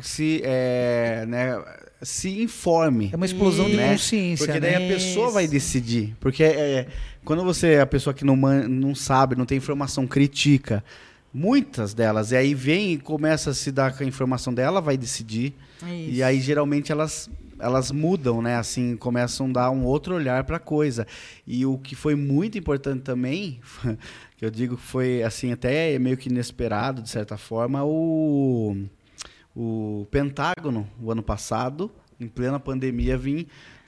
se, 0.00 0.40
é, 0.44 1.24
né, 1.26 1.60
se 2.02 2.40
informe. 2.42 3.10
É 3.12 3.16
uma 3.16 3.26
explosão 3.26 3.66
de 3.70 3.76
né? 3.76 3.92
consciência, 3.92 4.46
Porque 4.46 4.60
daí 4.60 4.78
né? 4.78 4.84
a 4.86 4.88
pessoa 4.92 5.30
vai 5.30 5.46
decidir. 5.46 6.16
Porque 6.20 6.42
é, 6.44 6.86
quando 7.26 7.44
você 7.44 7.74
é 7.74 7.80
a 7.82 7.86
pessoa 7.86 8.14
que 8.14 8.24
não, 8.24 8.36
não 8.36 8.94
sabe, 8.94 9.36
não 9.36 9.44
tem 9.44 9.58
informação, 9.58 10.06
critica, 10.06 10.82
Muitas 11.38 11.92
delas. 11.92 12.32
E 12.32 12.36
aí 12.36 12.54
vem 12.54 12.94
e 12.94 12.98
começa 12.98 13.50
a 13.50 13.54
se 13.54 13.70
dar 13.70 13.94
com 13.94 14.02
a 14.02 14.06
informação 14.06 14.54
dela, 14.54 14.80
vai 14.80 14.96
decidir. 14.96 15.52
E 16.10 16.22
aí 16.22 16.40
geralmente 16.40 16.90
elas 16.90 17.28
elas 17.58 17.90
mudam, 17.90 18.40
né? 18.40 18.56
Assim, 18.56 18.96
começam 18.96 19.48
a 19.50 19.52
dar 19.52 19.70
um 19.70 19.84
outro 19.84 20.14
olhar 20.14 20.44
para 20.44 20.56
a 20.56 20.60
coisa. 20.60 21.06
E 21.46 21.66
o 21.66 21.76
que 21.76 21.94
foi 21.94 22.14
muito 22.14 22.56
importante 22.56 23.02
também, 23.02 23.60
que 24.38 24.46
eu 24.46 24.50
digo 24.50 24.78
que 24.78 24.82
foi 24.82 25.22
assim 25.22 25.52
até 25.52 25.98
meio 25.98 26.16
que 26.16 26.30
inesperado 26.30 27.02
de 27.02 27.10
certa 27.10 27.36
forma, 27.36 27.84
o 27.84 28.74
o 29.54 30.06
Pentágono, 30.10 30.88
o 30.98 31.12
ano 31.12 31.22
passado, 31.22 31.90
em 32.18 32.28
plena 32.28 32.58
pandemia, 32.58 33.18
vim 33.18 33.46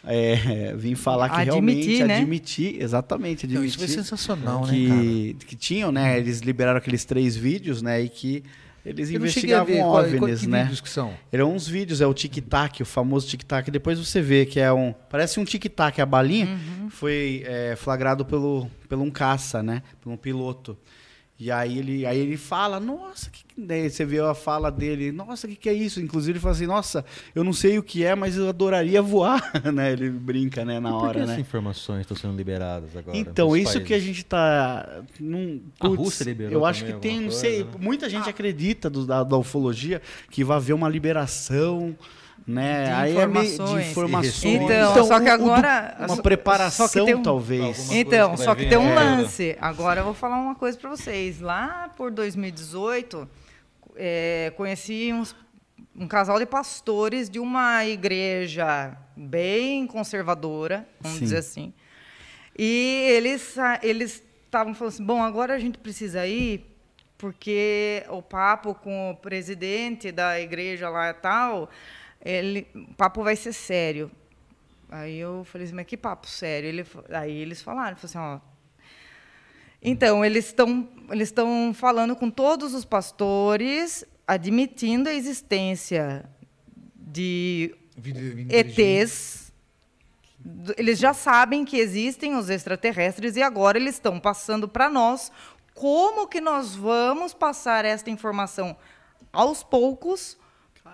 é, 0.08 0.74
vim 0.76 0.94
falar 0.94 1.28
que 1.28 1.34
Admitir, 1.36 1.52
realmente 1.52 2.04
né? 2.04 2.16
admitir, 2.16 2.82
exatamente, 2.82 3.46
Não, 3.46 3.56
admitir 3.56 3.68
isso 3.68 3.78
foi 3.78 3.88
sensacional, 3.88 4.66
né, 4.66 4.72
que, 4.72 5.36
que 5.46 5.54
tinham, 5.56 5.92
né? 5.92 6.18
Eles 6.18 6.40
liberaram 6.40 6.78
aqueles 6.78 7.04
três 7.04 7.36
vídeos, 7.36 7.82
né? 7.82 8.00
E 8.00 8.08
que 8.08 8.42
eles 8.84 9.10
Eu 9.10 9.20
não 9.20 9.26
cheguei 9.28 9.54
a 9.54 9.58
investigavam 9.58 9.66
ver 9.66 9.80
qual, 9.80 9.90
qual, 9.92 10.22
OVNIs, 10.22 10.40
que 10.40 10.46
né? 10.46 10.62
vídeos 10.62 10.80
que 10.80 10.88
são. 10.88 11.12
Eram 11.30 11.52
uns 11.54 11.68
vídeos, 11.68 12.00
é 12.00 12.06
o 12.06 12.14
tic-tac, 12.14 12.82
o 12.82 12.86
famoso 12.86 13.28
tic-tac. 13.28 13.70
Depois 13.70 13.98
você 13.98 14.22
vê 14.22 14.46
que 14.46 14.58
é 14.58 14.72
um. 14.72 14.94
Parece 15.10 15.38
um 15.38 15.44
tic-tac, 15.44 16.00
a 16.00 16.06
balinha 16.06 16.46
Uhum. 16.46 16.88
foi 16.88 17.42
é, 17.46 17.76
flagrado 17.76 18.24
pelo, 18.24 18.70
pelo 18.88 19.02
um 19.02 19.10
caça, 19.10 19.62
né? 19.62 19.82
Por 20.00 20.10
um 20.10 20.16
piloto. 20.16 20.76
E 21.40 21.52
aí 21.52 21.78
ele, 21.78 22.04
aí 22.04 22.18
ele 22.18 22.36
fala, 22.36 22.80
nossa, 22.80 23.30
que, 23.30 23.44
que- 23.44 23.60
daí 23.60 23.88
você 23.88 24.04
vê 24.04 24.18
a 24.18 24.34
fala 24.34 24.72
dele, 24.72 25.12
nossa, 25.12 25.46
o 25.46 25.50
que, 25.50 25.54
que 25.54 25.68
é 25.68 25.72
isso? 25.72 26.00
Inclusive 26.00 26.32
ele 26.32 26.40
fala 26.40 26.52
assim, 26.54 26.66
nossa, 26.66 27.04
eu 27.32 27.44
não 27.44 27.52
sei 27.52 27.78
o 27.78 27.82
que 27.82 28.04
é, 28.04 28.12
mas 28.16 28.36
eu 28.36 28.48
adoraria 28.48 29.00
voar, 29.00 29.40
né? 29.72 29.92
Ele 29.92 30.10
brinca, 30.10 30.64
né, 30.64 30.80
na 30.80 30.88
E 30.88 30.92
por 30.92 30.98
que 31.00 31.06
hora, 31.06 31.18
essas 31.20 31.36
né? 31.36 31.40
informações 31.40 32.00
estão 32.00 32.16
sendo 32.16 32.36
liberadas 32.36 32.96
agora? 32.96 33.16
Então, 33.16 33.56
isso 33.56 33.74
que 33.80 33.94
a 33.94 33.96
países? 33.96 34.04
gente 34.04 34.24
tá. 34.24 35.02
Num, 35.20 35.60
A 35.78 35.86
putz, 35.88 35.98
Rússia 36.02 36.24
liberou 36.24 36.52
Eu 36.54 36.66
acho 36.66 36.84
que 36.84 36.92
tem, 36.94 37.12
alguma 37.12 37.14
não 37.14 37.28
coisa, 37.28 37.40
sei. 37.40 37.62
né? 37.64 37.70
Muita 37.78 38.08
gente 38.10 38.28
acredita 38.28 38.90
do, 38.90 39.06
da, 39.06 39.22
da 39.22 39.36
ufologia 39.36 40.02
que 40.32 40.42
vai 40.42 40.56
haver 40.56 40.72
uma 40.72 40.88
liberação. 40.88 41.96
Né? 42.46 42.84
De 42.84 42.90
Aí 42.90 43.16
é 43.18 43.26
meio 43.26 43.44
informações. 43.44 43.84
de 43.84 43.90
informações. 43.90 44.44
Então, 44.44 45.04
só 45.06 45.20
que 45.20 45.30
o 45.30 45.38
do- 45.38 45.44
agora- 45.44 45.96
uma 45.98 46.16
só- 46.16 46.22
preparação, 46.22 46.86
só 46.88 46.92
que 46.98 47.04
tem 47.04 47.14
um- 47.14 47.22
talvez. 47.22 47.90
Então, 47.92 48.36
só 48.36 48.54
que 48.54 48.66
tem 48.66 48.78
um 48.78 48.90
agora. 48.90 49.04
lance. 49.04 49.56
Agora 49.60 50.00
eu 50.00 50.04
vou 50.04 50.14
falar 50.14 50.38
uma 50.40 50.54
coisa 50.54 50.78
para 50.78 50.88
vocês. 50.90 51.40
Lá 51.40 51.90
por 51.96 52.10
2018, 52.10 53.28
é, 53.96 54.52
conheci 54.56 55.12
uns- 55.12 55.36
um 55.94 56.08
casal 56.08 56.38
de 56.38 56.46
pastores 56.46 57.28
de 57.28 57.38
uma 57.38 57.84
igreja 57.84 58.96
bem 59.16 59.86
conservadora, 59.86 60.86
vamos 61.00 61.18
Sim. 61.18 61.24
dizer 61.24 61.38
assim. 61.38 61.72
E 62.58 63.06
eles 63.10 63.56
eles 63.82 64.22
estavam 64.46 64.74
falando 64.74 64.92
assim: 64.94 65.04
bom, 65.04 65.22
agora 65.22 65.54
a 65.54 65.58
gente 65.58 65.76
precisa 65.78 66.26
ir 66.26 66.64
porque 67.18 68.04
o 68.08 68.22
papo 68.22 68.74
com 68.74 69.10
o 69.10 69.16
presidente 69.16 70.10
da 70.12 70.40
igreja 70.40 70.88
lá 70.88 71.10
e 71.10 71.14
tal, 71.14 71.68
ele, 72.30 72.66
o 72.74 72.94
papo 72.94 73.22
vai 73.22 73.36
ser 73.36 73.52
sério. 73.52 74.10
Aí 74.90 75.18
eu 75.18 75.44
falei 75.44 75.66
assim, 75.66 75.74
mas 75.74 75.86
que 75.86 75.96
papo 75.96 76.26
sério? 76.26 76.68
Ele, 76.68 76.86
aí 77.10 77.36
eles 77.36 77.60
falaram, 77.60 77.96
falaram 77.96 78.04
assim, 78.04 78.18
ó, 78.18 78.58
então, 79.82 80.24
eles 80.24 80.46
estão 80.46 80.88
eles 81.10 81.28
estão 81.28 81.72
falando 81.72 82.14
com 82.14 82.30
todos 82.30 82.74
os 82.74 82.84
pastores, 82.84 84.04
admitindo 84.26 85.08
a 85.08 85.14
existência 85.14 86.28
de. 86.94 87.74
ETs. 88.50 89.52
Eles 90.76 90.98
já 90.98 91.12
sabem 91.12 91.64
que 91.64 91.78
existem 91.78 92.36
os 92.36 92.48
extraterrestres 92.48 93.36
e 93.36 93.42
agora 93.42 93.76
eles 93.76 93.96
estão 93.96 94.20
passando 94.20 94.68
para 94.68 94.88
nós 94.88 95.32
como 95.74 96.28
que 96.28 96.40
nós 96.40 96.74
vamos 96.74 97.34
passar 97.34 97.84
esta 97.84 98.08
informação 98.08 98.76
aos 99.32 99.62
poucos 99.62 100.37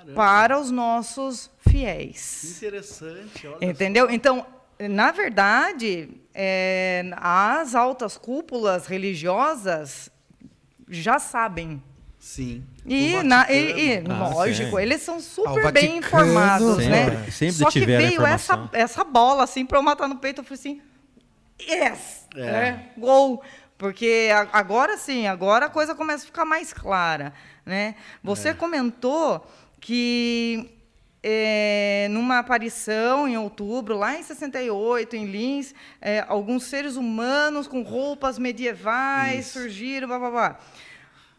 Caramba, 0.05 0.15
para 0.15 0.59
os 0.61 0.71
nossos 0.71 1.51
fiéis. 1.67 2.57
interessante. 2.57 3.47
Olha 3.47 3.59
Entendeu? 3.65 4.11
Então, 4.11 4.47
na 4.79 5.11
verdade, 5.13 6.11
é, 6.35 7.05
as 7.17 7.75
altas 7.75 8.17
cúpulas 8.19 8.87
religiosas 8.87 10.11
já 10.89 11.19
sabem. 11.19 11.83
Sim. 12.19 12.65
E, 12.87 13.17
O 13.17 13.23
na- 13.23 13.47
e- 13.51 13.99
e, 13.99 14.05
Ah, 14.09 14.29
lógico, 14.31 14.77
sim. 14.77 14.83
eles 14.83 15.03
são 15.03 15.17
Ah, 15.17 15.21
super 15.21 15.73
bem 15.73 16.01
Vaticano 16.01 16.25
informados, 16.25 16.77
Sempre- 16.77 16.91
né? 17.17 17.31
sempre 17.31 17.55
Só 17.55 17.67
que 17.71 17.81
tiveram 17.81 18.07
veio 18.09 18.27
essa, 18.27 18.69
essa 18.73 19.05
bola 19.05 19.45
assim 19.45 19.65
para 19.67 19.79
eu 19.79 19.83
matar 19.83 20.09
no 20.09 20.17
peito, 20.17 20.41
eu 20.41 20.45
falei 20.45 20.59
assim, 20.59 20.83
yes, 21.61 22.27
É. 22.35 22.41
né? 22.53 22.89
gol. 22.97 23.43
Porque 23.77 24.31
agora 24.53 24.97
sim, 24.97 25.27
agora 25.27 25.67
a 25.67 25.69
coisa 25.69 25.95
começa 25.95 26.23
a 26.25 26.27
ficar 26.27 26.45
mais 26.45 26.73
clara, 26.73 27.33
né? 27.67 27.95
Você 28.23 28.51
É. 28.51 28.55
comentou 28.55 29.47
que 29.85 30.71
é, 31.23 32.09
numa 32.11 32.39
aparição 32.39 33.29
em 33.29 33.37
outubro, 33.37 33.99
lá 33.99 34.19
em 34.19 34.23
68, 34.23 35.15
em 35.15 35.27
Lins, 35.27 35.75
é, 36.01 36.25
alguns 36.27 36.65
seres 36.65 36.97
humanos 36.97 37.69
com 37.69 37.83
roupas 37.83 38.39
medievais 38.39 39.49
Isso. 39.49 39.61
surgiram, 39.61 40.09
blá, 40.09 40.19
blá, 40.19 40.31
blá. 40.31 40.59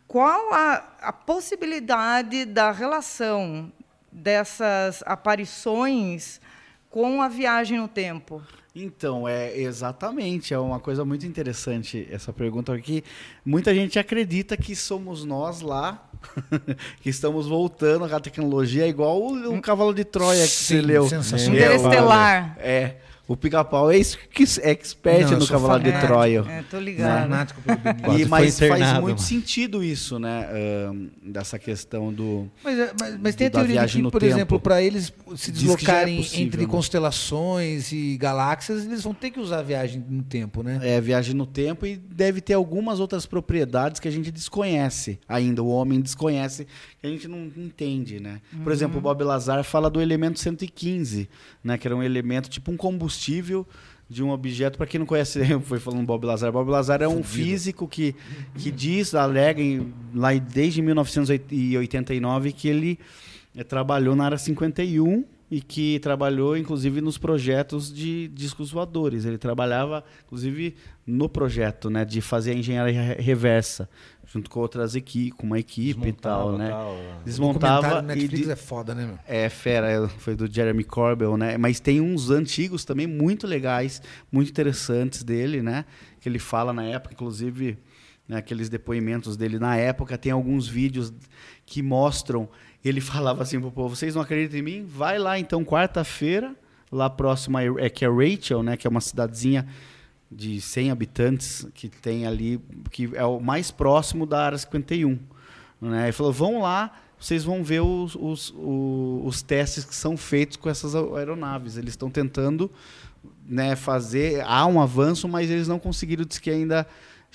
Qual 0.08 0.54
a, 0.54 0.96
a 1.02 1.12
possibilidade 1.12 2.46
da 2.46 2.70
relação 2.72 3.72
dessas 4.12 5.02
aparições 5.08 6.39
com 6.88 7.24
a 7.24 7.28
viagem 7.28 7.80
no 7.80 7.88
tempo? 7.88 8.43
Então, 8.76 9.28
é 9.28 9.58
exatamente, 9.58 10.54
é 10.54 10.60
uma 10.60 10.80
coisa 10.80 11.04
muito 11.04 11.26
interessante 11.26 12.08
essa 12.12 12.32
pergunta 12.32 12.74
aqui. 12.74 13.04
Muita 13.43 13.74
gente 13.74 13.98
acredita 13.98 14.56
que 14.56 14.76
somos 14.76 15.24
nós 15.24 15.62
lá, 15.62 16.08
que 17.01 17.09
estamos 17.09 17.47
voltando 17.47 18.07
com 18.07 18.15
a 18.15 18.19
tecnologia, 18.19 18.88
igual 18.88 19.21
o, 19.21 19.55
o 19.57 19.61
Cavalo 19.61 19.93
de 19.93 20.03
Troia 20.03 20.43
que 20.43 20.49
você 20.49 20.80
Sim, 20.80 20.86
leu. 20.86 21.07
sensacional. 21.07 21.59
É, 21.59 21.65
Interestelar. 21.76 22.57
É, 22.59 22.95
o 23.28 23.36
Pica-Pau 23.36 23.91
é 23.91 23.97
ex- 23.97 24.17
expert 24.61 25.32
Não, 25.32 25.39
no 25.39 25.47
Cavalo 25.47 25.84
de. 25.84 25.91
Troia. 25.99 26.43
É, 26.47 26.63
tô 26.69 26.80
ligado. 26.80 27.30
Quase 28.03 28.21
E, 28.21 28.26
mas 28.26 28.59
faz 28.59 28.71
muito 28.93 29.01
mano. 29.03 29.17
sentido 29.19 29.84
isso, 29.84 30.19
né? 30.19 30.47
ahn, 30.51 31.07
dessa 31.23 31.57
questão 31.57 32.13
do. 32.13 32.47
Mas, 32.63 32.78
é, 32.80 32.91
mas, 32.99 33.19
mas 33.21 33.36
tem 33.36 33.47
a 33.47 33.49
Da 33.49 33.59
teoria 33.59 33.86
de 33.86 33.97
que, 33.97 34.03
por 34.03 34.19
tempo. 34.19 34.26
exemplo, 34.34 34.59
para 34.59 34.82
eles 34.82 35.11
se 35.36 35.49
é 35.49 35.53
deslocarem 35.53 36.17
possível, 36.17 36.45
entre 36.45 36.61
né? 36.61 36.67
constelações 36.67 37.91
e 37.91 38.17
galáxias, 38.17 38.86
eles 38.86 39.03
vão 39.03 39.13
ter 39.13 39.32
que 39.32 39.39
usar 39.39 39.59
a 39.59 39.63
viagem 39.63 40.03
no 40.07 40.23
tempo, 40.23 40.61
né? 40.61 40.80
É, 40.82 40.99
viagem 41.01 41.34
no 41.34 41.45
tempo 41.45 41.86
e 41.86 41.95
deve 41.95 42.41
ter 42.41 42.53
algumas 42.53 42.99
outras 42.99 43.26
propriedades 43.26 43.99
que 43.99 44.07
a 44.07 44.11
gente 44.11 44.32
desconhece 44.32 45.19
ainda. 45.28 45.63
O 45.63 45.67
homem 45.69 45.99
desconhece, 46.01 46.67
a 47.06 47.10
gente 47.10 47.28
não 47.28 47.45
entende, 47.58 48.20
né? 48.20 48.41
Por 48.64 48.72
exemplo, 48.72 48.97
o 48.97 49.01
Bob 49.01 49.24
Lazar 49.24 49.64
fala 49.64 49.89
do 49.89 50.01
elemento 50.01 50.39
115, 50.39 51.30
né? 51.64 51.78
Que 51.78 51.88
era 51.88 51.95
um 51.95 52.03
elemento, 52.03 52.49
tipo 52.49 52.72
um 52.72 52.78
combustível 52.78 53.66
de 54.10 54.22
um 54.24 54.30
objeto. 54.30 54.78
Para 54.78 54.86
quem 54.88 54.99
não 54.99 55.06
conhece, 55.06 55.39
foi 55.64 55.80
falando 55.80 56.06
Bob 56.06 56.26
Lazar. 56.26 56.51
Bob 56.51 56.70
Lazar 56.70 57.01
é 57.01 57.08
um 57.08 57.24
Fudido. 57.24 57.28
físico 57.28 57.88
que, 57.88 58.16
que 58.58 58.70
diz, 58.72 59.16
alega 59.16 59.62
em- 59.62 59.93
lá 60.14 60.34
desde 60.34 60.82
1989 60.82 62.51
que 62.51 62.68
ele 62.68 62.99
eh, 63.56 63.64
trabalhou 63.64 64.16
na 64.16 64.26
área 64.26 64.38
51 64.38 65.24
e 65.50 65.62
que 65.62 66.00
trabalhou 66.00 66.58
inclusive 66.58 67.02
nos 67.02 67.18
projetos 67.18 67.93
de 67.93 68.28
discos 68.30 68.72
voadores. 68.72 69.26
Ele 69.26 69.38
trabalhava 69.38 70.04
inclusive 70.26 70.76
no 71.06 71.30
projeto, 71.30 71.89
né, 71.89 72.04
de 72.04 72.20
fazer 72.20 72.52
a 72.52 72.56
engenharia 72.56 73.00
re- 73.02 73.22
reversa, 73.22 73.88
junto 74.26 74.50
com 74.50 74.60
outras 74.60 74.96
equipes, 74.96 75.38
com 75.38 75.46
uma 75.46 75.60
equipe 75.60 76.08
e 76.10 76.12
tal, 76.14 76.54
Desmontava, 76.54 76.58
né? 76.58 76.70
tal, 76.72 76.93
O 76.96 77.24
Desmontava 77.24 78.00
e 78.00 78.02
Netflix 78.02 78.46
de- 78.46 78.52
é 78.52 78.56
foda, 78.56 78.96
né, 78.96 79.06
meu? 79.06 79.20
é, 79.28 79.48
fera, 79.50 79.88
é, 79.91 80.08
foi 80.08 80.36
do 80.36 80.52
Jeremy 80.52 80.84
Corbell, 80.84 81.38
né? 81.38 81.58
Mas 81.60 81.80
tem 81.80 82.02
uns 82.02 82.32
antigos 82.32 82.84
também 82.84 83.06
muito 83.06 83.46
legais, 83.46 84.02
muito 84.32 84.50
interessantes 84.50 85.22
dele, 85.24 85.62
né? 85.62 85.86
Que 86.20 86.28
ele 86.28 86.39
fala 86.39 86.74
na 86.74 86.84
época, 86.86 87.14
inclusive, 87.14 87.78
né, 88.28 88.38
aqueles 88.38 88.69
depoimentos 88.69 89.38
dele 89.38 89.59
na 89.59 89.76
época, 89.76 90.17
tem 90.17 90.32
alguns 90.32 90.67
vídeos 90.67 91.13
que 91.65 91.82
mostram. 91.82 92.49
Ele 92.84 92.99
falava 93.01 93.43
assim 93.43 93.59
pro 93.59 93.71
povo: 93.71 93.95
vocês 93.95 94.15
não 94.15 94.21
acreditam 94.21 94.59
em 94.59 94.63
mim? 94.63 94.86
Vai 94.86 95.17
lá 95.19 95.38
então, 95.39 95.63
quarta-feira, 95.63 96.55
lá 96.91 97.09
próximo 97.09 97.57
a, 97.57 97.63
é 97.63 97.89
que 97.89 98.05
é 98.05 98.09
Rachel, 98.09 98.63
né? 98.63 98.78
Que 98.78 98.88
é 98.88 98.89
uma 98.89 99.01
cidadezinha 99.01 99.67
de 100.32 100.59
100 100.59 100.91
habitantes 100.91 101.67
que 101.73 101.88
tem 101.88 102.26
ali, 102.26 102.59
que 102.91 103.09
é 103.13 103.23
o 103.23 103.39
mais 103.39 103.71
próximo 103.71 104.26
da 104.26 104.43
área 104.43 104.57
51. 104.57 105.19
Né? 105.82 106.03
Ele 106.05 106.11
falou: 106.11 106.34
vão 106.34 106.61
lá, 106.61 106.91
vocês 107.19 107.43
vão 107.43 107.63
ver 107.63 107.82
os, 107.82 108.15
os, 108.15 108.49
o- 108.57 109.21
os 109.23 109.41
testes 109.41 109.86
que 109.86 109.95
são 109.95 110.17
feitos 110.17 110.57
com 110.57 110.69
essas 110.69 110.95
aeronaves. 110.95 111.78
Eles 111.78 111.91
estão 111.91 112.09
tentando 112.09 112.71
né, 113.47 113.76
fazer. 113.76 114.43
Há 114.45 114.65
um 114.65 114.82
avanço, 114.82 115.28
mas 115.28 115.49
eles 115.49 115.67
não 115.67 115.80
conseguiram 115.80 116.26
diz 116.26 116.39
que 116.39 116.49
ainda 116.49 116.88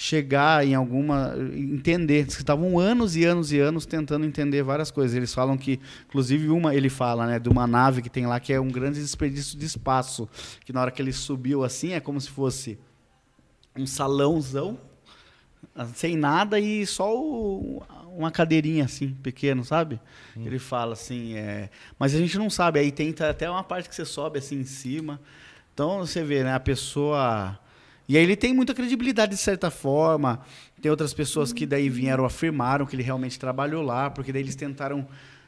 chegar 0.02 0.66
em 0.66 0.74
alguma. 0.74 1.34
entender. 1.52 2.24
Diz 2.24 2.34
que 2.34 2.40
estavam 2.40 2.78
anos 2.78 3.16
e 3.16 3.24
anos 3.26 3.52
e 3.52 3.58
anos 3.60 3.84
tentando 3.84 4.24
entender 4.24 4.62
várias 4.62 4.90
coisas. 4.90 5.14
Eles 5.14 5.34
falam 5.34 5.58
que, 5.58 5.78
inclusive, 6.08 6.48
uma, 6.48 6.74
ele 6.74 6.88
fala 6.88 7.26
né, 7.26 7.38
de 7.38 7.50
uma 7.50 7.66
nave 7.66 8.00
que 8.00 8.08
tem 8.08 8.26
lá 8.26 8.40
que 8.40 8.50
é 8.50 8.58
um 8.58 8.68
grande 8.70 8.98
desperdício 8.98 9.58
de 9.58 9.66
espaço. 9.66 10.26
Que 10.64 10.72
na 10.72 10.80
hora 10.80 10.90
que 10.90 11.02
ele 11.02 11.12
subiu 11.12 11.62
assim, 11.62 11.92
é 11.92 12.00
como 12.00 12.18
se 12.18 12.30
fosse 12.30 12.78
um 13.76 13.86
salãozão 13.86 14.78
sem 15.94 16.16
nada 16.16 16.58
e 16.58 16.86
só 16.86 17.14
o- 17.14 17.82
uma 18.16 18.30
cadeirinha 18.30 18.86
assim, 18.86 19.14
pequeno, 19.22 19.62
sabe? 19.66 20.00
Ele 20.34 20.58
fala 20.58 20.94
assim, 20.94 21.34
é... 21.34 21.68
mas 21.98 22.14
a 22.14 22.18
gente 22.18 22.38
não 22.38 22.48
sabe, 22.48 22.78
aí 22.80 22.90
tem 22.90 23.14
até 23.28 23.50
uma 23.50 23.62
parte 23.62 23.86
que 23.88 23.94
você 23.94 24.06
sobe 24.06 24.38
assim 24.38 24.60
em 24.60 24.64
cima. 24.64 25.20
Então 25.74 25.98
você 25.98 26.24
vê, 26.24 26.42
né, 26.42 26.54
a 26.54 26.60
pessoa. 26.60 27.58
E 28.10 28.16
aí 28.16 28.24
ele 28.24 28.34
tem 28.34 28.52
muita 28.52 28.74
credibilidade 28.74 29.30
de 29.36 29.38
certa 29.40 29.70
forma. 29.70 30.40
Tem 30.82 30.90
outras 30.90 31.14
pessoas 31.14 31.52
que 31.52 31.64
daí 31.64 31.88
vieram, 31.88 32.24
afirmaram 32.24 32.84
que 32.84 32.96
ele 32.96 33.04
realmente 33.04 33.38
trabalhou 33.38 33.84
lá, 33.84 34.10
porque 34.10 34.32
daí 34.32 34.42
eles 34.42 34.56
tentaram 34.56 35.06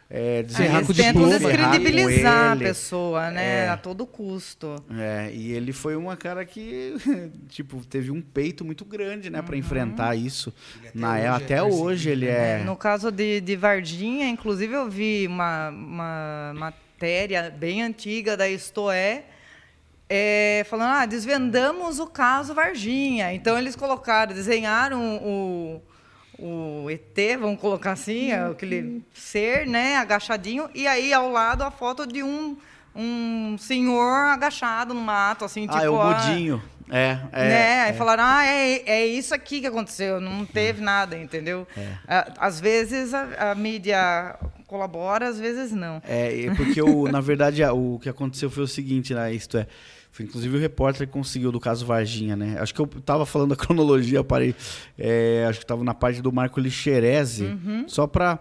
é, 0.09 0.45
desenhar 0.45 0.77
eles 0.77 0.87
com 0.87 0.93
tentam 0.95 1.23
diploma, 1.29 1.51
errar 1.53 1.73
com 1.73 1.79
descredibilizar 1.83 2.53
a 2.53 2.57
pessoa, 2.57 3.31
né? 3.33 3.65
É. 3.65 3.69
A 3.69 3.77
todo 3.77 4.07
custo. 4.07 4.77
É, 4.97 5.33
e 5.35 5.51
ele 5.51 5.73
foi 5.73 5.97
uma 5.97 6.17
cara 6.17 6.45
que, 6.45 6.95
tipo, 7.51 7.85
teve 7.85 8.13
um 8.13 8.23
peito 8.23 8.65
muito 8.65 8.85
grande, 8.85 9.29
né, 9.29 9.41
Uhum. 9.41 9.45
pra 9.45 9.57
enfrentar 9.57 10.15
isso. 10.15 10.55
Até 10.87 10.91
Na, 10.95 11.11
hoje 11.15 11.19
é, 11.19 11.25
é 11.25 11.29
até 11.29 11.47
perseguido, 11.63 11.83
hoje 11.83 12.11
ele 12.11 12.27
né? 12.27 12.61
é. 12.61 12.65
No 12.65 12.77
caso 12.77 13.11
de, 13.11 13.41
de 13.41 13.57
Vardinha, 13.57 14.29
inclusive 14.29 14.73
eu 14.73 14.89
vi 14.89 15.27
uma, 15.27 15.71
uma 15.71 16.53
matéria 16.55 17.51
bem 17.51 17.83
antiga 17.83 18.37
da 18.37 18.49
Istoé, 18.49 19.25
é, 20.15 20.63
falando, 20.69 20.91
ah, 20.91 21.07
desvendamos 21.07 21.99
o 21.99 22.07
caso 22.07 22.53
Varginha. 22.53 23.33
Então 23.33 23.59
eles 23.59 23.75
colocaram, 23.75 24.35
desenharam 24.35 25.17
o, 25.17 25.83
o 26.39 26.91
ET, 26.91 27.17
vamos 27.41 27.59
colocar 27.59 27.93
assim, 27.93 28.31
aquele 28.31 29.03
ser, 29.15 29.67
né, 29.67 29.97
agachadinho, 29.97 30.69
e 30.75 30.87
aí 30.87 31.15
ao 31.15 31.31
lado 31.31 31.63
a 31.63 31.71
foto 31.71 32.07
de 32.07 32.23
um, 32.23 32.59
um 32.95 33.57
senhor 33.57 34.27
agachado 34.27 34.93
no 34.93 35.01
mato, 35.01 35.47
assim, 35.47 35.63
tipo... 35.63 35.79
ah, 35.79 35.83
é 35.83 35.89
o 35.89 35.99
ah, 35.99 36.13
Godinho. 36.13 36.63
É, 36.91 37.19
é. 37.33 37.49
né? 37.49 37.81
Aí 37.85 37.91
é. 37.91 37.95
falaram, 37.95 38.23
ah, 38.27 38.45
é, 38.45 38.83
é 38.85 39.07
isso 39.07 39.35
aqui 39.35 39.63
que 39.63 39.67
aconteceu, 39.67 40.21
não 40.21 40.45
teve 40.45 40.83
nada, 40.83 41.17
entendeu? 41.17 41.67
Ah, 42.07 42.35
Às 42.39 42.61
vezes 42.61 43.15
a, 43.15 43.53
a 43.53 43.55
mídia 43.55 44.37
colabora, 44.67 45.29
às 45.29 45.41
vezes 45.41 45.73
não. 45.73 46.03
É, 46.07 46.45
é 46.45 46.55
porque 46.55 46.83
o, 46.83 47.09
na 47.09 47.23
verdade 47.23 47.65
o 47.65 47.99
que 47.99 48.11
aconteceu 48.11 48.51
foi 48.51 48.65
o 48.65 48.69
seguinte, 48.69 49.15
né? 49.15 49.33
Isto 49.33 49.57
é, 49.57 49.67
foi 50.13 50.27
inclusive 50.27 50.57
o 50.57 50.61
repórter 50.61 51.07
que 51.07 51.13
conseguiu 51.13 51.51
do 51.51 51.59
caso 51.59 51.87
Varginha, 51.87 52.37
né? 52.37 52.59
Acho 52.61 52.75
que 52.75 52.81
eu 52.81 52.87
tava 52.87 53.25
falando 53.25 53.51
da 53.51 53.57
cronologia, 53.65 54.23
parei. 54.23 54.55
é, 54.99 55.47
acho 55.49 55.59
que 55.59 55.67
tava 55.67 55.83
na 55.83 55.95
parte 55.95 56.21
do 56.21 56.31
Marco 56.31 56.61
Lixerese, 56.61 57.47
só 57.89 58.07
para 58.07 58.39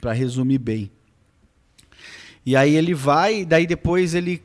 para 0.00 0.12
resumir 0.12 0.58
bem. 0.58 0.90
E 2.44 2.56
aí 2.56 2.74
ele 2.76 2.94
vai, 2.94 3.44
daí 3.44 3.66
depois 3.66 4.14
ele 4.14 4.42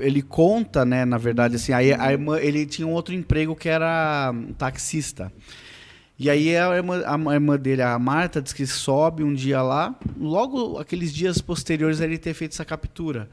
ele 0.00 0.22
conta, 0.22 0.84
né, 0.84 1.04
na 1.04 1.16
verdade 1.16 1.54
assim, 1.54 1.72
aí 1.72 1.92
a 1.92 2.10
irmã, 2.10 2.36
ele 2.38 2.66
tinha 2.66 2.86
um 2.86 2.92
outro 2.92 3.14
emprego 3.14 3.54
que 3.54 3.68
era 3.68 4.34
taxista. 4.58 5.32
E 6.18 6.28
aí 6.28 6.56
a 6.56 6.76
irmã, 6.76 7.02
a 7.06 7.34
irmã 7.34 7.56
dele, 7.56 7.82
a 7.82 7.98
Marta, 7.98 8.42
diz 8.42 8.52
que 8.52 8.66
sobe 8.66 9.22
um 9.22 9.32
dia 9.32 9.62
lá, 9.62 9.94
logo 10.18 10.78
aqueles 10.78 11.12
dias 11.12 11.40
posteriores 11.40 12.00
a 12.00 12.04
ele 12.04 12.18
ter 12.18 12.34
feito 12.34 12.52
essa 12.52 12.64
captura. 12.64 13.30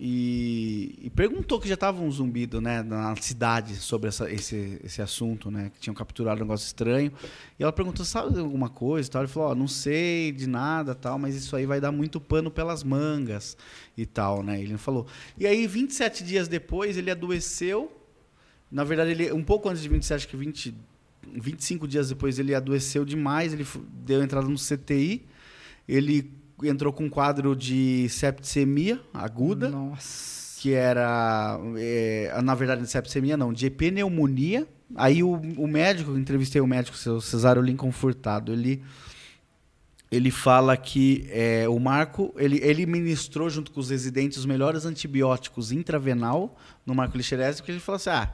E, 0.00 0.96
e 1.02 1.10
perguntou 1.10 1.58
que 1.58 1.68
já 1.68 1.76
tava 1.76 2.00
um 2.00 2.08
zumbido, 2.10 2.60
né, 2.60 2.84
na 2.84 3.16
cidade 3.16 3.74
sobre 3.74 4.06
essa- 4.08 4.30
esse, 4.30 4.78
esse 4.84 5.02
assunto, 5.02 5.50
né, 5.50 5.72
que 5.74 5.80
tinham 5.80 5.94
capturado 5.94 6.38
um 6.40 6.44
negócio 6.44 6.66
estranho. 6.66 7.12
E 7.58 7.64
ela 7.64 7.72
perguntou, 7.72 8.04
sabe 8.04 8.32
de 8.32 8.38
alguma 8.38 8.68
coisa 8.68 9.10
tal? 9.10 9.22
Ele 9.22 9.32
falou, 9.32 9.50
ó, 9.50 9.54
não 9.56 9.66
sei 9.66 10.30
de 10.30 10.46
nada 10.46 10.94
tal, 10.94 11.18
mas 11.18 11.34
isso 11.34 11.56
aí 11.56 11.66
vai 11.66 11.80
dar 11.80 11.90
muito 11.90 12.20
pano 12.20 12.48
pelas 12.48 12.84
mangas 12.84 13.56
e 13.96 14.06
tal, 14.06 14.44
né. 14.44 14.62
Ele 14.62 14.78
falou. 14.78 15.04
E 15.36 15.44
aí, 15.48 15.66
27 15.66 16.22
dias 16.22 16.46
depois, 16.46 16.96
ele 16.96 17.10
adoeceu. 17.10 17.90
Na 18.70 18.84
verdade, 18.84 19.10
ele 19.10 19.32
um 19.32 19.42
pouco 19.42 19.68
antes 19.68 19.82
de 19.82 19.88
27, 19.88 20.14
acho 20.14 20.28
que 20.28 20.36
20, 20.36 20.74
25 21.26 21.88
dias 21.88 22.08
depois, 22.08 22.38
ele 22.38 22.54
adoeceu 22.54 23.04
demais, 23.04 23.52
ele 23.52 23.66
deu 24.06 24.22
entrada 24.22 24.46
no 24.46 24.56
CTI. 24.56 25.26
Ele 25.88 26.30
entrou 26.64 26.92
com 26.92 27.04
um 27.04 27.08
quadro 27.08 27.54
de 27.54 28.08
septicemia 28.08 29.00
aguda 29.12 29.68
Nossa. 29.68 30.60
que 30.60 30.72
era, 30.72 31.58
é, 31.76 32.36
na 32.42 32.54
verdade, 32.54 32.82
de 32.82 32.88
septicemia 32.88 33.36
não, 33.36 33.52
de 33.52 33.70
pneumonia. 33.70 34.66
Aí 34.96 35.22
o, 35.22 35.32
o 35.32 35.66
médico, 35.68 36.16
entrevistei 36.16 36.60
o 36.60 36.66
médico, 36.66 36.96
o 36.96 36.98
seu 36.98 37.20
Cesário 37.20 37.60
Lincoln 37.60 37.92
Furtado, 37.92 38.52
ele, 38.52 38.82
ele 40.10 40.30
fala 40.30 40.76
que 40.76 41.28
é, 41.30 41.68
o 41.68 41.78
Marco, 41.78 42.34
ele, 42.38 42.58
ele 42.62 42.86
ministrou 42.86 43.50
junto 43.50 43.70
com 43.70 43.80
os 43.80 43.90
residentes 43.90 44.38
os 44.38 44.46
melhores 44.46 44.86
antibióticos 44.86 45.70
intravenal 45.70 46.56
no 46.86 46.94
Marco 46.94 47.16
Lixerese, 47.16 47.58
porque 47.58 47.72
ele 47.72 47.80
falou 47.80 47.96
assim, 47.96 48.10
ah, 48.10 48.32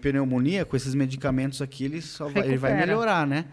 pneumonia, 0.00 0.64
com 0.64 0.76
esses 0.76 0.94
medicamentos 0.94 1.62
aqui, 1.62 1.84
ele, 1.84 2.02
só 2.02 2.28
vai, 2.28 2.46
ele 2.46 2.56
vai 2.56 2.74
melhorar, 2.74 3.26
né? 3.26 3.46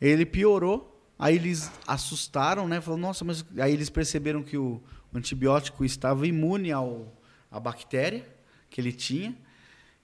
Ele 0.00 0.24
piorou, 0.24 0.95
aí 1.18 1.34
eles 1.36 1.70
assustaram, 1.86 2.68
né? 2.68 2.80
Falaram, 2.80 3.02
nossa, 3.02 3.24
mas... 3.24 3.44
Aí 3.58 3.72
eles 3.72 3.90
perceberam 3.90 4.42
que 4.42 4.56
o 4.56 4.82
antibiótico 5.14 5.84
estava 5.84 6.26
imune 6.26 6.70
ao, 6.72 7.12
à 7.50 7.58
bactéria 7.58 8.26
que 8.68 8.80
ele 8.80 8.92
tinha, 8.92 9.34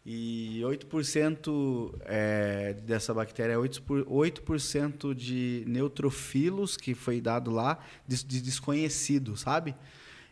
e 0.05 0.61
8% 0.65 1.95
é, 2.07 2.73
dessa 2.85 3.15
bactéria 3.15 3.53
é 3.53 3.57
8%, 3.57 3.81
por- 3.83 4.05
8% 4.05 5.15
de 5.15 5.63
neutrofilos 5.67 6.77
que 6.77 6.95
foi 6.95 7.21
dado 7.21 7.51
lá, 7.51 7.79
de, 8.07 8.25
de 8.25 8.41
desconhecido, 8.41 9.37
sabe? 9.37 9.75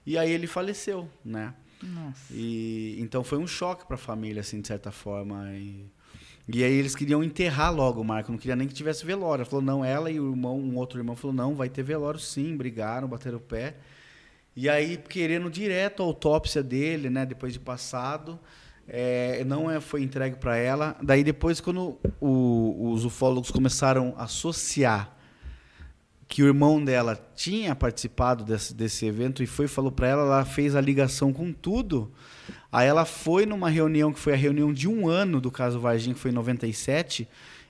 E 0.04 0.18
aí 0.18 0.30
ele 0.32 0.46
faleceu, 0.46 1.08
né? 1.24 1.54
Nossa. 1.82 2.32
E 2.32 2.96
então 2.98 3.22
foi 3.22 3.38
um 3.38 3.46
choque 3.46 3.86
para 3.86 3.94
a 3.94 3.98
família, 3.98 4.40
assim, 4.40 4.60
de 4.60 4.66
certa 4.66 4.90
forma. 4.90 5.52
E, 5.54 5.86
e 6.52 6.64
aí 6.64 6.72
eles 6.72 6.94
queriam 6.94 7.22
enterrar 7.22 7.74
logo 7.74 8.00
o 8.00 8.04
Marco, 8.04 8.30
não 8.32 8.38
queria 8.38 8.56
nem 8.56 8.66
que 8.66 8.74
tivesse 8.74 9.04
velório. 9.04 9.42
Ela 9.42 9.50
falou, 9.50 9.64
não, 9.64 9.84
ela 9.84 10.10
e 10.10 10.18
o 10.18 10.30
irmão, 10.30 10.58
um 10.58 10.76
outro 10.76 10.98
irmão 10.98 11.14
falou, 11.16 11.34
não, 11.34 11.54
vai 11.54 11.68
ter 11.68 11.82
velório 11.82 12.18
sim, 12.20 12.56
brigaram, 12.56 13.06
bateram 13.08 13.38
o 13.38 13.40
pé. 13.40 13.76
E 14.56 14.68
aí, 14.68 14.96
querendo 14.96 15.48
direto 15.50 16.02
a 16.02 16.06
autópsia 16.06 16.62
dele, 16.62 17.08
né, 17.08 17.24
depois 17.24 17.52
de 17.52 17.60
passado, 17.60 18.38
é, 18.88 19.44
não 19.44 19.70
é, 19.70 19.80
foi 19.80 20.02
entregue 20.02 20.36
para 20.36 20.56
ela. 20.56 20.96
Daí 21.02 21.22
depois, 21.22 21.60
quando 21.60 21.96
o- 22.20 22.90
os 22.92 23.04
ufólogos 23.04 23.50
começaram 23.50 24.14
a 24.16 24.24
associar 24.24 25.16
que 26.30 26.42
o 26.44 26.46
irmão 26.46 26.82
dela 26.82 27.18
tinha 27.34 27.74
participado 27.74 28.44
desse, 28.44 28.72
desse 28.72 29.04
evento 29.04 29.42
e 29.42 29.46
foi 29.46 29.66
falou 29.66 29.90
para 29.90 30.06
ela, 30.06 30.22
ela 30.22 30.44
fez 30.44 30.76
a 30.76 30.80
ligação 30.80 31.32
com 31.32 31.52
tudo. 31.52 32.10
Aí 32.70 32.86
ela 32.86 33.04
foi 33.04 33.44
numa 33.44 33.68
reunião 33.68 34.12
que 34.12 34.18
foi 34.20 34.32
a 34.34 34.36
reunião 34.36 34.72
de 34.72 34.86
um 34.88 35.08
ano 35.08 35.40
do 35.40 35.50
caso 35.50 35.80
Varginha, 35.80 36.14
que 36.14 36.20
foi 36.20 36.30
em 36.30 36.34
97, 36.34 37.26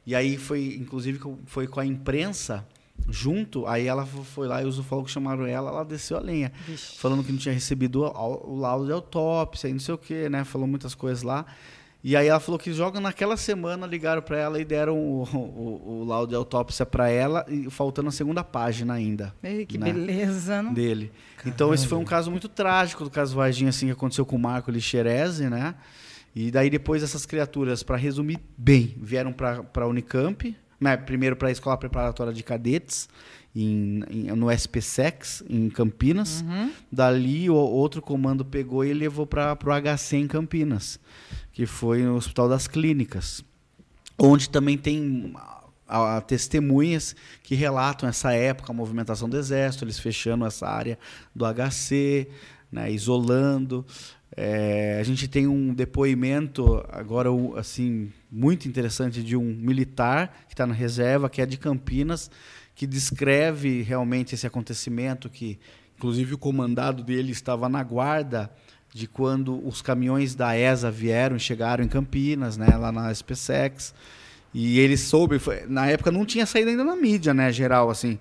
e 0.07 0.15
aí 0.15 0.37
foi, 0.37 0.77
inclusive, 0.79 1.19
foi 1.47 1.67
com 1.67 1.81
a 1.81 1.87
imprensa 1.87 2.67
junto, 3.09 3.67
aí 3.67 3.87
ela 3.87 4.05
fo- 4.05 4.23
foi 4.23 4.47
lá 4.47 4.63
e 4.63 4.67
os 4.67 4.79
ufólogos 4.79 5.11
chamaram 5.11 5.47
ela, 5.47 5.71
ela 5.71 5.85
desceu 5.85 6.19
a 6.19 6.21
lenha, 6.21 6.53
Vixe. 6.67 6.99
falando 6.99 7.25
que 7.25 7.33
não 7.33 7.39
tinha 7.39 7.55
recebido 7.55 8.03
o, 8.05 8.51
o 8.53 8.59
laudo 8.61 8.85
de 8.85 8.93
autópsia 8.93 9.69
e 9.69 9.73
não 9.73 9.81
sei 9.81 9.95
o 9.95 9.99
que, 9.99 10.29
né, 10.29 10.45
falou 10.45 10.67
muitas 10.69 10.95
coisas 10.95 11.23
lá. 11.23 11.47
E 12.03 12.17
aí 12.17 12.29
ela 12.29 12.41
falou 12.41 12.59
que 12.59 12.73
joga 12.73 12.99
naquela 12.99 13.37
semana 13.37 13.87
ligaram 13.87 14.23
para 14.23 14.39
ela 14.39 14.59
e 14.59 14.65
deram 14.65 14.97
o, 14.97 15.23
o, 15.23 16.01
o 16.01 16.05
laudo 16.05 16.31
de 16.31 16.35
autópsia 16.35 16.87
para 16.87 17.11
ela, 17.11 17.45
e 17.47 17.69
faltando 17.71 18.09
a 18.09 18.13
segunda 18.13 18.43
página 18.43 18.95
ainda 18.95 19.35
Ei, 19.43 19.67
que 19.67 19.77
Né? 19.77 19.93
beleza, 19.93 20.63
não? 20.63 20.73
dele. 20.73 21.13
Então 21.45 21.75
esse 21.75 21.87
foi 21.87 21.99
um 21.99 22.05
caso 22.05 22.31
muito 22.31 22.49
trágico 22.49 23.05
do 23.05 23.11
caso 23.11 23.37
Varginha, 23.37 23.69
assim, 23.69 23.87
que 23.87 23.93
aconteceu 23.93 24.25
com 24.25 24.37
o 24.37 24.39
Marco 24.39 24.71
Lixerese, 24.71 25.49
né? 25.51 25.75
E 26.35 26.51
daí 26.51 26.71
depois 26.71 27.03
essas 27.03 27.27
criaturas, 27.27 27.83
para 27.83 27.97
resumir 27.97 28.39
bem, 28.57 28.95
vieram 28.99 29.33
para 29.33 29.63
a 29.75 29.87
Unicamp, 29.87 30.57
né? 30.81 30.97
primeiro 30.97 31.37
para 31.37 31.49
a 31.49 31.51
Escola 31.51 31.77
Preparatória 31.77 32.33
de 32.33 32.43
Cadetes, 32.43 33.09
em, 33.55 34.03
em- 34.11 34.25
no 34.37 34.51
SPSEX, 34.51 35.43
em 35.49 35.69
Campinas. 35.69 36.43
Uhum. 36.43 36.71
Dali 36.91 37.49
o 37.51 37.55
outro 37.55 38.01
comando 38.01 38.45
pegou 38.45 38.85
e 38.85 38.93
levou 38.93 39.27
para 39.27 39.57
o 39.65 39.71
HC 39.73 40.17
em 40.17 40.27
Campinas, 40.29 40.99
que 41.53 41.67
foi 41.67 42.03
no 42.03 42.17
Hospital 42.17 42.49
das 42.49 42.67
Clínicas, 42.69 43.45
onde 44.19 44.49
também 44.49 44.77
tem 44.79 45.33
a- 45.89 46.17
a- 46.17 46.21
testemunhas 46.21 47.17
que 47.43 47.55
relatam 47.55 48.09
essa 48.09 48.33
época, 48.33 48.71
a 48.71 48.75
movimentação 48.75 49.29
do 49.29 49.37
exército, 49.37 49.85
eles 49.85 49.99
fechando 49.99 50.45
essa 50.47 50.69
área 50.69 50.99
do 51.35 51.45
HC, 51.45 52.29
né, 52.71 52.91
isolando. 52.93 53.85
É, 54.37 54.99
a 55.01 55.03
gente 55.03 55.27
tem 55.27 55.49
um 55.49 55.75
depoimento 55.75 56.85
agora 56.91 57.29
assim 57.59 58.13
muito 58.31 58.69
interessante 58.69 59.25
de 59.25 59.37
um 59.37 59.43
militar 59.43 60.45
que 60.47 60.55
está 60.55 60.65
na 60.65 60.73
reserva, 60.73 61.29
que 61.29 61.43
é 61.43 61.47
de 61.47 61.57
Campinas, 61.57 62.31
que 62.81 62.87
descreve 62.87 63.83
realmente 63.83 64.35
esse 64.35 64.47
acontecimento, 64.47 65.29
que 65.29 65.59
inclusive 65.99 66.33
o 66.33 66.39
comandado 66.39 67.03
dele 67.05 67.31
estava 67.31 67.69
na 67.69 67.83
guarda 67.83 68.51
de 68.91 69.07
quando 69.07 69.61
os 69.69 69.83
caminhões 69.83 70.35
da 70.35 70.57
ESA 70.57 70.91
vieram, 70.91 71.39
chegaram 71.39 71.85
em 71.85 71.89
Campinas, 71.89 72.57
né, 72.57 72.75
lá 72.79 72.91
na 72.91 73.13
SPSEX, 73.13 73.93
e 74.55 74.79
ele 74.79 74.97
soube, 74.97 75.39
foi- 75.39 75.67
na 75.69 75.89
época 75.89 76.11
não 76.11 76.25
tinha 76.25 76.47
saído 76.47 76.71
ainda 76.71 76.83
na 76.83 76.97
mídia, 76.97 77.35
né, 77.35 77.53
geral, 77.53 77.91
assim. 77.91 78.19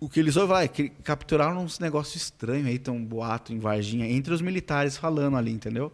O 0.00 0.08
que 0.08 0.20
eles 0.20 0.34
soube, 0.34 0.52
ah, 0.54 0.62
é 0.62 0.68
que 0.68 0.90
capturaram 0.90 1.64
uns 1.64 1.80
negócios 1.80 2.22
estranhos 2.22 2.68
aí, 2.68 2.78
tem 2.78 2.94
um 2.94 3.04
boato 3.04 3.52
em 3.52 3.58
Varginha, 3.58 4.08
entre 4.08 4.32
os 4.32 4.40
militares 4.40 4.96
falando 4.96 5.36
ali, 5.36 5.50
entendeu? 5.50 5.92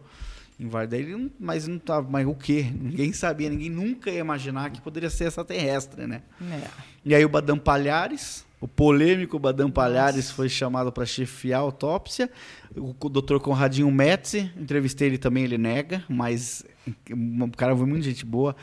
Em 0.59 0.67
Varda, 0.67 0.97
mas 1.39 1.67
não 1.67 1.79
tava, 1.79 2.09
mas 2.09 2.27
o 2.27 2.35
quê? 2.35 2.67
Ninguém 2.71 3.11
sabia, 3.11 3.49
ninguém 3.49 3.69
nunca 3.69 4.11
ia 4.11 4.19
imaginar 4.19 4.69
que 4.69 4.81
poderia 4.81 5.09
ser 5.09 5.25
extraterrestre, 5.25 6.05
né? 6.05 6.21
É. 6.41 6.67
E 7.03 7.15
aí 7.15 7.25
o 7.25 7.29
Badam 7.29 7.57
Palhares, 7.57 8.45
o 8.61 8.67
polêmico 8.67 9.37
Badam 9.37 9.69
Palhares 9.69 10.31
foi 10.31 10.47
chamado 10.47 10.91
para 10.91 11.05
chefiar 11.05 11.57
a 11.57 11.61
autópsia. 11.61 12.29
O, 12.77 13.09
Dr. 13.09 13.39
Conradinho 13.39 13.91
Metzi, 13.91 14.51
entrevistei 14.55 15.07
ele 15.09 15.17
também, 15.17 15.43
ele 15.43 15.57
nega, 15.57 16.03
mas 16.07 16.63
o 17.09 17.57
cara 17.57 17.75
foi 17.75 17.85
muito 17.85 18.03
gente 18.03 18.25
boa. 18.25 18.55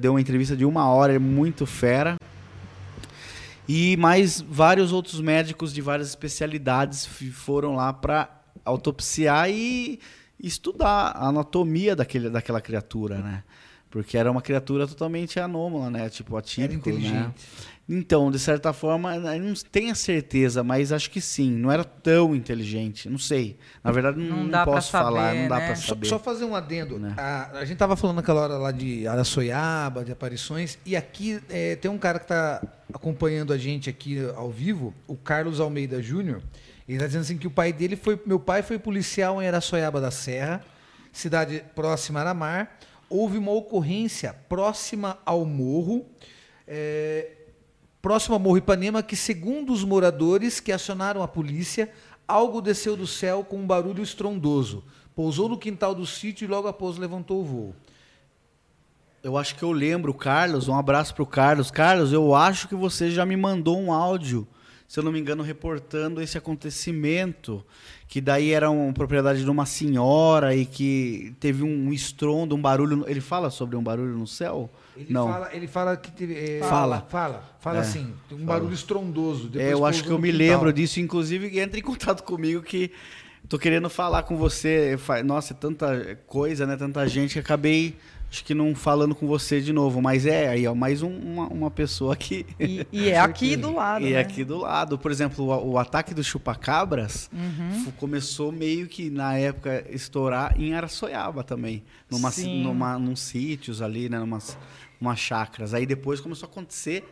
Deu 0.00 0.14
uma 0.14 0.20
entrevista 0.20 0.56
de 0.56 0.64
uma 0.64 0.88
hora, 0.88 1.12
é 1.14 1.18
muito 1.18 1.64
fera. 1.64 2.16
E 3.68 3.96
mais 3.98 4.40
vários 4.40 4.90
outros 4.90 5.20
médicos 5.20 5.72
de 5.72 5.80
várias 5.80 6.08
especialidades 6.08 7.06
foram 7.32 7.76
lá 7.76 7.92
para 7.92 8.28
autopsiar 8.64 9.48
e 9.50 10.00
estudar 10.40 11.12
a 11.16 11.28
anatomia 11.28 11.94
daquele, 11.96 12.30
daquela 12.30 12.60
criatura, 12.60 13.18
né? 13.18 13.42
Porque 13.88 14.18
era 14.18 14.30
uma 14.30 14.42
criatura 14.42 14.86
totalmente 14.86 15.38
anômala, 15.40 15.88
né? 15.90 16.08
Tipo, 16.10 16.36
atípico, 16.36 16.64
Era 16.64 16.74
inteligente. 16.74 17.14
né? 17.14 17.32
Então, 17.88 18.32
de 18.32 18.38
certa 18.38 18.72
forma, 18.72 19.14
eu 19.14 19.40
não 19.40 19.54
tenho 19.70 19.92
a 19.92 19.94
certeza, 19.94 20.64
mas 20.64 20.90
acho 20.90 21.08
que 21.08 21.20
sim. 21.20 21.52
Não 21.52 21.70
era 21.70 21.84
tão 21.84 22.34
inteligente, 22.34 23.08
não 23.08 23.16
sei. 23.16 23.56
Na 23.84 23.92
verdade, 23.92 24.18
não, 24.18 24.36
Não 24.38 24.42
não 24.42 24.50
dá 24.50 24.64
posso 24.64 24.90
falar, 24.90 25.28
saber, 25.28 25.40
não 25.42 25.48
dá 25.48 25.56
né? 25.60 25.66
para 25.66 25.76
Só, 25.76 25.86
saber. 25.90 26.06
só 26.08 26.18
fazer 26.18 26.44
um 26.44 26.56
adendo. 26.56 26.98
Né? 26.98 27.14
A, 27.16 27.58
a 27.60 27.64
gente 27.64 27.78
tava 27.78 27.94
falando 27.94 28.16
naquela 28.16 28.40
hora 28.42 28.58
lá 28.58 28.72
de 28.72 29.06
Araçoiaba, 29.06 30.04
de 30.04 30.10
aparições, 30.10 30.76
e 30.84 30.96
aqui 30.96 31.40
é, 31.48 31.76
tem 31.76 31.88
um 31.88 31.96
cara 31.96 32.18
que 32.18 32.24
está 32.24 32.60
acompanhando 32.92 33.52
a 33.52 33.56
gente 33.56 33.88
aqui 33.88 34.18
ao 34.34 34.50
vivo, 34.50 34.92
o 35.06 35.14
Carlos 35.14 35.60
Almeida 35.60 36.02
Júnior. 36.02 36.42
Ele 36.88 36.96
está 36.96 37.06
dizendo 37.06 37.22
assim 37.22 37.38
que 37.38 37.46
o 37.46 37.50
pai 37.50 37.72
dele 37.72 37.96
foi. 37.96 38.20
Meu 38.24 38.38
pai 38.38 38.62
foi 38.62 38.78
policial 38.78 39.42
em 39.42 39.48
Araçoiaba 39.48 40.00
da 40.00 40.10
Serra, 40.10 40.64
cidade 41.12 41.64
próxima 41.74 42.20
a 42.20 42.22
Aramar. 42.22 42.78
Houve 43.08 43.38
uma 43.38 43.52
ocorrência 43.52 44.34
próxima 44.48 45.18
ao 45.24 45.44
morro. 45.44 46.06
é, 46.66 47.32
próximo 48.06 48.34
ao 48.34 48.40
Morro 48.40 48.58
Ipanema, 48.58 49.02
que, 49.02 49.16
segundo 49.16 49.72
os 49.72 49.82
moradores 49.82 50.60
que 50.60 50.70
acionaram 50.70 51.24
a 51.24 51.28
polícia, 51.28 51.90
algo 52.26 52.60
desceu 52.60 52.96
do 52.96 53.06
céu 53.06 53.42
com 53.42 53.56
um 53.56 53.66
barulho 53.66 54.00
estrondoso. 54.00 54.84
Pousou 55.12 55.48
no 55.48 55.58
quintal 55.58 55.92
do 55.92 56.06
sítio 56.06 56.44
e 56.44 56.48
logo 56.48 56.68
após 56.68 56.98
levantou 56.98 57.40
o 57.40 57.44
voo. 57.44 57.74
Eu 59.24 59.36
acho 59.36 59.56
que 59.56 59.62
eu 59.64 59.72
lembro, 59.72 60.14
Carlos, 60.14 60.68
um 60.68 60.76
abraço 60.76 61.14
pro 61.16 61.26
Carlos. 61.26 61.68
Carlos, 61.68 62.12
eu 62.12 62.32
acho 62.32 62.68
que 62.68 62.76
você 62.76 63.10
já 63.10 63.26
me 63.26 63.36
mandou 63.36 63.76
um 63.76 63.92
áudio, 63.92 64.46
se 64.88 64.98
eu 65.00 65.04
não 65.04 65.10
me 65.12 65.18
engano, 65.18 65.42
reportando 65.42 66.20
esse 66.22 66.38
acontecimento, 66.38 67.64
que 68.08 68.20
daí 68.20 68.52
era 68.52 68.70
uma 68.70 68.92
propriedade 68.92 69.42
de 69.42 69.50
uma 69.50 69.66
senhora 69.66 70.54
e 70.54 70.64
que 70.64 71.34
teve 71.40 71.62
um 71.62 71.92
estrondo, 71.92 72.54
um 72.54 72.60
barulho. 72.60 73.04
Ele 73.08 73.20
fala 73.20 73.50
sobre 73.50 73.76
um 73.76 73.82
barulho 73.82 74.16
no 74.16 74.26
céu? 74.26 74.70
Ele 74.96 75.12
não. 75.12 75.28
fala, 75.28 75.50
ele 75.54 75.66
fala 75.66 75.96
que 75.96 76.10
teve, 76.10 76.34
é, 76.34 76.60
Fala. 76.60 77.06
fala, 77.10 77.56
fala 77.60 77.78
É, 77.78 77.80
assim, 77.80 78.14
um 78.32 78.44
barulho 78.44 78.72
estrondoso. 78.72 79.50
É, 79.56 79.72
eu 79.72 79.84
acho 79.84 80.02
que 80.02 80.10
eu 80.10 80.18
me 80.18 80.30
quintal. 80.32 80.46
lembro 80.46 80.72
disso, 80.72 81.00
inclusive 81.00 81.58
entra 81.58 81.78
em 81.78 81.82
contato 81.82 82.22
comigo 82.22 82.62
que 82.62 82.90
tô 83.48 83.58
querendo 83.58 83.90
falar 83.90 84.22
com 84.22 84.36
você. 84.36 84.96
Nossa, 85.24 85.52
é 85.52 85.56
tanta 85.56 86.16
coisa, 86.26 86.64
né? 86.66 86.76
Tanta 86.76 87.06
gente 87.06 87.34
que 87.34 87.38
acabei 87.40 87.96
acho 88.30 88.44
que 88.44 88.54
não 88.54 88.74
falando 88.74 89.14
com 89.14 89.26
você 89.26 89.60
de 89.60 89.72
novo, 89.72 90.02
mas 90.02 90.26
é 90.26 90.48
aí 90.48 90.66
ó, 90.66 90.74
mais 90.74 91.00
um- 91.02 91.16
uma, 91.16 91.46
uma 91.48 91.70
pessoa 91.70 92.14
que 92.16 92.44
E, 92.58 92.86
e 92.92 93.08
é 93.08 93.18
aqui 93.20 93.56
do 93.56 93.74
lado. 93.74 94.04
e 94.06 94.12
né? 94.12 94.18
aqui 94.18 94.44
do 94.44 94.58
lado, 94.58 94.98
por 94.98 95.10
exemplo, 95.10 95.44
o, 95.46 95.72
o 95.72 95.78
ataque 95.78 96.12
do 96.12 96.22
chupacabras 96.24 97.30
Uhum. 97.32 97.90
começou 97.92 98.50
meio 98.52 98.86
que 98.88 99.08
na 99.10 99.36
época 99.38 99.84
estourar 99.90 100.54
em 100.60 100.74
Araçoiaba 100.74 101.42
também, 101.44 101.82
numa, 102.10 102.30
Sim. 102.30 102.62
numa 102.62 102.98
num 102.98 103.16
sítios 103.16 103.80
ali, 103.80 104.08
né, 104.08 104.18
numas, 104.18 104.58
umas 105.00 105.18
chacras. 105.18 105.72
Aí 105.72 105.86
depois 105.86 106.20
começou 106.20 106.48
a 106.48 106.50
acontecer 106.50 107.04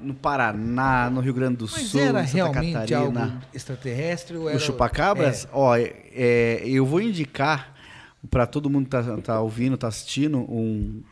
no 0.00 0.14
Paraná, 0.14 1.10
no 1.10 1.20
Rio 1.20 1.34
Grande 1.34 1.56
do 1.56 1.64
Mas 1.68 1.82
Sul, 1.88 2.00
era 2.00 2.22
em 2.22 2.26
Santa 2.26 2.36
realmente 2.52 2.94
algo 2.94 3.12
Catarina. 3.14 3.40
extraterrestre 3.52 4.36
ou 4.36 4.48
era... 4.48 4.56
O 4.56 4.60
chupacabras, 4.60 5.44
É. 5.46 5.48
ó, 5.52 5.76
é- 5.76 5.92
é, 6.14 6.62
eu 6.64 6.86
vou 6.86 7.00
indicar 7.00 7.74
para 8.30 8.46
todo 8.46 8.68
mundo 8.70 8.84
que 8.84 8.90
tá, 8.90 9.02
tá 9.18 9.40
ouvindo, 9.40 9.76
tá 9.76 9.88
assistindo, 9.88 10.38
um, 10.38 11.02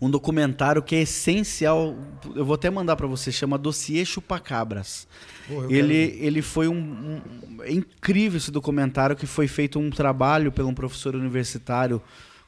um 0.00 0.10
documentário 0.10 0.82
que 0.82 0.94
é 0.96 1.02
essencial. 1.02 1.96
Eu 2.34 2.44
vou 2.44 2.54
até 2.54 2.68
mandar 2.70 2.96
para 2.96 3.06
você, 3.06 3.32
chama 3.32 3.56
Dossiê 3.56 4.04
Chupacabras. 4.04 5.08
Pô, 5.48 5.64
Ele, 5.64 6.08
quero- 6.08 6.24
ele 6.24 6.42
foi 6.42 6.68
um, 6.68 6.74
um- 6.76 7.62
é 7.62 7.72
incrível 7.72 8.36
esse 8.36 8.50
documentário 8.50 9.16
que 9.16 9.26
foi 9.26 9.48
feito 9.48 9.78
um 9.78 9.90
trabalho 9.90 10.52
pelo 10.52 10.68
um 10.68 10.74
professor 10.74 11.14
universitário, 11.16 12.00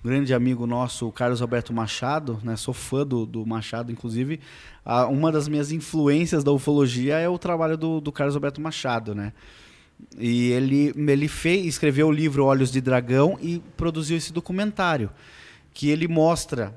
grande 0.04 0.34
amigo 0.34 0.66
nosso, 0.66 1.10
Carlos 1.12 1.40
Alberto 1.40 1.72
Machado, 1.72 2.40
né? 2.42 2.56
Sou 2.56 2.74
fã 2.74 3.06
do, 3.06 3.24
do 3.24 3.46
Machado, 3.46 3.92
inclusive. 3.92 4.40
Uma 5.10 5.30
das 5.30 5.46
minhas 5.48 5.70
influências 5.70 6.42
da 6.42 6.50
ufologia 6.50 7.18
é 7.18 7.28
o 7.28 7.38
trabalho 7.38 7.76
do, 7.76 8.00
do 8.00 8.10
Carlos 8.10 8.34
Alberto 8.34 8.60
Machado, 8.60 9.14
né? 9.14 9.32
E 10.18 10.50
ele, 10.50 10.92
ele 10.96 11.28
fez, 11.28 11.66
escreveu 11.66 12.08
o 12.08 12.12
livro 12.12 12.44
Olhos 12.44 12.70
de 12.70 12.80
Dragão 12.80 13.38
e 13.40 13.62
produziu 13.76 14.16
esse 14.16 14.32
documentário, 14.32 15.10
que 15.72 15.88
ele 15.88 16.06
mostra 16.06 16.74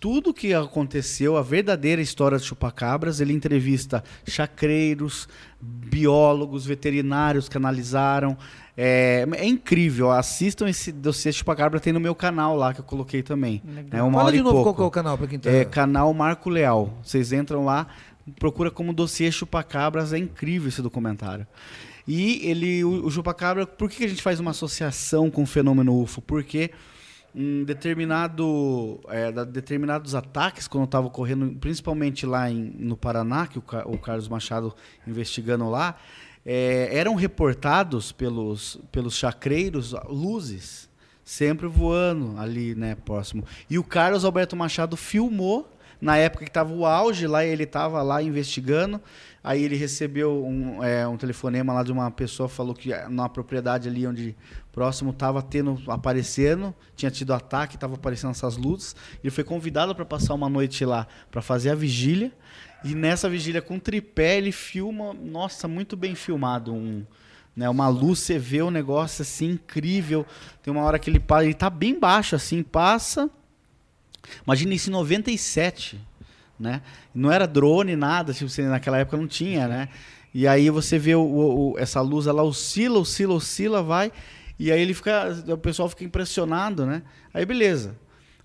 tudo 0.00 0.30
o 0.30 0.34
que 0.34 0.54
aconteceu, 0.54 1.36
a 1.36 1.42
verdadeira 1.42 2.00
história 2.00 2.38
de 2.38 2.44
chupacabras. 2.44 3.20
Ele 3.20 3.34
entrevista 3.34 4.02
chacreiros, 4.26 5.28
biólogos, 5.60 6.64
veterinários 6.64 7.48
que 7.48 7.56
analisaram. 7.56 8.38
É, 8.80 9.26
é 9.32 9.44
incrível, 9.44 10.12
assistam 10.12 10.68
esse 10.68 10.92
dossiê 10.92 11.32
chupacabra, 11.32 11.80
tem 11.80 11.92
no 11.92 11.98
meu 11.98 12.14
canal 12.14 12.56
lá, 12.56 12.72
que 12.72 12.80
eu 12.80 12.84
coloquei 12.84 13.22
também. 13.22 13.60
É 13.90 14.00
uma 14.00 14.20
Fala 14.20 14.32
de 14.32 14.40
novo 14.40 14.62
pouco. 14.62 14.74
qual 14.74 14.86
é 14.86 14.88
o 14.88 14.90
canal 14.92 15.18
para 15.18 15.26
quem 15.26 15.38
tá... 15.38 15.50
É 15.50 15.64
canal 15.64 16.14
Marco 16.14 16.48
Leal. 16.48 16.96
Vocês 17.02 17.32
entram 17.32 17.64
lá, 17.64 17.88
procura 18.38 18.70
como 18.70 18.92
dossiê 18.92 19.32
Chupacabras, 19.32 20.12
é 20.12 20.18
incrível 20.18 20.68
esse 20.68 20.80
documentário. 20.80 21.44
E 22.08 22.40
ele, 22.48 22.82
o, 22.82 23.04
o 23.06 23.10
Chupacabra, 23.10 23.66
por 23.66 23.90
que 23.90 24.02
a 24.04 24.08
gente 24.08 24.22
faz 24.22 24.40
uma 24.40 24.52
associação 24.52 25.30
com 25.30 25.42
o 25.42 25.46
fenômeno 25.46 26.00
UFO? 26.02 26.22
Porque 26.22 26.70
um 27.34 27.62
determinado, 27.64 28.98
é, 29.08 29.30
determinados 29.44 30.14
ataques, 30.14 30.66
quando 30.66 30.84
estava 30.84 31.06
ocorrendo, 31.06 31.54
principalmente 31.60 32.24
lá 32.24 32.50
em- 32.50 32.72
no 32.78 32.96
Paraná, 32.96 33.46
que 33.46 33.58
o, 33.58 33.62
o 33.84 33.98
Carlos 33.98 34.26
Machado 34.26 34.74
investigando 35.06 35.68
lá, 35.68 35.96
é, 36.46 36.88
eram 36.90 37.14
reportados 37.14 38.10
pelos, 38.10 38.80
pelos 38.90 39.14
chacreiros 39.14 39.94
luzes 40.08 40.88
sempre 41.22 41.66
voando 41.66 42.40
ali, 42.40 42.74
né, 42.74 42.94
próximo. 43.04 43.44
E 43.68 43.78
o 43.78 43.84
Carlos 43.84 44.24
Alberto 44.24 44.56
Machado 44.56 44.96
filmou 44.96 45.70
na 46.00 46.16
época 46.16 46.44
que 46.44 46.50
estava 46.50 46.72
o 46.72 46.86
auge 46.86 47.26
lá, 47.26 47.44
ele 47.44 47.64
estava 47.64 48.00
lá 48.02 48.22
investigando. 48.22 48.98
Aí 49.42 49.62
ele 49.62 49.76
recebeu 49.76 50.44
um, 50.44 50.82
é, 50.82 51.06
um 51.06 51.16
telefonema 51.16 51.72
lá 51.72 51.82
de 51.82 51.92
uma 51.92 52.10
pessoa 52.10 52.48
falou 52.48 52.74
que 52.74 52.92
é, 52.92 53.08
na 53.08 53.28
propriedade 53.28 53.88
ali 53.88 54.06
onde 54.06 54.36
próximo 54.72 55.10
estava 55.10 55.40
tendo 55.40 55.80
aparecendo, 55.88 56.74
tinha 56.96 57.10
tido 57.10 57.32
ataque, 57.32 57.76
estava 57.76 57.94
aparecendo 57.94 58.30
essas 58.30 58.56
luzes. 58.56 58.96
Ele 59.22 59.30
foi 59.30 59.44
convidado 59.44 59.94
para 59.94 60.04
passar 60.04 60.34
uma 60.34 60.48
noite 60.48 60.84
lá 60.84 61.06
para 61.30 61.40
fazer 61.40 61.70
a 61.70 61.74
vigília. 61.74 62.32
E 62.84 62.94
nessa 62.94 63.28
vigília 63.28 63.62
com 63.62 63.78
tripé 63.78 64.38
ele 64.38 64.52
filma, 64.52 65.12
nossa, 65.12 65.66
muito 65.66 65.96
bem 65.96 66.14
filmado 66.14 66.72
um 66.72 67.04
né, 67.58 67.68
uma 67.68 67.88
luz, 67.88 68.20
você 68.20 68.38
vê 68.38 68.62
o 68.62 68.70
negócio 68.70 69.22
assim 69.22 69.50
incrível. 69.50 70.24
Tem 70.62 70.72
uma 70.72 70.84
hora 70.84 70.96
que 70.96 71.10
ele 71.10 71.18
para, 71.18 71.44
ele 71.44 71.54
tá 71.54 71.68
bem 71.68 71.98
baixo 71.98 72.36
assim, 72.36 72.62
passa. 72.62 73.28
Imagina 74.46 74.74
isso 74.74 74.90
em 74.90 74.92
97, 74.92 76.00
né? 76.58 76.82
Não 77.14 77.30
era 77.30 77.46
drone, 77.46 77.94
nada, 77.96 78.32
tipo, 78.32 78.48
você- 78.50 78.62
naquela 78.62 78.98
época 78.98 79.16
não 79.16 79.26
tinha, 79.26 79.66
né? 79.68 79.88
E 80.34 80.46
aí 80.46 80.68
você 80.70 80.98
vê 80.98 81.14
o, 81.14 81.22
o- 81.22 81.74
essa 81.78 82.00
luz, 82.00 82.26
ela 82.26 82.42
oscila, 82.42 82.98
oscila, 82.98 83.34
oscila, 83.34 83.82
vai. 83.82 84.12
E 84.58 84.70
aí 84.72 84.80
ele 84.80 84.92
fica, 84.94 85.28
o 85.48 85.58
pessoal 85.58 85.88
fica 85.88 86.04
impressionado, 86.04 86.84
né? 86.84 87.02
Aí 87.32 87.44
beleza. 87.46 87.96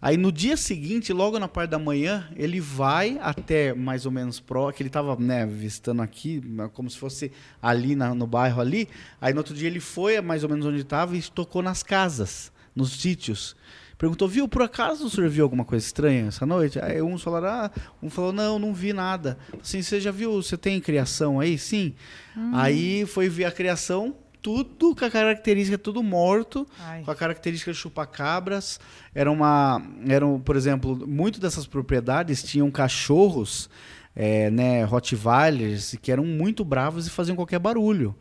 Aí 0.01 0.17
no 0.17 0.33
dia 0.33 0.57
seguinte, 0.57 1.13
logo 1.13 1.39
na 1.39 1.47
parte 1.47 1.69
da 1.71 1.79
manhã, 1.79 2.27
ele 2.35 2.59
vai 2.59 3.17
até 3.21 3.73
mais 3.73 4.05
ou 4.05 4.11
menos 4.11 4.37
pró, 4.37 4.69
que 4.71 4.83
ele 4.83 4.89
estava 4.89 5.15
né, 5.15 5.45
visitando 5.45 6.01
aqui, 6.01 6.43
como 6.73 6.89
se 6.89 6.97
fosse 6.97 7.31
ali 7.61 7.95
na- 7.95 8.13
no 8.13 8.27
bairro 8.27 8.59
ali. 8.59 8.89
Aí 9.21 9.31
no 9.33 9.39
outro 9.39 9.55
dia 9.55 9.67
ele 9.67 9.79
foi 9.79 10.19
mais 10.19 10.43
ou 10.43 10.49
menos 10.49 10.65
onde 10.65 10.81
estava 10.81 11.15
e 11.15 11.21
tocou 11.21 11.61
nas 11.63 11.83
casas, 11.83 12.51
nos 12.75 12.99
sítios. 12.99 13.55
Perguntou, 14.03 14.27
viu, 14.27 14.49
por 14.49 14.61
acaso 14.61 15.05
o 15.05 15.09
senhor 15.09 15.29
viu 15.29 15.45
alguma 15.45 15.63
coisa 15.63 15.85
estranha 15.85 16.27
essa 16.27 16.45
noite? 16.45 16.77
Aí 16.77 17.01
uns 17.01 17.23
falaram, 17.23 17.47
ah, 17.47 17.71
um 18.01 18.09
falou, 18.09 18.33
não, 18.33 18.59
não 18.59 18.73
vi 18.73 18.91
nada. 18.91 19.37
Assim, 19.61 19.81
você 19.81 20.01
já 20.01 20.11
viu, 20.11 20.43
você 20.43 20.57
tem 20.57 20.81
criação 20.81 21.39
aí? 21.39 21.57
Sim. 21.57 21.93
Aí 22.51 23.05
foi 23.05 23.29
ver 23.29 23.45
a 23.45 23.51
criação, 23.53 24.13
tudo 24.41 24.93
com 24.93 25.05
a 25.05 25.09
característica, 25.09 25.77
tudo 25.77 26.03
morto, 26.03 26.67
Ai. 26.81 27.01
com 27.03 27.11
a 27.11 27.15
característica 27.15 27.71
de 27.71 27.77
chupacabras. 27.77 28.77
Era 29.15 29.31
uma, 29.31 29.81
eram, 30.05 30.37
por 30.37 30.57
exemplo, 30.57 31.07
muito 31.07 31.39
dessas 31.39 31.65
propriedades 31.65 32.43
tinham 32.43 32.69
cachorros, 32.69 33.69
é, 34.13 34.49
né, 34.51 34.83
Rottweilers, 34.83 35.97
que 36.01 36.11
eram 36.11 36.25
muito 36.25 36.65
bravos 36.65 37.07
e 37.07 37.09
faziam 37.09 37.37
qualquer 37.37 37.59
barulho. 37.59 38.13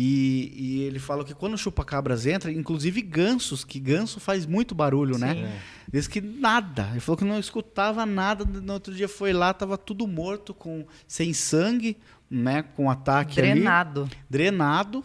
E, 0.00 0.52
e 0.54 0.82
ele 0.84 1.00
falou 1.00 1.24
que 1.24 1.34
quando 1.34 1.54
o 1.54 1.58
chupa-cabras 1.58 2.24
entra, 2.24 2.52
inclusive 2.52 3.02
gansos, 3.02 3.64
que 3.64 3.80
ganso 3.80 4.20
faz 4.20 4.46
muito 4.46 4.72
barulho, 4.72 5.18
né? 5.18 5.60
Diz 5.92 6.06
que 6.06 6.20
nada. 6.20 6.86
Ele 6.92 7.00
falou 7.00 7.16
que 7.16 7.24
não 7.24 7.36
escutava 7.36 8.06
nada. 8.06 8.44
No 8.44 8.74
outro 8.74 8.94
dia 8.94 9.08
foi 9.08 9.32
lá, 9.32 9.52
tava 9.52 9.76
tudo 9.76 10.06
morto, 10.06 10.54
com 10.54 10.86
sem 11.08 11.32
sangue, 11.32 11.96
né? 12.30 12.62
Com 12.62 12.88
ataque 12.88 13.40
ali. 13.40 13.50
Drenado. 13.50 14.08
Drenado. 14.30 15.04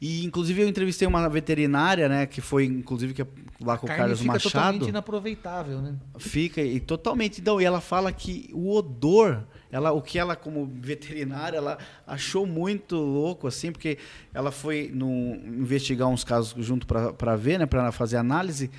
E 0.00 0.24
inclusive 0.24 0.60
eu 0.60 0.68
entrevistei 0.68 1.06
uma 1.06 1.28
veterinária, 1.28 2.08
né? 2.08 2.26
Que 2.26 2.40
foi, 2.40 2.64
inclusive, 2.64 3.14
que 3.14 3.22
é 3.22 3.26
lá 3.60 3.78
com 3.78 3.86
o 3.86 3.88
Carlos 3.88 4.18
fica 4.18 4.32
Machado. 4.32 4.52
totalmente 4.52 4.88
inaproveitável, 4.88 5.80
né? 5.80 5.94
Fica 6.18 6.60
e 6.60 6.80
totalmente. 6.80 7.40
Então, 7.40 7.60
e 7.60 7.64
ela 7.64 7.80
fala 7.80 8.10
que 8.10 8.50
o 8.52 8.74
odor, 8.74 9.44
ela, 9.70 9.92
o 9.92 10.00
que 10.00 10.18
ela 10.18 10.34
como 10.34 10.66
veterinária, 10.80 11.58
ela 11.58 11.78
achou 12.06 12.46
muito 12.46 12.96
louco 12.96 13.46
assim, 13.46 13.70
porque 13.70 13.98
ela 14.32 14.50
foi 14.50 14.90
no, 14.92 15.34
investigar 15.36 16.08
uns 16.08 16.24
casos 16.24 16.54
junto 16.64 16.86
para 16.86 17.36
ver, 17.36 17.58
né, 17.58 17.66
para 17.66 17.92
fazer 17.92 18.16
análise. 18.16 18.70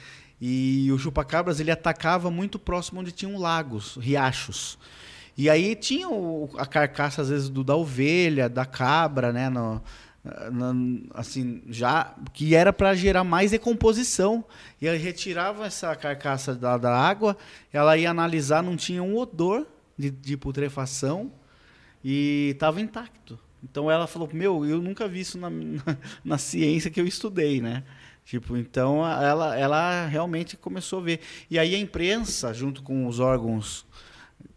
E 0.41 0.89
o 0.91 0.97
chupacabras 0.97 1.59
ele 1.59 1.69
atacava 1.71 2.31
muito 2.31 2.57
próximo 2.57 3.01
onde 3.01 3.11
tinham 3.11 3.37
lagos, 3.37 3.97
riachos. 4.01 4.77
E 5.37 5.49
aí 5.49 5.75
tinha 5.75 6.09
o- 6.09 6.49
a 6.57 6.65
carcaça 6.65 7.21
às 7.21 7.29
vezes 7.29 7.49
do 7.49 7.63
da 7.63 7.75
ovelha, 7.75 8.49
da 8.49 8.65
cabra, 8.65 9.31
né, 9.31 9.49
no- 9.49 9.81
assim, 11.13 11.61
já 11.69 12.13
que 12.33 12.53
era 12.55 12.73
para 12.73 12.93
gerar 12.93 13.23
mais 13.23 13.51
decomposição. 13.51 14.43
E 14.81 14.87
aí 14.87 14.97
retirava 14.97 15.65
essa 15.65 15.95
carcaça 15.95 16.53
da, 16.55 16.77
da 16.77 16.95
água, 16.95 17.37
ela 17.71 17.97
ia 17.97 18.09
analisar, 18.09 18.61
não 18.63 18.75
tinha 18.75 19.01
um 19.03 19.17
odor 19.17 19.65
de, 19.99 20.09
de 20.09 20.37
putrefação 20.37 21.29
e 22.01 22.51
estava 22.53 22.79
intacto. 22.79 23.37
Então 23.61 23.91
ela 23.91 24.07
falou: 24.07 24.29
Meu, 24.31 24.65
eu 24.65 24.81
nunca 24.81 25.05
vi 25.07 25.19
isso 25.19 25.37
na, 25.37 25.49
na, 25.49 25.97
na 26.23 26.37
ciência 26.37 26.89
que 26.89 27.01
eu 27.01 27.05
estudei, 27.05 27.59
né? 27.59 27.83
Tipo, 28.23 28.55
então 28.55 29.05
ela, 29.05 29.57
ela 29.57 30.05
realmente 30.05 30.55
começou 30.55 30.99
a 30.99 31.03
ver. 31.03 31.19
E 31.49 31.59
aí 31.59 31.75
a 31.75 31.79
imprensa, 31.79 32.53
junto 32.53 32.81
com 32.81 33.07
os 33.07 33.19
órgãos, 33.19 33.85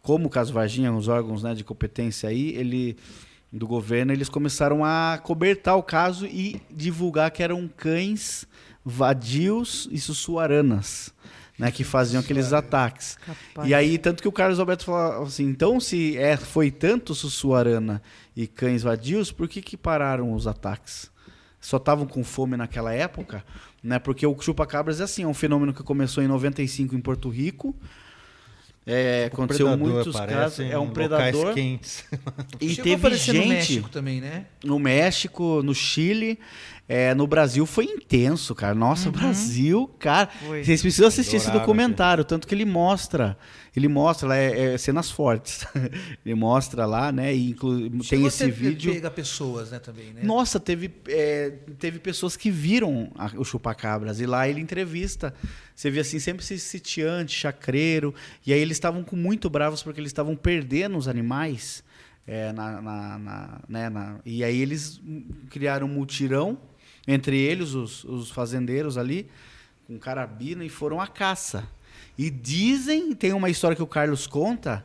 como 0.01 0.27
o 0.27 0.31
caso 0.31 0.52
Varginha, 0.52 0.93
os 0.93 1.09
órgãos 1.09 1.43
né, 1.43 1.55
de 1.55 1.64
competência 1.64 2.28
aí, 2.28 2.51
ele 2.51 2.97
do 3.51 3.66
governo, 3.66 4.12
eles 4.12 4.28
começaram 4.28 4.85
a 4.85 5.20
cobertar 5.23 5.77
o 5.77 5.82
caso 5.82 6.27
e 6.27 6.60
divulgar 6.70 7.31
que 7.31 7.43
eram 7.43 7.69
cães 7.69 8.47
vadios 8.85 9.89
e 9.90 9.98
sussuaranas, 9.98 11.12
né, 11.62 11.70
que 11.70 11.84
faziam 11.84 12.20
aqueles 12.20 12.52
ataques. 12.52 13.16
Capaz. 13.24 13.68
E 13.68 13.72
aí, 13.72 13.97
tanto 13.97 14.20
que 14.20 14.26
o 14.26 14.32
Carlos 14.32 14.59
Alberto 14.59 14.84
falou 14.84 15.22
assim, 15.22 15.44
então 15.44 15.78
se 15.78 16.18
é, 16.18 16.36
foi 16.36 16.72
tanto 16.72 17.14
sussuarana 17.14 18.02
e 18.34 18.48
cães 18.48 18.82
vadios, 18.82 19.30
por 19.30 19.47
que 19.47 19.62
que 19.62 19.76
pararam 19.76 20.32
os 20.32 20.48
ataques? 20.48 21.09
Só 21.60 21.76
estavam 21.76 22.05
com 22.05 22.24
fome 22.24 22.56
naquela 22.56 22.93
época, 22.93 23.44
né? 23.80 24.01
Porque 24.01 24.26
o 24.26 24.36
chupa-cabras 24.40 25.01
é 25.01 25.05
assim, 25.05 25.22
é 25.22 25.26
um 25.28 25.32
fenômeno 25.32 25.72
que 25.72 25.84
começou 25.84 26.20
em 26.20 26.26
95 26.26 26.97
em 26.97 27.01
Porto 27.01 27.28
Rico. 27.28 27.76
É, 28.84 29.30
aconteceu 29.32 29.66
Predador 29.66 29.92
muitos 29.92 30.16
aparece 30.16 30.56
casos. 30.56 30.60
É 30.60 30.78
um 30.78 30.90
predador. 30.90 31.54
quentes. 31.54 32.04
E 32.60 32.70
Chegou 32.70 32.84
teve 32.84 33.14
gente 33.16 33.38
no 33.38 33.48
México 33.48 33.88
também, 33.88 34.20
né? 34.20 34.46
no 34.64 34.78
México, 34.78 35.62
no 35.62 35.74
Chile, 35.74 36.38
é, 36.88 37.14
no 37.14 37.26
Brasil 37.26 37.64
foi 37.64 37.84
intenso, 37.84 38.54
cara. 38.54 38.74
Nossa, 38.74 39.09
o 39.09 39.12
Brasil, 39.12 39.88
cara. 39.98 40.28
Foi. 40.46 40.64
Vocês 40.64 40.82
precisam 40.82 41.06
assistir 41.06 41.36
esse 41.36 41.46
Adorável, 41.46 41.66
documentário, 41.66 42.24
tanto 42.24 42.46
que 42.46 42.54
ele 42.54 42.64
mostra. 42.64 43.38
Ele 43.74 43.89
mostra 43.89 44.28
lá, 44.28 44.36
é, 44.36 44.74
é, 44.74 44.78
cenas 44.78 45.11
fortes. 45.11 45.65
ele 46.27 46.35
mostra 46.35 46.85
lá, 46.85 47.11
né? 47.11 47.35
E 47.35 47.51
inclu- 47.51 47.89
tem 48.05 48.27
esse 48.27 48.51
vídeo. 48.51 48.93
Pega 48.93 49.11
pessoas, 49.11 49.70
né, 49.70 49.78
também, 49.78 50.12
né? 50.12 50.20
Nossa, 50.23 50.61
teve, 50.61 50.90
é, 51.09 51.51
teve 51.78 51.99
pessoas 51.99 52.36
que 52.36 52.51
viram 52.51 53.11
a- 53.15 53.32
o 53.36 53.44
chupacabras 53.44 54.20
e 54.20 54.27
lá 54.27 54.47
ele 54.47 54.61
entrevista. 54.61 55.32
Você 55.74 55.90
vê 55.90 56.01
assim, 56.01 56.19
sempre 56.19 56.44
esse 56.44 56.59
sitiante, 56.59 57.32
chacreiro. 57.35 58.15
E 58.47 58.53
aí 58.53 58.61
eles 58.61 58.77
estavam 58.77 59.03
com 59.03 59.16
muito 59.16 59.49
bravos 59.49 59.82
porque 59.82 59.99
eles 60.01 60.11
estavam 60.11 60.36
perdendo 60.36 60.97
os 60.99 61.09
animais. 61.09 61.82
é, 62.24 62.53
na, 62.53 62.81
na- 62.81 63.19
na- 63.19 63.61
né, 63.69 63.89
na- 63.90 64.20
e 64.24 64.44
aí 64.44 64.61
eles 64.61 65.01
criaram 65.51 65.89
um 65.89 65.90
mutirão 65.90 66.57
entre 67.09 67.36
eles, 67.36 67.74
os, 67.74 68.05
os 68.05 68.31
fazendeiros 68.31 68.97
ali, 68.97 69.28
com 69.89 69.99
carabina, 69.99 70.65
e 70.65 70.69
foram 70.69 71.01
à 71.01 71.09
caça. 71.09 71.65
E 72.18 72.30
dizem, 72.30 73.14
tem 73.14 73.32
uma 73.32 73.48
história 73.51 73.74
que 73.76 73.82
o 73.82 73.86
Carlos 73.86 74.26
conta, 74.26 74.84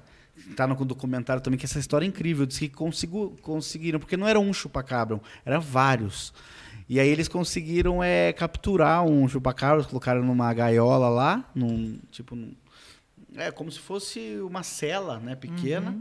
tá 0.56 0.66
no 0.66 0.76
documentário 0.86 1.42
também, 1.42 1.58
que 1.60 1.66
essa 1.66 1.80
história 1.80 2.06
é 2.06 2.08
incrível. 2.08 2.46
Diz 2.46 2.58
que 2.60 2.70
consigo, 2.70 3.36
conseguiram, 3.42 4.00
porque 4.00 4.16
não 4.18 4.28
era 4.28 4.40
um 4.40 4.54
chupacabra, 4.54 5.20
eram 5.46 5.60
vários. 5.62 6.34
E 6.90 7.00
aí 7.02 7.10
eles 7.10 7.28
conseguiram 7.28 8.02
é, 8.02 8.32
capturar 8.32 9.04
um 9.04 9.28
chupacabra, 9.28 9.84
colocaram 9.84 10.24
numa 10.24 10.54
gaiola 10.54 11.10
lá, 11.10 11.50
num 11.54 12.00
tipo. 12.12 12.36
num- 12.36 12.54
é 13.36 13.52
como 13.52 13.70
se 13.72 13.78
fosse 13.80 14.38
uma 14.42 14.64
cela, 14.64 15.20
né, 15.20 15.36
pequena. 15.36 15.96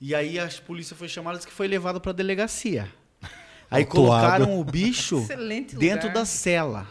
E 0.00 0.14
aí 0.14 0.38
a 0.38 0.48
polícia 0.64 0.96
foi 0.96 1.08
chamada 1.08 1.38
e 1.38 1.46
que 1.46 1.52
foi 1.52 1.66
levado 1.68 2.00
para 2.00 2.12
delegacia. 2.12 2.88
Aí 3.70 3.84
Autuado. 3.84 3.90
colocaram 3.90 4.60
o 4.60 4.64
bicho 4.64 5.18
Excelente 5.22 5.76
dentro 5.76 6.08
lugar. 6.08 6.20
da 6.20 6.24
cela. 6.24 6.86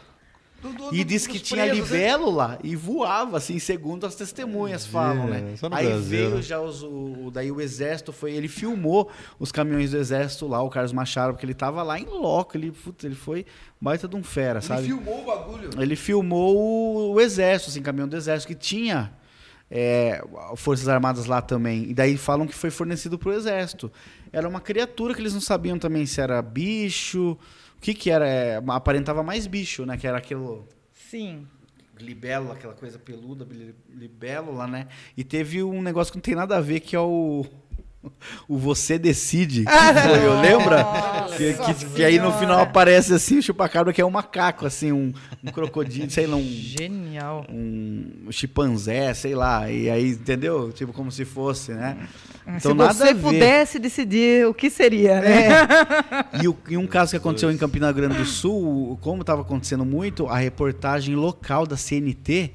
Do- 0.61 0.73
do- 0.73 0.95
E 0.95 1.03
disse 1.03 1.27
que 1.27 1.39
tinha 1.39 1.63
presos, 1.65 1.89
né? 1.89 1.97
libélula 1.97 2.59
e 2.63 2.75
voava, 2.75 3.37
assim, 3.37 3.57
segundo 3.57 4.05
as 4.05 4.13
testemunhas 4.15 4.85
falam, 4.85 5.27
né? 5.27 5.55
Aí 5.71 5.87
Brasil, 5.87 6.01
veio 6.03 6.35
né? 6.35 6.41
já 6.41 6.59
os, 6.61 6.83
o, 6.83 7.31
daí 7.33 7.51
o 7.51 7.59
exército 7.59 8.13
foi, 8.13 8.33
ele 8.33 8.47
filmou 8.47 9.09
os 9.39 9.51
caminhões 9.51 9.91
do 9.91 9.97
exército 9.97 10.47
lá, 10.47 10.61
o 10.61 10.69
Carlos 10.69 10.93
Machado, 10.93 11.33
porque 11.33 11.45
ele 11.45 11.53
tava 11.55 11.81
lá 11.81 11.99
em 11.99 12.05
loco, 12.05 12.55
ele, 12.55 12.71
putz, 12.71 13.03
ele 13.03 13.15
foi 13.15 13.45
baita 13.79 14.07
de 14.07 14.15
um 14.15 14.23
fera, 14.23 14.59
Ele 14.59 14.65
sabe? 14.67 14.83
filmou 14.83 15.21
o 15.21 15.25
bagulho. 15.25 15.69
Ele 15.79 15.95
filmou 15.95 16.55
o, 16.55 17.13
o 17.13 17.19
exército, 17.21 17.71
assim, 17.71 17.81
caminhão 17.81 18.07
do 18.07 18.15
exército 18.15 18.47
que 18.53 18.55
tinha 18.55 19.11
é, 19.69 20.23
forças 20.57 20.87
armadas 20.87 21.25
lá 21.25 21.41
também. 21.41 21.89
E 21.89 21.93
daí 21.93 22.17
falam 22.17 22.45
que 22.45 22.53
foi 22.53 22.69
fornecido 22.69 23.17
pro 23.17 23.33
exército. 23.33 23.91
Era 24.31 24.47
uma 24.47 24.59
criatura 24.61 25.13
que 25.15 25.21
eles 25.21 25.33
não 25.33 25.41
sabiam 25.41 25.79
também 25.79 26.05
se 26.05 26.21
era 26.21 26.41
bicho, 26.41 27.37
o 27.81 27.83
que 27.83 27.95
que 27.95 28.11
era, 28.11 28.27
é, 28.27 28.61
aparentava 28.67 29.23
mais 29.23 29.47
bicho, 29.47 29.87
né? 29.87 29.97
Que 29.97 30.05
era 30.05 30.19
aquilo 30.19 30.67
Sim. 30.93 31.47
libélula, 31.99 32.53
aquela 32.53 32.75
coisa 32.75 32.99
peluda, 32.99 33.43
li- 33.49 33.73
libélula, 33.89 34.67
né? 34.67 34.87
E 35.17 35.23
teve 35.23 35.63
um 35.63 35.81
negócio 35.81 36.13
que 36.13 36.17
não 36.19 36.21
tem 36.21 36.35
nada 36.35 36.57
a 36.57 36.61
ver, 36.61 36.81
que 36.81 36.95
é 36.95 36.99
o. 36.99 37.43
O 38.47 38.57
Você 38.57 38.97
Decide. 38.97 39.63
que 39.65 39.71
foi, 39.71 40.25
eu 40.25 40.39
lembra? 40.41 40.85
Que, 41.37 41.53
que- 41.53 41.85
que 41.95 42.03
aí 42.03 42.19
no 42.19 42.31
final 42.33 42.59
aparece 42.59 43.13
assim 43.13 43.37
o 43.37 43.41
chupacabra, 43.43 43.93
que 43.93 44.01
é 44.01 44.05
um 44.05 44.09
macaco, 44.09 44.65
assim, 44.65 44.91
um, 44.91 45.13
um 45.43 45.51
crocodilo, 45.51 46.09
sei 46.09 46.25
lá, 46.25 46.35
um, 46.35 46.43
Genial. 46.43 47.45
um 47.49 48.27
chimpanzé, 48.31 49.13
sei 49.13 49.35
lá. 49.35 49.69
E 49.71 49.89
aí, 49.89 50.09
entendeu? 50.09 50.71
Tipo, 50.71 50.91
como 50.93 51.11
se 51.11 51.25
fosse, 51.25 51.73
né? 51.73 51.97
Se 52.59 52.73
você 52.73 53.13
pudesse 53.13 53.77
decidir 53.77 54.47
o 54.47 54.53
que 54.53 54.69
seria, 54.69 55.21
né? 55.21 55.49
E, 56.43 56.47
o- 56.47 56.57
e 56.69 56.77
um 56.77 56.87
caso 56.87 57.11
que 57.11 57.17
aconteceu 57.17 57.51
em 57.51 57.57
Campina 57.57 57.91
Grande 57.91 58.15
do 58.17 58.25
Sul, 58.25 58.97
como 59.01 59.21
estava 59.21 59.41
acontecendo 59.41 59.85
muito, 59.85 60.27
a 60.27 60.37
reportagem 60.37 61.13
local 61.15 61.67
da 61.67 61.77
CNT 61.77 62.51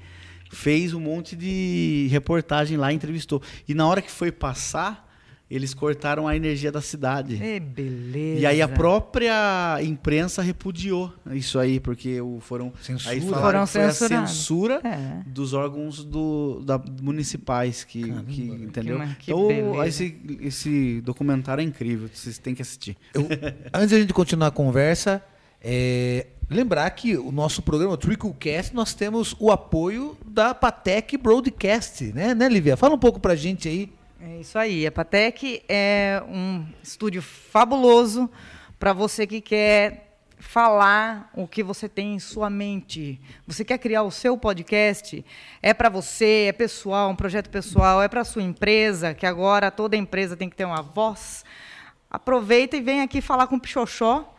fez 0.50 0.92
um 0.94 1.00
monte 1.00 1.36
de 1.36 2.08
reportagem 2.10 2.76
lá, 2.76 2.92
entrevistou. 2.92 3.40
E 3.68 3.74
na 3.74 3.86
hora 3.86 4.02
que 4.02 4.10
foi 4.10 4.32
passar, 4.32 5.05
eles 5.48 5.72
cortaram 5.74 6.26
a 6.26 6.34
energia 6.34 6.72
da 6.72 6.80
cidade. 6.80 7.40
É, 7.42 7.60
beleza. 7.60 8.40
E 8.40 8.46
aí 8.46 8.60
a 8.60 8.66
própria 8.66 9.78
imprensa 9.82 10.42
repudiou 10.42 11.12
isso 11.32 11.58
aí, 11.58 11.78
porque 11.78 12.18
foram, 12.40 12.72
Censura. 12.82 13.14
aí 13.14 13.20
falaram 13.20 13.64
Foram 13.66 13.88
que 13.88 13.94
foi 13.94 14.08
censura 14.08 14.80
É. 14.82 15.22
dos 15.26 15.52
órgãos 15.52 16.04
do, 16.04 16.62
da, 16.64 16.80
municipais 17.00 17.84
que, 17.84 18.02
que 18.24 18.42
entendeu? 18.42 18.98
que 19.20 19.30
então 19.30 19.46
beleza. 19.46 19.86
esse, 19.86 20.20
esse 20.40 21.00
documentário 21.02 21.60
é 21.62 21.64
incrível, 21.64 22.08
vocês 22.12 22.38
têm 22.38 22.54
que 22.54 22.62
assistir. 22.62 22.96
Eu- 23.14 23.28
antes 23.72 23.90
da 23.92 24.00
gente 24.00 24.12
continuar 24.12 24.48
a 24.48 24.50
conversa, 24.50 25.22
é, 25.62 26.26
lembrar 26.50 26.90
que 26.90 27.16
o 27.16 27.30
nosso 27.32 27.62
programa 27.62 27.92
o 27.94 27.96
Tricklecast, 27.96 28.74
nós 28.74 28.94
temos 28.94 29.34
o 29.38 29.50
apoio 29.52 30.16
da 30.26 30.54
Patec 30.54 31.16
Broadcast, 31.16 32.12
né, 32.12 32.34
né, 32.34 32.48
Lívia? 32.48 32.76
Fala 32.76 32.94
um 32.94 32.98
pouco 32.98 33.20
pra 33.20 33.34
gente 33.36 33.68
aí. 33.68 33.92
É 34.20 34.40
isso 34.40 34.58
aí. 34.58 34.86
A 34.86 34.92
Patec 34.92 35.62
é 35.68 36.22
um 36.26 36.64
estúdio 36.82 37.20
fabuloso 37.20 38.30
para 38.78 38.94
você 38.94 39.26
que 39.26 39.42
quer 39.42 40.06
falar 40.38 41.30
o 41.34 41.46
que 41.46 41.62
você 41.62 41.88
tem 41.88 42.14
em 42.14 42.18
sua 42.18 42.48
mente. 42.48 43.20
Você 43.46 43.64
quer 43.64 43.78
criar 43.78 44.04
o 44.04 44.10
seu 44.10 44.38
podcast? 44.38 45.24
É 45.62 45.74
para 45.74 45.88
você, 45.88 46.46
é 46.48 46.52
pessoal, 46.52 47.10
um 47.10 47.16
projeto 47.16 47.50
pessoal, 47.50 48.02
é 48.02 48.08
para 48.08 48.24
sua 48.24 48.42
empresa, 48.42 49.12
que 49.12 49.26
agora 49.26 49.70
toda 49.70 49.96
empresa 49.96 50.36
tem 50.36 50.48
que 50.48 50.56
ter 50.56 50.64
uma 50.64 50.82
voz. 50.82 51.44
Aproveita 52.10 52.76
e 52.76 52.80
vem 52.80 53.02
aqui 53.02 53.20
falar 53.20 53.46
com 53.48 53.56
o 53.56 53.60
Pichoxó 53.60 54.34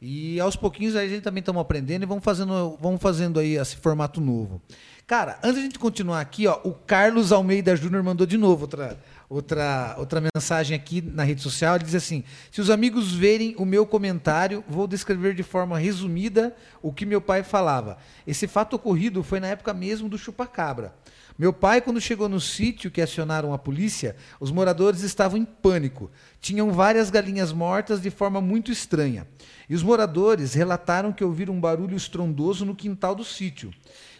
E 0.01 0.39
aos 0.39 0.55
pouquinhos 0.55 0.95
aí 0.95 1.07
a 1.07 1.09
gente 1.09 1.23
também 1.23 1.39
estamos 1.39 1.61
aprendendo 1.61 2.03
e 2.03 2.05
vamos 2.05 2.23
fazendo, 2.23 2.77
vamos 2.79 3.01
fazendo 3.01 3.39
aí 3.39 3.57
esse 3.57 3.75
formato 3.77 4.21
novo. 4.21 4.61
Cara, 5.07 5.39
antes 5.41 5.55
de 5.55 5.59
a 5.59 5.63
gente 5.63 5.79
continuar 5.79 6.19
aqui, 6.19 6.45
ó, 6.45 6.59
o 6.63 6.73
Carlos 6.73 7.31
Almeida 7.31 7.75
Júnior 7.75 8.03
mandou 8.03 8.27
de 8.27 8.37
novo 8.37 8.63
outra, 8.63 8.99
outra, 9.29 9.95
outra 9.97 10.21
mensagem 10.21 10.75
aqui 10.75 11.01
na 11.01 11.23
rede 11.23 11.41
social. 11.41 11.75
Ele 11.75 11.83
diz 11.83 11.95
assim: 11.95 12.23
se 12.51 12.61
os 12.61 12.69
amigos 12.69 13.13
verem 13.13 13.55
o 13.57 13.65
meu 13.65 13.85
comentário, 13.85 14.63
vou 14.67 14.87
descrever 14.87 15.33
de 15.33 15.43
forma 15.43 15.77
resumida 15.77 16.55
o 16.81 16.91
que 16.91 17.05
meu 17.05 17.21
pai 17.21 17.43
falava. 17.43 17.97
Esse 18.25 18.47
fato 18.47 18.75
ocorrido 18.75 19.23
foi 19.23 19.39
na 19.39 19.47
época 19.47 19.73
mesmo 19.73 20.09
do 20.09 20.17
chupacabra. 20.17 20.93
Meu 21.37 21.53
pai, 21.53 21.81
quando 21.81 22.01
chegou 22.01 22.27
no 22.27 22.41
sítio 22.41 22.89
que 22.89 22.99
acionaram 22.99 23.53
a 23.53 23.59
polícia, 23.59 24.15
os 24.39 24.49
moradores 24.49 25.03
estavam 25.03 25.37
em 25.37 25.45
pânico. 25.45 26.09
Tinham 26.41 26.71
várias 26.71 27.11
galinhas 27.11 27.53
mortas 27.53 28.01
de 28.01 28.09
forma 28.09 28.41
muito 28.41 28.71
estranha. 28.71 29.27
E 29.69 29.75
os 29.75 29.83
moradores 29.83 30.55
relataram 30.55 31.13
que 31.13 31.23
ouviram 31.23 31.53
um 31.53 31.61
barulho 31.61 31.95
estrondoso 31.95 32.65
no 32.65 32.75
quintal 32.75 33.13
do 33.13 33.23
sítio. 33.23 33.71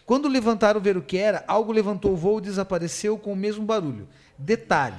Quando 0.06 0.28
levantaram 0.28 0.80
ver 0.80 0.96
o 0.96 1.02
que 1.02 1.18
era, 1.18 1.44
algo 1.48 1.72
levantou 1.72 2.12
o 2.12 2.16
voo 2.16 2.38
e 2.38 2.42
desapareceu 2.42 3.18
com 3.18 3.32
o 3.32 3.36
mesmo 3.36 3.64
barulho. 3.64 4.08
Detalhe: 4.38 4.96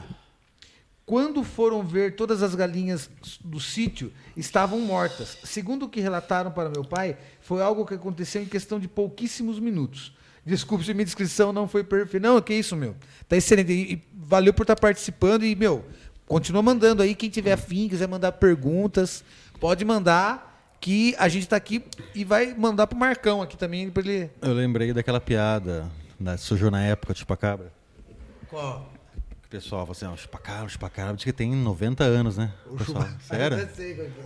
quando 1.06 1.44
foram 1.44 1.82
ver 1.82 2.16
todas 2.16 2.44
as 2.44 2.54
galinhas 2.54 3.10
do 3.44 3.60
sítio, 3.60 4.14
estavam 4.38 4.80
mortas. 4.82 5.40
Segundo 5.44 5.86
o 5.86 5.90
que 5.90 6.00
relataram 6.00 6.52
para 6.52 6.70
meu 6.70 6.84
pai, 6.84 7.18
foi 7.42 7.64
algo 7.64 7.84
que 7.84 7.96
aconteceu 7.96 8.44
em 8.44 8.46
questão 8.46 8.80
de 8.80 8.88
pouquíssimos 8.88 9.60
minutos. 9.60 10.14
Desculpe 10.46 10.86
se 10.86 10.94
minha 10.94 11.06
descrição 11.06 11.52
não 11.52 11.68
foi 11.68 11.84
perfeita. 11.84 12.28
Não, 12.28 12.40
que 12.42 12.54
isso, 12.54 12.76
meu. 12.76 12.96
Tá 13.28 13.36
excelente. 13.36 13.72
E 13.72 14.04
valeu 14.14 14.54
por 14.54 14.62
estar 14.62 14.76
participando. 14.76 15.44
E, 15.44 15.56
meu, 15.56 15.84
continua 16.28 16.62
mandando 16.62 17.02
aí. 17.02 17.16
Quem 17.16 17.30
tiver 17.30 17.54
afim, 17.54 17.90
quiser 17.90 18.08
mandar 18.08 18.34
perguntas, 18.34 19.24
pode 19.60 19.84
mandar 19.84 20.78
que 20.80 21.16
a 21.18 21.28
gente 21.28 21.44
está 21.44 21.56
aqui 21.56 21.84
e 22.16 22.24
vai 22.24 22.54
mandar 22.54 22.88
pro 22.88 22.98
Marcão 22.98 23.42
aqui 23.42 23.58
também 23.58 23.90
para 23.90 24.08
ele. 24.08 24.30
Eu 24.42 24.54
lembrei 24.54 24.94
daquela 24.94 25.20
piada, 25.20 25.90
né, 26.20 26.38
surgiu 26.38 26.70
na 26.70 26.82
época, 26.84 27.14
chupacabra. 27.14 27.72
Qual? 28.48 28.99
Pessoal 29.50 29.82
fala 29.82 29.92
assim, 29.94 30.06
ó, 30.06 30.16
chupacabra, 30.16 30.70
chupacabra, 30.70 31.16
diz 31.16 31.24
que 31.24 31.34
tem 31.34 31.56
90 31.56 32.04
anos, 32.04 32.38
né? 32.38 32.52
O 32.68 32.76
pessoal, 32.78 33.08
sério? 33.28 33.68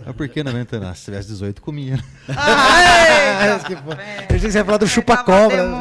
Mas 0.04 0.14
por 0.14 0.28
que 0.28 0.42
90 0.42 0.76
anos? 0.76 0.98
Se 0.98 1.04
tivesse 1.06 1.28
18, 1.28 1.62
comia. 1.62 1.96
né? 1.96 2.02
Ai, 2.36 3.48
eu 3.50 3.54
achei 3.54 3.76
que 4.38 4.50
você 4.50 4.58
ia 4.58 4.64
falar 4.64 4.76
do 4.76 4.86
chupa-cobra. 4.86 5.64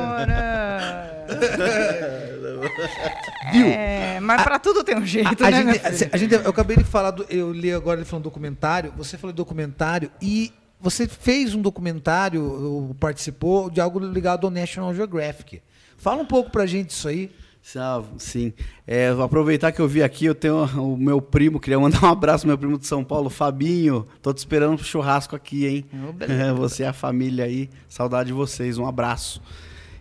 Viu? 3.51 3.67
É, 3.67 4.19
mas 4.21 4.41
para 4.43 4.57
tudo 4.59 4.81
tem 4.83 4.95
um 4.97 5.05
jeito, 5.05 5.43
A 5.43 5.51
né? 5.51 5.73
gente, 5.73 6.09
a 6.13 6.17
gente- 6.17 6.33
eu 6.33 6.49
acabei 6.49 6.77
de 6.77 6.83
falar, 6.85 7.11
do- 7.11 7.25
eu 7.29 7.51
li 7.51 7.71
agora 7.73 7.99
ele 7.99 8.05
falando 8.05 8.23
documentário, 8.23 8.93
você 8.95 9.17
falou 9.17 9.33
documentário 9.33 10.09
e 10.21 10.53
você 10.79 11.05
fez 11.05 11.53
um 11.53 11.61
documentário, 11.61 12.41
ou 12.43 12.95
participou 12.95 13.69
de 13.69 13.81
algo 13.81 13.99
ligado 13.99 14.47
ao 14.47 14.51
National 14.51 14.95
Geographic. 14.95 15.61
Fala 15.97 16.21
um 16.21 16.25
pouco 16.25 16.49
pra 16.49 16.65
gente 16.65 16.87
disso 16.87 17.09
aí. 17.09 17.29
Salve, 17.65 18.09
sim. 18.17 18.51
É, 18.85 19.13
vou 19.13 19.23
aproveitar 19.23 19.71
que 19.71 19.79
eu 19.79 19.87
vi 19.87 20.03
aqui, 20.03 20.25
eu 20.25 20.35
tenho 20.35 20.65
o 20.65 20.97
meu 20.97 21.21
primo, 21.21 21.61
queria 21.61 21.79
mandar 21.79 22.03
um 22.03 22.07
abraço 22.09 22.45
meu 22.45 22.57
primo 22.57 22.77
de 22.77 22.85
São 22.85 23.05
Paulo, 23.05 23.29
Fabinho. 23.29 24.05
Tô 24.21 24.33
te 24.33 24.39
esperando 24.39 24.75
pro 24.75 24.85
churrasco 24.85 25.33
aqui, 25.33 25.65
hein? 25.65 25.85
É, 26.27 26.51
você 26.53 26.83
e 26.83 26.85
a 26.85 26.91
família 26.91 27.45
aí, 27.45 27.69
saudade 27.87 28.27
de 28.27 28.33
vocês, 28.33 28.77
um 28.77 28.85
abraço. 28.85 29.41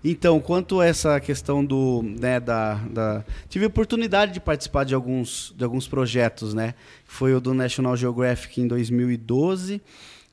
Então, 0.04 0.40
quanto 0.40 0.80
a 0.80 0.86
essa 0.86 1.20
questão 1.20 1.64
do, 1.64 2.02
né, 2.02 2.40
da, 2.40 2.74
da- 2.90 3.24
tive 3.48 3.64
a 3.64 3.68
oportunidade 3.68 4.32
de 4.32 4.40
participar 4.40 4.82
de 4.82 4.92
alguns, 4.96 5.54
de 5.56 5.62
alguns 5.62 5.86
projetos, 5.86 6.52
né? 6.54 6.74
Foi 7.04 7.32
o 7.32 7.40
do 7.40 7.54
National 7.54 7.96
Geographic 7.96 8.60
em 8.60 8.66
2012, 8.66 9.80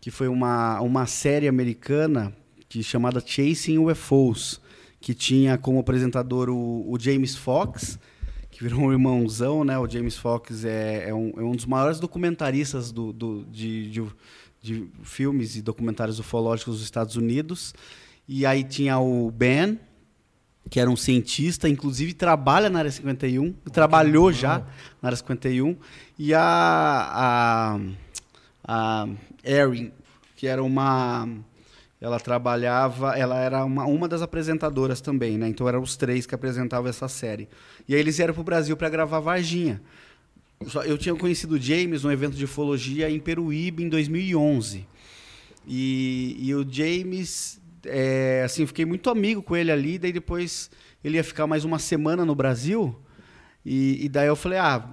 que 0.02 0.10
foi 0.10 0.28
uma, 0.28 0.82
uma 0.82 1.06
série 1.06 1.48
americana 1.48 2.34
que 2.68 2.82
chamada 2.82 3.22
Chasing 3.24 3.78
UFOs, 3.78 4.60
que 5.00 5.14
tinha 5.14 5.58
como 5.58 5.80
apresentador 5.80 6.50
o, 6.50 6.92
o 6.92 7.00
James 7.00 7.36
Fox, 7.36 7.98
que 8.52 8.64
virou 8.64 8.82
um 8.82 8.92
irmãozão, 8.92 9.64
né? 9.64 9.78
O 9.78 9.90
James 9.90 10.18
Fox 10.18 10.66
é, 10.66 11.10
é, 11.10 11.14
um, 11.14 11.32
é 11.38 11.42
um 11.42 11.56
dos 11.56 11.66
maiores 11.66 12.00
documentaristas 12.00 12.92
do, 12.92 13.14
do- 13.14 13.46
de, 13.46 13.90
de, 13.90 14.04
de 14.62 14.88
filmes 15.04 15.56
e 15.56 15.62
documentários 15.62 16.20
ufológicos 16.20 16.76
dos 16.76 16.84
Estados 16.84 17.16
Unidos. 17.16 17.74
E 18.28 18.46
aí 18.46 18.64
tinha 18.64 19.00
o 19.00 19.32
Ben, 19.32 19.80
que 20.70 20.80
era 20.80 20.90
um 20.90 20.96
cientista, 20.98 21.68
inclusive 21.70 22.14
trabalha 22.14 22.70
na 22.70 22.80
área 22.80 22.92
51, 22.92 23.54
trabalhou 23.72 24.32
já 24.32 24.60
na 25.02 25.08
área 25.08 25.16
51, 25.18 25.76
e 26.18 26.34
a, 26.34 26.42
a, 26.44 27.80
a 28.68 29.08
Erin, 29.44 29.92
que 30.36 30.46
era 30.46 30.62
uma. 30.64 31.28
Ela 32.02 32.20
trabalhava, 32.20 33.18
ela 33.18 33.38
era 33.40 33.66
uma, 33.66 33.86
uma 33.86 34.08
das 34.08 34.22
apresentadoras 34.22 35.02
também, 35.02 35.38
né? 35.38 35.50
Então 35.50 35.68
eram 35.68 35.82
os 35.82 35.98
três 35.98 36.26
que 36.26 36.34
apresentavam 36.34 36.90
essa 36.90 37.10
série. 37.10 37.50
E 37.88 37.94
aí 37.94 38.00
eles 38.00 38.18
vieram 38.18 38.34
para 38.34 38.42
o 38.42 38.44
Brasil 38.44 38.78
para 38.78 38.90
gravar 38.90 39.20
Varginha. 39.20 39.82
Eu 40.86 40.98
tinha 40.98 41.16
conhecido 41.16 41.56
o 41.56 41.60
James 41.60 42.04
num 42.04 42.12
evento 42.12 42.36
de 42.36 42.46
ufologia 42.46 43.10
em 43.10 43.20
Peruíbe 43.20 43.84
em 43.84 43.90
2011. 43.90 44.86
E, 45.68 46.38
e 46.40 46.56
o 46.56 46.66
James, 46.70 47.62
é, 47.86 48.44
assim, 48.46 48.66
fiquei 48.66 48.86
muito 48.86 49.10
amigo 49.10 49.42
com 49.42 49.56
ele 49.56 49.72
ali. 49.72 49.98
Daí 49.98 50.14
depois 50.14 50.70
ele 51.04 51.18
ia 51.18 51.24
ficar 51.24 51.48
mais 51.48 51.66
uma 51.66 51.80
semana 51.80 52.26
no 52.26 52.36
Brasil. 52.36 52.98
E, 53.66 54.06
e 54.06 54.10
daí 54.10 54.28
eu 54.28 54.36
falei, 54.36 54.58
ah, 54.58 54.90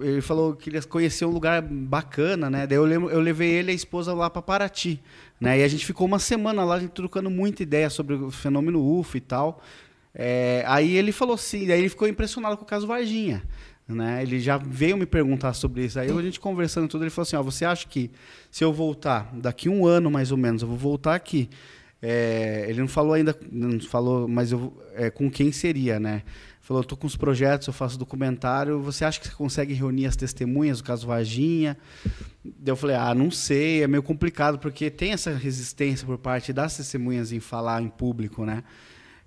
ele 0.00 0.20
falou 0.20 0.54
que 0.54 0.64
queria 0.64 0.82
conhecer 0.82 1.24
um 1.24 1.30
lugar 1.30 1.62
bacana, 1.62 2.50
né? 2.50 2.66
Daí 2.66 2.76
eu, 2.78 2.84
lembro, 2.84 3.10
eu 3.10 3.20
levei 3.20 3.50
ele 3.50 3.70
e 3.70 3.72
a 3.72 3.74
esposa 3.74 4.12
lá 4.12 4.28
para 4.28 4.42
Paraty, 4.42 5.00
né? 5.42 5.58
E 5.58 5.64
a 5.64 5.68
gente 5.68 5.84
ficou 5.84 6.06
uma 6.06 6.20
semana 6.20 6.62
lá, 6.62 6.76
a 6.76 6.78
gente 6.78 6.92
trocando 6.92 7.28
muita 7.28 7.64
ideia 7.64 7.90
sobre 7.90 8.14
o 8.14 8.30
fenômeno 8.30 8.80
UFO 8.80 9.16
e 9.16 9.20
tal. 9.20 9.60
É, 10.14 10.62
aí 10.68 10.96
ele 10.96 11.10
falou 11.10 11.34
assim, 11.34 11.66
daí 11.66 11.80
ele 11.80 11.88
ficou 11.88 12.06
impressionado 12.06 12.56
com 12.56 12.62
o 12.62 12.66
caso 12.66 12.86
Varginha. 12.86 13.42
Né? 13.88 14.22
Ele 14.22 14.38
já 14.38 14.56
veio 14.56 14.96
me 14.96 15.04
perguntar 15.04 15.52
sobre 15.54 15.84
isso. 15.84 15.98
Aí 15.98 16.08
a 16.08 16.22
gente 16.22 16.38
conversando 16.38 16.86
tudo, 16.86 17.02
ele 17.02 17.10
falou 17.10 17.24
assim: 17.24 17.34
ó, 17.34 17.42
você 17.42 17.64
acha 17.64 17.88
que 17.88 18.10
se 18.52 18.62
eu 18.62 18.72
voltar 18.72 19.30
daqui 19.34 19.68
um 19.68 19.84
ano 19.84 20.10
mais 20.12 20.30
ou 20.30 20.38
menos, 20.38 20.62
eu 20.62 20.68
vou 20.68 20.76
voltar 20.76 21.16
aqui? 21.16 21.50
É, 22.00 22.66
ele 22.68 22.80
não 22.80 22.88
falou 22.88 23.12
ainda, 23.12 23.36
não 23.50 23.80
falou, 23.80 24.28
mas 24.28 24.52
eu, 24.52 24.72
é, 24.94 25.10
com 25.10 25.28
quem 25.28 25.50
seria, 25.50 25.98
né? 25.98 26.22
Falou, 26.72 26.80
eu 26.80 26.88
tô 26.88 26.96
com 26.96 27.06
os 27.06 27.16
projetos, 27.16 27.66
eu 27.66 27.72
faço 27.74 27.98
documentário. 27.98 28.80
Você 28.80 29.04
acha 29.04 29.20
que 29.20 29.28
você 29.28 29.34
consegue 29.34 29.74
reunir 29.74 30.06
as 30.06 30.16
testemunhas 30.16 30.78
do 30.78 30.84
caso 30.84 31.06
Varginha? 31.06 31.76
Daí 32.42 32.72
eu 32.72 32.76
falei, 32.76 32.96
ah, 32.96 33.14
não 33.14 33.30
sei, 33.30 33.82
é 33.82 33.86
meio 33.86 34.02
complicado 34.02 34.58
porque 34.58 34.88
tem 34.88 35.12
essa 35.12 35.32
resistência 35.32 36.06
por 36.06 36.16
parte 36.16 36.50
das 36.50 36.74
testemunhas 36.74 37.30
em 37.30 37.40
falar 37.40 37.82
em 37.82 37.88
público, 37.88 38.46
né? 38.46 38.64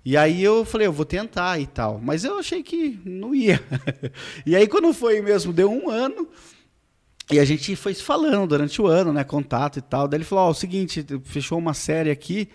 E 0.04 0.16
aí 0.16 0.42
eu 0.42 0.64
falei, 0.64 0.88
eu 0.88 0.92
vou 0.92 1.04
tentar 1.04 1.60
e 1.60 1.68
tal. 1.68 2.00
Mas 2.02 2.24
eu 2.24 2.36
achei 2.36 2.64
que 2.64 2.98
não 3.04 3.32
ia. 3.32 3.62
e 4.44 4.56
aí 4.56 4.66
quando 4.66 4.92
foi 4.92 5.22
mesmo, 5.22 5.52
deu 5.52 5.70
um 5.70 5.88
ano. 5.88 6.26
E 7.30 7.38
a 7.38 7.44
gente 7.44 7.76
foi 7.76 7.94
falando 7.94 8.48
durante 8.48 8.82
o 8.82 8.88
ano, 8.88 9.12
né? 9.12 9.22
Contato 9.22 9.78
e 9.78 9.82
tal. 9.82 10.08
Daí 10.08 10.18
ele 10.18 10.24
falou, 10.24 10.46
ó, 10.46 10.50
o 10.50 10.54
seguinte, 10.54 11.06
fechou 11.22 11.58
uma 11.58 11.74
série 11.74 12.10
aqui. 12.10 12.48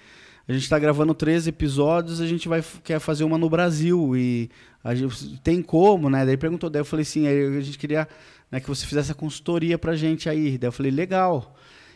A 0.51 0.53
gente 0.53 0.67
tá 0.67 0.77
gravando 0.77 1.13
13 1.13 1.47
episódios, 1.47 2.19
a 2.19 2.27
gente 2.27 2.49
vai 2.49 2.61
quer 2.83 2.99
fazer 2.99 3.23
uma 3.23 3.37
no 3.37 3.49
Brasil. 3.49 4.17
E 4.17 4.49
gente, 4.93 5.39
tem 5.39 5.61
como, 5.61 6.09
né? 6.09 6.25
Daí 6.25 6.35
perguntou, 6.35 6.69
daí 6.69 6.81
eu 6.81 6.85
falei 6.85 7.03
assim, 7.03 7.25
a 7.25 7.61
gente 7.61 7.77
queria 7.77 8.05
né, 8.51 8.59
que 8.59 8.67
você 8.67 8.85
fizesse 8.85 9.13
a 9.13 9.15
consultoria 9.15 9.77
pra 9.77 9.95
gente 9.95 10.27
aí. 10.29 10.57
Daí 10.57 10.67
eu 10.67 10.71
falei, 10.73 10.91
legal. 10.91 11.55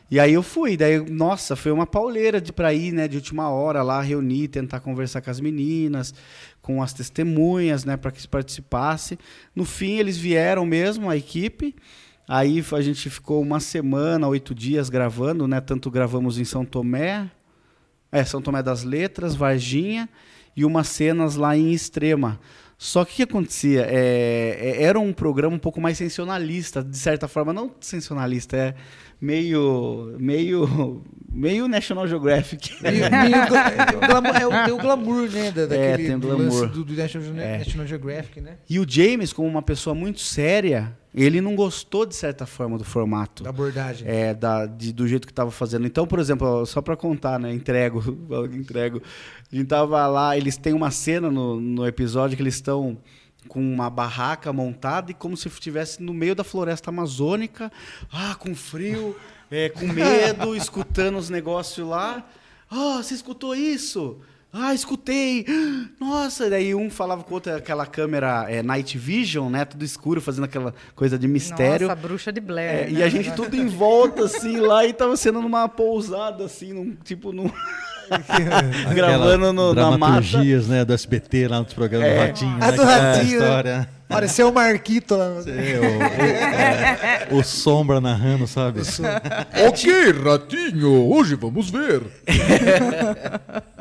E 0.10 0.22
aí 0.22 0.34
eu 0.34 0.42
fui, 0.42 0.78
daí, 0.78 1.00
nossa, 1.02 1.54
foi 1.54 1.74
uma 1.74 1.86
pauleira 1.86 2.40
de 2.40 2.54
pra 2.54 2.74
ir, 2.74 2.94
né, 2.94 3.10
de 3.10 3.18
última 3.18 3.50
hora 3.50 3.84
lá, 3.84 4.00
reunir, 4.00 4.48
tentar 4.48 4.80
conversar 4.80 5.20
com 5.20 5.32
as 5.32 5.42
meninas, 5.42 6.14
com 6.62 6.82
as 6.82 6.94
testemunhas, 6.94 7.84
né, 7.84 7.98
para 7.98 8.12
que 8.12 8.22
se 8.22 8.28
participasse. 8.28 9.20
No 9.54 9.66
fim, 9.66 9.98
eles 9.98 10.16
vieram 10.16 10.66
mesmo, 10.66 11.10
a 11.10 11.18
equipe. 11.18 11.76
Aí 12.26 12.64
a 12.72 12.82
gente 12.82 13.10
ficou 13.10 13.42
uma 13.42 13.60
semana, 13.60 14.28
oito 14.28 14.56
dias 14.56 14.90
gravando, 14.90 15.48
né? 15.48 15.62
Tanto 15.62 15.92
gravamos 15.92 16.40
em 16.40 16.44
São 16.44 16.66
Tomé, 16.66 17.30
é, 18.16 18.24
São 18.24 18.42
Tomé 18.42 18.64
das 18.64 18.84
Letras, 18.84 19.36
Varginha, 19.36 20.08
e 20.56 20.64
umas 20.64 20.88
cenas 20.88 21.36
lá 21.36 21.56
em 21.56 21.74
Extrema. 21.74 22.40
Só 22.78 23.04
que 23.04 23.12
o 23.14 23.16
que 23.16 23.24
acontecia? 23.24 23.86
É, 23.90 24.58
é- 24.60 24.84
era 24.84 25.00
um 25.00 25.12
programa 25.14 25.56
um 25.56 25.60
pouco 25.60 25.82
mais 25.82 25.98
sensacionalista, 25.98 26.84
de 26.84 26.98
certa 26.98 27.28
forma, 27.28 27.52
não 27.54 27.72
sensacionalista, 27.80 28.56
é 28.58 28.76
meio. 29.26 30.16
meio. 30.20 31.04
meio 31.36 31.68
National 31.68 32.08
Geographic. 32.08 32.82
Meio- 32.82 33.12
meio 33.12 33.36
é, 33.36 33.48
glamour, 34.08 34.36
é, 34.38 34.48
o, 34.48 34.66
tem 34.66 34.74
o 34.74 34.78
glamour, 34.78 35.30
né? 35.30 35.52
Da, 35.52 35.62
É, 35.64 35.68
daquele 35.68 36.08
tem 36.08 36.16
o 36.16 36.20
do 36.20 36.28
glamour. 36.28 36.46
lance 36.62 36.68
do, 36.68 36.84
do 36.86 36.94
National, 36.94 37.38
É. 37.40 37.58
National 37.58 37.88
Geographic, 37.88 38.40
né? 38.42 38.58
E 38.70 38.80
o 38.80 38.86
James, 38.88 39.34
como 39.34 39.48
uma 39.48 39.62
pessoa 39.62 39.94
muito 39.94 40.22
séria, 40.22 40.96
Ele 41.14 41.40
não 41.42 41.56
gostou, 41.56 42.06
de 42.06 42.14
certa 42.16 42.46
forma, 42.46 42.78
do 42.78 42.84
formato. 42.84 43.42
Da 43.44 43.50
abordagem. 43.50 44.06
É, 44.08 44.34
da, 44.34 44.66
de- 44.66 44.92
do 44.94 45.08
jeito 45.08 45.26
que 45.28 45.32
estava 45.32 45.50
fazendo. 45.52 45.86
Então, 45.86 46.06
por 46.08 46.20
exemplo, 46.20 46.66
só 46.66 46.82
para 46.82 46.96
contar, 46.98 47.40
né? 47.40 47.54
Entrego, 47.54 48.02
entrego. 48.54 49.02
A 49.52 49.56
gente 49.56 49.68
tava 49.68 50.06
lá, 50.08 50.38
eles 50.38 50.56
têm 50.58 50.74
uma 50.74 50.92
cena 50.92 51.30
no, 51.32 51.60
no 51.60 51.86
episódio 51.88 52.36
que 52.38 52.44
eles 52.44 52.56
estão 52.56 52.98
com 53.48 53.62
uma 53.62 53.90
barraca 53.90 54.52
montada 54.52 55.12
e 55.12 55.14
como 55.14 55.36
se 55.38 55.48
estivesse 55.48 56.02
no 56.02 56.14
meio 56.14 56.36
da 56.36 56.44
floresta 56.44 56.90
amazônica, 56.90 57.72
ah, 58.12 58.36
com 58.36 58.56
frio, 58.56 59.16
é, 59.50 59.70
com 59.70 59.88
medo, 59.88 60.56
escutando 60.58 61.18
os 61.18 61.30
negócios 61.30 61.88
lá. 61.88 62.26
Ah, 62.70 62.98
você 63.02 63.14
escutou 63.14 63.56
isso? 63.56 64.20
Ah, 64.58 64.74
escutei. 64.74 65.46
Nossa, 66.00 66.50
daí 66.50 66.74
um 66.74 66.90
falava 66.90 67.24
com 67.24 67.32
o 67.32 67.34
outro, 67.34 67.54
aquela 67.54 67.86
câmera 67.86 68.46
é, 68.48 68.64
night 68.64 68.98
vision, 68.98 69.52
né? 69.52 69.66
Tudo 69.66 69.84
escuro, 69.84 70.22
fazendo 70.22 70.46
aquela 70.46 70.74
coisa 70.96 71.20
de 71.20 71.28
mistério. 71.28 71.90
Nossa, 71.90 72.02
bruxa 72.02 72.32
de 72.32 72.40
Blair. 72.40 72.70
É, 72.70 72.86
né? 72.86 72.92
E 73.00 73.04
a 73.04 73.10
gente 73.10 73.34
tudo 73.34 73.54
em 73.54 73.68
volta, 73.68 74.24
assim, 74.24 74.58
lá, 74.58 74.86
e 74.86 74.94
tava 74.94 75.18
sendo 75.18 75.42
numa 75.42 75.68
pousada, 75.68 76.46
assim, 76.46 76.72
num, 76.72 76.96
tipo, 76.96 77.34
num... 77.34 77.52
gravando 78.94 79.52
no, 79.54 79.74
na 79.74 79.92
mata. 79.92 79.98
dramaturgias, 80.22 80.68
né, 80.68 80.84
do 80.86 80.94
SBT 80.94 81.48
lá 81.48 81.60
nos 81.62 81.74
programas 81.74 82.10
do 82.10 82.18
Ratinho. 82.20 82.58
A 82.62 82.68
né, 82.68 82.72
do 82.72 82.84
Ratinho, 82.84 83.40
né? 83.40 83.46
história. 83.46 83.90
Pareceu 84.08 84.50
o 84.50 84.54
Marquito 84.54 85.16
lá. 85.16 85.26
É, 85.48 87.32
o, 87.32 87.36
o- 87.36 87.40
o 87.40 87.44
Sombra 87.44 88.00
narrando, 88.00 88.46
sabe? 88.46 88.82
ok, 89.68 90.12
Ratinho, 90.24 91.12
hoje 91.12 91.36
vamos 91.36 91.70
ver. 91.72 92.04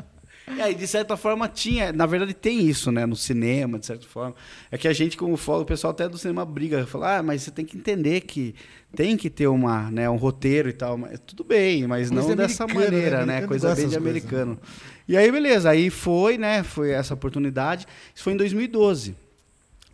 E 0.57 0.61
aí, 0.63 0.75
de 0.75 0.87
certa 0.87 1.17
forma, 1.17 1.49
tinha. 1.49 1.93
Na 1.93 2.07
verdade, 2.07 2.33
tem 2.35 2.61
isso, 2.67 2.91
né? 2.93 3.05
No 3.07 3.17
cinema, 3.17 3.79
de 3.79 3.87
certa 3.87 4.07
forma. 4.07 4.35
É 4.71 4.79
que 4.79 4.87
a 4.89 4.93
gente, 4.93 5.17
como 5.17 5.37
fala, 5.37 5.63
o 5.63 5.65
pessoal 5.67 5.91
até 5.93 6.09
do 6.09 6.17
cinema 6.19 6.45
briga. 6.45 6.87
Fala, 6.87 7.19
ah, 7.19 7.23
mas 7.23 7.43
você 7.43 7.51
tem 7.51 7.65
que 7.65 7.77
entender 7.77 8.21
que 8.23 8.55
tem 8.95 9.17
que 9.17 9.29
ter 9.29 9.49
uma, 9.49 9.91
né, 9.91 10.09
um 10.09 10.17
roteiro 10.17 10.69
e 10.69 10.73
tal. 10.73 10.97
Mas, 10.97 11.19
tudo 11.27 11.43
bem, 11.45 11.87
mas 11.87 12.11
Coisa 12.11 12.29
não 12.29 12.37
dessa 12.37 12.67
né? 12.67 12.75
maneira, 12.75 13.17
né? 13.27 13.39
Americano 13.39 13.49
Coisa 13.49 13.67
bem 13.69 13.75
de 13.77 13.81
coisas, 13.83 13.97
americano. 14.03 14.59
E 15.09 15.17
aí, 15.17 15.31
beleza. 15.33 15.71
Aí 15.71 15.91
foi, 15.91 16.39
né? 16.39 16.63
Foi 16.63 16.91
essa 16.91 17.15
oportunidade. 17.15 17.87
Isso 18.15 18.23
foi 18.25 18.33
em 18.33 18.37
2012. 18.37 19.15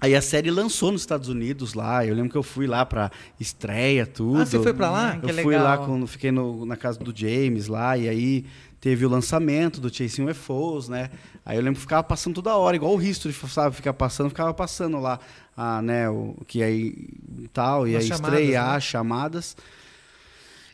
Aí 0.02 0.14
a 0.14 0.22
série 0.22 0.50
lançou 0.50 0.90
nos 0.90 1.02
Estados 1.02 1.28
Unidos 1.28 1.74
lá. 1.74 2.06
Eu 2.06 2.14
lembro 2.14 2.30
que 2.30 2.36
eu 2.38 2.42
fui 2.42 2.66
lá 2.66 2.86
pra 2.86 3.10
estreia, 3.38 4.06
tudo. 4.06 4.40
Ah, 4.40 4.46
você 4.46 4.58
foi 4.58 4.72
pra 4.72 4.90
lá? 4.90 5.14
Hum, 5.16 5.20
que 5.20 5.30
Eu 5.30 5.34
fui 5.42 5.56
lá, 5.56 5.72
legal. 5.72 5.86
quando 5.86 6.06
fiquei 6.06 6.30
no- 6.30 6.64
na 6.64 6.74
casa 6.76 6.98
do 6.98 7.12
James 7.14 7.66
lá, 7.66 7.98
e 7.98 8.08
aí 8.08 8.46
teve 8.80 9.04
o 9.04 9.08
lançamento 9.08 9.80
do 9.80 9.94
Chasing 9.94 10.28
UFOs, 10.30 10.88
né? 10.88 11.10
Aí 11.44 11.56
eu 11.56 11.62
lembro 11.62 11.76
que 11.76 11.82
ficava 11.82 12.02
passando 12.02 12.36
toda 12.36 12.56
hora, 12.56 12.74
igual 12.74 12.94
o 12.94 13.02
History, 13.02 13.34
sabe? 13.48 13.76
Ficar 13.76 13.92
passando, 13.92 14.30
ficava 14.30 14.54
passando 14.54 14.98
lá, 14.98 15.20
ah, 15.56 15.82
né? 15.82 16.08
O, 16.08 16.36
que 16.46 16.62
aí 16.62 17.08
tal, 17.52 17.86
e 17.86 17.94
As 17.94 18.02
aí 18.02 18.08
chamadas, 18.08 18.40
estrear, 18.40 18.70
né? 18.70 18.76
as 18.76 18.84
chamadas. 18.84 19.56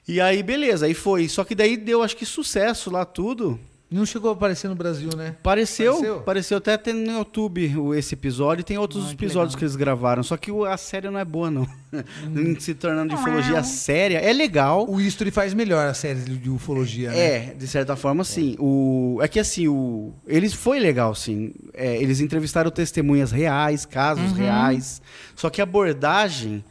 E 0.07 0.21
aí, 0.21 0.43
beleza, 0.43 0.87
aí 0.87 0.95
foi. 0.95 1.29
Só 1.29 1.43
que 1.43 1.55
daí 1.55 1.77
deu, 1.77 2.03
acho 2.03 2.17
que 2.17 2.25
sucesso 2.25 2.91
lá 2.91 3.05
tudo. 3.05 3.59
Não 3.89 4.05
chegou 4.05 4.31
a 4.31 4.33
aparecer 4.33 4.67
no 4.67 4.75
Brasil, 4.75 5.11
né? 5.17 5.37
Pareceu, 5.45 5.93
Apareceu? 5.93 6.21
pareceu, 6.23 6.59
até 6.59 6.77
tem 6.77 6.93
no 6.93 7.19
YouTube 7.19 7.77
o- 7.79 7.95
esse 7.95 8.15
episódio 8.15 8.63
e 8.63 8.65
tem 8.65 8.77
outros 8.77 9.05
Ah, 9.05 9.09
que 9.11 9.15
episódios 9.15 9.55
legal. 9.55 9.59
que 9.59 9.65
eles 9.65 9.77
gravaram. 9.77 10.23
Só 10.25 10.37
que 10.37 10.51
a 10.67 10.77
série 10.77 11.09
não 11.09 11.21
é 11.21 11.25
boa, 11.25 11.51
não. 11.53 11.65
Se 12.59 12.75
tornando 12.75 13.15
de 13.15 13.15
ufologia 13.15 13.63
séria. 13.63 14.19
É 14.19 14.33
legal. 14.33 14.91
O 14.91 15.01
History 15.01 15.31
faz 15.31 15.55
melhor 15.55 15.87
a 15.89 15.95
série 15.95 16.19
de 16.19 16.51
ufologia, 16.51 17.11
né? 17.11 17.19
É, 17.19 17.55
de 17.55 17.69
certa 17.69 17.95
forma, 17.95 18.25
sim. 18.25 18.57
O, 18.59 19.19
é 19.23 19.29
que 19.29 19.39
assim, 19.39 19.69
o, 19.69 20.13
eles 20.27 20.53
foi 20.53 20.81
legal, 20.81 21.15
sim. 21.15 21.53
É, 21.73 21.97
eles 22.03 22.21
entrevistaram 22.21 22.73
testemunhas 22.73 23.31
reais, 23.31 23.87
casos 23.87 24.33
reais. 24.33 25.01
Só 25.37 25.49
que 25.49 25.61
a 25.61 25.65
abordagem, 25.65 26.65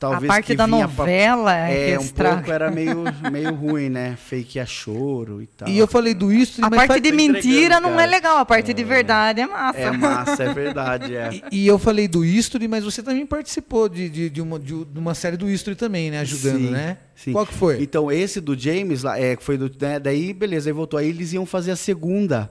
talvez. 0.00 0.24
a 0.24 0.26
parte 0.26 0.46
que 0.46 0.54
da 0.56 0.66
vinha 0.66 0.88
pra- 0.88 1.04
novela 1.04 1.68
é, 1.68 1.90
é, 1.90 1.98
um 1.98 2.02
estraga. 2.02 2.36
pouco 2.38 2.50
era 2.50 2.70
meio, 2.72 3.04
meio 3.30 3.54
ruim, 3.54 3.88
né? 3.88 4.16
Fake 4.16 4.58
a 4.58 4.66
choro 4.66 5.40
e 5.40 5.46
tal. 5.46 5.68
E 5.68 5.78
eu 5.78 5.86
falei 5.86 6.12
do 6.14 6.32
History, 6.32 6.66
A 6.66 6.70
mas 6.70 6.78
parte 6.78 6.88
faz- 6.88 7.02
de 7.02 7.12
mentira 7.12 7.78
não 7.78 7.90
é 7.92 7.96
cara. 7.98 8.10
legal, 8.10 8.36
a 8.38 8.44
parte 8.44 8.72
de 8.74 8.82
verdade 8.82 9.40
é 9.42 9.46
massa. 9.46 9.78
É 9.78 9.90
massa, 9.92 10.42
é 10.42 10.52
verdade, 10.54 11.14
é. 11.14 11.30
E, 11.52 11.60
e 11.64 11.66
eu 11.68 11.78
falei 11.78 12.08
do 12.08 12.24
History, 12.24 12.66
mas 12.66 12.82
você 12.82 13.02
também 13.02 13.24
participou 13.26 13.88
de, 13.88 14.08
de, 14.08 14.30
de 14.30 14.40
uma, 14.42 14.58
de, 14.58 14.74
uma 14.74 15.14
série 15.14 15.36
do 15.36 15.48
History 15.48 15.76
também, 15.76 16.10
né? 16.10 16.20
Ajudando, 16.20 16.58
Sim, 16.58 16.70
né? 16.70 16.96
sim. 17.14 17.32
Qual 17.32 17.46
que 17.46 17.54
foi? 17.54 17.82
Então, 17.82 18.10
esse 18.10 18.40
do 18.40 18.58
James, 18.58 19.02
lá, 19.02 19.18
é, 19.20 19.36
que 19.36 19.44
foi 19.44 19.56
do. 19.58 19.70
né, 19.80 20.00
daí, 20.00 20.32
beleza, 20.32 20.70
aí 20.70 20.72
voltou. 20.72 20.98
Aí 20.98 21.08
eles 21.08 21.32
iam 21.34 21.44
fazer 21.44 21.70
a 21.72 21.76
segunda. 21.76 22.50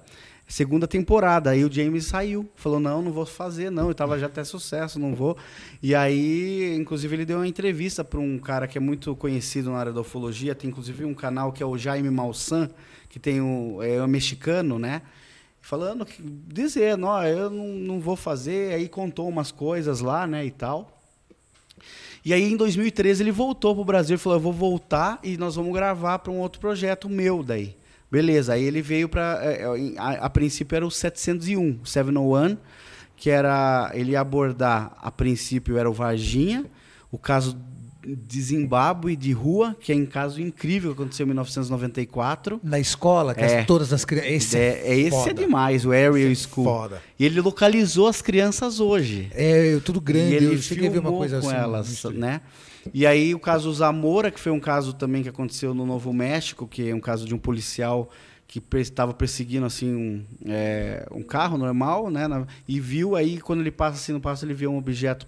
Segunda 0.50 0.88
temporada. 0.88 1.52
Aí 1.52 1.64
o 1.64 1.72
James 1.72 2.08
saiu. 2.08 2.50
Falou: 2.56 2.80
não, 2.80 3.04
não 3.04 3.12
vou 3.12 3.24
fazer, 3.24 3.70
não. 3.70 3.88
Eu 3.88 3.94
tava 3.94 4.18
já 4.18 4.26
até 4.26 4.44
sucesso, 4.44 5.00
não 5.00 5.14
vou. 5.14 5.38
E 5.82 5.94
aí, 5.94 6.76
inclusive, 6.76 7.16
ele 7.16 7.24
deu 7.24 7.38
uma 7.38 7.48
entrevista 7.48 8.04
para 8.04 8.20
um 8.20 8.40
cara 8.40 8.68
que 8.68 8.76
é 8.76 8.82
muito 8.82 9.16
conhecido 9.16 9.70
na 9.70 9.78
área 9.78 9.94
da 9.94 10.02
ufologia. 10.02 10.56
Tem 10.56 10.72
inclusive 10.72 11.06
um 11.06 11.14
canal 11.14 11.54
que 11.54 11.62
é 11.62 11.66
o 11.66 11.78
Jaime 11.78 12.10
Malsan, 12.10 12.68
que 13.08 13.20
tem 13.20 13.40
um, 13.40 13.82
é 13.84 14.04
um 14.04 14.08
mexicano, 14.08 14.80
né? 14.80 15.04
Falando, 15.62 16.08
dizendo, 16.48 17.06
ó, 17.06 17.24
eu 17.24 17.52
não, 17.52 17.68
não 17.68 18.00
vou 18.00 18.16
fazer. 18.16 18.74
Aí 18.74 18.90
contou 18.90 19.30
umas 19.30 19.52
coisas 19.52 20.02
lá, 20.02 20.26
né, 20.26 20.44
e 20.44 20.52
tal. 20.52 21.00
E 22.26 22.34
aí, 22.34 22.52
em 22.52 22.58
2013, 22.58 23.22
ele 23.22 23.32
voltou 23.32 23.76
pro 23.76 23.86
Brasil 23.86 24.16
e 24.16 24.20
falou: 24.20 24.38
Eu 24.40 24.42
vou 24.42 24.54
voltar 24.54 25.20
e 25.24 25.38
nós 25.38 25.56
vamos 25.56 25.72
gravar 25.74 26.18
para 26.18 26.32
um 26.32 26.40
outro 26.40 26.60
projeto 26.60 27.08
meu 27.08 27.44
daí. 27.44 27.78
Beleza, 28.12 28.54
aí 28.54 28.64
ele 28.64 28.82
veio 28.82 29.08
para. 29.08 29.40
A, 29.98 30.12
a 30.26 30.30
princípio 30.30 30.76
era 30.76 30.86
o 30.86 30.90
701, 30.92 31.80
701, 31.86 32.58
que 33.16 33.30
era. 33.30 33.92
Ele 33.94 34.12
ia 34.12 34.22
abordar, 34.22 34.94
a 35.02 35.12
princípio 35.12 35.78
era 35.78 35.90
o 35.90 35.94
Varginha, 35.94 36.66
o 37.12 37.18
caso 37.18 37.56
de 38.02 38.42
Zimbábue 38.42 39.16
de 39.16 39.32
rua, 39.34 39.76
que 39.80 39.92
é 39.92 39.96
um 39.96 40.06
caso 40.06 40.42
incrível 40.42 40.96
que 40.96 41.02
aconteceu 41.02 41.26
em 41.26 41.28
1994. 41.28 42.60
Na 42.64 42.80
escola, 42.80 43.36
que 43.36 43.44
as- 43.44 43.52
É. 43.52 43.64
todas 43.64 43.92
as 43.94 44.04
crianças. 44.06 44.32
Esse 44.32 44.58
é, 44.58 44.62
é, 44.62 44.92
é, 44.94 45.00
esse 45.00 45.10
foda. 45.12 45.30
é 45.30 45.34
demais, 45.34 45.86
o 45.86 45.92
Area 45.92 46.30
Esse 46.32 46.46
é 46.46 46.48
School. 46.50 46.64
foda. 46.66 47.02
E 47.20 47.26
ele 47.26 47.40
localizou 47.42 48.08
as 48.08 48.22
crianças 48.22 48.80
hoje. 48.80 49.30
É, 49.36 49.80
tudo 49.84 50.00
grande. 50.02 50.32
E 50.32 50.36
ele 50.36 50.46
eu 50.56 50.58
cheguei 50.62 50.88
a 50.88 50.92
ver 50.92 51.00
uma 51.00 51.12
coisa 51.12 51.40
com 51.42 51.48
assim. 51.50 51.58
elas, 51.58 52.04
né? 52.06 52.42
E 52.94 53.06
aí 53.06 53.34
o 53.36 53.40
caso 53.40 53.72
Zamora, 53.74 54.32
que 54.32 54.40
foi 54.40 54.52
um 54.52 54.60
caso 54.60 54.94
também 54.94 55.24
que 55.24 55.30
aconteceu 55.30 55.74
no 55.74 55.86
Novo 55.86 56.12
México, 56.14 56.68
que 56.68 56.90
é 56.90 56.96
um 56.96 57.00
caso 57.00 57.26
de 57.26 57.34
um 57.36 57.38
policial 57.40 58.10
que 58.48 58.62
estava 58.78 59.14
perseguindo 59.14 59.66
assim 59.66 59.94
um, 59.94 60.26
é, 60.48 61.06
um 61.12 61.22
carro 61.22 61.58
normal, 61.58 62.10
né? 62.10 62.28
na- 62.28 62.48
e 62.68 62.80
viu 62.80 63.16
aí 63.16 63.40
quando 63.40 63.60
ele 63.60 63.70
passa 63.72 63.98
assim 63.98 64.12
no 64.12 64.20
passo 64.20 64.44
ele 64.44 64.56
vê 64.56 64.66
um 64.66 64.78
objeto 64.78 65.28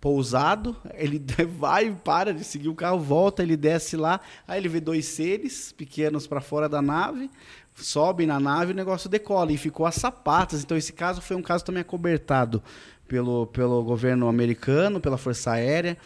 pousado, 0.00 0.76
ele 0.94 1.22
vai, 1.58 1.90
para 2.04 2.32
de 2.32 2.44
seguir 2.44 2.68
o 2.68 2.74
carro, 2.74 2.98
volta, 2.98 3.42
ele 3.42 3.56
desce 3.56 3.96
lá, 3.96 4.20
aí 4.46 4.60
ele 4.60 4.68
vê 4.68 4.80
dois 4.80 5.06
seres 5.06 5.72
pequenos 5.72 6.26
para 6.26 6.40
fora 6.40 6.68
da 6.68 6.82
nave, 6.82 7.30
sobe 7.74 8.26
na 8.26 8.40
nave 8.40 8.72
o 8.72 8.76
negócio 8.76 9.08
decola 9.08 9.52
e 9.52 9.56
ficou 9.56 9.86
a 9.86 9.90
sapatas. 9.92 10.62
Então 10.62 10.76
esse 10.76 10.92
caso 10.92 11.20
foi 11.20 11.36
um 11.36 11.42
caso 11.42 11.64
também 11.64 11.80
acobertado 11.82 12.62
pelo, 13.06 13.46
pelo 13.48 13.82
governo 13.82 14.28
americano, 14.28 15.00
pela 15.00 15.18
Força 15.18 15.52
Aérea. 15.52 15.96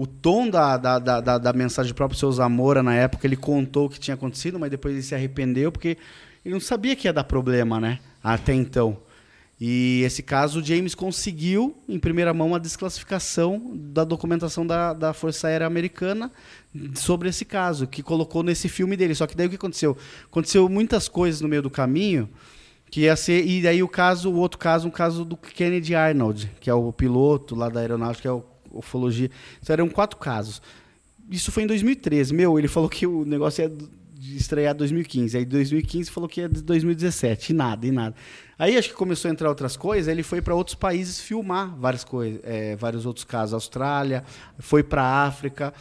O 0.00 0.06
tom 0.06 0.48
da, 0.48 0.78
da, 0.78 0.98
da, 0.98 1.36
da, 1.36 1.52
mensagem 1.52 1.92
do 1.92 1.94
próprio 1.94 2.18
seu 2.18 2.32
Zamora 2.32 2.82
na 2.82 2.94
época, 2.94 3.26
ele 3.26 3.36
contou 3.36 3.84
o 3.84 3.90
que 3.90 4.00
tinha 4.00 4.14
acontecido, 4.14 4.58
mas 4.58 4.70
depois 4.70 4.94
ele 4.94 5.02
se 5.02 5.14
arrependeu 5.14 5.70
porque 5.70 5.98
ele 6.42 6.54
não 6.54 6.60
sabia 6.60 6.96
que 6.96 7.06
ia 7.06 7.12
dar 7.12 7.24
problema, 7.24 7.78
né? 7.78 7.98
Até 8.24 8.54
então. 8.54 8.96
E 9.60 10.00
esse 10.02 10.22
caso, 10.22 10.60
o 10.60 10.64
James 10.64 10.94
conseguiu, 10.94 11.76
em 11.86 11.98
primeira 11.98 12.32
mão, 12.32 12.54
a 12.54 12.58
desclassificação 12.58 13.72
da 13.74 14.02
documentação 14.02 14.66
da, 14.66 14.94
da 14.94 15.12
Força 15.12 15.48
Aérea 15.48 15.66
Americana 15.66 16.32
sobre 16.94 17.28
esse 17.28 17.44
caso, 17.44 17.86
que 17.86 18.02
colocou 18.02 18.42
nesse 18.42 18.70
filme 18.70 18.96
dele. 18.96 19.14
Só 19.14 19.26
que 19.26 19.36
daí 19.36 19.48
o 19.48 19.50
que 19.50 19.56
aconteceu? 19.56 19.98
Aconteceu 20.24 20.66
muitas 20.66 21.10
coisas 21.10 21.42
no 21.42 21.48
meio 21.48 21.60
do 21.60 21.68
caminho, 21.68 22.26
que 22.90 23.02
ia 23.02 23.14
ser. 23.16 23.46
E 23.46 23.60
daí 23.60 23.82
o 23.82 23.88
caso, 23.88 24.32
o 24.32 24.36
outro 24.36 24.58
caso, 24.58 24.88
um 24.88 24.90
caso 24.90 25.26
do 25.26 25.36
Kennedy 25.36 25.94
Arnold, 25.94 26.50
que 26.58 26.70
é 26.70 26.74
o 26.74 26.90
piloto 26.90 27.54
lá 27.54 27.68
da 27.68 27.80
aeronáutica, 27.80 28.22
que 28.22 28.28
é 28.28 28.32
o 28.32 28.42
ufologia. 28.70 29.30
Então 29.62 29.74
eram 29.74 29.88
quatro 29.88 30.18
casos. 30.18 30.60
Isso 31.30 31.52
foi 31.52 31.62
em 31.62 31.66
2013. 31.66 32.34
Meu, 32.34 32.58
ele 32.58 32.68
falou 32.68 32.88
que 32.88 33.06
o 33.06 33.24
negócio 33.24 33.62
ia 33.62 33.72
de 34.20 34.36
estrear 34.36 34.74
em 34.74 34.78
2015. 34.78 35.36
Aí 35.38 35.44
em 35.44 35.46
2015 35.46 36.10
falou 36.10 36.28
que 36.28 36.40
ia 36.40 36.48
de 36.48 36.62
2017. 36.62 37.50
E 37.50 37.54
nada, 37.54 37.86
e 37.86 37.90
nada. 37.90 38.14
Aí 38.58 38.76
acho 38.76 38.90
que 38.90 38.94
começou 38.94 39.30
a 39.30 39.32
entrar 39.32 39.48
outras 39.48 39.76
coisas. 39.76 40.08
Ele 40.08 40.22
foi 40.22 40.42
para 40.42 40.54
outros 40.54 40.74
países 40.74 41.20
filmar 41.20 41.74
várias 41.76 42.04
coisas, 42.04 42.40
é, 42.44 42.76
vários 42.76 43.06
outros 43.06 43.24
casos. 43.24 43.54
Austrália, 43.54 44.22
foi 44.58 44.82
para 44.82 45.24
África, 45.24 45.72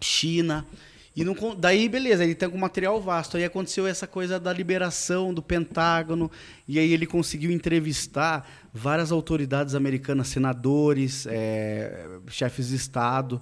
China. 0.00 0.66
E 1.14 1.24
não, 1.24 1.36
daí, 1.54 1.90
beleza, 1.90 2.24
ele 2.24 2.34
tem 2.34 2.48
um 2.48 2.56
material 2.56 2.98
vasto. 3.00 3.36
Aí 3.36 3.44
aconteceu 3.44 3.86
essa 3.86 4.06
coisa 4.06 4.40
da 4.40 4.50
liberação 4.50 5.34
do 5.34 5.42
Pentágono. 5.42 6.30
E 6.66 6.78
aí 6.78 6.90
ele 6.90 7.04
conseguiu 7.04 7.50
entrevistar 7.50 8.48
várias 8.72 9.12
autoridades 9.12 9.74
americanas, 9.74 10.28
senadores, 10.28 11.26
é, 11.26 12.08
chefes 12.28 12.68
de 12.68 12.76
Estado. 12.76 13.40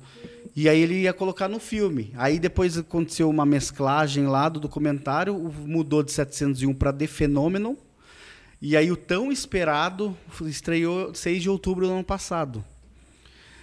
E 0.56 0.68
aí 0.68 0.80
ele 0.80 1.02
ia 1.02 1.12
colocar 1.12 1.48
no 1.48 1.60
filme. 1.60 2.12
Aí 2.16 2.38
depois 2.38 2.76
aconteceu 2.76 3.30
uma 3.30 3.46
mesclagem 3.46 4.26
lá 4.26 4.48
do 4.48 4.58
documentário, 4.58 5.34
mudou 5.64 6.02
de 6.02 6.10
701 6.10 6.74
para 6.74 6.92
The 6.92 7.06
Phenomenon. 7.06 7.76
E 8.60 8.76
aí 8.76 8.90
o 8.90 8.96
tão 8.96 9.30
esperado 9.30 10.16
estreou 10.42 11.14
6 11.14 11.42
de 11.42 11.48
outubro 11.48 11.86
do 11.86 11.92
ano 11.92 12.04
passado. 12.04 12.64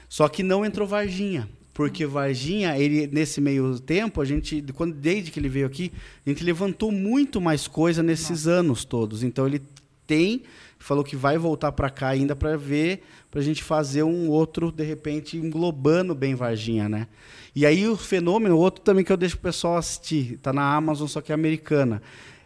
Só 0.10 0.27
que 0.30 0.41
não 0.41 0.65
entrou 0.65 0.88
Varginha. 0.88 1.49
Porque 1.73 2.07
Varginha, 2.07 2.76
ele, 2.76 3.06
nesse 3.06 3.39
meio 3.39 3.80
tempo, 3.80 4.19
a 4.19 4.26
gente, 4.26 4.64
quando, 4.73 4.95
desde 4.95 5.30
que 5.30 5.39
ele 5.39 5.49
veio 5.49 5.68
aqui, 5.68 5.91
a 6.26 6.30
gente 6.30 6.44
levantou 6.44 6.91
muito 6.91 7.39
mais 7.39 7.68
coisa 7.68 8.02
nesses 8.02 8.48
anos 8.48 8.84
todos. 8.84 9.22
Então 9.22 9.45
ele 9.45 9.61
tem, 10.07 10.41
falou 10.79 11.03
que 11.03 11.15
vai 11.15 11.37
voltar 11.37 11.71
para 11.71 11.89
cá 11.89 12.09
ainda 12.09 12.35
para 12.35 12.55
ver, 12.55 13.03
para 13.29 13.39
a 13.39 13.43
gente 13.43 13.63
fazer 13.63 14.03
um 14.03 14.29
outro, 14.29 14.71
de 14.71 14.83
repente, 14.83 15.37
englobando 15.37 16.13
bem 16.13 16.35
Varginha, 16.35 16.87
né? 16.87 17.07
E 17.55 17.65
aí 17.65 17.87
o 17.87 17.97
fenômeno, 17.97 18.57
outro 18.57 18.83
também 18.83 19.03
que 19.03 19.11
eu 19.11 19.17
deixo 19.17 19.35
o 19.35 19.39
pessoal 19.39 19.77
assistir, 19.77 20.33
está 20.33 20.53
na 20.53 20.75
Amazon, 20.75 21.07
só 21.07 21.21
que 21.21 21.31
é 21.31 21.35
americana. 21.35 22.01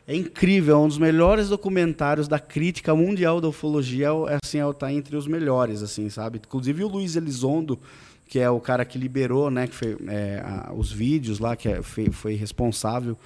É 0.08 0.16
incrível, 0.16 0.76
é 0.76 0.80
um 0.80 0.88
dos 0.88 0.98
melhores 0.98 1.50
documentários 1.50 2.28
da 2.28 2.40
crítica 2.40 2.96
mundial 2.96 3.40
da 3.40 3.48
ufologia, 3.48 4.08
é, 4.30 4.40
assim, 4.44 4.60
é, 4.60 4.74
tá 4.74 4.92
entre 4.92 5.16
os 5.16 5.28
melhores, 5.28 5.84
assim, 5.84 6.10
sabe? 6.10 6.40
Inclusive 6.44 6.84
o 6.84 6.88
Luiz 6.88 7.16
Elizondo, 7.16 7.80
que 8.28 8.40
é 8.40 8.50
o 8.50 8.60
cara 8.60 8.84
que 8.86 8.98
liberou, 8.98 9.52
né, 9.52 9.68
que 9.68 9.76
foi, 9.76 9.98
é, 10.08 10.42
a, 10.44 10.74
os 10.74 10.92
vídeos 10.92 11.40
lá, 11.40 11.56
que 11.56 11.70
é, 11.70 11.82
foi, 11.82 12.10
foi, 12.10 12.36
responsável 12.36 13.18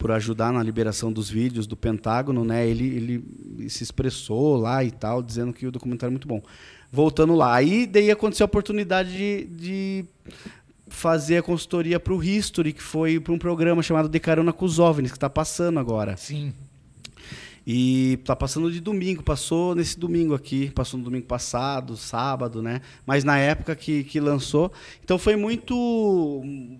por 0.00 0.10
ajudar 0.12 0.50
na 0.50 0.62
liberação 0.62 1.12
dos 1.12 1.28
vídeos 1.28 1.66
do 1.66 1.76
Pentágono, 1.76 2.42
né, 2.42 2.66
ele, 2.66 2.86
ele 2.86 3.68
se 3.68 3.82
expressou 3.84 4.56
lá 4.56 4.82
e 4.82 4.90
tal, 4.90 5.22
dizendo 5.22 5.52
que 5.52 5.66
o 5.66 5.70
documentário 5.70 6.10
é 6.10 6.14
muito 6.14 6.26
bom. 6.26 6.42
Voltando 6.90 7.34
lá, 7.34 7.54
aí 7.54 7.86
daí 7.86 8.10
aconteceu 8.10 8.44
a 8.44 8.46
oportunidade 8.46 9.10
de, 9.10 9.44
de 9.44 10.04
fazer 10.88 11.36
a 11.36 11.42
consultoria 11.42 12.00
para 12.00 12.14
o 12.14 12.24
History, 12.24 12.72
que 12.72 12.82
foi 12.82 13.20
para 13.20 13.34
um 13.34 13.38
programa 13.38 13.82
chamado 13.82 14.08
De 14.08 14.18
Carona 14.18 14.54
com 14.54 14.64
os 14.64 14.78
OVNIs, 14.78 15.10
que 15.12 15.18
está 15.18 15.28
passando 15.28 15.78
agora. 15.78 16.16
Sim. 16.16 16.54
E 17.66 18.18
tá 18.24 18.34
passando 18.34 18.72
de 18.72 18.80
domingo, 18.80 19.22
passou 19.22 19.74
nesse 19.74 19.98
domingo 19.98 20.34
aqui, 20.34 20.70
passou 20.70 20.98
no 20.98 21.04
domingo 21.04 21.26
passado, 21.26 21.96
sábado, 21.96 22.62
né? 22.62 22.80
Mas 23.06 23.22
na 23.22 23.38
época 23.38 23.76
que, 23.76 24.04
que 24.04 24.18
lançou. 24.18 24.72
Então 25.04 25.18
foi 25.18 25.36
muito. 25.36 25.74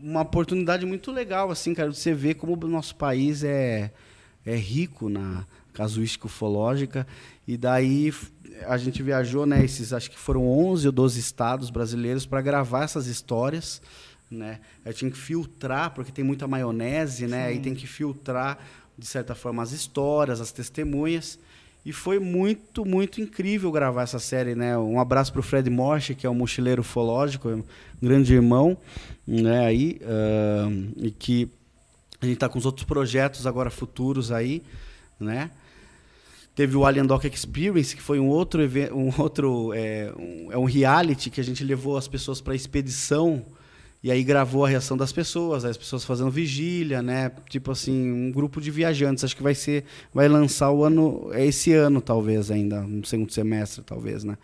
Uma 0.02 0.22
oportunidade 0.22 0.86
muito 0.86 1.12
legal, 1.12 1.50
assim, 1.50 1.74
cara, 1.74 1.90
de 1.90 1.96
você 1.96 2.14
ver 2.14 2.34
como 2.34 2.54
o 2.54 2.68
nosso 2.68 2.96
país 2.96 3.44
é, 3.44 3.92
é 4.44 4.56
rico 4.56 5.08
na 5.08 5.44
casuística 5.72 6.26
ufológica. 6.26 7.06
E 7.46 7.56
daí 7.56 8.12
a 8.66 8.76
gente 8.76 9.02
viajou, 9.02 9.46
né? 9.46 9.64
Esses, 9.64 9.92
acho 9.92 10.10
que 10.10 10.18
foram 10.18 10.46
11 10.46 10.86
ou 10.86 10.92
12 10.92 11.20
estados 11.20 11.70
brasileiros 11.70 12.26
para 12.26 12.40
gravar 12.40 12.84
essas 12.84 13.06
histórias. 13.06 13.82
Né? 14.30 14.60
Eu 14.84 14.94
tinha 14.94 15.10
que 15.10 15.18
filtrar, 15.18 15.92
porque 15.92 16.12
tem 16.12 16.24
muita 16.24 16.46
maionese, 16.46 17.26
né? 17.26 17.46
Aí 17.46 17.58
tem 17.58 17.74
que 17.74 17.86
filtrar 17.86 18.58
de 19.00 19.06
certa 19.06 19.34
forma, 19.34 19.62
as 19.62 19.72
histórias, 19.72 20.40
as 20.40 20.52
testemunhas. 20.52 21.38
E 21.84 21.92
foi 21.92 22.18
muito, 22.18 22.84
muito 22.84 23.22
incrível 23.22 23.72
gravar 23.72 24.02
essa 24.02 24.18
série, 24.18 24.54
né? 24.54 24.76
Um 24.76 25.00
abraço 25.00 25.32
para 25.32 25.40
o 25.40 25.42
Fred 25.42 25.70
Morse, 25.70 26.14
que 26.14 26.26
é 26.26 26.30
um 26.30 26.34
mochileiro 26.34 26.82
ufológico, 26.82 27.48
um 27.48 27.64
grande 28.00 28.34
irmão, 28.34 28.76
né? 29.26 29.64
Aí, 29.64 29.98
uh, 30.02 30.92
e 30.98 31.10
que 31.10 31.48
a 32.20 32.26
gente 32.26 32.34
está 32.34 32.50
com 32.50 32.58
os 32.58 32.66
outros 32.66 32.84
projetos 32.84 33.46
agora 33.46 33.70
futuros 33.70 34.30
aí, 34.30 34.62
né? 35.18 35.50
Teve 36.54 36.76
o 36.76 36.84
Alien 36.84 37.06
Doc 37.06 37.24
Experience, 37.24 37.96
que 37.96 38.02
foi 38.02 38.20
um 38.20 38.28
outro 38.28 38.60
um 38.92 39.10
outro 39.18 39.72
é 39.72 40.12
um, 40.18 40.52
é 40.52 40.58
um 40.58 40.64
reality 40.64 41.30
que 41.30 41.40
a 41.40 41.44
gente 41.44 41.64
levou 41.64 41.96
as 41.96 42.06
pessoas 42.06 42.42
para 42.42 42.54
expedição 42.54 43.42
e 44.02 44.10
aí 44.10 44.24
gravou 44.24 44.64
a 44.64 44.68
reação 44.68 44.96
das 44.96 45.12
pessoas, 45.12 45.64
as 45.64 45.76
pessoas 45.76 46.04
fazendo 46.04 46.30
vigília, 46.30 47.02
né? 47.02 47.30
Tipo 47.50 47.72
assim, 47.72 48.10
um 48.10 48.32
grupo 48.32 48.58
de 48.58 48.70
viajantes. 48.70 49.24
Acho 49.24 49.36
que 49.36 49.42
vai 49.42 49.54
ser, 49.54 49.84
vai 50.12 50.26
lançar 50.26 50.70
o 50.70 50.84
ano, 50.84 51.28
é 51.32 51.44
esse 51.44 51.74
ano 51.74 52.00
talvez 52.00 52.50
ainda, 52.50 52.80
no 52.80 53.04
segundo 53.04 53.30
semestre 53.30 53.82
talvez, 53.84 54.24
né? 54.24 54.38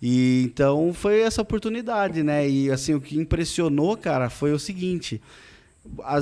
E 0.00 0.44
então 0.44 0.94
foi 0.94 1.20
essa 1.20 1.42
oportunidade, 1.42 2.22
né? 2.22 2.48
E 2.48 2.70
assim 2.70 2.94
o 2.94 3.00
que 3.00 3.18
impressionou, 3.18 3.94
cara, 3.94 4.30
foi 4.30 4.52
o 4.52 4.58
seguinte: 4.58 5.20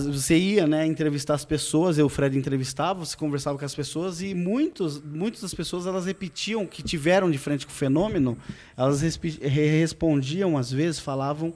você 0.05 0.37
ia, 0.37 0.67
né, 0.67 0.85
entrevistar 0.87 1.35
as 1.35 1.45
pessoas, 1.45 1.99
eu, 1.99 2.07
o 2.07 2.09
Fred 2.09 2.37
entrevistava, 2.37 3.05
você 3.05 3.17
conversava 3.17 3.59
com 3.59 3.65
as 3.65 3.75
pessoas 3.75 4.21
e 4.21 4.35
muitos, 4.35 5.01
muitas 5.01 5.43
das 5.43 5.55
pessoas 5.55 5.87
elas 5.87 6.07
repetiam 6.07 6.67
que 6.67 6.83
tiveram 6.83 7.31
de 7.31 7.39
frente 7.39 7.65
com 7.65 7.73
o 7.73 7.75
fenômeno, 7.75 8.37
elas 8.77 9.03
respondiam 9.03 10.57
às 10.59 10.71
vezes, 10.71 10.99
falavam 10.99 11.55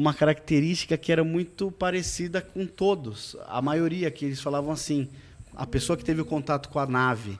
uma 0.00 0.14
característica 0.14 0.96
que 0.96 1.12
era 1.12 1.22
muito 1.22 1.70
parecida 1.70 2.40
com 2.40 2.64
todos. 2.64 3.36
A 3.46 3.60
maioria 3.60 4.10
que 4.10 4.24
eles 4.24 4.40
falavam 4.40 4.72
assim, 4.72 5.06
a 5.54 5.66
pessoa 5.66 5.94
que 5.94 6.02
teve 6.02 6.22
o 6.22 6.24
contato 6.24 6.70
com 6.70 6.78
a 6.78 6.86
nave, 6.86 7.38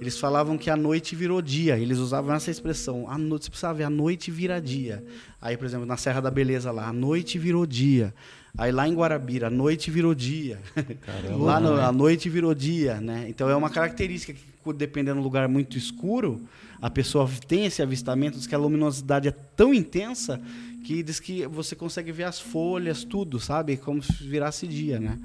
eles 0.00 0.18
falavam 0.18 0.58
que 0.58 0.68
a 0.68 0.76
noite 0.76 1.14
virou 1.14 1.40
dia. 1.40 1.78
Eles 1.78 1.98
usavam 1.98 2.34
essa 2.34 2.50
expressão. 2.50 3.08
A 3.08 3.16
noite, 3.16 3.44
você 3.44 3.50
precisava 3.50 3.74
ver, 3.74 3.84
a 3.84 3.90
noite 3.90 4.32
vira 4.32 4.60
dia. 4.60 5.04
Aí, 5.40 5.56
por 5.56 5.64
exemplo, 5.64 5.86
na 5.86 5.96
Serra 5.96 6.20
da 6.20 6.30
Beleza 6.30 6.72
lá, 6.72 6.88
a 6.88 6.92
noite 6.92 7.38
virou 7.38 7.64
dia. 7.64 8.12
Aí 8.58 8.72
lá 8.72 8.88
em 8.88 8.94
Guarabira, 8.94 9.46
a 9.46 9.50
noite 9.50 9.88
virou 9.88 10.12
dia. 10.12 10.58
Caramba, 11.06 11.44
lá 11.44 11.60
no, 11.60 11.76
né? 11.76 11.84
a 11.84 11.92
noite 11.92 12.28
virou 12.28 12.52
dia, 12.52 13.00
né? 13.00 13.26
Então 13.28 13.48
é 13.48 13.54
uma 13.54 13.70
característica 13.70 14.32
que, 14.34 14.72
dependendo 14.72 15.20
do 15.20 15.22
lugar 15.22 15.48
muito 15.48 15.78
escuro, 15.78 16.42
a 16.80 16.90
pessoa 16.90 17.30
tem 17.46 17.64
esse 17.64 17.80
avistamento, 17.80 18.38
diz 18.38 18.46
que 18.48 18.54
a 18.56 18.58
luminosidade 18.58 19.28
é 19.28 19.30
tão 19.30 19.72
intensa 19.72 20.40
que 20.82 21.02
diz 21.02 21.20
que 21.20 21.46
você 21.46 21.76
consegue 21.76 22.12
ver 22.12 22.24
as 22.24 22.40
folhas, 22.40 23.04
tudo, 23.04 23.38
sabe? 23.38 23.76
Como 23.76 24.02
se 24.02 24.12
virasse 24.24 24.66
dia, 24.66 24.98
né? 24.98 25.18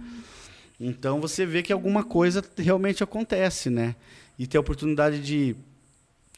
Então 0.79 1.19
você 1.19 1.45
vê 1.45 1.63
que 1.63 1.73
alguma 1.73 2.03
coisa 2.03 2.43
realmente 2.57 3.03
acontece, 3.03 3.69
né? 3.69 3.95
E 4.37 4.45
ter 4.45 4.57
a 4.57 4.61
oportunidade 4.61 5.19
de 5.19 5.55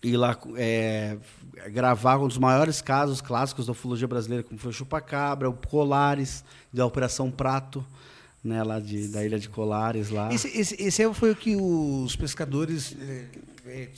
ir 0.02 0.16
lá 0.16 0.40
é, 0.56 1.18
gravar 1.72 2.18
um 2.18 2.28
dos 2.28 2.38
maiores 2.38 2.82
casos 2.82 3.20
clássicos 3.20 3.66
da 3.66 3.74
ufologia 3.74 4.08
brasileira, 4.08 4.44
como 4.44 4.60
foi 4.60 4.70
o 4.70 4.74
Chupacabra, 4.74 5.50
o 5.50 5.54
Colares, 5.54 6.44
da 6.72 6.86
Operação 6.86 7.30
Prato, 7.30 7.86
né, 8.42 8.64
lá 8.64 8.80
de, 8.80 9.10
da 9.10 9.26
ilha 9.26 9.38
de 9.38 9.50
Colares. 9.50 10.10
Lá. 10.10 10.34
Esse, 10.34 10.48
esse, 10.58 10.82
esse 10.82 11.14
foi 11.14 11.32
o 11.32 11.36
que 11.36 11.58
os 11.58 12.16
pescadores 12.16 12.96
é, 13.02 13.26
é, 13.66 13.90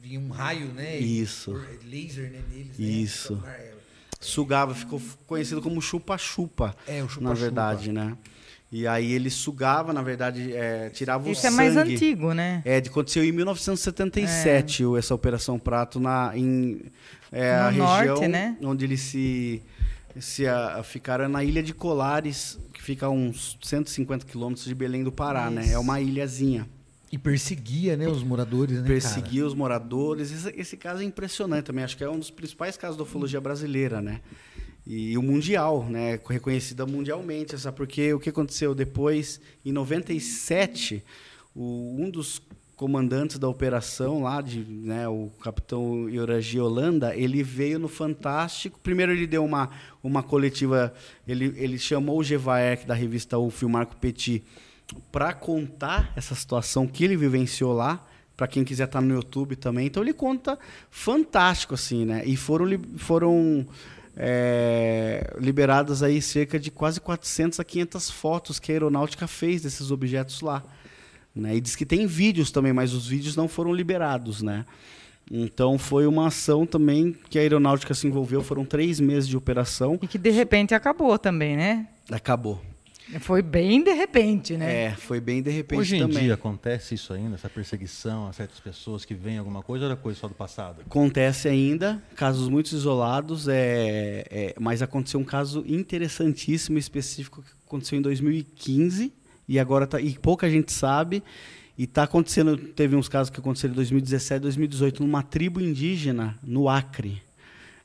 vinha 0.00 0.20
um 0.20 0.28
raio, 0.28 0.68
né? 0.72 0.96
Isso. 0.98 1.52
Laser 1.84 2.30
né, 2.30 2.40
neles. 2.48 2.78
Né? 2.78 2.86
Isso. 2.86 3.34
Né? 3.36 3.77
Sugava, 4.20 4.74
ficou 4.74 5.00
conhecido 5.26 5.62
como 5.62 5.80
chupa-chupa. 5.80 6.74
É, 6.86 7.02
o 7.02 7.08
chupa-chupa. 7.08 7.28
Na 7.28 7.34
verdade, 7.34 7.92
né? 7.92 8.16
E 8.70 8.86
aí 8.86 9.12
ele 9.12 9.30
sugava, 9.30 9.94
na 9.94 10.02
verdade, 10.02 10.52
é, 10.52 10.90
tirava 10.90 11.30
Isso 11.30 11.40
o 11.40 11.42
sangue. 11.42 11.54
Isso 11.54 11.60
é 11.60 11.64
mais 11.64 11.76
antigo, 11.76 12.34
né? 12.34 12.60
É, 12.66 12.76
aconteceu 12.76 13.24
em 13.24 13.32
1977, 13.32 14.84
é. 14.84 14.98
essa 14.98 15.14
Operação 15.14 15.58
Prato, 15.58 15.98
na, 15.98 16.32
em 16.34 16.82
é, 17.32 17.54
a 17.54 17.70
região 17.70 17.86
norte, 17.86 18.28
né? 18.28 18.56
onde 18.62 18.84
eles 18.84 19.00
se, 19.00 19.62
se 20.18 20.46
a, 20.46 20.82
ficaram 20.82 21.28
na 21.30 21.42
Ilha 21.42 21.62
de 21.62 21.72
Colares, 21.72 22.58
que 22.74 22.82
fica 22.82 23.06
a 23.06 23.10
uns 23.10 23.56
150 23.62 24.26
quilômetros 24.26 24.66
de 24.66 24.74
Belém 24.74 25.02
do 25.02 25.12
Pará, 25.12 25.46
Isso. 25.46 25.50
né? 25.52 25.72
É 25.72 25.78
uma 25.78 25.98
ilhazinha. 25.98 26.68
E 27.10 27.16
perseguia 27.16 27.96
né, 27.96 28.06
os 28.06 28.22
moradores, 28.22 28.80
né? 28.80 28.86
Perseguia 28.86 29.40
cara? 29.40 29.46
os 29.46 29.54
moradores. 29.54 30.30
Esse, 30.30 30.60
esse, 30.60 30.76
caso 30.76 31.02
é 31.02 31.04
impressionante 31.04 31.64
também. 31.64 31.84
Acho 31.84 31.96
que 31.96 32.04
é 32.04 32.10
um 32.10 32.18
dos 32.18 32.30
principais 32.30 32.76
casos 32.76 32.96
da 32.96 33.02
ufologia 33.02 33.40
brasileira, 33.40 34.02
né? 34.02 34.20
E 34.86 35.16
o 35.16 35.22
mundial, 35.22 35.86
né? 35.88 36.20
Reconhecida 36.28 36.84
mundialmente. 36.84 37.58
Sabe? 37.58 37.76
Porque 37.76 38.12
o 38.12 38.20
que 38.20 38.28
aconteceu 38.28 38.74
depois, 38.74 39.40
em 39.64 39.72
97, 39.72 41.02
o, 41.54 41.96
um 41.98 42.10
dos 42.10 42.42
comandantes 42.78 43.40
da 43.40 43.48
operação 43.48 44.22
lá, 44.22 44.40
de, 44.40 44.60
né, 44.60 45.08
o 45.08 45.32
capitão 45.42 46.08
Yoragi 46.08 46.60
Holanda, 46.60 47.14
ele 47.14 47.42
veio 47.42 47.76
no 47.76 47.88
Fantástico. 47.88 48.78
Primeiro 48.78 49.10
ele 49.10 49.26
deu 49.26 49.44
uma, 49.44 49.68
uma 50.00 50.22
coletiva, 50.22 50.94
ele, 51.26 51.52
ele 51.56 51.76
chamou 51.76 52.20
o 52.20 52.22
Gevaer, 52.22 52.86
da 52.86 52.94
revista 52.94 53.36
UF, 53.36 53.64
o 53.64 53.68
Marco 53.68 53.96
Petit, 53.96 54.44
para 55.10 55.32
contar 55.32 56.12
essa 56.16 56.34
situação 56.34 56.86
que 56.86 57.04
ele 57.04 57.16
vivenciou 57.16 57.72
lá, 57.72 58.04
para 58.36 58.46
quem 58.46 58.64
quiser 58.64 58.84
estar 58.84 59.00
tá 59.00 59.04
no 59.04 59.14
YouTube 59.14 59.56
também. 59.56 59.86
Então 59.86 60.02
ele 60.02 60.12
conta 60.12 60.58
fantástico 60.90 61.74
assim, 61.74 62.04
né? 62.04 62.22
E 62.24 62.36
foram 62.36 62.66
foram 62.96 63.66
é, 64.16 65.34
liberadas 65.38 66.02
aí 66.02 66.20
cerca 66.20 66.58
de 66.58 66.70
quase 66.70 67.00
400 67.00 67.60
a 67.60 67.64
500 67.64 68.10
fotos 68.10 68.58
que 68.58 68.72
a 68.72 68.74
aeronáutica 68.74 69.26
fez 69.26 69.62
desses 69.62 69.90
objetos 69.90 70.40
lá. 70.40 70.62
Né? 71.34 71.56
E 71.56 71.60
diz 71.60 71.76
que 71.76 71.86
tem 71.86 72.06
vídeos 72.06 72.50
também, 72.50 72.72
mas 72.72 72.92
os 72.92 73.06
vídeos 73.06 73.36
não 73.36 73.46
foram 73.48 73.72
liberados, 73.72 74.42
né? 74.42 74.64
Então 75.30 75.78
foi 75.78 76.06
uma 76.06 76.28
ação 76.28 76.66
também 76.66 77.14
que 77.28 77.38
a 77.38 77.42
aeronáutica 77.42 77.92
se 77.92 78.06
envolveu, 78.06 78.42
foram 78.42 78.64
três 78.64 78.98
meses 78.98 79.28
de 79.28 79.36
operação. 79.36 79.98
E 80.02 80.06
que 80.06 80.18
de 80.18 80.30
repente 80.30 80.74
acabou 80.74 81.18
também, 81.18 81.56
né? 81.56 81.86
Acabou. 82.10 82.60
Foi 83.20 83.40
bem 83.40 83.82
de 83.82 83.92
repente, 83.92 84.56
né? 84.56 84.84
É, 84.84 84.90
foi 84.90 85.20
bem 85.20 85.42
de 85.42 85.50
repente 85.50 85.78
Hoje 85.80 85.96
em 85.96 86.00
também. 86.00 86.24
dia 86.24 86.34
acontece 86.34 86.94
isso 86.94 87.12
ainda, 87.12 87.36
essa 87.36 87.48
perseguição 87.48 88.26
a 88.26 88.32
certas 88.32 88.60
pessoas 88.60 89.04
que 89.04 89.14
veem 89.14 89.38
alguma 89.38 89.62
coisa 89.62 89.86
ou 89.86 89.90
era 89.90 89.98
coisa 89.98 90.18
só 90.18 90.28
do 90.28 90.34
passado? 90.34 90.82
Acontece 90.82 91.48
ainda, 91.48 92.02
casos 92.14 92.48
muito 92.48 92.66
isolados, 92.72 93.48
é, 93.48 94.24
é, 94.30 94.54
mas 94.60 94.82
aconteceu 94.82 95.18
um 95.18 95.24
caso 95.24 95.64
interessantíssimo, 95.66 96.78
específico, 96.78 97.42
que 97.42 97.50
aconteceu 97.66 97.98
em 97.98 98.02
2015 98.02 99.12
e 99.48 99.58
agora 99.58 99.86
tá, 99.86 100.00
e 100.00 100.18
pouca 100.18 100.50
gente 100.50 100.72
sabe. 100.72 101.22
E 101.76 101.84
está 101.84 102.02
acontecendo, 102.02 102.56
teve 102.56 102.96
uns 102.96 103.08
casos 103.08 103.30
que 103.30 103.38
aconteceram 103.38 103.72
em 103.72 103.76
2017, 103.76 104.40
2018, 104.40 105.02
numa 105.02 105.22
tribo 105.22 105.60
indígena 105.60 106.36
no 106.42 106.68
Acre. 106.68 107.22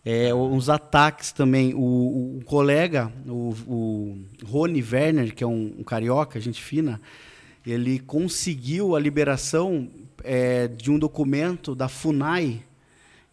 É, 0.06 0.34
uns 0.34 0.70
ataques 0.70 1.32
também. 1.32 1.74
O, 1.74 2.38
o 2.40 2.42
colega, 2.46 3.12
o, 3.26 3.56
o 3.68 4.18
Rony 4.46 4.84
Werner, 4.84 5.34
que 5.34 5.44
é 5.44 5.48
um, 5.48 5.76
um, 5.80 5.84
carioca, 5.84 6.40
gente 6.40 6.62
fina, 6.62 7.00
ele 7.66 8.00
conseguiu 8.00 8.96
a 8.96 9.00
liberação 9.00 9.90
é, 10.24 10.68
de 10.68 10.92
um 10.92 11.00
documento 11.00 11.74
da 11.74 11.88
FUNAI 11.88 12.62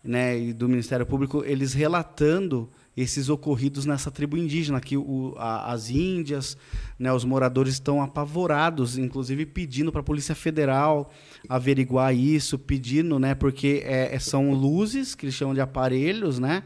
né, 0.02 0.52
do 0.52 0.68
Ministério 0.68 1.04
Público, 1.04 1.44
eles 1.44 1.74
relatando 1.74 2.68
esses 3.00 3.28
ocorridos 3.28 3.86
nessa 3.86 4.10
tribo 4.10 4.36
indígena, 4.36 4.80
que 4.80 4.96
o, 4.96 5.34
a, 5.38 5.72
as 5.72 5.90
índias, 5.90 6.56
né, 6.98 7.12
os 7.12 7.24
moradores 7.24 7.74
estão 7.74 8.02
apavorados, 8.02 8.98
inclusive 8.98 9.46
pedindo 9.46 9.90
para 9.90 10.00
a 10.00 10.04
Polícia 10.04 10.34
Federal 10.34 11.10
averiguar 11.48 12.14
isso, 12.14 12.58
pedindo, 12.58 13.18
né, 13.18 13.34
porque 13.34 13.82
é, 13.84 14.14
é, 14.14 14.18
são 14.18 14.52
luzes, 14.52 15.14
que 15.14 15.24
eles 15.24 15.34
chamam 15.34 15.54
de 15.54 15.60
aparelhos, 15.60 16.38
né, 16.38 16.62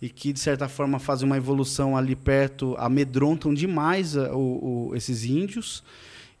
e 0.00 0.08
que, 0.08 0.32
de 0.32 0.40
certa 0.40 0.68
forma, 0.68 0.98
fazem 0.98 1.26
uma 1.26 1.36
evolução 1.36 1.96
ali 1.96 2.16
perto, 2.16 2.74
amedrontam 2.78 3.52
demais 3.52 4.16
a, 4.16 4.34
o, 4.34 4.88
o, 4.88 4.96
esses 4.96 5.24
índios. 5.24 5.82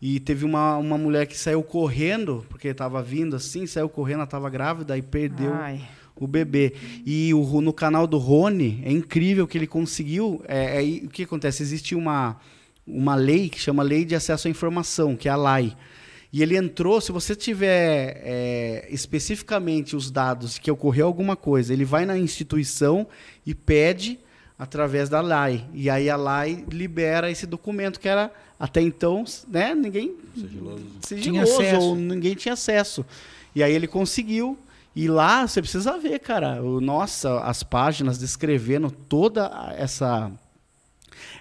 E 0.02 0.20
teve 0.20 0.44
uma, 0.44 0.76
uma 0.76 0.98
mulher 0.98 1.26
que 1.26 1.36
saiu 1.36 1.62
correndo, 1.62 2.44
porque 2.50 2.68
estava 2.68 3.02
vindo 3.02 3.36
assim, 3.36 3.66
saiu 3.66 3.88
correndo, 3.88 4.16
ela 4.16 4.24
estava 4.24 4.50
grávida 4.50 4.98
e 4.98 5.02
perdeu... 5.02 5.52
Ai 5.54 5.80
o 6.24 6.28
bebê. 6.28 6.72
E 7.04 7.32
o, 7.34 7.60
no 7.60 7.72
canal 7.72 8.06
do 8.06 8.18
Rony, 8.18 8.82
é 8.84 8.90
incrível 8.90 9.46
que 9.46 9.56
ele 9.58 9.66
conseguiu. 9.66 10.42
É, 10.48 10.82
é, 10.82 11.04
o 11.04 11.08
que 11.08 11.22
acontece? 11.22 11.62
Existe 11.62 11.94
uma, 11.94 12.36
uma 12.86 13.14
lei 13.14 13.48
que 13.48 13.58
chama 13.58 13.82
Lei 13.82 14.04
de 14.04 14.14
Acesso 14.14 14.48
à 14.48 14.50
Informação, 14.50 15.16
que 15.16 15.28
é 15.28 15.32
a 15.32 15.36
LAI. 15.36 15.76
E 16.32 16.42
ele 16.42 16.56
entrou, 16.56 17.00
se 17.00 17.12
você 17.12 17.36
tiver 17.36 18.20
é, 18.24 18.88
especificamente 18.90 19.94
os 19.94 20.10
dados 20.10 20.58
que 20.58 20.68
ocorreu 20.68 21.06
alguma 21.06 21.36
coisa, 21.36 21.72
ele 21.72 21.84
vai 21.84 22.04
na 22.04 22.18
instituição 22.18 23.06
e 23.46 23.54
pede 23.54 24.18
através 24.58 25.08
da 25.08 25.20
LAI. 25.20 25.64
E 25.72 25.88
aí 25.88 26.10
a 26.10 26.16
LAI 26.16 26.64
libera 26.68 27.30
esse 27.30 27.46
documento 27.46 28.00
que 28.00 28.08
era 28.08 28.32
até 28.58 28.80
então, 28.80 29.24
né, 29.46 29.74
ninguém 29.74 30.14
sigiloso, 30.34 30.84
sigiloso 31.02 31.56
tinha 31.56 31.78
ou 31.78 31.94
ninguém 31.94 32.34
tinha 32.34 32.54
acesso. 32.54 33.06
E 33.54 33.62
aí 33.62 33.72
ele 33.72 33.86
conseguiu 33.86 34.58
e 34.94 35.08
lá 35.08 35.46
você 35.46 35.60
precisa 35.60 35.98
ver, 35.98 36.20
cara, 36.20 36.62
o, 36.62 36.80
nossa, 36.80 37.40
as 37.40 37.62
páginas 37.62 38.18
descrevendo 38.18 38.90
toda 38.90 39.74
essa 39.76 40.30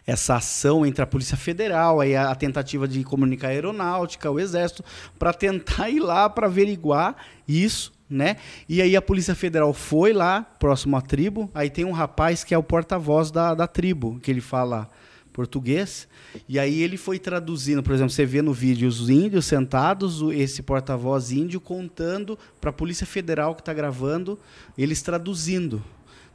essa 0.05 0.35
ação 0.35 0.85
entre 0.85 1.01
a 1.01 1.07
Polícia 1.07 1.37
Federal, 1.37 2.01
aí 2.01 2.15
a, 2.15 2.35
tentativa 2.35 2.87
de 2.87 3.03
comunicar 3.05 3.47
a 3.47 3.51
aeronáutica, 3.51 4.29
o 4.29 4.39
Exército, 4.39 4.83
para 5.17 5.31
tentar 5.33 5.89
ir 5.89 6.01
lá 6.01 6.29
para 6.29 6.47
averiguar 6.47 7.15
isso, 7.47 7.93
né? 8.09 8.35
E 8.67 8.81
aí 8.81 8.97
a 8.97 9.01
Polícia 9.01 9.33
Federal 9.33 9.73
foi 9.73 10.11
lá, 10.11 10.45
próximo 10.59 10.97
à 10.97 11.01
tribo, 11.01 11.49
aí 11.53 11.69
tem 11.69 11.85
um 11.85 11.91
rapaz 11.91 12.43
que 12.43 12.53
é 12.53 12.57
o 12.57 12.63
porta-voz 12.63 13.31
da, 13.31 13.53
da 13.53 13.65
tribo, 13.65 14.19
que 14.19 14.29
ele 14.29 14.41
fala 14.41 14.89
português. 15.33 16.07
E 16.47 16.57
aí 16.57 16.81
ele 16.81 16.95
foi 16.95 17.19
traduzindo, 17.19 17.83
por 17.83 17.93
exemplo, 17.93 18.11
você 18.11 18.25
vê 18.25 18.41
no 18.41 18.53
vídeo 18.53 18.87
os 18.87 19.09
índios 19.09 19.45
sentados, 19.45 20.21
esse 20.31 20.61
porta-voz 20.61 21.31
índio 21.31 21.59
contando 21.59 22.37
para 22.61 22.69
a 22.69 22.73
Polícia 22.73 23.05
Federal 23.05 23.55
que 23.55 23.61
está 23.61 23.73
gravando, 23.73 24.39
eles 24.77 25.01
traduzindo. 25.01 25.83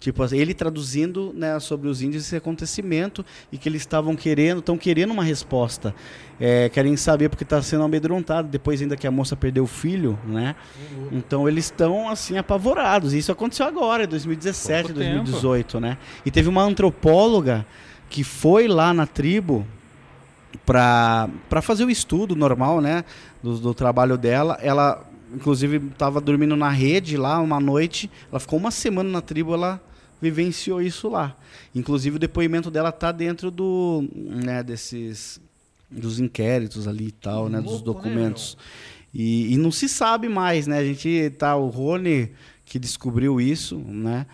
Tipo, 0.01 0.23
ele 0.33 0.55
traduzindo 0.55 1.33
né, 1.35 1.59
sobre 1.59 1.89
os 1.89 2.01
índios 2.01 2.25
esse 2.25 2.37
acontecimento 2.37 3.27
e 3.51 3.59
que 3.59 3.69
eles 3.69 3.83
estavam 3.83 4.15
querendo, 4.15 4.61
estão 4.61 4.79
querendo 4.79 5.11
uma 5.11 5.25
resposta. 5.25 5.93
É, 6.39 6.69
querem 6.69 6.97
saber 6.97 7.29
porque 7.29 7.43
está 7.43 7.61
sendo 7.61 7.83
amedrontado, 7.83 8.47
depois 8.47 8.81
ainda 8.81 8.97
que 8.97 9.09
a 9.09 9.11
moça 9.11 9.35
perdeu 9.35 9.65
o 9.65 9.67
filho, 9.67 10.17
né? 10.25 10.55
Uhum. 10.79 11.09
Então 11.11 11.49
eles 11.49 11.65
estão 11.65 12.09
assim 12.09 12.39
apavorados. 12.39 13.13
Isso 13.13 13.33
aconteceu 13.33 13.67
agora, 13.67 14.05
em 14.05 14.07
2017, 14.07 14.83
Pouco 14.83 14.95
2018, 14.95 15.67
tempo. 15.67 15.81
né? 15.81 15.99
E 16.25 16.31
teve 16.31 16.49
uma 16.49 16.63
antropóloga 16.63 17.67
que 18.09 18.25
foi 18.25 18.67
lá 18.69 18.93
na 18.93 19.07
tribo 19.07 19.67
para 20.65 21.63
fazer 21.63 21.85
o 21.85 21.91
estudo 21.91 22.35
normal, 22.37 22.81
né, 22.81 23.05
do, 23.43 23.59
do 23.59 23.75
trabalho 23.75 24.17
dela. 24.17 24.59
Ela, 24.61 25.05
inclusive, 25.35 25.77
estava 25.77 26.21
dormindo 26.21 26.57
na 26.57 26.69
rede 26.69 27.17
lá 27.17 27.41
uma 27.41 27.61
noite. 27.61 28.11
Ela 28.31 28.41
ficou 28.41 28.59
uma 28.59 28.71
semana 28.71 29.09
na 29.09 29.21
tribo, 29.21 29.55
ela 29.55 29.81
vivenciou 30.21 30.83
isso 30.83 31.09
lá. 31.09 31.37
Inclusive, 31.75 32.17
o 32.17 32.19
depoimento 32.19 32.71
dela 32.71 32.93
tá 32.93 33.13
dentro 33.13 33.51
do, 33.51 34.09
né, 34.15 34.63
desses 34.63 35.41
dos 35.91 36.21
inquéritos 36.21 36.87
ali 36.87 37.07
e 37.07 37.13
tal, 37.13 37.49
né, 37.49 37.61
dos 37.63 37.79
né, 37.79 37.85
documentos. 37.85 38.57
Né, 38.57 38.65
e, 39.15 39.55
e 39.55 39.57
não 39.57 39.71
se 39.71 39.89
sabe 39.89 40.29
mais, 40.29 40.67
né? 40.67 40.79
A 40.79 40.85
gente 40.85 41.31
tá 41.39 41.57
o 41.57 41.69
Rony 41.69 42.31
que 42.65 42.79
descobriu 42.79 43.41
isso, 43.41 43.79
né? 43.79 44.27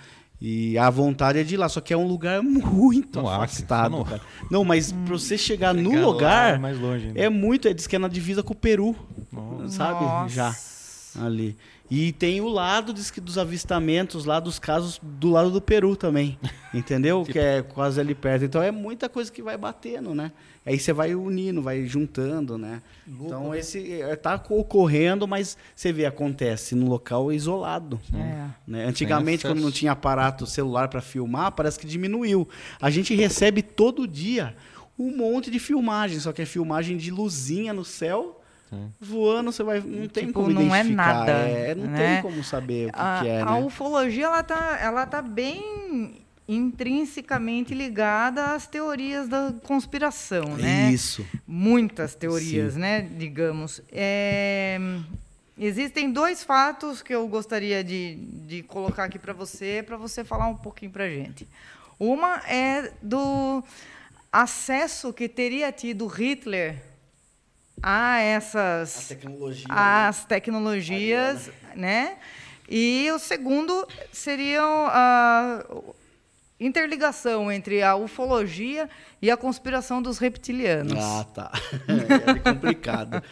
E 0.46 0.76
a 0.76 0.90
vontade 0.90 1.38
é 1.38 1.42
de 1.42 1.54
ir 1.54 1.56
lá, 1.56 1.70
só 1.70 1.80
que 1.80 1.94
é 1.94 1.96
um 1.96 2.06
lugar 2.06 2.42
muito 2.42 3.22
no 3.22 3.30
afastado, 3.30 4.02
Acre, 4.02 4.20
Não, 4.50 4.62
mas 4.62 4.92
hum. 4.92 5.04
pra 5.06 5.14
você 5.14 5.38
chegar 5.38 5.72
no 5.72 5.98
lugar, 5.98 6.58
mais 6.58 6.78
longe 6.78 7.12
é 7.14 7.30
muito, 7.30 7.66
é, 7.66 7.72
diz 7.72 7.86
que 7.86 7.96
é 7.96 7.98
na 7.98 8.08
divisa 8.08 8.42
com 8.42 8.52
o 8.52 8.56
Peru, 8.56 8.94
Nossa. 9.32 9.68
sabe? 9.68 10.30
Já, 10.30 10.54
ali. 11.18 11.56
E 11.90 12.12
tem 12.12 12.42
o 12.42 12.48
lado 12.48 12.92
diz 12.92 13.10
que, 13.10 13.22
dos 13.22 13.38
avistamentos 13.38 14.26
lá 14.26 14.38
dos 14.38 14.58
casos 14.58 15.00
do 15.02 15.30
lado 15.30 15.50
do 15.50 15.62
Peru 15.62 15.96
também, 15.96 16.38
entendeu? 16.74 17.20
tipo... 17.20 17.32
Que 17.32 17.38
é 17.38 17.62
quase 17.62 17.98
ali 17.98 18.14
perto. 18.14 18.44
Então 18.44 18.62
é 18.62 18.70
muita 18.70 19.08
coisa 19.08 19.32
que 19.32 19.42
vai 19.42 19.56
batendo, 19.56 20.14
né? 20.14 20.30
Aí 20.66 20.78
você 20.78 20.92
vai 20.92 21.14
unindo, 21.14 21.60
vai 21.60 21.84
juntando, 21.84 22.56
né? 22.56 22.80
Louco, 23.06 23.26
então 23.26 23.50
né? 23.50 23.58
esse 23.58 23.78
está 23.78 24.32
é, 24.32 24.54
ocorrendo, 24.54 25.28
mas 25.28 25.58
você 25.76 25.92
vê 25.92 26.06
acontece 26.06 26.74
no 26.74 26.88
local 26.88 27.30
isolado. 27.32 28.00
É. 28.14 28.48
Né? 28.66 28.84
Antigamente 28.86 29.46
quando 29.46 29.60
não 29.60 29.70
tinha 29.70 29.92
aparato 29.92 30.46
celular 30.46 30.88
para 30.88 31.02
filmar, 31.02 31.52
parece 31.52 31.78
que 31.78 31.86
diminuiu. 31.86 32.48
A 32.80 32.88
gente 32.88 33.14
recebe 33.14 33.62
todo 33.62 34.08
dia 34.08 34.56
um 34.98 35.14
monte 35.14 35.50
de 35.50 35.58
filmagem, 35.58 36.18
só 36.18 36.32
que 36.32 36.40
é 36.40 36.46
filmagem 36.46 36.96
de 36.96 37.10
luzinha 37.10 37.72
no 37.72 37.84
céu 37.84 38.40
voando, 39.00 39.52
você 39.52 39.62
vai. 39.62 39.80
Não 39.80 40.08
tem 40.08 40.26
tipo, 40.26 40.40
como 40.40 40.50
não 40.50 40.74
é 40.74 40.80
identificar. 40.80 41.12
é 41.12 41.16
nada. 41.16 41.32
É, 41.32 41.74
não 41.74 41.86
né? 41.86 42.14
tem 42.14 42.22
como 42.22 42.42
saber 42.42 42.88
o 42.88 42.92
que, 42.92 42.98
a, 42.98 43.18
que 43.20 43.28
é. 43.28 43.40
A 43.40 43.44
né? 43.44 43.64
ufologia 43.64 44.26
ela 44.26 44.42
tá, 44.42 44.78
ela 44.80 45.06
tá 45.06 45.22
bem 45.22 46.23
intrinsecamente 46.46 47.74
ligada 47.74 48.52
às 48.54 48.66
teorias 48.66 49.28
da 49.28 49.54
conspiração, 49.62 50.56
né? 50.56 50.92
Isso. 50.92 51.26
Muitas 51.46 52.14
teorias, 52.14 52.74
Sim. 52.74 52.80
né? 52.80 53.00
Digamos. 53.00 53.80
É, 53.90 54.78
existem 55.58 56.12
dois 56.12 56.44
fatos 56.44 57.02
que 57.02 57.14
eu 57.14 57.26
gostaria 57.26 57.82
de, 57.82 58.16
de 58.46 58.62
colocar 58.62 59.04
aqui 59.04 59.18
para 59.18 59.32
você, 59.32 59.82
para 59.86 59.96
você 59.96 60.22
falar 60.22 60.46
um 60.48 60.56
pouquinho 60.56 60.90
para 60.90 61.08
gente. 61.08 61.48
Uma 61.98 62.42
é 62.46 62.92
do 63.00 63.64
acesso 64.30 65.12
que 65.12 65.28
teria 65.28 65.72
tido 65.72 66.06
Hitler 66.06 66.76
a 67.82 68.18
essas 68.18 69.08
tecnologia, 69.08 69.66
as 69.68 70.18
né? 70.20 70.24
tecnologias, 70.28 71.50
né? 71.74 72.16
E 72.68 73.10
o 73.12 73.18
segundo 73.18 73.86
seriam 74.10 74.86
a 74.88 75.64
interligação 76.58 77.50
entre 77.50 77.82
a 77.82 77.96
ufologia 77.96 78.88
e 79.24 79.30
a 79.30 79.38
conspiração 79.38 80.02
dos 80.02 80.18
reptilianos. 80.18 80.98
Ah, 80.98 81.24
tá. 81.24 81.50
É 82.34 82.52
complicado. 82.52 83.22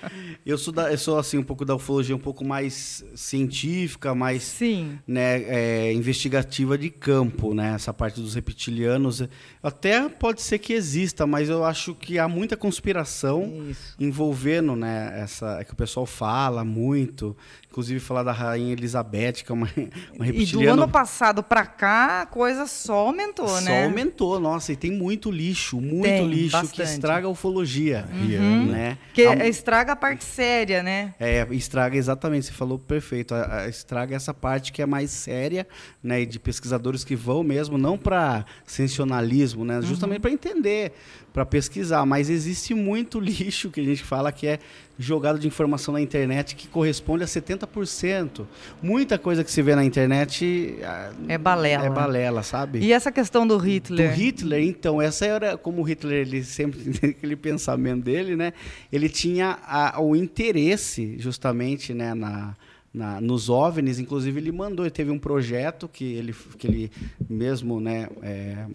eu 0.45 0.57
sou 0.57 0.73
da, 0.73 0.91
eu 0.91 0.97
sou 0.97 1.19
assim 1.19 1.37
um 1.37 1.43
pouco 1.43 1.65
da 1.65 1.75
ufologia 1.75 2.17
um 2.17 2.19
pouco 2.19 2.45
mais 2.45 3.05
científica, 3.15 4.15
mais 4.15 4.43
Sim. 4.43 4.99
né, 5.07 5.43
é, 5.43 5.93
investigativa 5.93 6.79
de 6.79 6.89
campo, 6.89 7.55
né? 7.55 7.75
Essa 7.75 7.93
parte 7.93 8.21
dos 8.21 8.35
reptilianos 8.35 9.23
até 9.63 10.09
pode 10.09 10.41
ser 10.41 10.59
que 10.59 10.73
exista, 10.73 11.27
mas 11.27 11.49
eu 11.49 11.65
acho 11.65 11.95
que 11.95 12.19
há 12.19 12.27
muita 12.27 12.57
conspiração 12.57 13.65
Isso. 13.69 13.95
envolvendo, 14.01 14.75
né? 14.75 15.21
Essa 15.21 15.59
é 15.61 15.65
que 15.65 15.73
o 15.73 15.77
pessoal 15.77 16.07
fala 16.07 16.65
muito, 16.65 17.37
inclusive 17.71 18.01
falar 18.01 18.23
da 18.23 18.33
rainha 18.33 18.73
Elizabeth, 18.73 19.45
que 19.45 19.53
é 19.53 19.55
uma, 19.55 19.69
uma 20.15 20.25
reptiliana. 20.25 20.73
E 20.73 20.77
do 20.77 20.83
ano 20.83 20.89
passado 20.89 21.43
para 21.43 21.67
cá, 21.67 22.23
a 22.23 22.27
coisa 22.27 22.67
só 22.67 22.95
aumentou, 22.95 23.49
só 23.49 23.61
né? 23.61 23.81
Só 23.83 23.85
aumentou, 23.85 24.41
nossa, 24.41 24.73
e 24.73 24.77
tem 24.77 24.91
muito 24.91 25.31
lixo 25.31 25.82
muito 25.83 26.05
Tem, 26.05 26.27
lixo 26.29 26.53
bastante. 26.53 26.77
que 26.77 26.83
estraga 26.83 27.27
a 27.27 27.31
ufologia, 27.31 28.07
uhum. 28.13 28.67
né? 28.67 28.97
Que 29.13 29.27
a... 29.27 29.47
estraga 29.49 29.93
a 29.93 29.97
parte 29.97 30.25
séria, 30.25 30.83
né? 30.83 31.15
É, 31.19 31.47
estraga 31.51 31.97
exatamente, 31.97 32.47
você 32.47 32.53
falou 32.53 32.79
perfeito. 32.79 33.35
A, 33.35 33.63
a, 33.63 33.69
estraga 33.69 34.15
essa 34.15 34.33
parte 34.33 34.73
que 34.73 34.81
é 34.81 34.87
mais 34.87 35.11
séria, 35.11 35.67
né, 36.03 36.25
de 36.25 36.39
pesquisadores 36.39 37.03
que 37.03 37.17
vão 37.17 37.43
mesmo 37.43 37.77
não 37.77 37.99
para 37.99 38.45
sensacionalismo, 38.65 39.65
né, 39.65 39.83
justamente 39.83 40.19
uhum. 40.19 40.23
para 40.23 40.31
entender 40.31 40.93
para 41.33 41.47
pesquisar, 41.47 42.05
mas 42.05 42.29
existe 42.29 42.75
muito 42.75 43.19
lixo 43.21 43.71
que 43.71 43.81
a 43.81 43.85
gente 43.85 44.03
fala 44.03 44.31
que 44.31 44.47
é 44.47 44.59
jogado 44.99 45.39
de 45.39 45.49
informação 45.49 45.95
na 45.95 46.01
internet 46.01 46.55
que 46.55 46.69
corresponde 46.69 47.25
a 47.25 47.27
70%. 47.27 48.45
Muita 48.83 49.19
coisa 49.19 49.43
que 49.43 49.51
se 49.51 49.63
vê 49.63 49.75
na 49.75 49.85
internet 49.85 50.79
ah, 50.85 51.13
é 51.29 51.39
balela. 51.39 51.87
É 51.87 51.91
balela, 51.91 52.43
sabe? 52.43 52.81
E 52.81 52.93
essa 52.93 53.11
questão 53.11 53.47
do 53.47 53.57
Hitler? 53.57 54.11
Do 54.11 54.15
Hitler, 54.15 54.63
então, 54.63 55.01
essa 55.01 55.27
era 55.27 55.57
como 55.57 55.81
o 55.81 55.85
Hitler, 55.85 56.27
ele 56.27 56.45
sempre 56.45 56.81
aquele 57.11 57.37
pensamento 57.37 58.05
dele, 58.05 58.37
né? 58.37 58.53
Ele 58.93 59.09
tinha 59.09 59.59
a, 59.65 60.01
o 60.01 60.15
interesse 60.15 61.17
justamente, 61.19 61.95
né, 61.95 62.15
na 62.15 62.55
na, 62.93 63.21
nos 63.21 63.49
OVNIs, 63.49 63.99
inclusive 63.99 64.39
ele 64.39 64.53
mandou, 64.53 64.85
ele 64.85 64.91
teve 64.91 65.11
um 65.11 65.19
projeto 65.19 65.89
que 65.89 66.05
ele, 66.05 66.35
que 66.59 66.67
ele 66.67 66.91
mesmo 67.29 67.81
né, 67.81 68.09
é, 68.23 68.67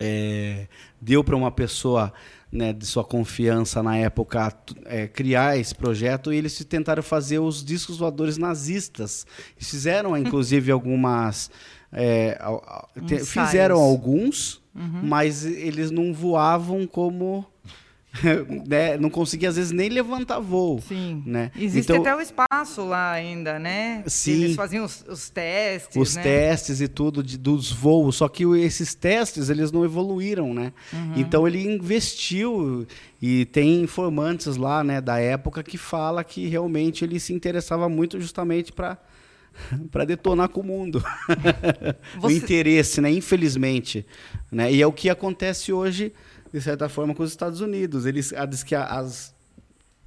é, 0.00 0.66
deu 1.00 1.22
para 1.24 1.36
uma 1.36 1.50
pessoa 1.50 2.12
né, 2.50 2.72
de 2.72 2.86
sua 2.86 3.04
confiança 3.04 3.82
na 3.82 3.96
época 3.96 4.52
é, 4.84 5.06
criar 5.06 5.58
esse 5.58 5.74
projeto 5.74 6.32
e 6.32 6.36
eles 6.36 6.64
tentaram 6.64 7.02
fazer 7.02 7.38
os 7.38 7.64
discos 7.64 7.98
voadores 7.98 8.38
nazistas. 8.38 9.26
Eles 9.56 9.70
fizeram, 9.70 10.16
inclusive, 10.18 10.70
algumas. 10.70 11.50
É, 11.92 12.38
fizeram 13.24 13.76
alguns, 13.76 14.62
uhum. 14.74 15.00
mas 15.04 15.46
eles 15.46 15.90
não 15.90 16.12
voavam 16.12 16.86
como 16.86 17.46
né, 18.66 18.96
não 18.98 19.10
conseguia 19.10 19.48
às 19.48 19.56
vezes 19.56 19.72
nem 19.72 19.88
levantar 19.88 20.38
voo. 20.38 20.80
Sim. 20.86 21.22
Né? 21.26 21.50
Existe 21.56 21.92
então, 21.92 22.02
até 22.02 22.14
o 22.14 22.20
espaço 22.20 22.84
lá 22.84 23.12
ainda, 23.12 23.58
né? 23.58 24.02
Sim. 24.06 24.44
Eles 24.44 24.56
faziam 24.56 24.84
os, 24.84 25.04
os 25.08 25.30
testes. 25.30 25.96
Os 25.96 26.16
né? 26.16 26.22
testes 26.22 26.80
e 26.80 26.88
tudo 26.88 27.22
de, 27.22 27.36
dos 27.36 27.70
voos. 27.70 28.16
Só 28.16 28.28
que 28.28 28.44
esses 28.58 28.94
testes 28.94 29.50
eles 29.50 29.72
não 29.72 29.84
evoluíram, 29.84 30.52
né? 30.54 30.72
Uhum. 30.92 31.14
Então 31.16 31.46
ele 31.46 31.62
investiu 31.62 32.86
e 33.20 33.44
tem 33.46 33.82
informantes 33.82 34.56
lá, 34.56 34.84
né, 34.84 35.00
da 35.00 35.18
época 35.18 35.62
que 35.62 35.78
fala 35.78 36.22
que 36.22 36.46
realmente 36.46 37.04
ele 37.04 37.18
se 37.18 37.32
interessava 37.32 37.88
muito 37.88 38.20
justamente 38.20 38.72
para 38.72 38.98
para 39.90 40.04
detonar 40.04 40.48
com 40.48 40.60
o 40.60 40.64
mundo. 40.64 41.02
Você... 42.20 42.26
o 42.26 42.30
interesse, 42.30 43.00
né? 43.00 43.10
Infelizmente, 43.10 44.06
né? 44.50 44.72
E 44.72 44.82
é 44.82 44.86
o 44.86 44.92
que 44.92 45.08
acontece 45.08 45.72
hoje 45.72 46.12
de 46.56 46.62
certa 46.62 46.88
forma, 46.88 47.14
com 47.14 47.22
os 47.22 47.28
Estados 47.28 47.60
Unidos. 47.60 48.06
Eles 48.06 48.32
diz 48.48 48.62
que 48.62 48.74
as, 48.74 49.34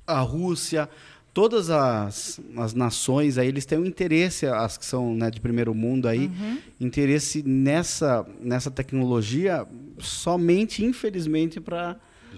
a 0.08 0.20
Rússia, 0.20 0.90
todas 1.32 1.70
as, 1.70 2.40
as 2.58 2.74
nações 2.74 3.38
aí, 3.38 3.48
eles 3.48 3.68
têm 3.68 3.78
um 3.78 3.86
interesse, 3.86 4.48
as 4.48 4.76
que 4.76 4.84
são 4.84 5.14
né, 5.14 5.30
de 5.30 5.40
primeiro 5.40 5.76
mundo 5.76 6.08
aí, 6.08 6.26
uhum. 6.26 6.58
interesse 6.82 7.44
nessa, 7.44 8.26
nessa 8.42 8.72
tecnologia 8.72 9.64
somente, 10.00 10.84
infelizmente, 10.84 11.60
para 11.60 11.96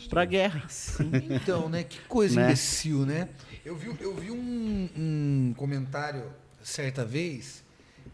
para 0.10 0.22
a 0.22 0.26
guerra. 0.26 0.64
Sim, 0.70 1.12
então, 1.30 1.68
né? 1.68 1.84
Que 1.84 2.00
coisa 2.08 2.40
né? 2.40 2.48
imbecil, 2.48 3.06
né? 3.06 3.30
Eu 3.64 3.76
vi, 3.76 3.94
eu 4.00 4.16
vi 4.16 4.32
um, 4.32 4.90
um 4.98 5.54
comentário 5.56 6.24
certa 6.62 7.06
vez 7.06 7.62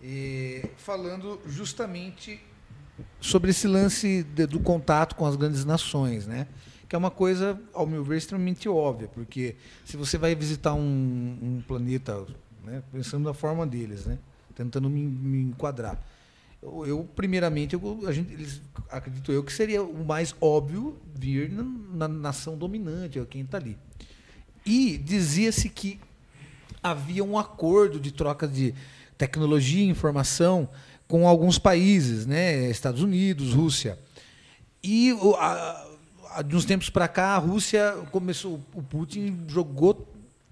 eh, 0.03 0.69
falando 0.77 1.39
justamente 1.47 2.39
sobre 3.19 3.51
esse 3.51 3.67
lance 3.67 4.23
de, 4.23 4.45
do 4.45 4.59
contato 4.59 5.15
com 5.15 5.25
as 5.25 5.35
grandes 5.35 5.65
nações, 5.65 6.27
né? 6.27 6.47
Que 6.87 6.95
é 6.95 6.97
uma 6.97 7.11
coisa, 7.11 7.59
ao 7.73 7.85
meu 7.85 8.03
ver, 8.03 8.17
extremamente 8.17 8.67
óbvia, 8.69 9.09
porque 9.09 9.55
se 9.85 9.97
você 9.97 10.17
vai 10.17 10.33
visitar 10.35 10.73
um, 10.73 11.37
um 11.41 11.63
planeta, 11.67 12.25
né, 12.63 12.81
pensando 12.91 13.25
na 13.25 13.33
forma 13.33 13.67
deles, 13.67 14.05
né, 14.05 14.17
tentando 14.55 14.89
me, 14.89 15.01
me 15.01 15.41
enquadrar, 15.41 16.01
eu, 16.61 16.85
eu, 16.87 17.09
primeiramente, 17.15 17.73
eu, 17.73 18.07
a 18.07 18.11
gente, 18.13 18.31
eles, 18.33 18.61
acredito 18.89 19.31
eu 19.31 19.43
que 19.43 19.51
seria 19.51 19.83
o 19.83 20.05
mais 20.05 20.33
óbvio 20.39 20.97
vir 21.13 21.51
na, 21.51 21.63
na 21.63 22.07
nação 22.07 22.57
dominante, 22.57 23.19
quem 23.29 23.41
está 23.41 23.57
ali. 23.57 23.77
E 24.65 24.97
dizia-se 24.97 25.69
que 25.69 25.99
havia 26.81 27.23
um 27.23 27.37
acordo 27.37 27.99
de 27.99 28.11
troca 28.11 28.47
de 28.47 28.73
tecnologia 29.17 29.83
e 29.83 29.89
informação 29.89 30.69
com 31.07 31.27
alguns 31.27 31.57
países, 31.57 32.25
né? 32.25 32.69
Estados 32.69 33.01
Unidos, 33.01 33.53
Rússia. 33.53 33.97
E 34.84 35.15
a, 35.39 35.85
a, 36.31 36.41
de 36.41 36.55
uns 36.55 36.65
tempos 36.65 36.89
para 36.89 37.07
cá, 37.07 37.35
a 37.35 37.38
Rússia 37.38 37.95
começou, 38.11 38.59
o 38.73 38.84
Putin 38.84 39.45
jogou 39.47 40.07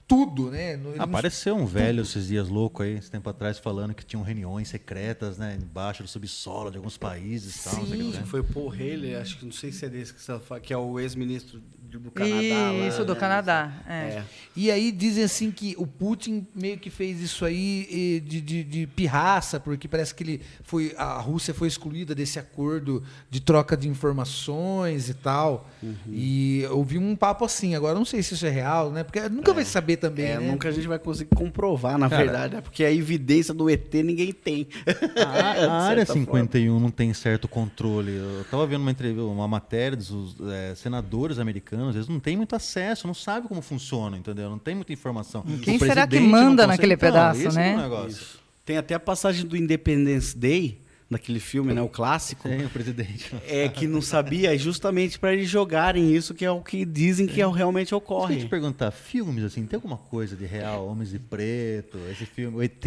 tudo, 0.08 0.52
né? 0.52 0.74
Ele 0.74 1.00
Apareceu 1.00 1.56
um 1.56 1.66
velho 1.66 2.04
tudo. 2.04 2.10
esses 2.10 2.28
dias 2.28 2.48
louco 2.48 2.84
aí, 2.84 2.94
esse 2.98 3.10
tempo 3.10 3.30
atrás, 3.30 3.58
falando 3.58 3.94
que 3.94 4.06
tinham 4.06 4.24
reuniões 4.24 4.68
secretas, 4.68 5.38
né? 5.38 5.58
Embaixo 5.60 6.04
do 6.04 6.10
subsolo 6.10 6.70
de 6.70 6.78
alguns 6.78 6.98
países. 6.98 7.64
Tal, 7.64 7.86
Sim, 7.86 8.12
tal, 8.14 8.26
foi 8.26 8.44
Paul 8.44 8.72
Haley, 8.72 9.16
acho 9.16 9.38
que 9.38 9.46
não 9.46 9.52
sei 9.52 9.72
se 9.72 9.86
é 9.86 9.90
desse 9.90 10.14
que 10.14 10.22
você 10.22 10.40
fala, 10.40 10.60
que 10.60 10.74
é 10.74 10.78
o 10.78 11.00
ex-ministro 11.00 11.62
do 12.00 12.12
Canadá. 12.12 12.74
Isso, 12.88 13.00
lá, 13.00 13.04
do 13.06 13.14
né? 13.14 13.20
Canadá. 13.20 13.72
É. 13.88 13.94
É. 13.94 14.24
E 14.56 14.72
aí 14.72 14.92
dizem 14.92 15.24
assim 15.24 15.52
que 15.52 15.76
o 15.78 15.88
Putin 15.88 16.46
meio 16.54 16.78
que 16.78 16.90
fez 16.90 17.20
isso 17.22 17.46
aí 17.46 18.22
de, 18.26 18.42
de, 18.42 18.64
de, 18.64 18.88
pirraça, 18.88 19.60
porque 19.60 19.88
parece 19.88 20.14
que 20.14 20.24
ele 20.24 20.42
foi, 20.64 20.94
a 20.98 21.20
Rússia 21.20 21.54
foi 21.54 21.68
excluída 21.68 22.14
desse 22.14 22.40
acordo 22.40 23.04
de 23.30 23.40
troca 23.40 23.76
de 23.76 23.88
informações 23.88 25.10
e 25.10 25.14
tal. 25.14 25.70
Uhum. 25.82 25.96
E 26.08 26.62
eu 26.62 26.78
ouvi 26.78 26.98
um 26.98 27.16
papo 27.16 27.46
assim, 27.46 27.76
agora 27.76 27.96
não 27.96 28.06
sei 28.06 28.22
se 28.22 28.34
isso 28.34 28.46
é 28.46 28.50
real, 28.50 28.92
né? 28.92 29.04
Porque 29.04 29.28
nunca 29.30 29.52
é. 29.52 29.54
vai 29.56 29.66
saber 29.66 29.95
também. 29.98 30.26
É, 30.26 30.40
né? 30.40 30.52
nunca 30.52 30.70
a 30.70 30.72
gente 30.72 30.88
vai 30.88 31.00
conseguir 31.00 31.36
comprovar, 31.36 31.98
na 31.98 32.10
Cara, 32.10 32.24
verdade, 32.24 32.56
né? 32.56 32.62
porque 32.62 32.84
a 32.84 32.92
evidência 32.92 33.54
do 33.54 33.70
ET 33.70 33.94
ninguém 33.94 34.32
tem. 34.32 34.68
A, 35.16 35.66
a 35.66 35.82
área 35.84 36.06
51 36.06 36.66
forma. 36.66 36.80
não 36.80 36.92
tem 36.92 37.14
certo 37.14 37.48
controle. 37.48 38.16
Eu 38.16 38.42
estava 38.42 38.66
vendo 38.68 38.82
uma, 38.82 38.92
entrevista, 38.92 39.24
uma 39.24 39.48
matéria 39.48 39.98
dos 39.98 40.36
é, 40.52 40.76
senadores 40.76 41.40
americanos, 41.40 41.90
às 41.90 41.96
vezes 41.96 42.10
não 42.10 42.20
tem 42.20 42.36
muito 42.38 42.56
acesso, 42.56 43.08
não 43.08 43.14
sabe 43.14 43.48
como 43.48 43.62
funciona, 43.62 44.18
entendeu? 44.18 44.50
Não 44.50 44.60
tem 44.60 44.76
muita 44.76 44.94
informação. 44.94 45.44
Quem 45.62 45.80
será 45.80 46.06
que 46.08 46.20
manda 46.20 46.68
naquele 46.68 46.98
pedaço, 46.98 47.42
então, 47.42 47.54
né? 47.54 47.76
É 47.76 48.46
tem 48.66 48.78
até 48.78 48.96
a 48.96 49.00
passagem 49.00 49.46
do 49.46 49.56
Independence 49.56 50.36
Day 50.36 50.80
naquele 51.10 51.40
filme, 51.40 51.74
né, 51.74 51.82
o 51.82 51.90
clássico. 51.90 52.48
Sim, 52.48 52.66
o 52.66 52.70
presidente. 52.70 53.36
É 53.48 53.70
que 53.70 53.88
não 53.88 54.02
sabia, 54.02 54.58
justamente 54.58 55.20
para 55.20 55.34
eles 55.34 55.50
jogarem 55.50 56.16
isso, 56.16 56.34
que 56.34 56.44
é 56.44 56.52
o 56.52 56.62
que 56.62 56.86
dizem 56.86 57.28
que 57.28 57.42
é, 57.42 57.48
realmente 57.48 57.94
ocorre. 57.94 58.34
Deixa 58.34 58.44
eu 58.44 58.48
te 58.48 58.50
perguntar, 58.50 58.92
filmes 58.92 59.44
assim, 59.44 59.66
tem 59.66 59.78
alguma 59.78 59.98
coisa 59.98 60.36
de 60.36 60.46
real, 60.46 60.88
Homens 60.88 61.12
de 61.12 61.20
Preto, 61.20 62.00
esse 62.12 62.26
filme, 62.26 62.58
o 62.58 62.64
ET? 62.64 62.86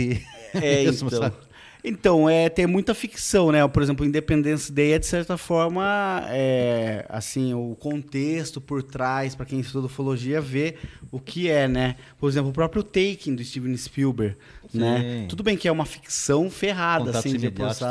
É, 0.55 0.85
mesmo, 0.85 1.09
então. 1.09 1.23
Sabe? 1.23 1.37
Então, 1.83 2.29
é, 2.29 2.49
tem 2.49 2.67
muita 2.67 2.95
ficção, 2.95 3.53
né? 3.53 3.67
Por 3.69 3.83
exemplo, 3.83 4.05
Independence 4.05 4.73
Day 4.73 4.93
é, 4.93 4.99
de 4.99 5.07
certa 5.07 5.37
forma, 5.37 6.25
é, 6.29 7.07
assim, 7.09 7.55
o 7.55 7.77
contexto 7.77 8.61
por 8.61 8.83
trás, 8.83 9.35
para 9.35 9.47
quem 9.47 9.61
estuda 9.61 9.87
ufologia, 9.87 10.41
ver 10.41 10.79
o 11.11 11.21
que 11.21 11.49
é, 11.49 11.69
né? 11.69 11.97
Por 12.19 12.29
exemplo, 12.29 12.51
o 12.51 12.53
próprio 12.53 12.83
Taking, 12.83 13.37
do 13.37 13.45
Steven 13.45 13.77
Spielberg, 13.77 14.37
né? 14.75 15.27
Tudo 15.29 15.43
bem 15.43 15.57
que 15.57 15.69
é 15.69 15.73
uma 15.73 15.87
ficção 15.87 16.51
ferrada, 16.51 17.07
Contatos 17.07 17.27
assim, 17.27 17.39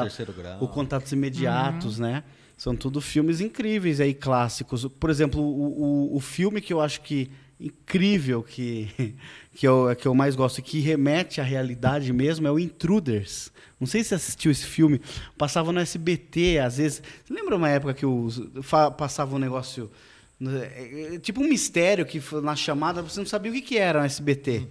terceiro 0.02 0.34
grau. 0.34 0.64
O 0.64 0.68
Contatos 0.68 1.12
Imediatos, 1.12 2.00
uhum. 2.00 2.08
né? 2.08 2.24
São 2.58 2.76
tudo 2.76 3.00
filmes 3.00 3.40
incríveis 3.40 4.02
aí, 4.02 4.14
clássicos. 4.14 4.86
Por 5.00 5.10
exemplo, 5.10 5.42
o, 5.42 6.12
o, 6.12 6.18
o 6.18 6.20
filme 6.20 6.60
que 6.60 6.74
eu 6.74 6.82
acho 6.82 7.02
que 7.02 7.30
incrível 7.60 8.44
que, 8.44 9.16
que, 9.58 9.68
eu, 9.68 9.88
que 9.96 10.08
eu 10.08 10.14
mais 10.14 10.36
gosto, 10.36 10.62
que 10.62 10.80
remete 10.80 11.42
à 11.42 11.44
realidade 11.44 12.14
mesmo, 12.14 12.48
é 12.48 12.52
o 12.52 12.60
Intruders. 12.60 13.52
Não 13.80 13.88
sei 13.88 14.04
se 14.04 14.10
você 14.10 14.16
assistiu 14.16 14.52
esse 14.52 14.64
filme. 14.64 15.02
Passava 15.36 15.72
no 15.72 15.80
SBT, 15.80 16.60
às 16.60 16.78
vezes. 16.78 17.02
Você 17.26 17.34
lembra 17.34 17.56
uma 17.56 17.68
época 17.68 17.96
que 17.96 18.06
os, 18.06 18.40
passava 18.96 19.36
um 19.36 19.40
negócio. 19.40 19.90
É, 20.40 21.16
é, 21.16 21.20
tipo 21.20 21.42
um 21.42 21.48
mistério 21.48 22.06
que 22.06 22.22
na 22.40 22.56
chamada 22.56 23.02
você 23.02 23.20
não 23.20 23.26
sabia 23.26 23.52
o 23.52 23.56
que, 23.56 23.62
que 23.62 23.78
era 23.80 24.00
no 24.00 24.06
SBT. 24.06 24.60
Hum. 24.60 24.68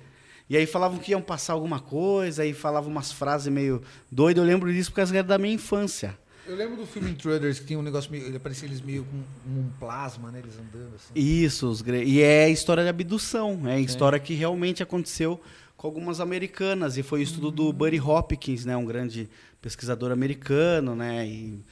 E 0.49 0.57
aí 0.57 0.67
falavam 0.67 1.01
que 1.01 1.11
iam 1.11 1.21
passar 1.21 1.55
alguma 1.55 1.81
coisa, 1.81 2.45
aí 2.45 2.53
falavam 2.53 2.89
umas 2.89 3.11
frases 3.11 3.53
meio 3.53 3.83
doidas. 4.09 4.41
Eu 4.41 4.49
lembro 4.49 4.73
disso 4.73 4.93
porque 4.93 5.17
era 5.17 5.25
da 5.25 5.37
minha 5.37 5.55
infância. 5.55 6.17
Eu 6.49 6.55
lembro 6.55 6.77
do 6.77 6.87
filme 6.87 7.11
Intruders, 7.11 7.59
que 7.59 7.67
tinha 7.67 7.79
um 7.79 7.83
negócio 7.83 8.11
meio. 8.11 8.27
Ele 8.27 8.39
parecia 8.39 8.69
eles 8.69 8.81
meio 8.81 9.05
com 9.05 9.51
um 9.51 9.71
plasma, 9.81 10.31
né? 10.31 10.39
Eles 10.39 10.55
andando 10.55 10.95
assim. 10.95 11.13
Isso, 11.15 11.69
os 11.69 11.83
gre... 11.83 12.05
e 12.05 12.23
é 12.23 12.49
história 12.49 12.83
de 12.83 12.89
abdução. 12.89 13.63
É, 13.65 13.77
é 13.77 13.81
história 13.81 14.19
que 14.19 14.35
realmente 14.35 14.83
aconteceu 14.83 15.41
com 15.77 15.87
algumas 15.87 16.21
americanas. 16.21 16.97
E 16.97 17.03
foi 17.03 17.23
estudo 17.23 17.47
uhum. 17.47 17.53
do 17.53 17.73
Buddy 17.73 18.01
Hopkins, 18.01 18.65
né? 18.65 18.77
Um 18.77 18.85
grande 18.85 19.29
pesquisador 19.61 20.13
americano, 20.13 20.95
né? 20.95 21.27
E 21.27 21.65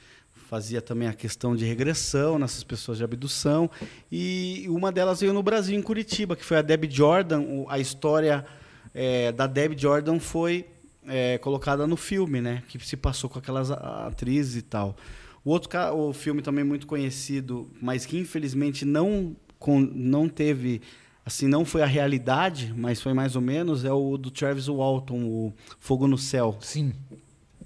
fazia 0.49 0.81
também 0.81 1.07
a 1.07 1.13
questão 1.13 1.55
de 1.55 1.65
regressão 1.65 2.37
nessas 2.37 2.63
pessoas 2.63 2.97
de 2.97 3.03
abdução. 3.03 3.69
E 4.11 4.65
uma 4.69 4.91
delas 4.91 5.21
veio 5.21 5.33
no 5.33 5.41
Brasil, 5.41 5.77
em 5.77 5.81
Curitiba, 5.81 6.35
que 6.35 6.43
foi 6.43 6.57
a 6.57 6.61
Debbie 6.61 6.91
Jordan. 6.91 7.65
A 7.69 7.79
história 7.79 8.45
é, 8.93 9.31
da 9.31 9.47
Debbie 9.47 9.77
Jordan 9.77 10.19
foi 10.19 10.65
é, 11.07 11.37
colocada 11.37 11.85
no 11.87 11.95
filme, 11.97 12.41
né? 12.41 12.63
Que 12.67 12.79
se 12.85 12.95
passou 12.97 13.29
com 13.29 13.39
aquelas 13.39 13.71
atrizes 13.71 14.55
e 14.57 14.61
tal. 14.61 14.95
O 15.43 15.51
outro 15.51 15.69
o 15.95 16.11
filme 16.13 16.41
também 16.41 16.63
muito 16.63 16.87
conhecido, 16.87 17.69
mas 17.81 18.05
que 18.05 18.17
infelizmente 18.17 18.83
não, 18.83 19.35
com, 19.59 19.79
não 19.79 20.27
teve, 20.27 20.81
assim, 21.25 21.47
não 21.47 21.63
foi 21.63 21.83
a 21.83 21.85
realidade, 21.85 22.73
mas 22.75 22.99
foi 23.01 23.13
mais 23.13 23.35
ou 23.35 23.41
menos, 23.41 23.85
é 23.85 23.91
o 23.91 24.17
do 24.17 24.31
Travis 24.31 24.67
Walton, 24.67 25.23
o 25.23 25.53
Fogo 25.79 26.07
no 26.07 26.17
Céu. 26.17 26.57
Sim. 26.61 26.93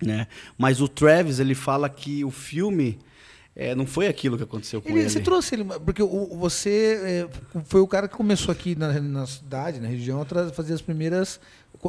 Né? 0.03 0.27
Mas 0.57 0.81
o 0.81 0.87
Travis, 0.87 1.39
ele 1.39 1.55
fala 1.55 1.89
que 1.89 2.23
o 2.25 2.31
filme 2.31 2.99
é, 3.55 3.75
não 3.75 3.85
foi 3.85 4.07
aquilo 4.07 4.37
que 4.37 4.43
aconteceu 4.43 4.81
com 4.81 4.87
ele. 4.89 4.99
Ele, 4.99 5.09
você 5.09 5.19
trouxe 5.19 5.55
ele, 5.55 5.65
porque 5.65 6.01
o- 6.01 6.37
você 6.37 7.27
é, 7.55 7.61
foi 7.65 7.81
o 7.81 7.87
cara 7.87 8.07
que 8.07 8.15
começou 8.15 8.51
aqui 8.51 8.75
na, 8.75 8.99
na 9.01 9.25
cidade, 9.25 9.79
na 9.81 9.87
região, 9.89 10.21
a 10.21 10.49
fazer 10.51 10.73
as 10.73 10.81
primeiras, 10.81 11.39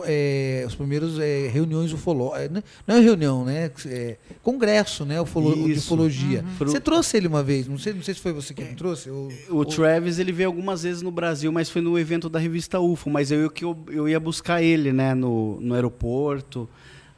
é, 0.04 0.62
os 0.66 0.74
primeiros 0.74 1.18
é, 1.18 1.48
reuniões 1.48 1.92
ufológicas. 1.92 2.62
Não 2.86 2.96
é 2.96 3.00
reunião, 3.00 3.44
né? 3.44 3.70
É, 3.86 4.16
congresso, 4.42 5.04
né? 5.04 5.20
Ufolo, 5.20 5.54
de 5.64 5.72
Isso. 5.72 5.86
ufologia. 5.86 6.44
Pro- 6.58 6.70
Você 6.70 6.78
trouxe 6.80 7.16
ele 7.16 7.26
uma 7.26 7.42
vez, 7.42 7.66
não 7.66 7.76
sei, 7.78 7.92
não 7.92 8.02
sei 8.02 8.14
se 8.14 8.20
foi 8.20 8.32
você 8.32 8.54
que 8.54 8.62
me 8.62 8.74
trouxe. 8.74 9.10
ou- 9.10 9.28
O 9.50 9.56
ou- 9.56 9.64
Travis, 9.64 10.18
ele 10.18 10.30
veio 10.32 10.48
algumas 10.48 10.82
vezes 10.84 11.02
no 11.02 11.10
Brasil, 11.10 11.50
mas 11.50 11.68
foi 11.68 11.82
no 11.82 11.98
evento 11.98 12.28
da 12.28 12.38
revista 12.38 12.78
UFO. 12.78 13.10
Mas 13.10 13.30
eu, 13.32 13.50
que 13.50 13.64
eu, 13.64 13.76
eu 13.90 14.08
ia 14.08 14.20
buscar 14.20 14.62
ele, 14.62 14.92
né, 14.92 15.14
no, 15.14 15.60
no 15.60 15.74
aeroporto. 15.74 16.68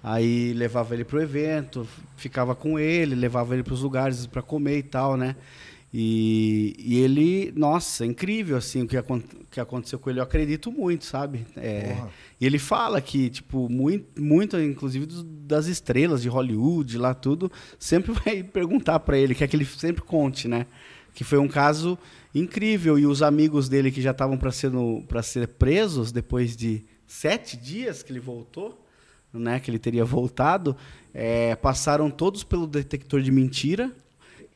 Aí 0.05 0.53
levava 0.55 0.95
ele 0.95 1.05
pro 1.05 1.23
evento, 1.23 1.87
ficava 2.17 2.57
com 2.57 2.77
ele, 2.79 3.15
levava 3.15 3.55
ele 3.55 3.63
para 3.63 3.75
os 3.75 3.83
lugares 3.83 4.27
para 4.27 4.43
comer 4.43 4.79
e 4.79 4.83
tal, 4.83 5.17
né? 5.17 5.37
E, 5.95 6.75
e 6.79 6.99
ele, 7.01 7.53
nossa, 7.55 8.05
é 8.05 8.07
incrível 8.07 8.57
assim 8.57 8.83
o 8.83 8.89
que, 8.89 8.97
que 9.51 9.61
aconteceu 9.61 9.99
com 9.99 10.09
ele. 10.09 10.21
Eu 10.21 10.25
acredito 10.25 10.73
muito, 10.73 11.05
sabe? 11.05 11.47
É, 11.55 12.03
e 12.41 12.47
ele 12.47 12.59
fala 12.59 12.99
que, 13.01 13.29
tipo, 13.29 13.69
muito, 13.69 14.21
muito 14.23 14.59
inclusive 14.59 15.05
dos- 15.05 15.23
das 15.23 15.67
estrelas 15.67 16.23
de 16.23 16.29
Hollywood, 16.31 16.97
lá 16.97 17.13
tudo, 17.13 17.53
sempre 17.79 18.13
vai 18.25 18.43
perguntar 18.43 19.01
para 19.01 19.19
ele, 19.19 19.35
quer 19.35 19.47
que 19.49 19.55
ele 19.55 19.67
sempre 19.67 20.01
conte, 20.03 20.49
né? 20.49 20.67
Que 21.15 21.25
foi 21.25 21.39
um 21.39 21.49
caso 21.49 21.99
incrível. 22.35 22.99
E 22.99 23.05
os 23.05 23.21
amigos 23.23 23.69
dele 23.69 23.91
que 23.91 24.01
já 24.01 24.13
estavam 24.13 24.39
para 24.39 24.51
ser 25.23 25.47
presos 25.59 26.11
depois 26.11 26.57
de 26.57 26.85
sete 27.07 27.55
dias 27.55 28.03
que 28.03 28.11
ele 28.11 28.21
voltou, 28.21 28.83
né? 29.31 29.61
Que 29.61 29.71
ele 29.71 29.79
teria 29.79 30.07
voltado, 30.07 30.75
é, 31.13 31.55
passaram 31.55 32.11
todos 32.11 32.43
pelo 32.43 32.67
detector 32.67 33.21
de 33.21 33.31
mentira. 33.31 33.95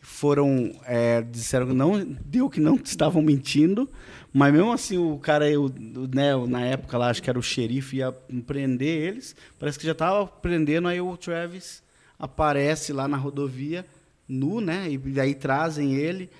Foram, 0.09 0.73
é, 0.85 1.21
disseram 1.21 1.67
que 1.67 1.73
não, 1.73 2.01
deu 2.25 2.49
que 2.49 2.61
não 2.61 2.77
estavam 2.83 3.21
mentindo, 3.21 3.91
mas 4.33 4.53
mesmo 4.53 4.73
assim 4.73 4.97
o 4.97 5.19
cara, 5.19 5.45
o, 5.61 5.69
né, 6.15 6.35
na 6.47 6.65
época 6.65 6.97
lá, 6.97 7.11
acho 7.11 7.21
que 7.21 7.29
era 7.29 7.37
o 7.37 7.43
xerife, 7.43 7.97
ia 7.97 8.13
prender 8.47 9.09
eles. 9.09 9.35
Parece 9.59 9.77
que 9.77 9.85
já 9.85 9.91
estava 9.91 10.25
prendendo, 10.25 10.87
aí 10.87 11.01
o 11.01 11.17
Travis 11.17 11.83
aparece 12.17 12.93
lá 12.93 13.09
na 13.09 13.17
rodovia, 13.17 13.85
nu, 14.29 14.61
né? 14.61 14.89
E 14.89 14.97
daí 14.97 15.35
trazem 15.35 15.97
ele. 15.97 16.31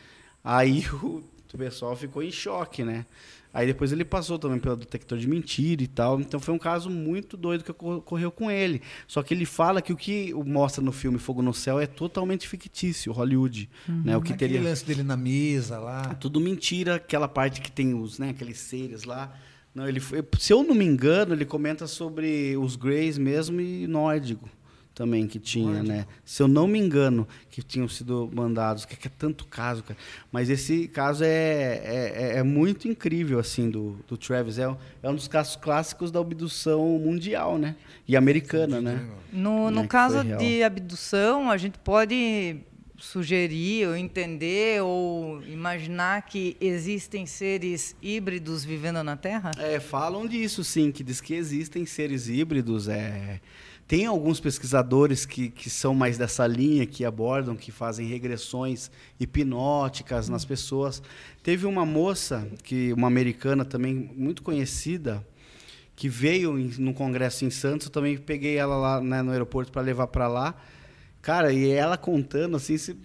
Aí 0.45 0.87
o, 1.03 1.25
o 1.53 1.59
pessoal 1.59 1.97
ficou 1.97 2.23
em 2.23 2.31
choque, 2.31 2.85
né? 2.85 3.05
Aí 3.57 3.67
depois 3.67 3.91
ele 3.91 4.05
passou 4.05 4.39
também 4.39 4.59
pelo 4.59 4.77
detector 4.77 5.17
de 5.17 5.27
mentira 5.27 5.83
e 5.83 5.87
tal. 5.87 6.21
Então 6.21 6.39
foi 6.39 6.53
um 6.53 6.59
caso 6.59 6.91
muito 6.91 7.39
doido 7.39 7.65
que 7.65 7.71
ocor- 7.71 7.97
ocorreu 7.97 8.31
com 8.31 8.51
ele. 8.51 8.83
Só 9.09 9.23
que 9.23 9.33
ele 9.33 9.47
fala 9.47 9.81
que 9.81 9.95
o 9.95 9.97
que 9.97 10.35
mostra 10.45 10.85
no 10.85 10.93
filme 10.93 11.19
Fogo 11.19 11.41
no 11.41 11.55
Céu 11.55 11.81
é 11.81 11.87
totalmente 11.87 12.47
fictício, 12.47 13.13
Hollywood. 13.13 13.71
Né? 13.89 14.15
O 14.15 14.21
que 14.21 14.35
Aquele 14.35 14.55
teria. 14.55 14.69
lance 14.69 14.85
dele 14.85 15.03
na 15.03 15.17
mesa 15.17 15.79
lá. 15.79 16.09
É 16.13 16.15
tudo 16.15 16.39
mentira, 16.39 16.97
aquela 16.97 17.27
parte 17.29 17.63
que 17.63 17.73
tem 17.73 17.95
os, 17.95 18.19
né, 18.19 18.29
aqueles 18.29 18.59
seres 18.59 19.05
lá. 19.05 19.33
Não, 19.75 19.89
ele 19.89 20.01
foi, 20.01 20.23
se 20.39 20.53
eu 20.53 20.63
não 20.63 20.75
me 20.75 20.85
engano, 20.85 21.33
ele 21.35 21.45
comenta 21.47 21.87
sobre 21.87 22.57
os 22.59 22.77
Greys 22.77 23.17
mesmo 23.17 23.59
e 23.61 23.87
nórdico 23.87 24.49
também 24.97 25.27
que 25.29 25.39
tinha, 25.39 25.83
né? 25.83 26.07
Se 26.25 26.43
eu 26.43 26.49
não 26.49 26.67
me 26.67 26.79
engano, 26.79 27.29
que 27.51 27.63
tinham 27.63 27.87
sido 27.87 28.31
mandados, 28.35 28.87
que, 28.87 28.95
é 29.07 29.11
tanto 29.11 29.45
caso, 29.47 29.83
cara. 29.83 29.99
Mas 30.33 30.49
esse 30.49 30.89
caso 30.89 31.23
é, 31.23 31.29
é, 31.29 32.13
é- 32.17 32.39
é 32.39 32.43
muito 32.43 32.89
incrível, 32.89 33.39
assim, 33.39 33.69
do, 33.69 33.99
do 34.09 34.17
Travis. 34.17 34.59
É, 34.59 34.67
um- 34.67 34.77
é 35.03 35.11
um 35.11 35.15
dos 35.15 35.29
casos 35.29 35.55
clássicos 35.55 36.11
da 36.11 36.19
abdução 36.19 36.83
mundial, 36.99 37.59
né? 37.59 37.77
E 38.09 38.17
americana, 38.17 38.81
né? 38.81 39.07
No, 39.31 39.71
Né, 39.71 39.83
no 39.83 39.87
caso 39.87 40.25
de 40.25 40.63
abdução, 40.63 41.51
a 41.51 41.59
gente 41.59 41.79
pode 41.79 42.57
sugerir 42.99 43.87
ou 43.89 43.95
entender 43.95 44.83
ou 44.83 45.43
imaginar 45.43 46.23
que 46.23 46.57
existem 46.59 47.27
seres 47.27 47.95
híbridos 48.01 48.65
vivendo 48.65 49.03
na 49.05 49.15
Terra? 49.15 49.51
É, 49.59 49.79
falam 49.79 50.27
disso, 50.27 50.65
sim, 50.65 50.91
que 50.91 51.05
diz 51.05 51.21
que 51.21 51.35
existem 51.35 51.85
seres 51.85 52.29
híbridos. 52.31 52.89
É, 52.89 53.41
tem 53.89 54.07
alguns 54.07 54.41
pesquisadores 54.41 55.25
que, 55.25 55.49
que 55.49 55.71
são 55.71 55.95
mais 55.95 56.19
dessa 56.19 56.45
linha, 56.47 56.85
que 56.87 57.05
abordam, 57.05 57.55
que 57.55 57.71
fazem 57.71 58.07
regressões 58.09 58.91
hipnóticas 59.21 60.29
nas 60.29 60.45
pessoas. 60.45 61.01
Teve 61.43 61.67
uma 61.67 61.87
moça, 61.87 62.49
que 62.65 62.93
uma 62.93 63.07
americana 63.07 63.65
também 63.65 63.95
muito 64.17 64.43
conhecida, 64.43 65.25
que 65.95 66.09
veio 66.09 66.59
em, 66.59 66.73
num 66.79 66.93
congresso 66.93 67.45
em 67.45 67.51
Santos. 67.51 67.87
Eu 67.87 67.93
também 67.93 68.17
peguei 68.19 68.57
ela 68.57 68.77
lá 68.77 69.01
né, 69.01 69.23
no 69.23 69.31
aeroporto 69.31 69.71
para 69.71 69.83
levar 69.83 70.09
para 70.09 70.27
lá. 70.27 70.55
Cara, 71.23 71.53
e 71.53 71.71
ela 71.71 71.97
contando 71.97 72.57
assim, 72.57 72.77
se- 72.77 72.97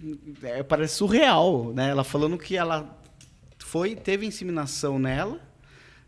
é, 0.42 0.62
parece 0.62 0.94
surreal, 0.96 1.72
né? 1.72 1.90
Ela 1.90 2.04
falando 2.04 2.36
que 2.36 2.56
ela 2.56 2.98
foi, 3.58 3.94
teve 3.94 4.26
inseminação 4.26 4.98
nela. 4.98 5.40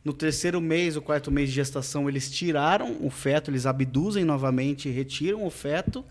No 0.04 0.12
terceiro 0.12 0.60
mês, 0.60 0.96
ou 0.96 1.02
quarto 1.02 1.30
mês 1.30 1.48
de 1.48 1.54
gestação, 1.54 2.08
eles 2.08 2.30
tiraram 2.30 2.98
o 3.00 3.08
feto, 3.08 3.50
eles 3.50 3.64
abduzem 3.64 4.24
novamente, 4.24 4.90
retiram 4.90 5.46
o 5.46 5.50
feto. 5.50 6.04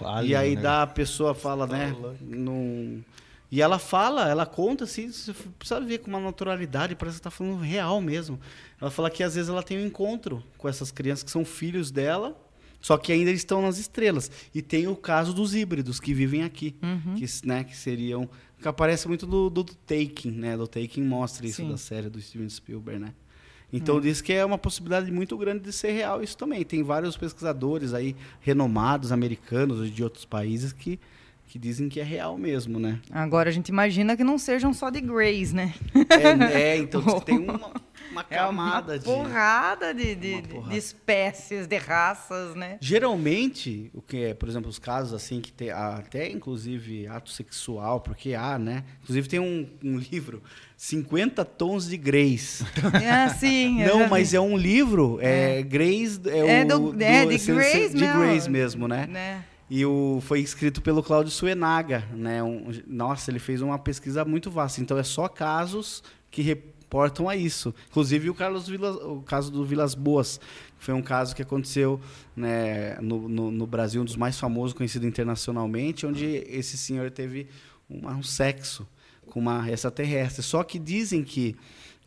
e 0.00 0.04
Alien, 0.04 0.36
aí 0.36 0.54
né? 0.54 0.62
dá 0.62 0.82
a 0.82 0.86
pessoa 0.86 1.34
fala, 1.34 1.66
né? 1.66 1.94
Num... 2.20 3.02
E 3.50 3.60
ela 3.60 3.78
fala, 3.78 4.30
ela 4.30 4.46
conta 4.46 4.84
assim, 4.84 5.12
você 5.12 5.34
precisa 5.58 5.78
ver 5.78 5.98
com 5.98 6.08
uma 6.08 6.20
naturalidade, 6.20 6.94
parece 6.94 7.18
que 7.18 7.22
tá 7.22 7.30
falando 7.30 7.58
real 7.58 8.00
mesmo. 8.00 8.40
Ela 8.80 8.90
fala 8.90 9.10
que 9.10 9.22
às 9.22 9.34
vezes 9.34 9.50
ela 9.50 9.62
tem 9.62 9.76
um 9.76 9.86
encontro 9.86 10.42
com 10.56 10.68
essas 10.68 10.90
crianças 10.90 11.22
que 11.22 11.30
são 11.30 11.44
filhos 11.44 11.90
dela, 11.90 12.34
só 12.80 12.96
que 12.96 13.12
ainda 13.12 13.30
estão 13.30 13.60
nas 13.60 13.76
estrelas. 13.78 14.30
E 14.54 14.62
tem 14.62 14.86
o 14.86 14.96
caso 14.96 15.34
dos 15.34 15.54
híbridos 15.54 16.00
que 16.00 16.14
vivem 16.14 16.44
aqui, 16.44 16.76
que, 17.16 17.46
né, 17.46 17.62
que 17.62 17.76
seriam. 17.76 18.28
Que 18.60 18.68
aparece 18.68 19.06
muito 19.06 19.26
do, 19.26 19.50
do, 19.50 19.64
do 19.64 19.74
Taking, 19.74 20.30
né? 20.30 20.56
Do 20.56 20.66
Taking 20.66 21.02
mostra 21.02 21.44
isso 21.46 21.56
Sim. 21.62 21.68
da 21.68 21.76
série 21.76 22.08
do 22.08 22.20
Steven 22.20 22.48
Spielberg, 22.48 23.00
né? 23.00 23.12
Então 23.72 24.00
diz 24.00 24.20
que 24.20 24.32
é 24.32 24.44
uma 24.44 24.58
possibilidade 24.58 25.10
muito 25.10 25.36
grande 25.38 25.60
de 25.64 25.72
ser 25.72 25.92
real 25.92 26.22
isso 26.22 26.36
também. 26.36 26.62
Tem 26.62 26.82
vários 26.82 27.16
pesquisadores 27.16 27.94
aí 27.94 28.14
renomados, 28.40 29.10
americanos 29.10 29.90
de 29.90 30.04
outros 30.04 30.26
países 30.26 30.72
que, 30.72 31.00
que 31.52 31.58
dizem 31.58 31.86
que 31.86 32.00
é 32.00 32.02
real 32.02 32.38
mesmo, 32.38 32.78
né? 32.78 32.98
Agora 33.10 33.50
a 33.50 33.52
gente 33.52 33.68
imagina 33.68 34.16
que 34.16 34.24
não 34.24 34.38
sejam 34.38 34.72
só 34.72 34.88
de 34.88 35.02
Greys, 35.02 35.52
né? 35.52 35.74
É, 36.08 36.60
é, 36.70 36.76
então 36.78 37.02
que 37.20 37.26
tem 37.26 37.38
uma, 37.38 37.52
uma 37.58 37.72
É 38.10 38.10
uma 38.10 38.24
camada 38.24 38.98
de. 38.98 39.04
porrada 39.04 39.92
de, 39.92 40.14
de, 40.14 40.32
Uma 40.32 40.42
porrada. 40.44 40.70
de 40.72 40.78
espécies, 40.78 41.66
de 41.66 41.76
raças, 41.76 42.54
né? 42.54 42.78
Geralmente, 42.80 43.90
o 43.92 44.00
que 44.00 44.16
é, 44.24 44.32
por 44.32 44.48
exemplo, 44.48 44.70
os 44.70 44.78
casos 44.78 45.12
assim 45.12 45.42
que 45.42 45.52
tem 45.52 45.70
até 45.70 46.30
inclusive 46.30 47.06
ato 47.06 47.28
sexual, 47.28 48.00
porque 48.00 48.32
há, 48.32 48.58
né? 48.58 48.82
Inclusive 49.02 49.28
tem 49.28 49.38
um, 49.38 49.68
um 49.84 49.98
livro, 49.98 50.42
50 50.78 51.44
tons 51.44 51.86
de. 51.86 51.98
É 52.98 53.10
assim. 53.28 53.82
eu 53.82 53.98
Não, 53.98 54.08
mas 54.08 54.32
é 54.32 54.40
um 54.40 54.56
livro, 54.56 55.18
é, 55.20 55.60
Greys, 55.60 56.18
é, 56.24 56.60
É 56.60 56.64
o, 56.64 56.66
do- 56.92 57.02
é 57.02 57.26
de 57.26 57.36
Greys 57.36 57.92
de 57.92 58.06
mesmo, 58.48 58.88
né? 58.88 59.06
né? 59.06 59.44
E 59.74 59.86
o, 59.86 60.18
foi 60.20 60.40
escrito 60.40 60.82
pelo 60.82 61.02
Cláudio 61.02 61.32
Suenaga, 61.32 62.06
né? 62.12 62.42
Um- 62.42 62.70
nossa, 62.86 63.30
ele 63.30 63.38
fez 63.38 63.62
uma 63.62 63.78
pesquisa 63.78 64.22
muito 64.22 64.50
vasta. 64.50 64.82
Então 64.82 64.98
é 64.98 65.02
só 65.02 65.26
casos 65.28 66.04
que 66.30 66.42
reportam 66.42 67.26
a 67.26 67.34
isso. 67.34 67.74
Inclusive 67.88 68.28
o, 68.28 68.34
Carlos 68.34 68.68
Vilas, 68.68 68.96
o 68.96 69.22
caso 69.22 69.50
do 69.50 69.64
Vilas 69.64 69.94
Boas, 69.94 70.38
que 70.78 70.84
foi 70.84 70.92
um 70.92 71.00
caso 71.00 71.34
que 71.34 71.40
aconteceu 71.40 71.98
né, 72.36 72.98
no, 73.00 73.26
no, 73.30 73.50
no 73.50 73.66
Brasil, 73.66 74.02
um 74.02 74.04
dos 74.04 74.14
mais 74.14 74.38
famosos, 74.38 74.74
conhecido 74.74 75.06
internacionalmente, 75.06 76.04
onde 76.04 76.26
esse 76.26 76.76
senhor 76.76 77.10
teve 77.10 77.48
um 77.88 78.22
sexo 78.22 78.86
com 79.30 79.40
uma 79.40 79.70
extraterrestre. 79.70 80.42
Só 80.42 80.62
que 80.62 80.78
dizem 80.78 81.24
que 81.24 81.56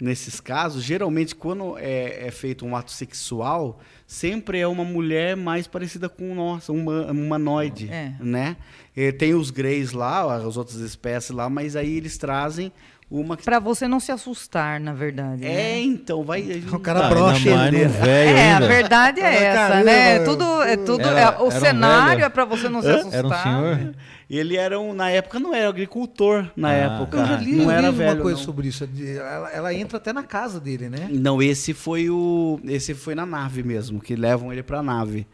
nesses 0.02 0.40
casos, 0.42 0.84
geralmente 0.84 1.34
quando 1.34 1.78
é, 1.78 2.28
é 2.28 2.32
feito 2.32 2.66
um 2.66 2.76
ato 2.76 2.92
sexual, 2.92 3.80
sempre 4.06 4.60
é 4.60 4.68
uma 4.68 4.84
mulher 4.84 5.38
mais 5.38 5.68
parecida 5.68 6.10
com 6.10 6.36
nossa, 6.36 6.72
uma 6.74 7.12
humanoide, 7.12 7.90
É. 7.90 8.14
né? 8.20 8.58
Eh, 8.96 9.12
tem 9.12 9.34
os 9.34 9.52
greys 9.52 9.92
lá, 9.94 10.36
as 10.36 10.58
outras 10.58 10.78
espécies 10.80 11.32
lá, 11.32 11.50
mas 11.50 11.76
aí 11.76 11.96
eles 11.98 12.18
trazem 12.18 12.72
uma 13.10 13.38
que 13.38 13.44
Pra 13.44 13.60
você 13.60 13.88
não 13.88 14.00
se 14.00 14.12
assustar, 14.12 14.80
na 14.80 14.94
verdade. 14.94 15.46
é, 15.46 15.50
né? 15.50 15.80
então 15.82 16.24
vai 16.24 16.42
O 16.72 16.80
cara 16.80 17.06
Ah, 17.06 17.10
brocha. 17.10 17.56
velho 17.56 17.78
É, 18.08 18.54
a 18.54 18.60
verdade 18.60 19.22
é 19.22 19.44
essa, 19.44 19.58
caramba, 19.70 19.84
né? 19.84 20.18
eu- 20.18 20.24
Tudo, 20.26 20.62
é 20.64 20.78
tudo, 20.78 21.02
Era- 21.02 21.20
é- 21.22 21.38
o 21.40 21.48
um 21.48 21.52
cenário 21.52 22.10
velho? 22.18 22.26
é 22.26 22.30
pra 22.30 22.46
você 22.46 22.68
não 22.68 22.82
se 22.82 22.90
assustar. 22.90 23.14
Era 23.20 23.28
um 23.28 23.34
senhor? 23.76 23.94
Ele 24.28 24.58
era 24.58 24.80
um, 24.80 24.92
na 24.94 25.12
época 25.12 25.40
não 25.40 25.54
era 25.54 25.70
agricultor 25.70 26.48
na 26.58 26.70
Ah, 26.70 26.74
época, 26.74 27.18
Eu 27.20 27.26
já 27.28 27.38
li, 27.38 27.56
não 27.58 27.66
eu 27.66 27.72
era 27.72 27.90
li 27.90 27.96
velho. 27.96 28.14
uma 28.16 28.22
coisa 28.24 28.38
não. 28.40 28.44
sobre 28.46 28.68
isso. 28.70 28.90
Ela, 29.20 29.52
ela 29.52 29.74
entra 29.74 29.98
até 29.98 30.12
na 30.12 30.24
casa 30.24 30.60
dele, 30.60 30.90
né? 30.90 31.08
Não, 31.12 31.40
esse 31.44 31.74
foi 31.76 32.10
o. 32.10 32.60
Esse 32.66 32.96
foi 32.96 33.14
na 33.14 33.26
nave 33.26 33.62
mesmo, 33.62 34.02
que 34.02 34.16
levam 34.16 34.52
ele 34.52 34.64
pra 34.64 34.82
nave. 34.82 35.28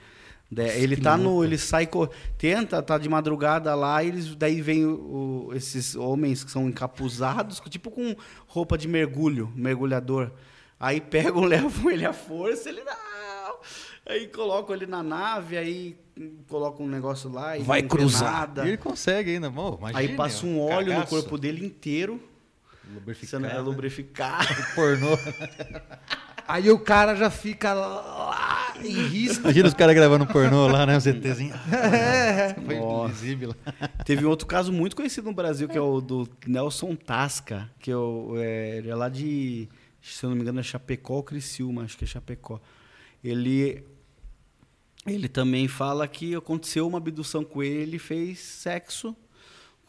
De- 0.51 0.67
ele 0.67 0.97
tá 0.97 1.15
no. 1.17 1.43
Ele 1.45 1.57
sai. 1.57 1.87
Tenta, 2.37 2.81
tá 2.83 2.97
de 2.97 3.07
madrugada 3.07 3.73
lá, 3.73 4.03
e 4.03 4.09
eles, 4.09 4.35
daí 4.35 4.61
vem 4.61 4.85
o- 4.85 5.47
o- 5.47 5.53
esses 5.55 5.95
homens 5.95 6.43
que 6.43 6.51
são 6.51 6.67
encapuzados, 6.67 7.61
tipo 7.69 7.89
com 7.89 8.13
roupa 8.47 8.77
de 8.77 8.87
mergulho, 8.87 9.51
mergulhador. 9.55 10.29
Aí 10.77 10.99
pegam, 10.99 11.43
levam 11.45 11.89
ele 11.89 12.05
à 12.05 12.11
força, 12.11 12.67
ele 12.69 12.83
não. 12.83 12.91
Aí 14.05 14.27
colocam 14.27 14.75
ele 14.75 14.87
na 14.87 15.01
nave, 15.01 15.55
aí 15.57 15.95
coloca 16.49 16.81
um 16.83 16.87
negócio 16.87 17.31
lá 17.31 17.57
e 17.57 17.61
Vai 17.63 17.81
cruzar. 17.83 18.31
nada. 18.31 18.65
E 18.65 18.69
ele 18.69 18.77
consegue 18.77 19.31
ainda, 19.35 19.49
bom, 19.49 19.77
imagina, 19.79 19.99
Aí 19.99 20.15
passa 20.17 20.45
um 20.45 20.59
óleo 20.59 20.87
no 20.87 20.93
cagaço. 20.95 21.07
corpo 21.15 21.37
dele 21.37 21.65
inteiro. 21.65 22.19
Lubrificado, 22.93 23.43
não 23.43 23.49
é 23.49 23.59
lubrificar. 23.59 24.45
pornô. 24.75 25.17
Aí 26.47 26.69
o 26.71 26.79
cara 26.79 27.15
já 27.15 27.29
fica 27.29 27.73
lá 27.73 28.73
em 28.83 29.07
risco. 29.07 29.41
Imagina 29.43 29.67
os 29.67 29.73
caras 29.73 29.95
gravando 29.95 30.25
pornô 30.25 30.67
lá, 30.67 30.85
né? 30.85 30.97
Os 30.97 31.05
ETzinho. 31.05 31.53
É. 31.71 32.53
Foi 32.65 32.75
Nossa. 32.79 33.09
invisível. 33.13 33.55
Teve 34.05 34.25
um 34.25 34.29
outro 34.29 34.47
caso 34.47 34.71
muito 34.71 34.95
conhecido 34.95 35.25
no 35.25 35.33
Brasil, 35.33 35.67
que 35.69 35.77
é 35.77 35.81
o 35.81 36.01
do 36.01 36.27
Nelson 36.47 36.95
Tasca, 36.95 37.69
que 37.79 37.91
é, 37.91 37.95
o- 37.95 38.33
é, 38.37 38.77
ele 38.77 38.89
é 38.89 38.95
lá 38.95 39.07
de, 39.09 39.67
se 40.01 40.23
eu 40.25 40.29
não 40.29 40.35
me 40.37 40.41
engano, 40.43 40.59
é 40.59 40.63
Chapecó 40.63 41.15
ou 41.15 41.23
Criciúma, 41.23 41.83
acho 41.83 41.97
que 41.97 42.03
é 42.03 42.07
Chapecó. 42.07 42.59
Ele, 43.23 43.83
ele 45.05 45.27
também 45.27 45.67
fala 45.67 46.07
que 46.07 46.35
aconteceu 46.35 46.87
uma 46.87 46.97
abdução 46.97 47.43
com 47.43 47.61
ele, 47.63 47.81
ele 47.83 47.99
fez 47.99 48.39
sexo 48.39 49.15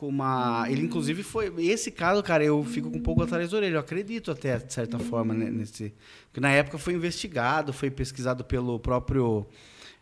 com 0.03 0.09
uma... 0.09 0.67
Ele, 0.69 0.83
inclusive, 0.83 1.23
foi... 1.23 1.53
Esse 1.59 1.93
caso, 1.93 2.21
cara, 2.25 2.43
eu 2.43 2.65
fico 2.65 2.91
com 2.91 2.99
um 2.99 3.01
pouco 3.01 3.23
atrás 3.23 3.49
da 3.49 3.57
orelha. 3.57 3.75
Eu 3.75 3.81
acredito 3.81 4.33
até, 4.33 4.59
de 4.59 4.73
certa 4.73 4.99
forma, 4.99 5.33
né, 5.33 5.49
nesse... 5.49 5.95
Porque 6.25 6.41
na 6.41 6.51
época 6.51 6.77
foi 6.77 6.95
investigado, 6.95 7.73
foi 7.73 7.89
pesquisado 7.89 8.43
pelo 8.43 8.81
próprio... 8.81 9.47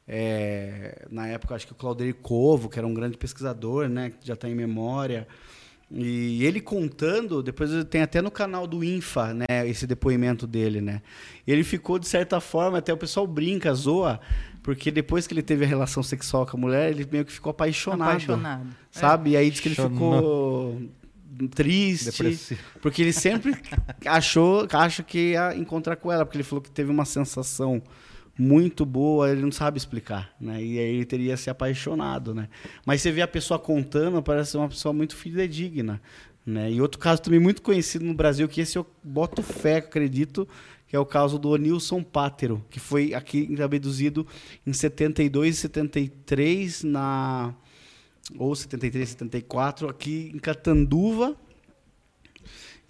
é, 0.09 1.07
na 1.11 1.27
época, 1.27 1.55
acho 1.55 1.67
que 1.67 1.73
o 1.73 1.77
Claudio 1.77 2.15
Covo, 2.15 2.71
que 2.71 2.79
era 2.79 2.89
um 2.89 2.95
grande 2.95 3.19
pesquisador, 3.19 3.91
né, 3.91 4.09
que 4.19 4.27
já 4.27 4.33
está 4.33 4.49
em 4.49 4.55
memória. 4.55 5.29
E 5.91 6.43
ele 6.47 6.63
contando, 6.63 7.43
depois 7.43 7.71
tem 7.91 8.01
até 8.01 8.23
no 8.23 8.31
canal 8.31 8.67
do 8.67 8.83
Infa, 8.83 9.35
né, 9.35 9.69
esse 9.69 9.87
depoimento 9.87 10.47
dele, 10.47 10.81
né. 10.81 11.03
Ele 11.47 11.63
ficou 11.63 11.99
de 11.99 12.09
certa 12.09 12.41
forma, 12.41 12.79
até 12.79 12.91
o 12.91 12.97
pessoal 12.97 13.27
brinca, 13.27 13.75
zoa, 13.75 14.19
porque 14.63 14.91
depois 14.91 15.27
que 15.27 15.35
ele 15.35 15.43
teve 15.43 15.65
a 15.65 15.69
relação 15.69 16.03
sexual 16.03 16.47
com 16.47 16.57
a 16.57 16.61
mulher, 16.61 16.91
ele 16.91 17.07
meio 17.11 17.25
que 17.25 17.33
ficou 17.33 17.51
apaixonado. 17.51 18.09
Apaixonado. 18.09 18.69
Sabe? 18.91 19.31
E 19.31 19.37
aí 19.37 19.51
diz 19.51 19.61
que 19.61 19.69
ele 19.69 19.75
ficou 19.75 20.81
triste. 21.49 22.11
Depressivo. 22.11 22.61
Porque 22.83 23.03
ele 23.03 23.13
sempre 23.13 23.57
achou, 24.05 24.67
acha 24.73 25.03
que 25.03 25.33
ia 25.33 25.57
encontrar 25.57 25.97
com 25.97 26.13
ela, 26.13 26.25
porque 26.25 26.37
ele 26.37 26.45
falou 26.45 26.63
que 26.63 26.71
teve 26.71 26.91
uma 26.91 27.05
sensação 27.05 27.83
muito 28.39 28.87
boa, 28.87 29.31
ele 29.31 29.43
não 29.43 29.53
sabe 29.53 29.77
explicar, 29.77 30.35
né? 30.41 30.63
E 30.63 30.79
aí 30.79 30.95
ele 30.95 31.05
teria 31.05 31.37
se 31.37 31.51
apaixonado, 31.51 32.35
né? 32.35 32.49
Mas 32.87 33.03
você 33.03 33.13
vê 33.13 33.21
a 33.21 33.29
pessoa 33.29 33.59
contando, 33.59 34.23
parece 34.23 34.57
uma 34.57 34.69
pessoa 34.69 34.95
muito 34.95 35.15
fidedigna, 35.15 36.01
né? 36.45 36.71
E 36.71 36.81
outro 36.81 36.99
caso 36.99 37.21
também 37.21 37.39
muito 37.39 37.61
conhecido 37.61 38.05
no 38.05 38.15
Brasil, 38.15 38.49
que 38.49 38.61
esse 38.61 38.79
eu 38.79 38.87
boto 39.05 39.43
fé, 39.43 39.77
acredito, 39.77 40.49
que 40.91 40.97
é 40.97 40.99
o 40.99 41.07
caso 41.07 41.39
do 41.39 41.51
Onilson 41.51 42.03
Pátero, 42.03 42.67
que 42.69 42.81
foi 42.81 43.15
aqui 43.15 43.49
abduzido 43.63 44.27
em 44.67 44.73
72 44.73 45.55
e 45.55 45.61
73 45.61 46.83
na 46.83 47.55
ou 48.37 48.53
73, 48.53 49.11
74, 49.11 49.89
aqui 49.89 50.33
em 50.35 50.39
Catanduva. 50.41 51.37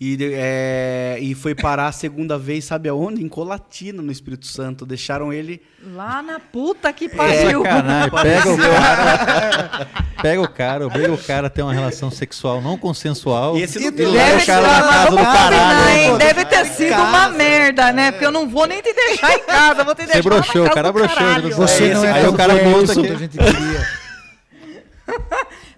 E, 0.02 0.16
é, 0.32 1.18
e 1.20 1.35
foi 1.35 1.55
parar 1.55 1.89
a 1.89 1.93
segunda 1.93 2.39
vez, 2.39 2.64
sabe 2.64 2.89
aonde? 2.89 3.22
Em 3.22 3.28
Colatina, 3.28 4.01
no 4.01 4.10
Espírito 4.10 4.47
Santo. 4.47 4.86
Deixaram 4.86 5.31
ele. 5.31 5.60
Lá 5.93 6.22
na 6.22 6.40
puta 6.40 6.90
que 6.90 7.05
É 7.05 7.09
pariu. 7.10 7.62
sacanagem. 7.62 8.10
Pega 8.10 8.51
o 8.51 8.56
cara, 8.56 9.89
pega 10.22 10.40
o 10.40 10.48
cara, 10.48 10.86
obriga 10.86 11.12
o 11.12 11.18
cara 11.18 11.47
a 11.48 11.51
ter 11.51 11.60
uma 11.60 11.74
relação 11.74 12.10
sexual 12.10 12.62
não 12.62 12.78
consensual. 12.78 13.59
E 13.59 13.62
esse 13.62 13.78
e 13.78 13.93
tem- 13.93 14.06
leva 14.06 14.31
Deve, 14.39 14.43
o 14.43 14.47
cara 14.47 14.62
na 14.62 14.78
mas 14.81 14.90
casa 14.94 15.10
do 15.10 15.16
caralho. 15.18 16.16
Deve 16.18 16.44
ter 16.47 16.64
sido 16.64 16.89
casa. 16.90 17.02
uma 17.02 17.28
merda, 17.28 17.93
né? 17.93 18.10
Porque 18.12 18.24
eu 18.24 18.32
não 18.32 18.48
vou 18.48 18.66
nem 18.66 18.81
te 18.81 18.94
deixar 18.94 19.35
em 19.35 19.44
casa, 19.44 19.85
vou 19.85 19.94
te 19.94 20.01
Você 20.06 20.12
deixar 20.14 20.22
broxou, 20.22 20.64
na 20.64 20.70
o 20.70 20.74
cara 20.74 20.93
broxou, 20.93 21.51
Você 21.52 21.85
É 21.90 21.94
não 21.94 22.05
é 22.06 22.12
aí 22.12 22.27
o 22.27 22.32
cara 22.32 22.55
aqui. 22.55 22.62
que 23.02 23.12
a 23.12 23.18
gente 23.18 23.36
queria. 23.36 23.86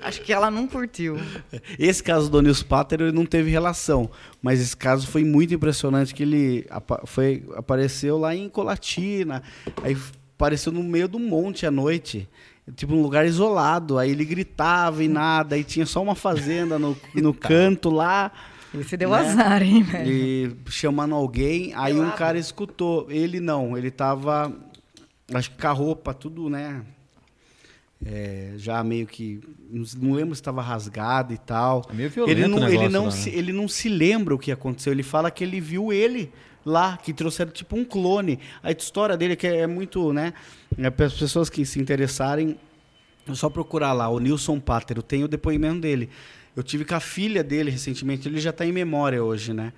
Acho 0.04 0.20
que 0.22 0.32
ela 0.32 0.50
não 0.50 0.66
curtiu. 0.66 1.16
Esse 1.78 2.02
caso 2.02 2.30
do 2.30 2.40
Nils 2.42 2.62
Pater 2.62 3.00
ele 3.00 3.12
não 3.12 3.24
teve 3.26 3.50
relação, 3.50 4.10
mas 4.42 4.60
esse 4.60 4.76
caso 4.76 5.06
foi 5.06 5.24
muito 5.24 5.54
impressionante 5.54 6.14
que 6.14 6.22
ele 6.22 6.66
foi, 7.06 7.44
apareceu 7.56 8.18
lá 8.18 8.34
em 8.34 8.48
Colatina, 8.48 9.42
aí 9.82 9.96
apareceu 10.36 10.72
no 10.72 10.82
meio 10.82 11.06
do 11.08 11.18
monte 11.18 11.64
à 11.66 11.70
noite, 11.70 12.28
tipo 12.74 12.94
um 12.94 13.02
lugar 13.02 13.24
isolado, 13.26 13.98
aí 13.98 14.10
ele 14.10 14.24
gritava 14.24 15.02
e 15.04 15.08
nada, 15.08 15.54
aí 15.54 15.62
tinha 15.64 15.86
só 15.86 16.02
uma 16.02 16.14
fazenda 16.14 16.78
no, 16.78 16.96
no 17.14 17.32
canto 17.34 17.90
lá, 17.90 18.32
Esse 18.78 18.96
deu 18.96 19.10
Né? 19.10 19.18
azar, 19.18 19.62
hein, 19.62 19.82
velho? 19.82 20.10
e 20.10 20.56
chamando 20.70 21.14
alguém, 21.14 21.72
aí 21.76 21.98
um 21.98 22.10
cara 22.10 22.38
escutou, 22.38 23.06
ele 23.08 23.38
não, 23.38 23.76
ele 23.78 23.90
tava, 23.90 24.52
acho 25.32 25.50
que 25.50 25.60
com 25.60 25.68
a 25.68 25.72
roupa, 25.72 26.12
tudo, 26.14 26.50
né, 26.50 26.82
é, 28.04 28.52
já 28.56 28.82
meio 28.82 29.06
que, 29.06 29.40
não 29.70 30.12
lembro 30.12 30.34
se 30.34 30.40
estava 30.40 30.60
rasgado 30.60 31.32
e 31.32 31.38
tal. 31.38 31.82
É 31.88 31.94
meio 31.94 32.10
violento 32.10 32.38
Ele 32.38 32.48
não, 32.48 32.68
ele, 32.68 32.88
não 32.88 33.04
lá, 33.04 33.10
se, 33.10 33.30
né? 33.30 33.36
ele 33.36 33.52
não 33.52 33.68
se 33.68 33.88
lembra 33.88 34.34
o 34.34 34.38
que 34.38 34.50
aconteceu. 34.50 34.92
Ele 34.92 35.02
fala 35.02 35.30
que 35.30 35.44
ele 35.44 35.60
viu 35.60 35.92
ele 35.92 36.32
lá, 36.64 36.96
que 36.96 37.12
trouxeram 37.12 37.52
tipo 37.52 37.76
um 37.76 37.84
clone. 37.84 38.38
A 38.62 38.72
história 38.72 39.16
dele 39.16 39.36
que 39.36 39.46
é 39.46 39.66
muito, 39.66 40.12
né? 40.12 40.32
É 40.76 40.90
para 40.90 41.06
as 41.06 41.14
pessoas 41.14 41.48
que 41.48 41.64
se 41.64 41.80
interessarem, 41.80 42.56
é 43.28 43.34
só 43.34 43.48
procurar 43.48 43.92
lá, 43.92 44.08
o 44.08 44.18
Nilson 44.18 44.58
Pátero, 44.58 45.02
tem 45.02 45.22
o 45.22 45.28
depoimento 45.28 45.80
dele. 45.80 46.08
Eu 46.56 46.62
tive 46.62 46.84
com 46.84 46.94
a 46.94 47.00
filha 47.00 47.42
dele 47.42 47.70
recentemente, 47.70 48.28
ele 48.28 48.38
já 48.38 48.50
está 48.50 48.66
em 48.66 48.72
memória 48.72 49.22
hoje, 49.22 49.52
né? 49.52 49.72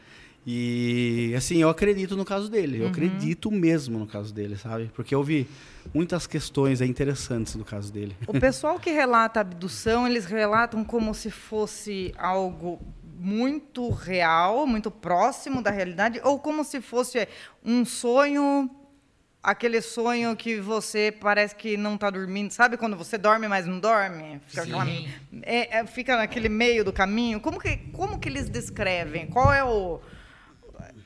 E 0.46 1.32
assim, 1.36 1.56
eu 1.58 1.68
acredito 1.70 2.16
no 2.16 2.24
caso 2.24 2.50
dele, 2.50 2.82
eu 2.82 2.88
acredito 2.88 3.50
mesmo 3.50 3.98
no 3.98 4.06
caso 4.06 4.32
dele, 4.32 4.56
sabe? 4.56 4.90
Porque 4.94 5.14
eu 5.14 5.22
vi 5.22 5.48
muitas 5.94 6.26
questões 6.26 6.80
interessantes 6.82 7.54
no 7.54 7.64
caso 7.64 7.90
dele. 7.92 8.14
O 8.26 8.38
pessoal 8.38 8.78
que 8.78 8.90
relata 8.90 9.40
abdução, 9.40 10.06
eles 10.06 10.26
relatam 10.26 10.84
como 10.84 11.14
se 11.14 11.30
fosse 11.30 12.14
algo 12.18 12.78
muito 13.18 13.88
real, 13.90 14.66
muito 14.66 14.90
próximo 14.90 15.62
da 15.62 15.70
realidade, 15.70 16.20
ou 16.22 16.38
como 16.38 16.62
se 16.62 16.78
fosse 16.82 17.26
um 17.64 17.82
sonho, 17.86 18.68
aquele 19.42 19.80
sonho 19.80 20.36
que 20.36 20.60
você 20.60 21.10
parece 21.10 21.54
que 21.54 21.74
não 21.78 21.94
está 21.94 22.10
dormindo. 22.10 22.50
Sabe 22.50 22.76
quando 22.76 22.98
você 22.98 23.16
dorme, 23.16 23.48
mas 23.48 23.64
não 23.66 23.80
dorme? 23.80 24.42
Fica, 24.46 24.62
aquela- 24.64 24.84
é, 25.42 25.78
é, 25.78 25.86
fica 25.86 26.18
naquele 26.18 26.50
meio 26.50 26.84
do 26.84 26.92
caminho. 26.92 27.40
Como 27.40 27.58
que, 27.58 27.78
como 27.92 28.18
que 28.18 28.28
eles 28.28 28.50
descrevem? 28.50 29.26
Qual 29.28 29.50
é 29.50 29.64
o, 29.64 30.00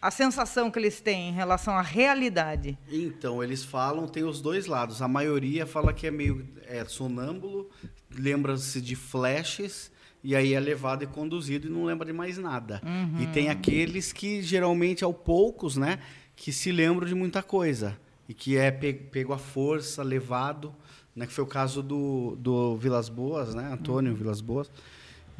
a 0.00 0.10
sensação 0.10 0.70
que 0.70 0.78
eles 0.78 1.00
têm 1.00 1.28
em 1.30 1.32
relação 1.32 1.74
à 1.74 1.82
realidade? 1.82 2.78
Então, 2.90 3.42
eles 3.42 3.64
falam, 3.64 4.06
tem 4.06 4.24
os 4.24 4.40
dois 4.40 4.66
lados. 4.66 5.02
A 5.02 5.08
maioria 5.08 5.66
fala 5.66 5.92
que 5.92 6.06
é 6.06 6.10
meio 6.10 6.46
é, 6.66 6.84
sonâmbulo, 6.84 7.68
lembra-se 8.14 8.80
de 8.80 8.94
flashes, 8.96 9.90
e 10.22 10.34
aí 10.34 10.52
é 10.54 10.60
levado 10.60 11.04
e 11.04 11.06
conduzido 11.06 11.68
e 11.68 11.70
não 11.70 11.84
lembra 11.84 12.06
de 12.06 12.12
mais 12.12 12.38
nada. 12.38 12.80
E 13.20 13.26
tem 13.28 13.48
aqueles 13.50 14.12
que, 14.12 14.42
geralmente, 14.42 15.04
ao 15.04 15.12
poucos, 15.14 15.76
né, 15.76 15.98
que 16.36 16.52
se 16.52 16.70
lembram 16.72 17.06
de 17.06 17.14
muita 17.14 17.42
coisa. 17.42 17.96
E 18.28 18.34
que 18.34 18.56
é 18.56 18.70
pe- 18.70 18.92
pego 18.92 19.32
à 19.32 19.38
força, 19.38 20.02
levado, 20.02 20.74
né, 21.16 21.26
que 21.26 21.32
foi 21.32 21.42
o 21.44 21.46
caso 21.46 21.82
do, 21.82 22.36
do 22.38 22.76
Vilas 22.76 23.08
Boas, 23.08 23.54
né, 23.54 23.70
Antônio 23.72 24.14
Vilas 24.14 24.40
Boas. 24.40 24.70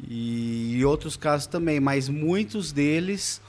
E, 0.01 0.77
e 0.77 0.85
outros 0.85 1.17
casos 1.17 1.45
também, 1.47 1.79
mas 1.79 2.07
muitos 2.09 2.71
deles 2.71 3.41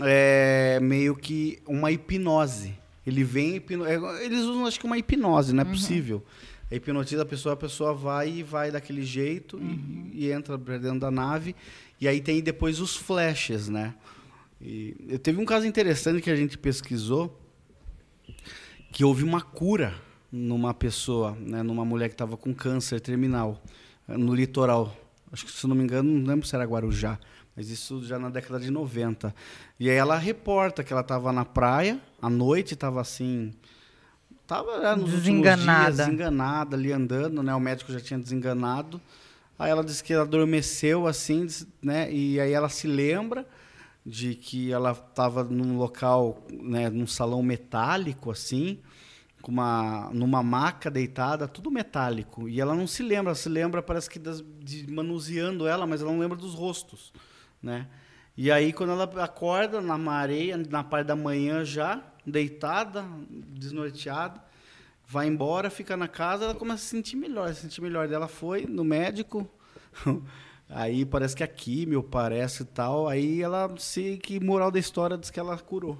é 0.00 0.78
meio 0.80 1.14
que 1.16 1.58
uma 1.66 1.90
hipnose. 1.90 2.74
Ele 3.06 3.22
vem, 3.22 3.56
hipno- 3.56 3.84
é, 3.86 4.24
eles 4.24 4.40
usam 4.40 4.66
acho 4.66 4.80
que 4.80 4.86
uma 4.86 4.98
hipnose, 4.98 5.52
não 5.54 5.62
é 5.62 5.64
possível. 5.64 6.24
A 6.70 6.74
hipnotiza 6.74 7.22
a 7.22 7.26
pessoa, 7.26 7.52
a 7.52 7.56
pessoa 7.56 7.94
vai 7.94 8.28
e 8.28 8.42
vai 8.42 8.70
daquele 8.72 9.04
jeito 9.04 9.60
e, 10.12 10.24
e 10.24 10.32
entra 10.32 10.58
pra 10.58 10.76
dentro 10.78 10.98
da 11.00 11.10
nave. 11.10 11.54
E 12.00 12.08
aí 12.08 12.20
tem 12.20 12.42
depois 12.42 12.80
os 12.80 12.96
flashes, 12.96 13.68
né? 13.68 13.94
E 14.60 14.96
eu 15.08 15.18
teve 15.18 15.40
um 15.40 15.44
caso 15.44 15.66
interessante 15.66 16.20
que 16.20 16.30
a 16.30 16.34
gente 16.36 16.58
pesquisou 16.58 17.38
que 18.90 19.04
houve 19.04 19.22
uma 19.22 19.40
cura 19.40 19.94
numa 20.32 20.74
pessoa, 20.74 21.36
né, 21.40 21.62
numa 21.62 21.84
mulher 21.84 22.08
que 22.08 22.14
estava 22.14 22.36
com 22.36 22.52
câncer 22.52 23.00
terminal 23.00 23.62
no 24.08 24.34
litoral. 24.34 24.96
Acho 25.30 25.44
que 25.46 25.52
se 25.52 25.66
não 25.66 25.76
me 25.76 25.84
engano, 25.84 26.10
não 26.10 26.26
lembro 26.26 26.46
se 26.46 26.54
era 26.54 26.64
Guarujá, 26.64 27.18
mas 27.56 27.70
isso 27.70 28.04
já 28.04 28.18
na 28.18 28.28
década 28.28 28.60
de 28.60 28.70
90. 28.70 29.34
E 29.80 29.88
aí 29.88 29.96
ela 29.96 30.18
reporta 30.18 30.84
que 30.84 30.92
ela 30.92 31.02
estava 31.02 31.32
na 31.32 31.44
praia, 31.44 31.98
à 32.20 32.28
noite 32.28 32.74
estava 32.74 33.00
assim, 33.00 33.54
estava 34.42 34.94
nos 34.94 35.10
Desenganada. 35.10 35.92
dias, 35.92 35.96
desenganada 35.96 36.76
ali 36.76 36.92
andando, 36.92 37.42
né? 37.42 37.54
O 37.54 37.60
médico 37.60 37.92
já 37.92 38.00
tinha 38.00 38.18
desenganado. 38.18 39.00
Aí 39.58 39.70
ela 39.70 39.82
disse 39.82 40.04
que 40.04 40.12
ela 40.12 40.24
adormeceu 40.24 41.06
assim, 41.06 41.46
né? 41.82 42.12
E 42.12 42.38
aí 42.38 42.52
ela 42.52 42.68
se 42.68 42.86
lembra 42.86 43.46
de 44.04 44.34
que 44.34 44.70
ela 44.70 44.92
estava 44.92 45.42
num 45.42 45.76
local, 45.76 46.46
né, 46.52 46.88
num 46.88 47.08
salão 47.08 47.42
metálico 47.42 48.30
assim, 48.30 48.78
com 49.42 49.50
uma 49.50 50.10
numa 50.12 50.44
maca 50.44 50.88
deitada, 50.88 51.48
tudo 51.48 51.72
metálico. 51.72 52.48
E 52.48 52.60
ela 52.60 52.74
não 52.74 52.86
se 52.86 53.02
lembra, 53.02 53.30
ela 53.30 53.34
se 53.34 53.48
lembra 53.48 53.82
parece 53.82 54.08
que 54.08 54.18
das, 54.18 54.44
de 54.60 54.88
manuseando 54.88 55.66
ela, 55.66 55.86
mas 55.86 56.02
ela 56.02 56.12
não 56.12 56.20
lembra 56.20 56.36
dos 56.36 56.54
rostos, 56.54 57.12
né? 57.66 57.88
E 58.36 58.50
aí 58.50 58.72
quando 58.72 58.90
ela 58.92 59.04
acorda 59.24 59.80
na 59.80 60.12
areia, 60.12 60.56
na 60.56 60.84
parte 60.84 61.08
da 61.08 61.16
manhã 61.16 61.64
já, 61.64 62.02
deitada, 62.24 63.04
desnorteada, 63.28 64.40
vai 65.06 65.26
embora, 65.26 65.68
fica 65.68 65.96
na 65.96 66.06
casa, 66.06 66.44
ela 66.44 66.54
começa 66.54 66.76
a 66.76 66.86
se 66.86 66.86
sentir 66.86 67.16
melhor. 67.16 67.52
Se 67.52 67.62
sentir 67.62 67.80
melhor 67.80 68.08
dela 68.08 68.28
foi 68.28 68.66
no 68.66 68.84
médico. 68.84 69.48
Aí 70.68 71.04
parece 71.04 71.36
que 71.36 71.44
a 71.44 71.48
químio 71.48 72.02
parece 72.02 72.62
e 72.62 72.66
tal. 72.66 73.08
Aí 73.08 73.42
ela 73.42 73.72
sei 73.78 74.16
que 74.16 74.40
moral 74.40 74.70
da 74.70 74.78
história 74.78 75.16
diz 75.16 75.30
que 75.30 75.38
ela 75.38 75.56
curou. 75.58 75.98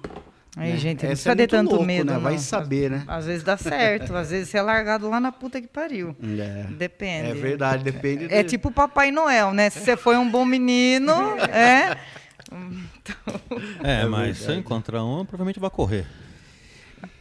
Aí, 0.57 0.71
né? 0.73 0.77
gente, 0.77 1.03
não 1.03 1.09
precisa 1.09 1.31
é 1.31 1.35
ter 1.35 1.41
muito 1.41 1.49
tanto 1.51 1.69
louco, 1.71 1.85
medo. 1.85 2.11
né? 2.13 2.19
Vai 2.19 2.33
não. 2.33 2.39
saber, 2.39 2.89
né? 2.89 3.03
Às 3.07 3.25
vezes 3.25 3.43
dá 3.43 3.55
certo, 3.57 4.15
às 4.15 4.31
vezes 4.31 4.49
você 4.49 4.57
é 4.57 4.61
largado 4.61 5.07
lá 5.09 5.19
na 5.19 5.31
puta 5.31 5.61
que 5.61 5.67
pariu. 5.67 6.15
É. 6.39 6.63
Depende. 6.71 7.29
É 7.29 7.33
verdade, 7.33 7.83
depende. 7.83 8.25
É 8.33 8.41
de- 8.41 8.49
tipo 8.49 8.69
o 8.69 8.71
Papai 8.71 9.11
Noel, 9.11 9.53
né? 9.53 9.69
Se 9.69 9.79
você 9.81 9.95
foi 9.95 10.17
um 10.17 10.29
bom 10.29 10.43
menino, 10.45 11.13
é. 11.53 11.95
É, 13.83 14.05
mas 14.05 14.37
se 14.37 14.49
eu 14.51 14.55
encontrar 14.55 15.03
um, 15.03 15.25
provavelmente 15.25 15.59
vai 15.59 15.69
correr. 15.69 16.05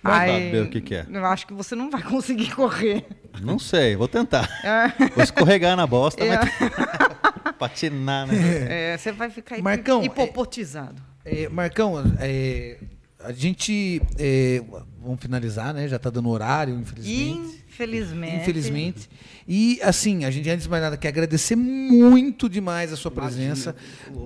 Vai 0.03 0.29
saber 0.29 0.63
o 0.63 0.71
que 0.71 0.81
que 0.81 0.95
é. 0.95 1.07
Eu 1.11 1.27
acho 1.27 1.47
que 1.47 1.53
você 1.53 1.75
não 1.75 1.91
vai 1.91 2.03
conseguir 2.03 2.55
correr. 2.55 3.05
Não 3.43 3.59
sei, 3.59 3.97
vou 3.97 4.09
tentar. 4.09 4.49
É. 4.65 4.89
Vou 5.15 5.23
escorregar 5.23 5.77
na 5.77 5.87
bosta, 5.87 6.25
É. 6.25 6.37
mas 6.39 6.49
patinar, 7.59 8.27
né? 8.27 8.93
É, 8.95 8.97
você 8.97 9.13
vai 9.13 9.29
ficar 9.29 9.61
Marcão, 9.61 10.03
hipopotizado. 10.05 11.03
É, 11.25 11.49
Marcão, 11.49 11.95
é, 12.21 12.79
a 13.27 13.32
gente. 13.32 14.01
é, 14.19 14.62
vamos 15.03 15.20
finalizar, 15.20 15.73
né? 15.74 15.86
Já 15.89 15.97
está 15.97 16.11
dando 16.11 16.28
horário, 16.28 16.74
infelizmente. 16.78 17.65
Infelizmente. 17.69 18.36
Infelizmente. 18.36 19.11
E, 19.48 19.78
assim, 19.82 20.24
a 20.24 20.31
gente, 20.31 20.48
antes 20.51 20.65
de 20.65 20.69
mais 20.70 20.82
nada, 20.82 20.97
quer 20.97 21.09
agradecer 21.09 21.55
muito 21.55 22.48
demais 22.48 22.93
a 22.93 22.97
sua 22.97 23.11
presença. 23.11 23.77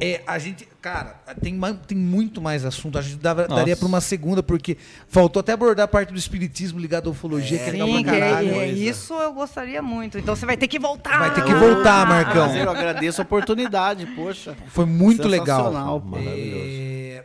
É, 0.01 0.23
a 0.27 0.39
gente, 0.39 0.67
cara, 0.81 1.21
tem, 1.43 1.59
tem 1.87 1.99
muito 1.99 2.41
mais 2.41 2.65
assunto. 2.65 2.97
A 2.97 3.03
gente 3.03 3.17
dava- 3.17 3.47
daria 3.49 3.77
para 3.77 3.87
uma 3.89 4.01
segunda, 4.01 4.43
porque 4.43 4.79
faltou 5.09 5.41
até 5.41 5.53
abordar 5.53 5.85
a 5.85 5.89
parte 5.89 6.11
do 6.13 6.19
espiritismo 6.19 6.79
ligado 6.79 7.09
à 7.09 7.13
ufologia, 7.13 7.59
que 7.59 7.69
é 7.69 7.73
legal 7.73 7.89
Sim, 7.89 8.03
pra 8.05 8.17
é- 8.17 8.21
caralho. 8.21 8.55
é 8.55 8.69
isso 8.69 9.13
eu 9.15 9.33
gostaria 9.35 9.83
muito. 9.83 10.17
Então 10.17 10.35
você 10.37 10.47
vai 10.47 10.57
ter 10.57 10.69
que 10.69 10.79
voltar. 10.79 11.19
Vai 11.19 11.35
ter 11.35 11.45
que 11.45 11.53
voltar, 11.55 12.07
Marcão. 12.07 12.45
Prazer, 12.45 12.65
eu 12.65 12.71
agradeço 12.71 13.21
a 13.21 13.25
oportunidade, 13.25 14.07
poxa. 14.15 14.57
Foi 14.69 14.87
muito 14.87 15.27
legal. 15.29 15.65
Sensacional, 15.67 16.01
pô. 16.01 16.17
É, 16.19 17.25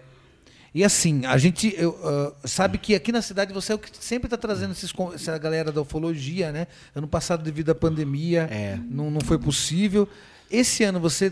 E 0.76 0.84
assim, 0.84 1.26
a 1.26 1.38
gente 1.38 1.74
eu, 1.78 1.98
ah, 2.04 2.34
sabe 2.46 2.78
que 2.78 2.94
aqui 2.94 3.10
na 3.10 3.22
cidade 3.22 3.54
você 3.54 3.72
é 3.72 3.76
o 3.76 3.80
que 3.80 3.90
sempre 3.98 4.28
está 4.28 4.36
trazendo 4.36 4.74
esses, 4.74 4.94
essa 5.14 5.38
galera 5.38 5.72
da 5.72 5.82
ufologia, 5.82 6.52
né? 6.52 6.68
Ano 6.94 7.08
passado, 7.08 7.42
devido 7.42 7.70
à 7.70 7.76
pandemia, 7.76 8.42
É. 8.52 8.78
não, 8.90 9.10
não 9.10 9.22
foi 9.22 9.40
possível. 9.40 10.06
Esse 10.52 10.84
ano 10.84 11.00
você 11.00 11.32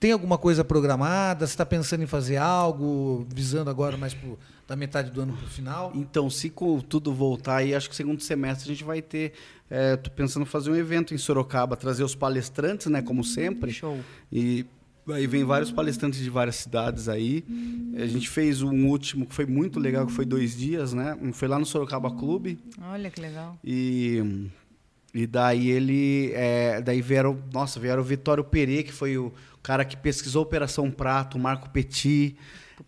tem 0.00 0.10
alguma 0.10 0.36
coisa 0.36 0.64
programada? 0.64 1.46
Você 1.46 1.52
está 1.52 1.64
pensando 1.64 2.02
em 2.02 2.06
fazer 2.08 2.38
algo, 2.38 3.24
visando 3.32 3.70
agora 3.70 3.96
mais 3.96 4.12
pro, 4.12 4.36
da 4.66 4.74
metade 4.74 5.12
do 5.12 5.20
ano 5.20 5.34
para 5.34 5.46
o 5.46 5.48
final? 5.48 5.92
Então, 5.94 6.28
se 6.28 6.52
tudo 6.88 7.14
voltar 7.14 7.58
aí, 7.58 7.72
acho 7.72 7.88
que 7.88 7.94
segundo 7.94 8.20
semestre 8.20 8.72
a 8.72 8.74
gente 8.74 8.82
vai 8.82 9.00
ter. 9.00 9.34
É, 9.70 9.94
tô 9.96 10.10
pensando 10.10 10.42
em 10.42 10.46
fazer 10.46 10.68
um 10.68 10.74
evento 10.74 11.14
em 11.14 11.18
Sorocaba, 11.18 11.76
trazer 11.76 12.02
os 12.02 12.16
palestrantes, 12.16 12.88
né? 12.88 13.02
Como 13.02 13.22
sempre. 13.22 13.72
Show. 13.72 14.00
E 14.32 14.66
aí 15.12 15.26
vem 15.26 15.44
vários 15.44 15.70
palestrantes 15.70 16.20
de 16.20 16.30
várias 16.30 16.56
cidades 16.56 17.08
aí. 17.08 17.44
A 17.96 18.06
gente 18.06 18.28
fez 18.28 18.62
um 18.62 18.86
último 18.86 19.26
que 19.26 19.34
foi 19.34 19.46
muito 19.46 19.78
legal, 19.78 20.06
que 20.06 20.12
foi 20.12 20.24
dois 20.24 20.56
dias, 20.56 20.92
né? 20.92 21.16
Um 21.20 21.32
Foi 21.32 21.48
lá 21.48 21.58
no 21.58 21.66
Sorocaba 21.66 22.10
Clube. 22.10 22.58
Olha 22.80 23.10
que 23.10 23.20
legal. 23.20 23.58
E, 23.64 24.48
e 25.14 25.26
daí 25.26 25.70
ele. 25.70 26.32
é, 26.34 26.80
daí 26.80 27.02
vieram. 27.02 27.38
Nossa, 27.52 27.78
vieram 27.78 28.02
o 28.02 28.04
Vitório 28.04 28.44
Perê, 28.44 28.82
que 28.82 28.92
foi 28.92 29.18
o 29.18 29.32
cara 29.62 29.84
que 29.84 29.96
pesquisou 29.96 30.40
a 30.40 30.42
Operação 30.42 30.90
Prato, 30.90 31.36
o 31.36 31.40
Marco 31.40 31.70
Petit, 31.70 32.36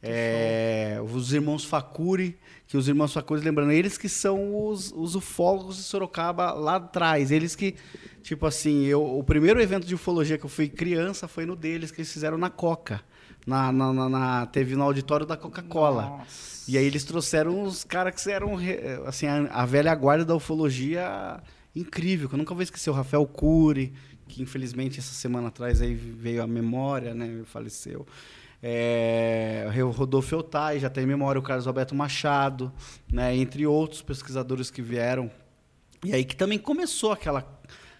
é, 0.02 0.98
os 1.12 1.32
irmãos 1.32 1.64
Facuri, 1.64 2.38
que 2.72 2.76
os 2.78 2.88
irmãos 2.88 3.12
Facuri, 3.12 3.42
lembrando, 3.42 3.70
eles 3.70 3.98
que 3.98 4.08
são 4.08 4.66
os, 4.66 4.90
os 4.96 5.14
ufólogos 5.14 5.76
de 5.76 5.82
Sorocaba 5.82 6.52
lá 6.52 6.76
atrás. 6.76 7.30
Eles 7.30 7.54
que, 7.54 7.74
tipo 8.22 8.46
assim, 8.46 8.84
eu, 8.86 9.04
o 9.18 9.22
primeiro 9.22 9.60
evento 9.60 9.86
de 9.86 9.94
ufologia 9.94 10.38
que 10.38 10.46
eu 10.46 10.48
fui 10.48 10.70
criança 10.70 11.28
foi 11.28 11.44
no 11.44 11.54
deles, 11.54 11.90
que 11.90 12.00
eles 12.00 12.10
fizeram 12.10 12.38
na 12.38 12.48
Coca. 12.48 13.02
Na, 13.46 13.70
na, 13.70 13.92
na- 13.92 14.08
na- 14.08 14.46
teve 14.46 14.74
no 14.74 14.84
auditório 14.84 15.26
da 15.26 15.36
Coca-Cola. 15.36 16.24
E 16.66 16.78
aí 16.78 16.86
eles 16.86 17.04
trouxeram 17.04 17.62
os 17.62 17.84
caras 17.84 18.14
que 18.24 18.30
eram 18.30 18.56
assim, 19.06 19.26
a, 19.26 19.48
a 19.52 19.66
velha 19.66 19.94
guarda 19.94 20.24
da 20.24 20.34
ufologia 20.34 21.42
incrível, 21.76 22.26
que 22.26 22.34
eu 22.34 22.38
nunca 22.38 22.54
vou 22.54 22.62
esquecer, 22.62 22.88
o 22.88 22.94
Rafael 22.94 23.26
Cury, 23.26 23.92
que 24.26 24.42
infelizmente 24.42 24.98
essa 24.98 25.12
semana 25.12 25.48
atrás 25.48 25.82
aí 25.82 25.92
veio 25.92 26.42
a 26.42 26.46
memória, 26.46 27.12
né, 27.12 27.42
faleceu. 27.44 28.06
É, 28.62 29.66
o 29.84 29.90
Rodolfo 29.90 30.34
Eltai, 30.34 30.78
já 30.78 30.88
tem 30.88 31.02
em 31.02 31.06
memória 31.06 31.38
o 31.38 31.42
Carlos 31.42 31.66
Alberto 31.66 31.94
Machado, 31.94 32.72
né, 33.12 33.34
entre 33.36 33.66
outros 33.66 34.02
pesquisadores 34.02 34.70
que 34.70 34.80
vieram. 34.80 35.30
E 36.04 36.14
aí 36.14 36.24
que 36.24 36.36
também 36.36 36.58
começou 36.58 37.10
aquela, 37.12 37.44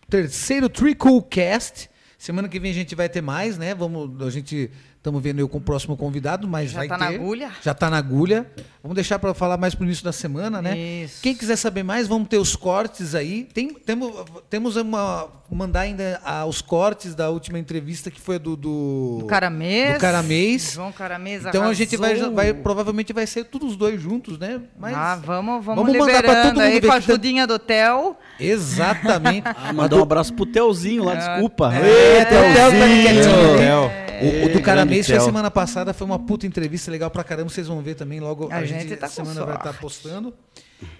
terceiro 0.09 0.69
Tricool 0.69 1.23
Cast. 1.23 1.89
Semana 2.19 2.49
que 2.49 2.59
vem 2.59 2.73
a 2.73 2.74
gente 2.74 2.95
vai 2.97 3.09
ter 3.09 3.23
mais, 3.23 3.57
né? 3.57 3.74
Vamos, 3.74 4.20
a 4.20 4.28
gente 4.28 4.70
estamos 5.01 5.23
vendo 5.23 5.41
eu 5.41 5.49
com 5.49 5.57
o 5.57 5.61
próximo 5.63 5.97
convidado, 5.97 6.47
mas 6.47 6.73
Já 6.73 6.79
vai 6.81 6.89
tá 6.89 6.99
ter. 6.99 7.05
na 7.05 7.11
agulha? 7.11 7.51
Já 7.63 7.73
tá 7.75 7.89
na 7.89 7.97
agulha. 7.97 8.47
Vamos 8.83 8.95
deixar 8.95 9.19
para 9.19 9.33
falar 9.33 9.57
mais 9.57 9.75
pro 9.75 9.85
início 9.85 10.05
da 10.05 10.13
semana, 10.13 10.61
né? 10.61 10.77
Isso. 10.77 11.23
Quem 11.23 11.35
quiser 11.35 11.57
saber 11.57 11.83
mais, 11.83 12.07
vamos 12.07 12.29
ter 12.29 12.37
os 12.39 12.55
cortes 12.55 13.15
aí. 13.15 13.45
Tem, 13.45 13.73
temos, 13.73 14.13
temos 14.49 14.77
uma 14.77 15.29
mandar 15.51 15.81
ainda 15.81 16.21
ah, 16.25 16.47
os 16.47 16.63
cortes 16.63 17.13
da 17.15 17.29
última 17.29 17.59
entrevista 17.59 18.09
que 18.11 18.21
foi 18.21 18.39
do 18.39 18.55
do, 18.57 19.17
Do 19.21 19.27
Caramês. 19.27 19.95
do 19.95 20.01
Caramês. 20.01 20.73
João 20.75 20.93
Caramês 20.93 21.45
Então 21.45 21.65
a 21.65 21.75
gente 21.75 21.97
vai, 21.97 22.13
arrasou. 22.13 22.35
vai 22.35 22.55
provavelmente 22.55 23.13
vai 23.13 23.27
ser 23.27 23.45
todos 23.45 23.71
os 23.71 23.77
dois 23.77 24.01
juntos, 24.01 24.39
né? 24.39 24.61
Mas 24.79 24.95
ah, 24.95 25.17
vamos, 25.17 25.65
vamos, 25.65 25.85
vamos 25.85 25.99
mandar 25.99 26.23
pra 26.23 26.43
todo 26.43 26.55
liberando 26.55 26.61
aí 26.61 26.73
mundo 26.75 26.81
ver 26.83 26.87
com 26.87 26.93
a 26.93 27.01
tá- 27.01 27.13
ajudinha 27.13 27.47
do 27.47 27.59
Theo. 27.59 28.17
exatamente. 28.39 29.45
Ah, 29.63 29.73
mandar 29.73 29.97
um 29.97 30.03
abraço 30.03 30.33
pro 30.35 30.47
Telzinho 30.47 31.05
lá, 31.05 31.15
desculpa. 31.17 31.73
É, 31.75 32.25
Telzinho. 32.25 34.10
O, 34.21 34.47
o 34.47 34.53
do 34.53 34.63
Caramês 34.63 35.07
foi 35.07 35.21
semana 35.21 35.51
passada, 35.51 35.93
foi 35.95 36.07
uma 36.07 36.19
puta 36.19 36.47
entrevista 36.47 36.91
legal 36.91 37.11
pra 37.11 37.25
caramba, 37.25 37.49
vocês 37.49 37.67
vão 37.67 37.81
ver 37.81 37.95
também 37.95 38.21
logo. 38.21 38.49
A, 38.53 38.57
A 38.57 38.65
gente, 38.65 38.89
gente 38.89 38.97
tá 38.97 39.09
semana 39.09 39.45
vai 39.45 39.55
estar 39.57 39.65
sorte. 39.71 39.81
postando. 39.81 40.35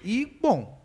E, 0.05 0.27
bom, 0.41 0.79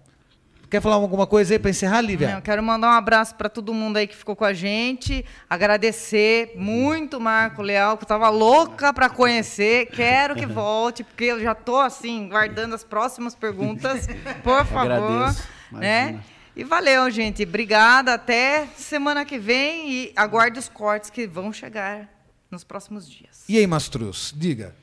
quer 0.70 0.82
falar 0.82 0.95
alguma 0.95 1.26
coisa 1.26 1.53
aí 1.53 1.60
pra 1.60 1.70
encerrar, 1.70 2.02
Lívia? 2.02 2.32
Eu 2.32 2.41
quero 2.41 2.62
mandar 2.62 2.90
um 2.90 2.94
abraço 2.94 3.36
para 3.36 3.48
todo 3.49 3.74
mundo 3.74 3.98
aí 3.98 4.07
que 4.07 4.16
ficou 4.16 4.36
com 4.36 4.44
a 4.45 4.53
gente. 4.53 5.24
Agradecer 5.49 6.53
muito 6.56 7.20
Marco 7.20 7.62
Leal, 7.62 7.98
que 7.98 8.03
eu 8.03 8.07
tava 8.07 8.30
louca 8.30 8.94
para 8.94 9.10
conhecer. 9.10 9.88
Quero 9.88 10.36
que 10.36 10.45
volte, 10.45 11.03
porque 11.03 11.26
eu 11.26 11.40
já 11.41 11.56
tô 11.56 11.78
assim, 11.80 12.28
guardando 12.30 12.76
as 12.76 12.84
próximas 12.84 13.34
perguntas. 13.36 14.07
Por 14.44 14.66
favor. 14.68 14.91
Agradeço, 14.91 15.48
né? 15.72 16.20
E 16.56 16.64
valeu, 16.64 17.10
gente. 17.12 17.44
Obrigada. 17.44 18.14
Até 18.14 18.66
semana 18.78 19.26
que 19.26 19.38
vem 19.38 19.91
e 19.91 20.14
aguarde 20.16 20.57
os 20.57 20.70
cortes 20.70 21.10
que 21.10 21.28
vão 21.28 21.52
chegar 21.52 22.15
nos 22.56 22.64
próximos 22.64 23.07
dias. 23.07 23.44
E 23.48 23.57
aí, 23.57 23.68
Mastruz, 23.68 24.34
diga. 24.36 24.73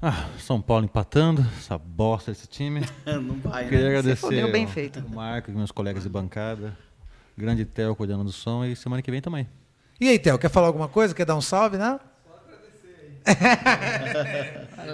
Ah, 0.00 0.28
São 0.38 0.62
Paulo 0.62 0.84
empatando, 0.84 1.44
essa 1.58 1.76
bosta 1.76 2.30
desse 2.30 2.46
time. 2.46 2.82
Não 3.04 3.34
vai, 3.40 3.64
Queria 3.64 3.80
né? 3.80 3.88
agradecer 3.88 4.52
bem 4.52 4.64
ao 4.64 4.70
feito. 4.70 5.02
Marco, 5.10 5.50
meus 5.50 5.72
colegas 5.72 6.04
de 6.04 6.08
bancada. 6.08 6.76
Grande 7.36 7.64
Theo 7.64 7.94
cuidando 7.96 8.24
do 8.24 8.32
som 8.32 8.64
e 8.64 8.76
semana 8.76 9.02
que 9.02 9.10
vem 9.10 9.20
também. 9.20 9.48
E 10.00 10.08
aí, 10.08 10.18
Theo, 10.18 10.38
quer 10.38 10.48
falar 10.48 10.68
alguma 10.68 10.88
coisa? 10.88 11.12
Quer 11.14 11.26
dar 11.26 11.34
um 11.34 11.40
salve, 11.40 11.76
né? 11.76 11.98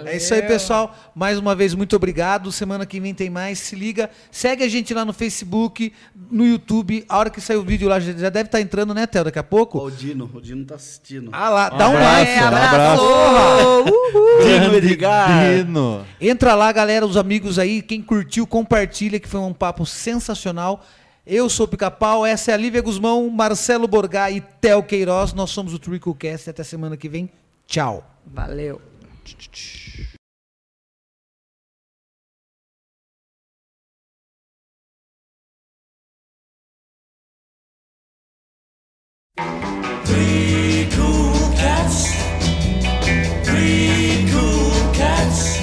É 0.05 0.17
isso 0.17 0.33
aí, 0.33 0.41
pessoal. 0.41 0.93
Mais 1.15 1.37
uma 1.39 1.55
vez, 1.55 1.73
muito 1.73 1.95
obrigado. 1.95 2.51
Semana 2.51 2.85
que 2.85 2.99
vem 2.99 3.13
tem 3.13 3.29
mais. 3.29 3.59
Se 3.59 3.75
liga. 3.75 4.09
Segue 4.29 4.63
a 4.63 4.67
gente 4.67 4.93
lá 4.93 5.05
no 5.05 5.13
Facebook, 5.13 5.93
no 6.29 6.45
YouTube. 6.45 7.05
A 7.07 7.17
hora 7.17 7.29
que 7.29 7.39
sair 7.39 7.57
o 7.57 7.63
vídeo 7.63 7.87
lá, 7.87 7.99
já 7.99 8.29
deve 8.29 8.47
estar 8.47 8.59
entrando, 8.59 8.93
né, 8.93 9.07
Theo? 9.07 9.23
Daqui 9.23 9.39
a 9.39 9.41
Ó, 9.41 9.45
pouco. 9.45 9.79
o 9.79 9.89
Dino, 9.89 10.29
o 10.33 10.41
Dino 10.41 10.65
tá 10.65 10.75
assistindo. 10.75 11.29
Ah 11.31 11.49
lá, 11.49 11.69
dá 11.69 11.89
um 11.89 11.95
abraço, 11.95 12.17
like. 12.17 12.31
É, 12.31 12.43
um 12.43 12.47
abraço! 12.47 13.03
Dino 14.43 14.75
Edgar. 14.75 15.49
Dino. 15.55 16.05
Entra 16.19 16.55
lá, 16.55 16.71
galera, 16.71 17.05
os 17.05 17.15
amigos 17.15 17.57
aí. 17.57 17.81
Quem 17.81 18.01
curtiu, 18.01 18.45
compartilha, 18.45 19.19
que 19.19 19.29
foi 19.29 19.39
um 19.39 19.53
papo 19.53 19.85
sensacional. 19.85 20.83
Eu 21.25 21.49
sou 21.49 21.65
o 21.65 21.69
Pica-Pau, 21.69 22.23
essa 22.25 22.51
é 22.51 22.53
a 22.53 22.57
Lívia 22.57 22.81
Guzmão, 22.81 23.27
Marcelo 23.29 23.87
Borgá 23.87 24.29
e 24.29 24.41
Theo 24.41 24.83
Queiroz. 24.83 25.33
Nós 25.33 25.49
somos 25.49 25.73
o 25.73 25.79
TricoCast. 25.79 26.49
Até 26.49 26.63
semana 26.63 26.95
que 26.97 27.09
vem. 27.09 27.29
Tchau. 27.65 28.14
Valeu. 28.25 28.81
Three 40.05 40.87
cool 40.91 41.33
cats. 41.55 42.13
Three 43.43 44.27
cool 44.31 44.93
cats. 44.93 45.54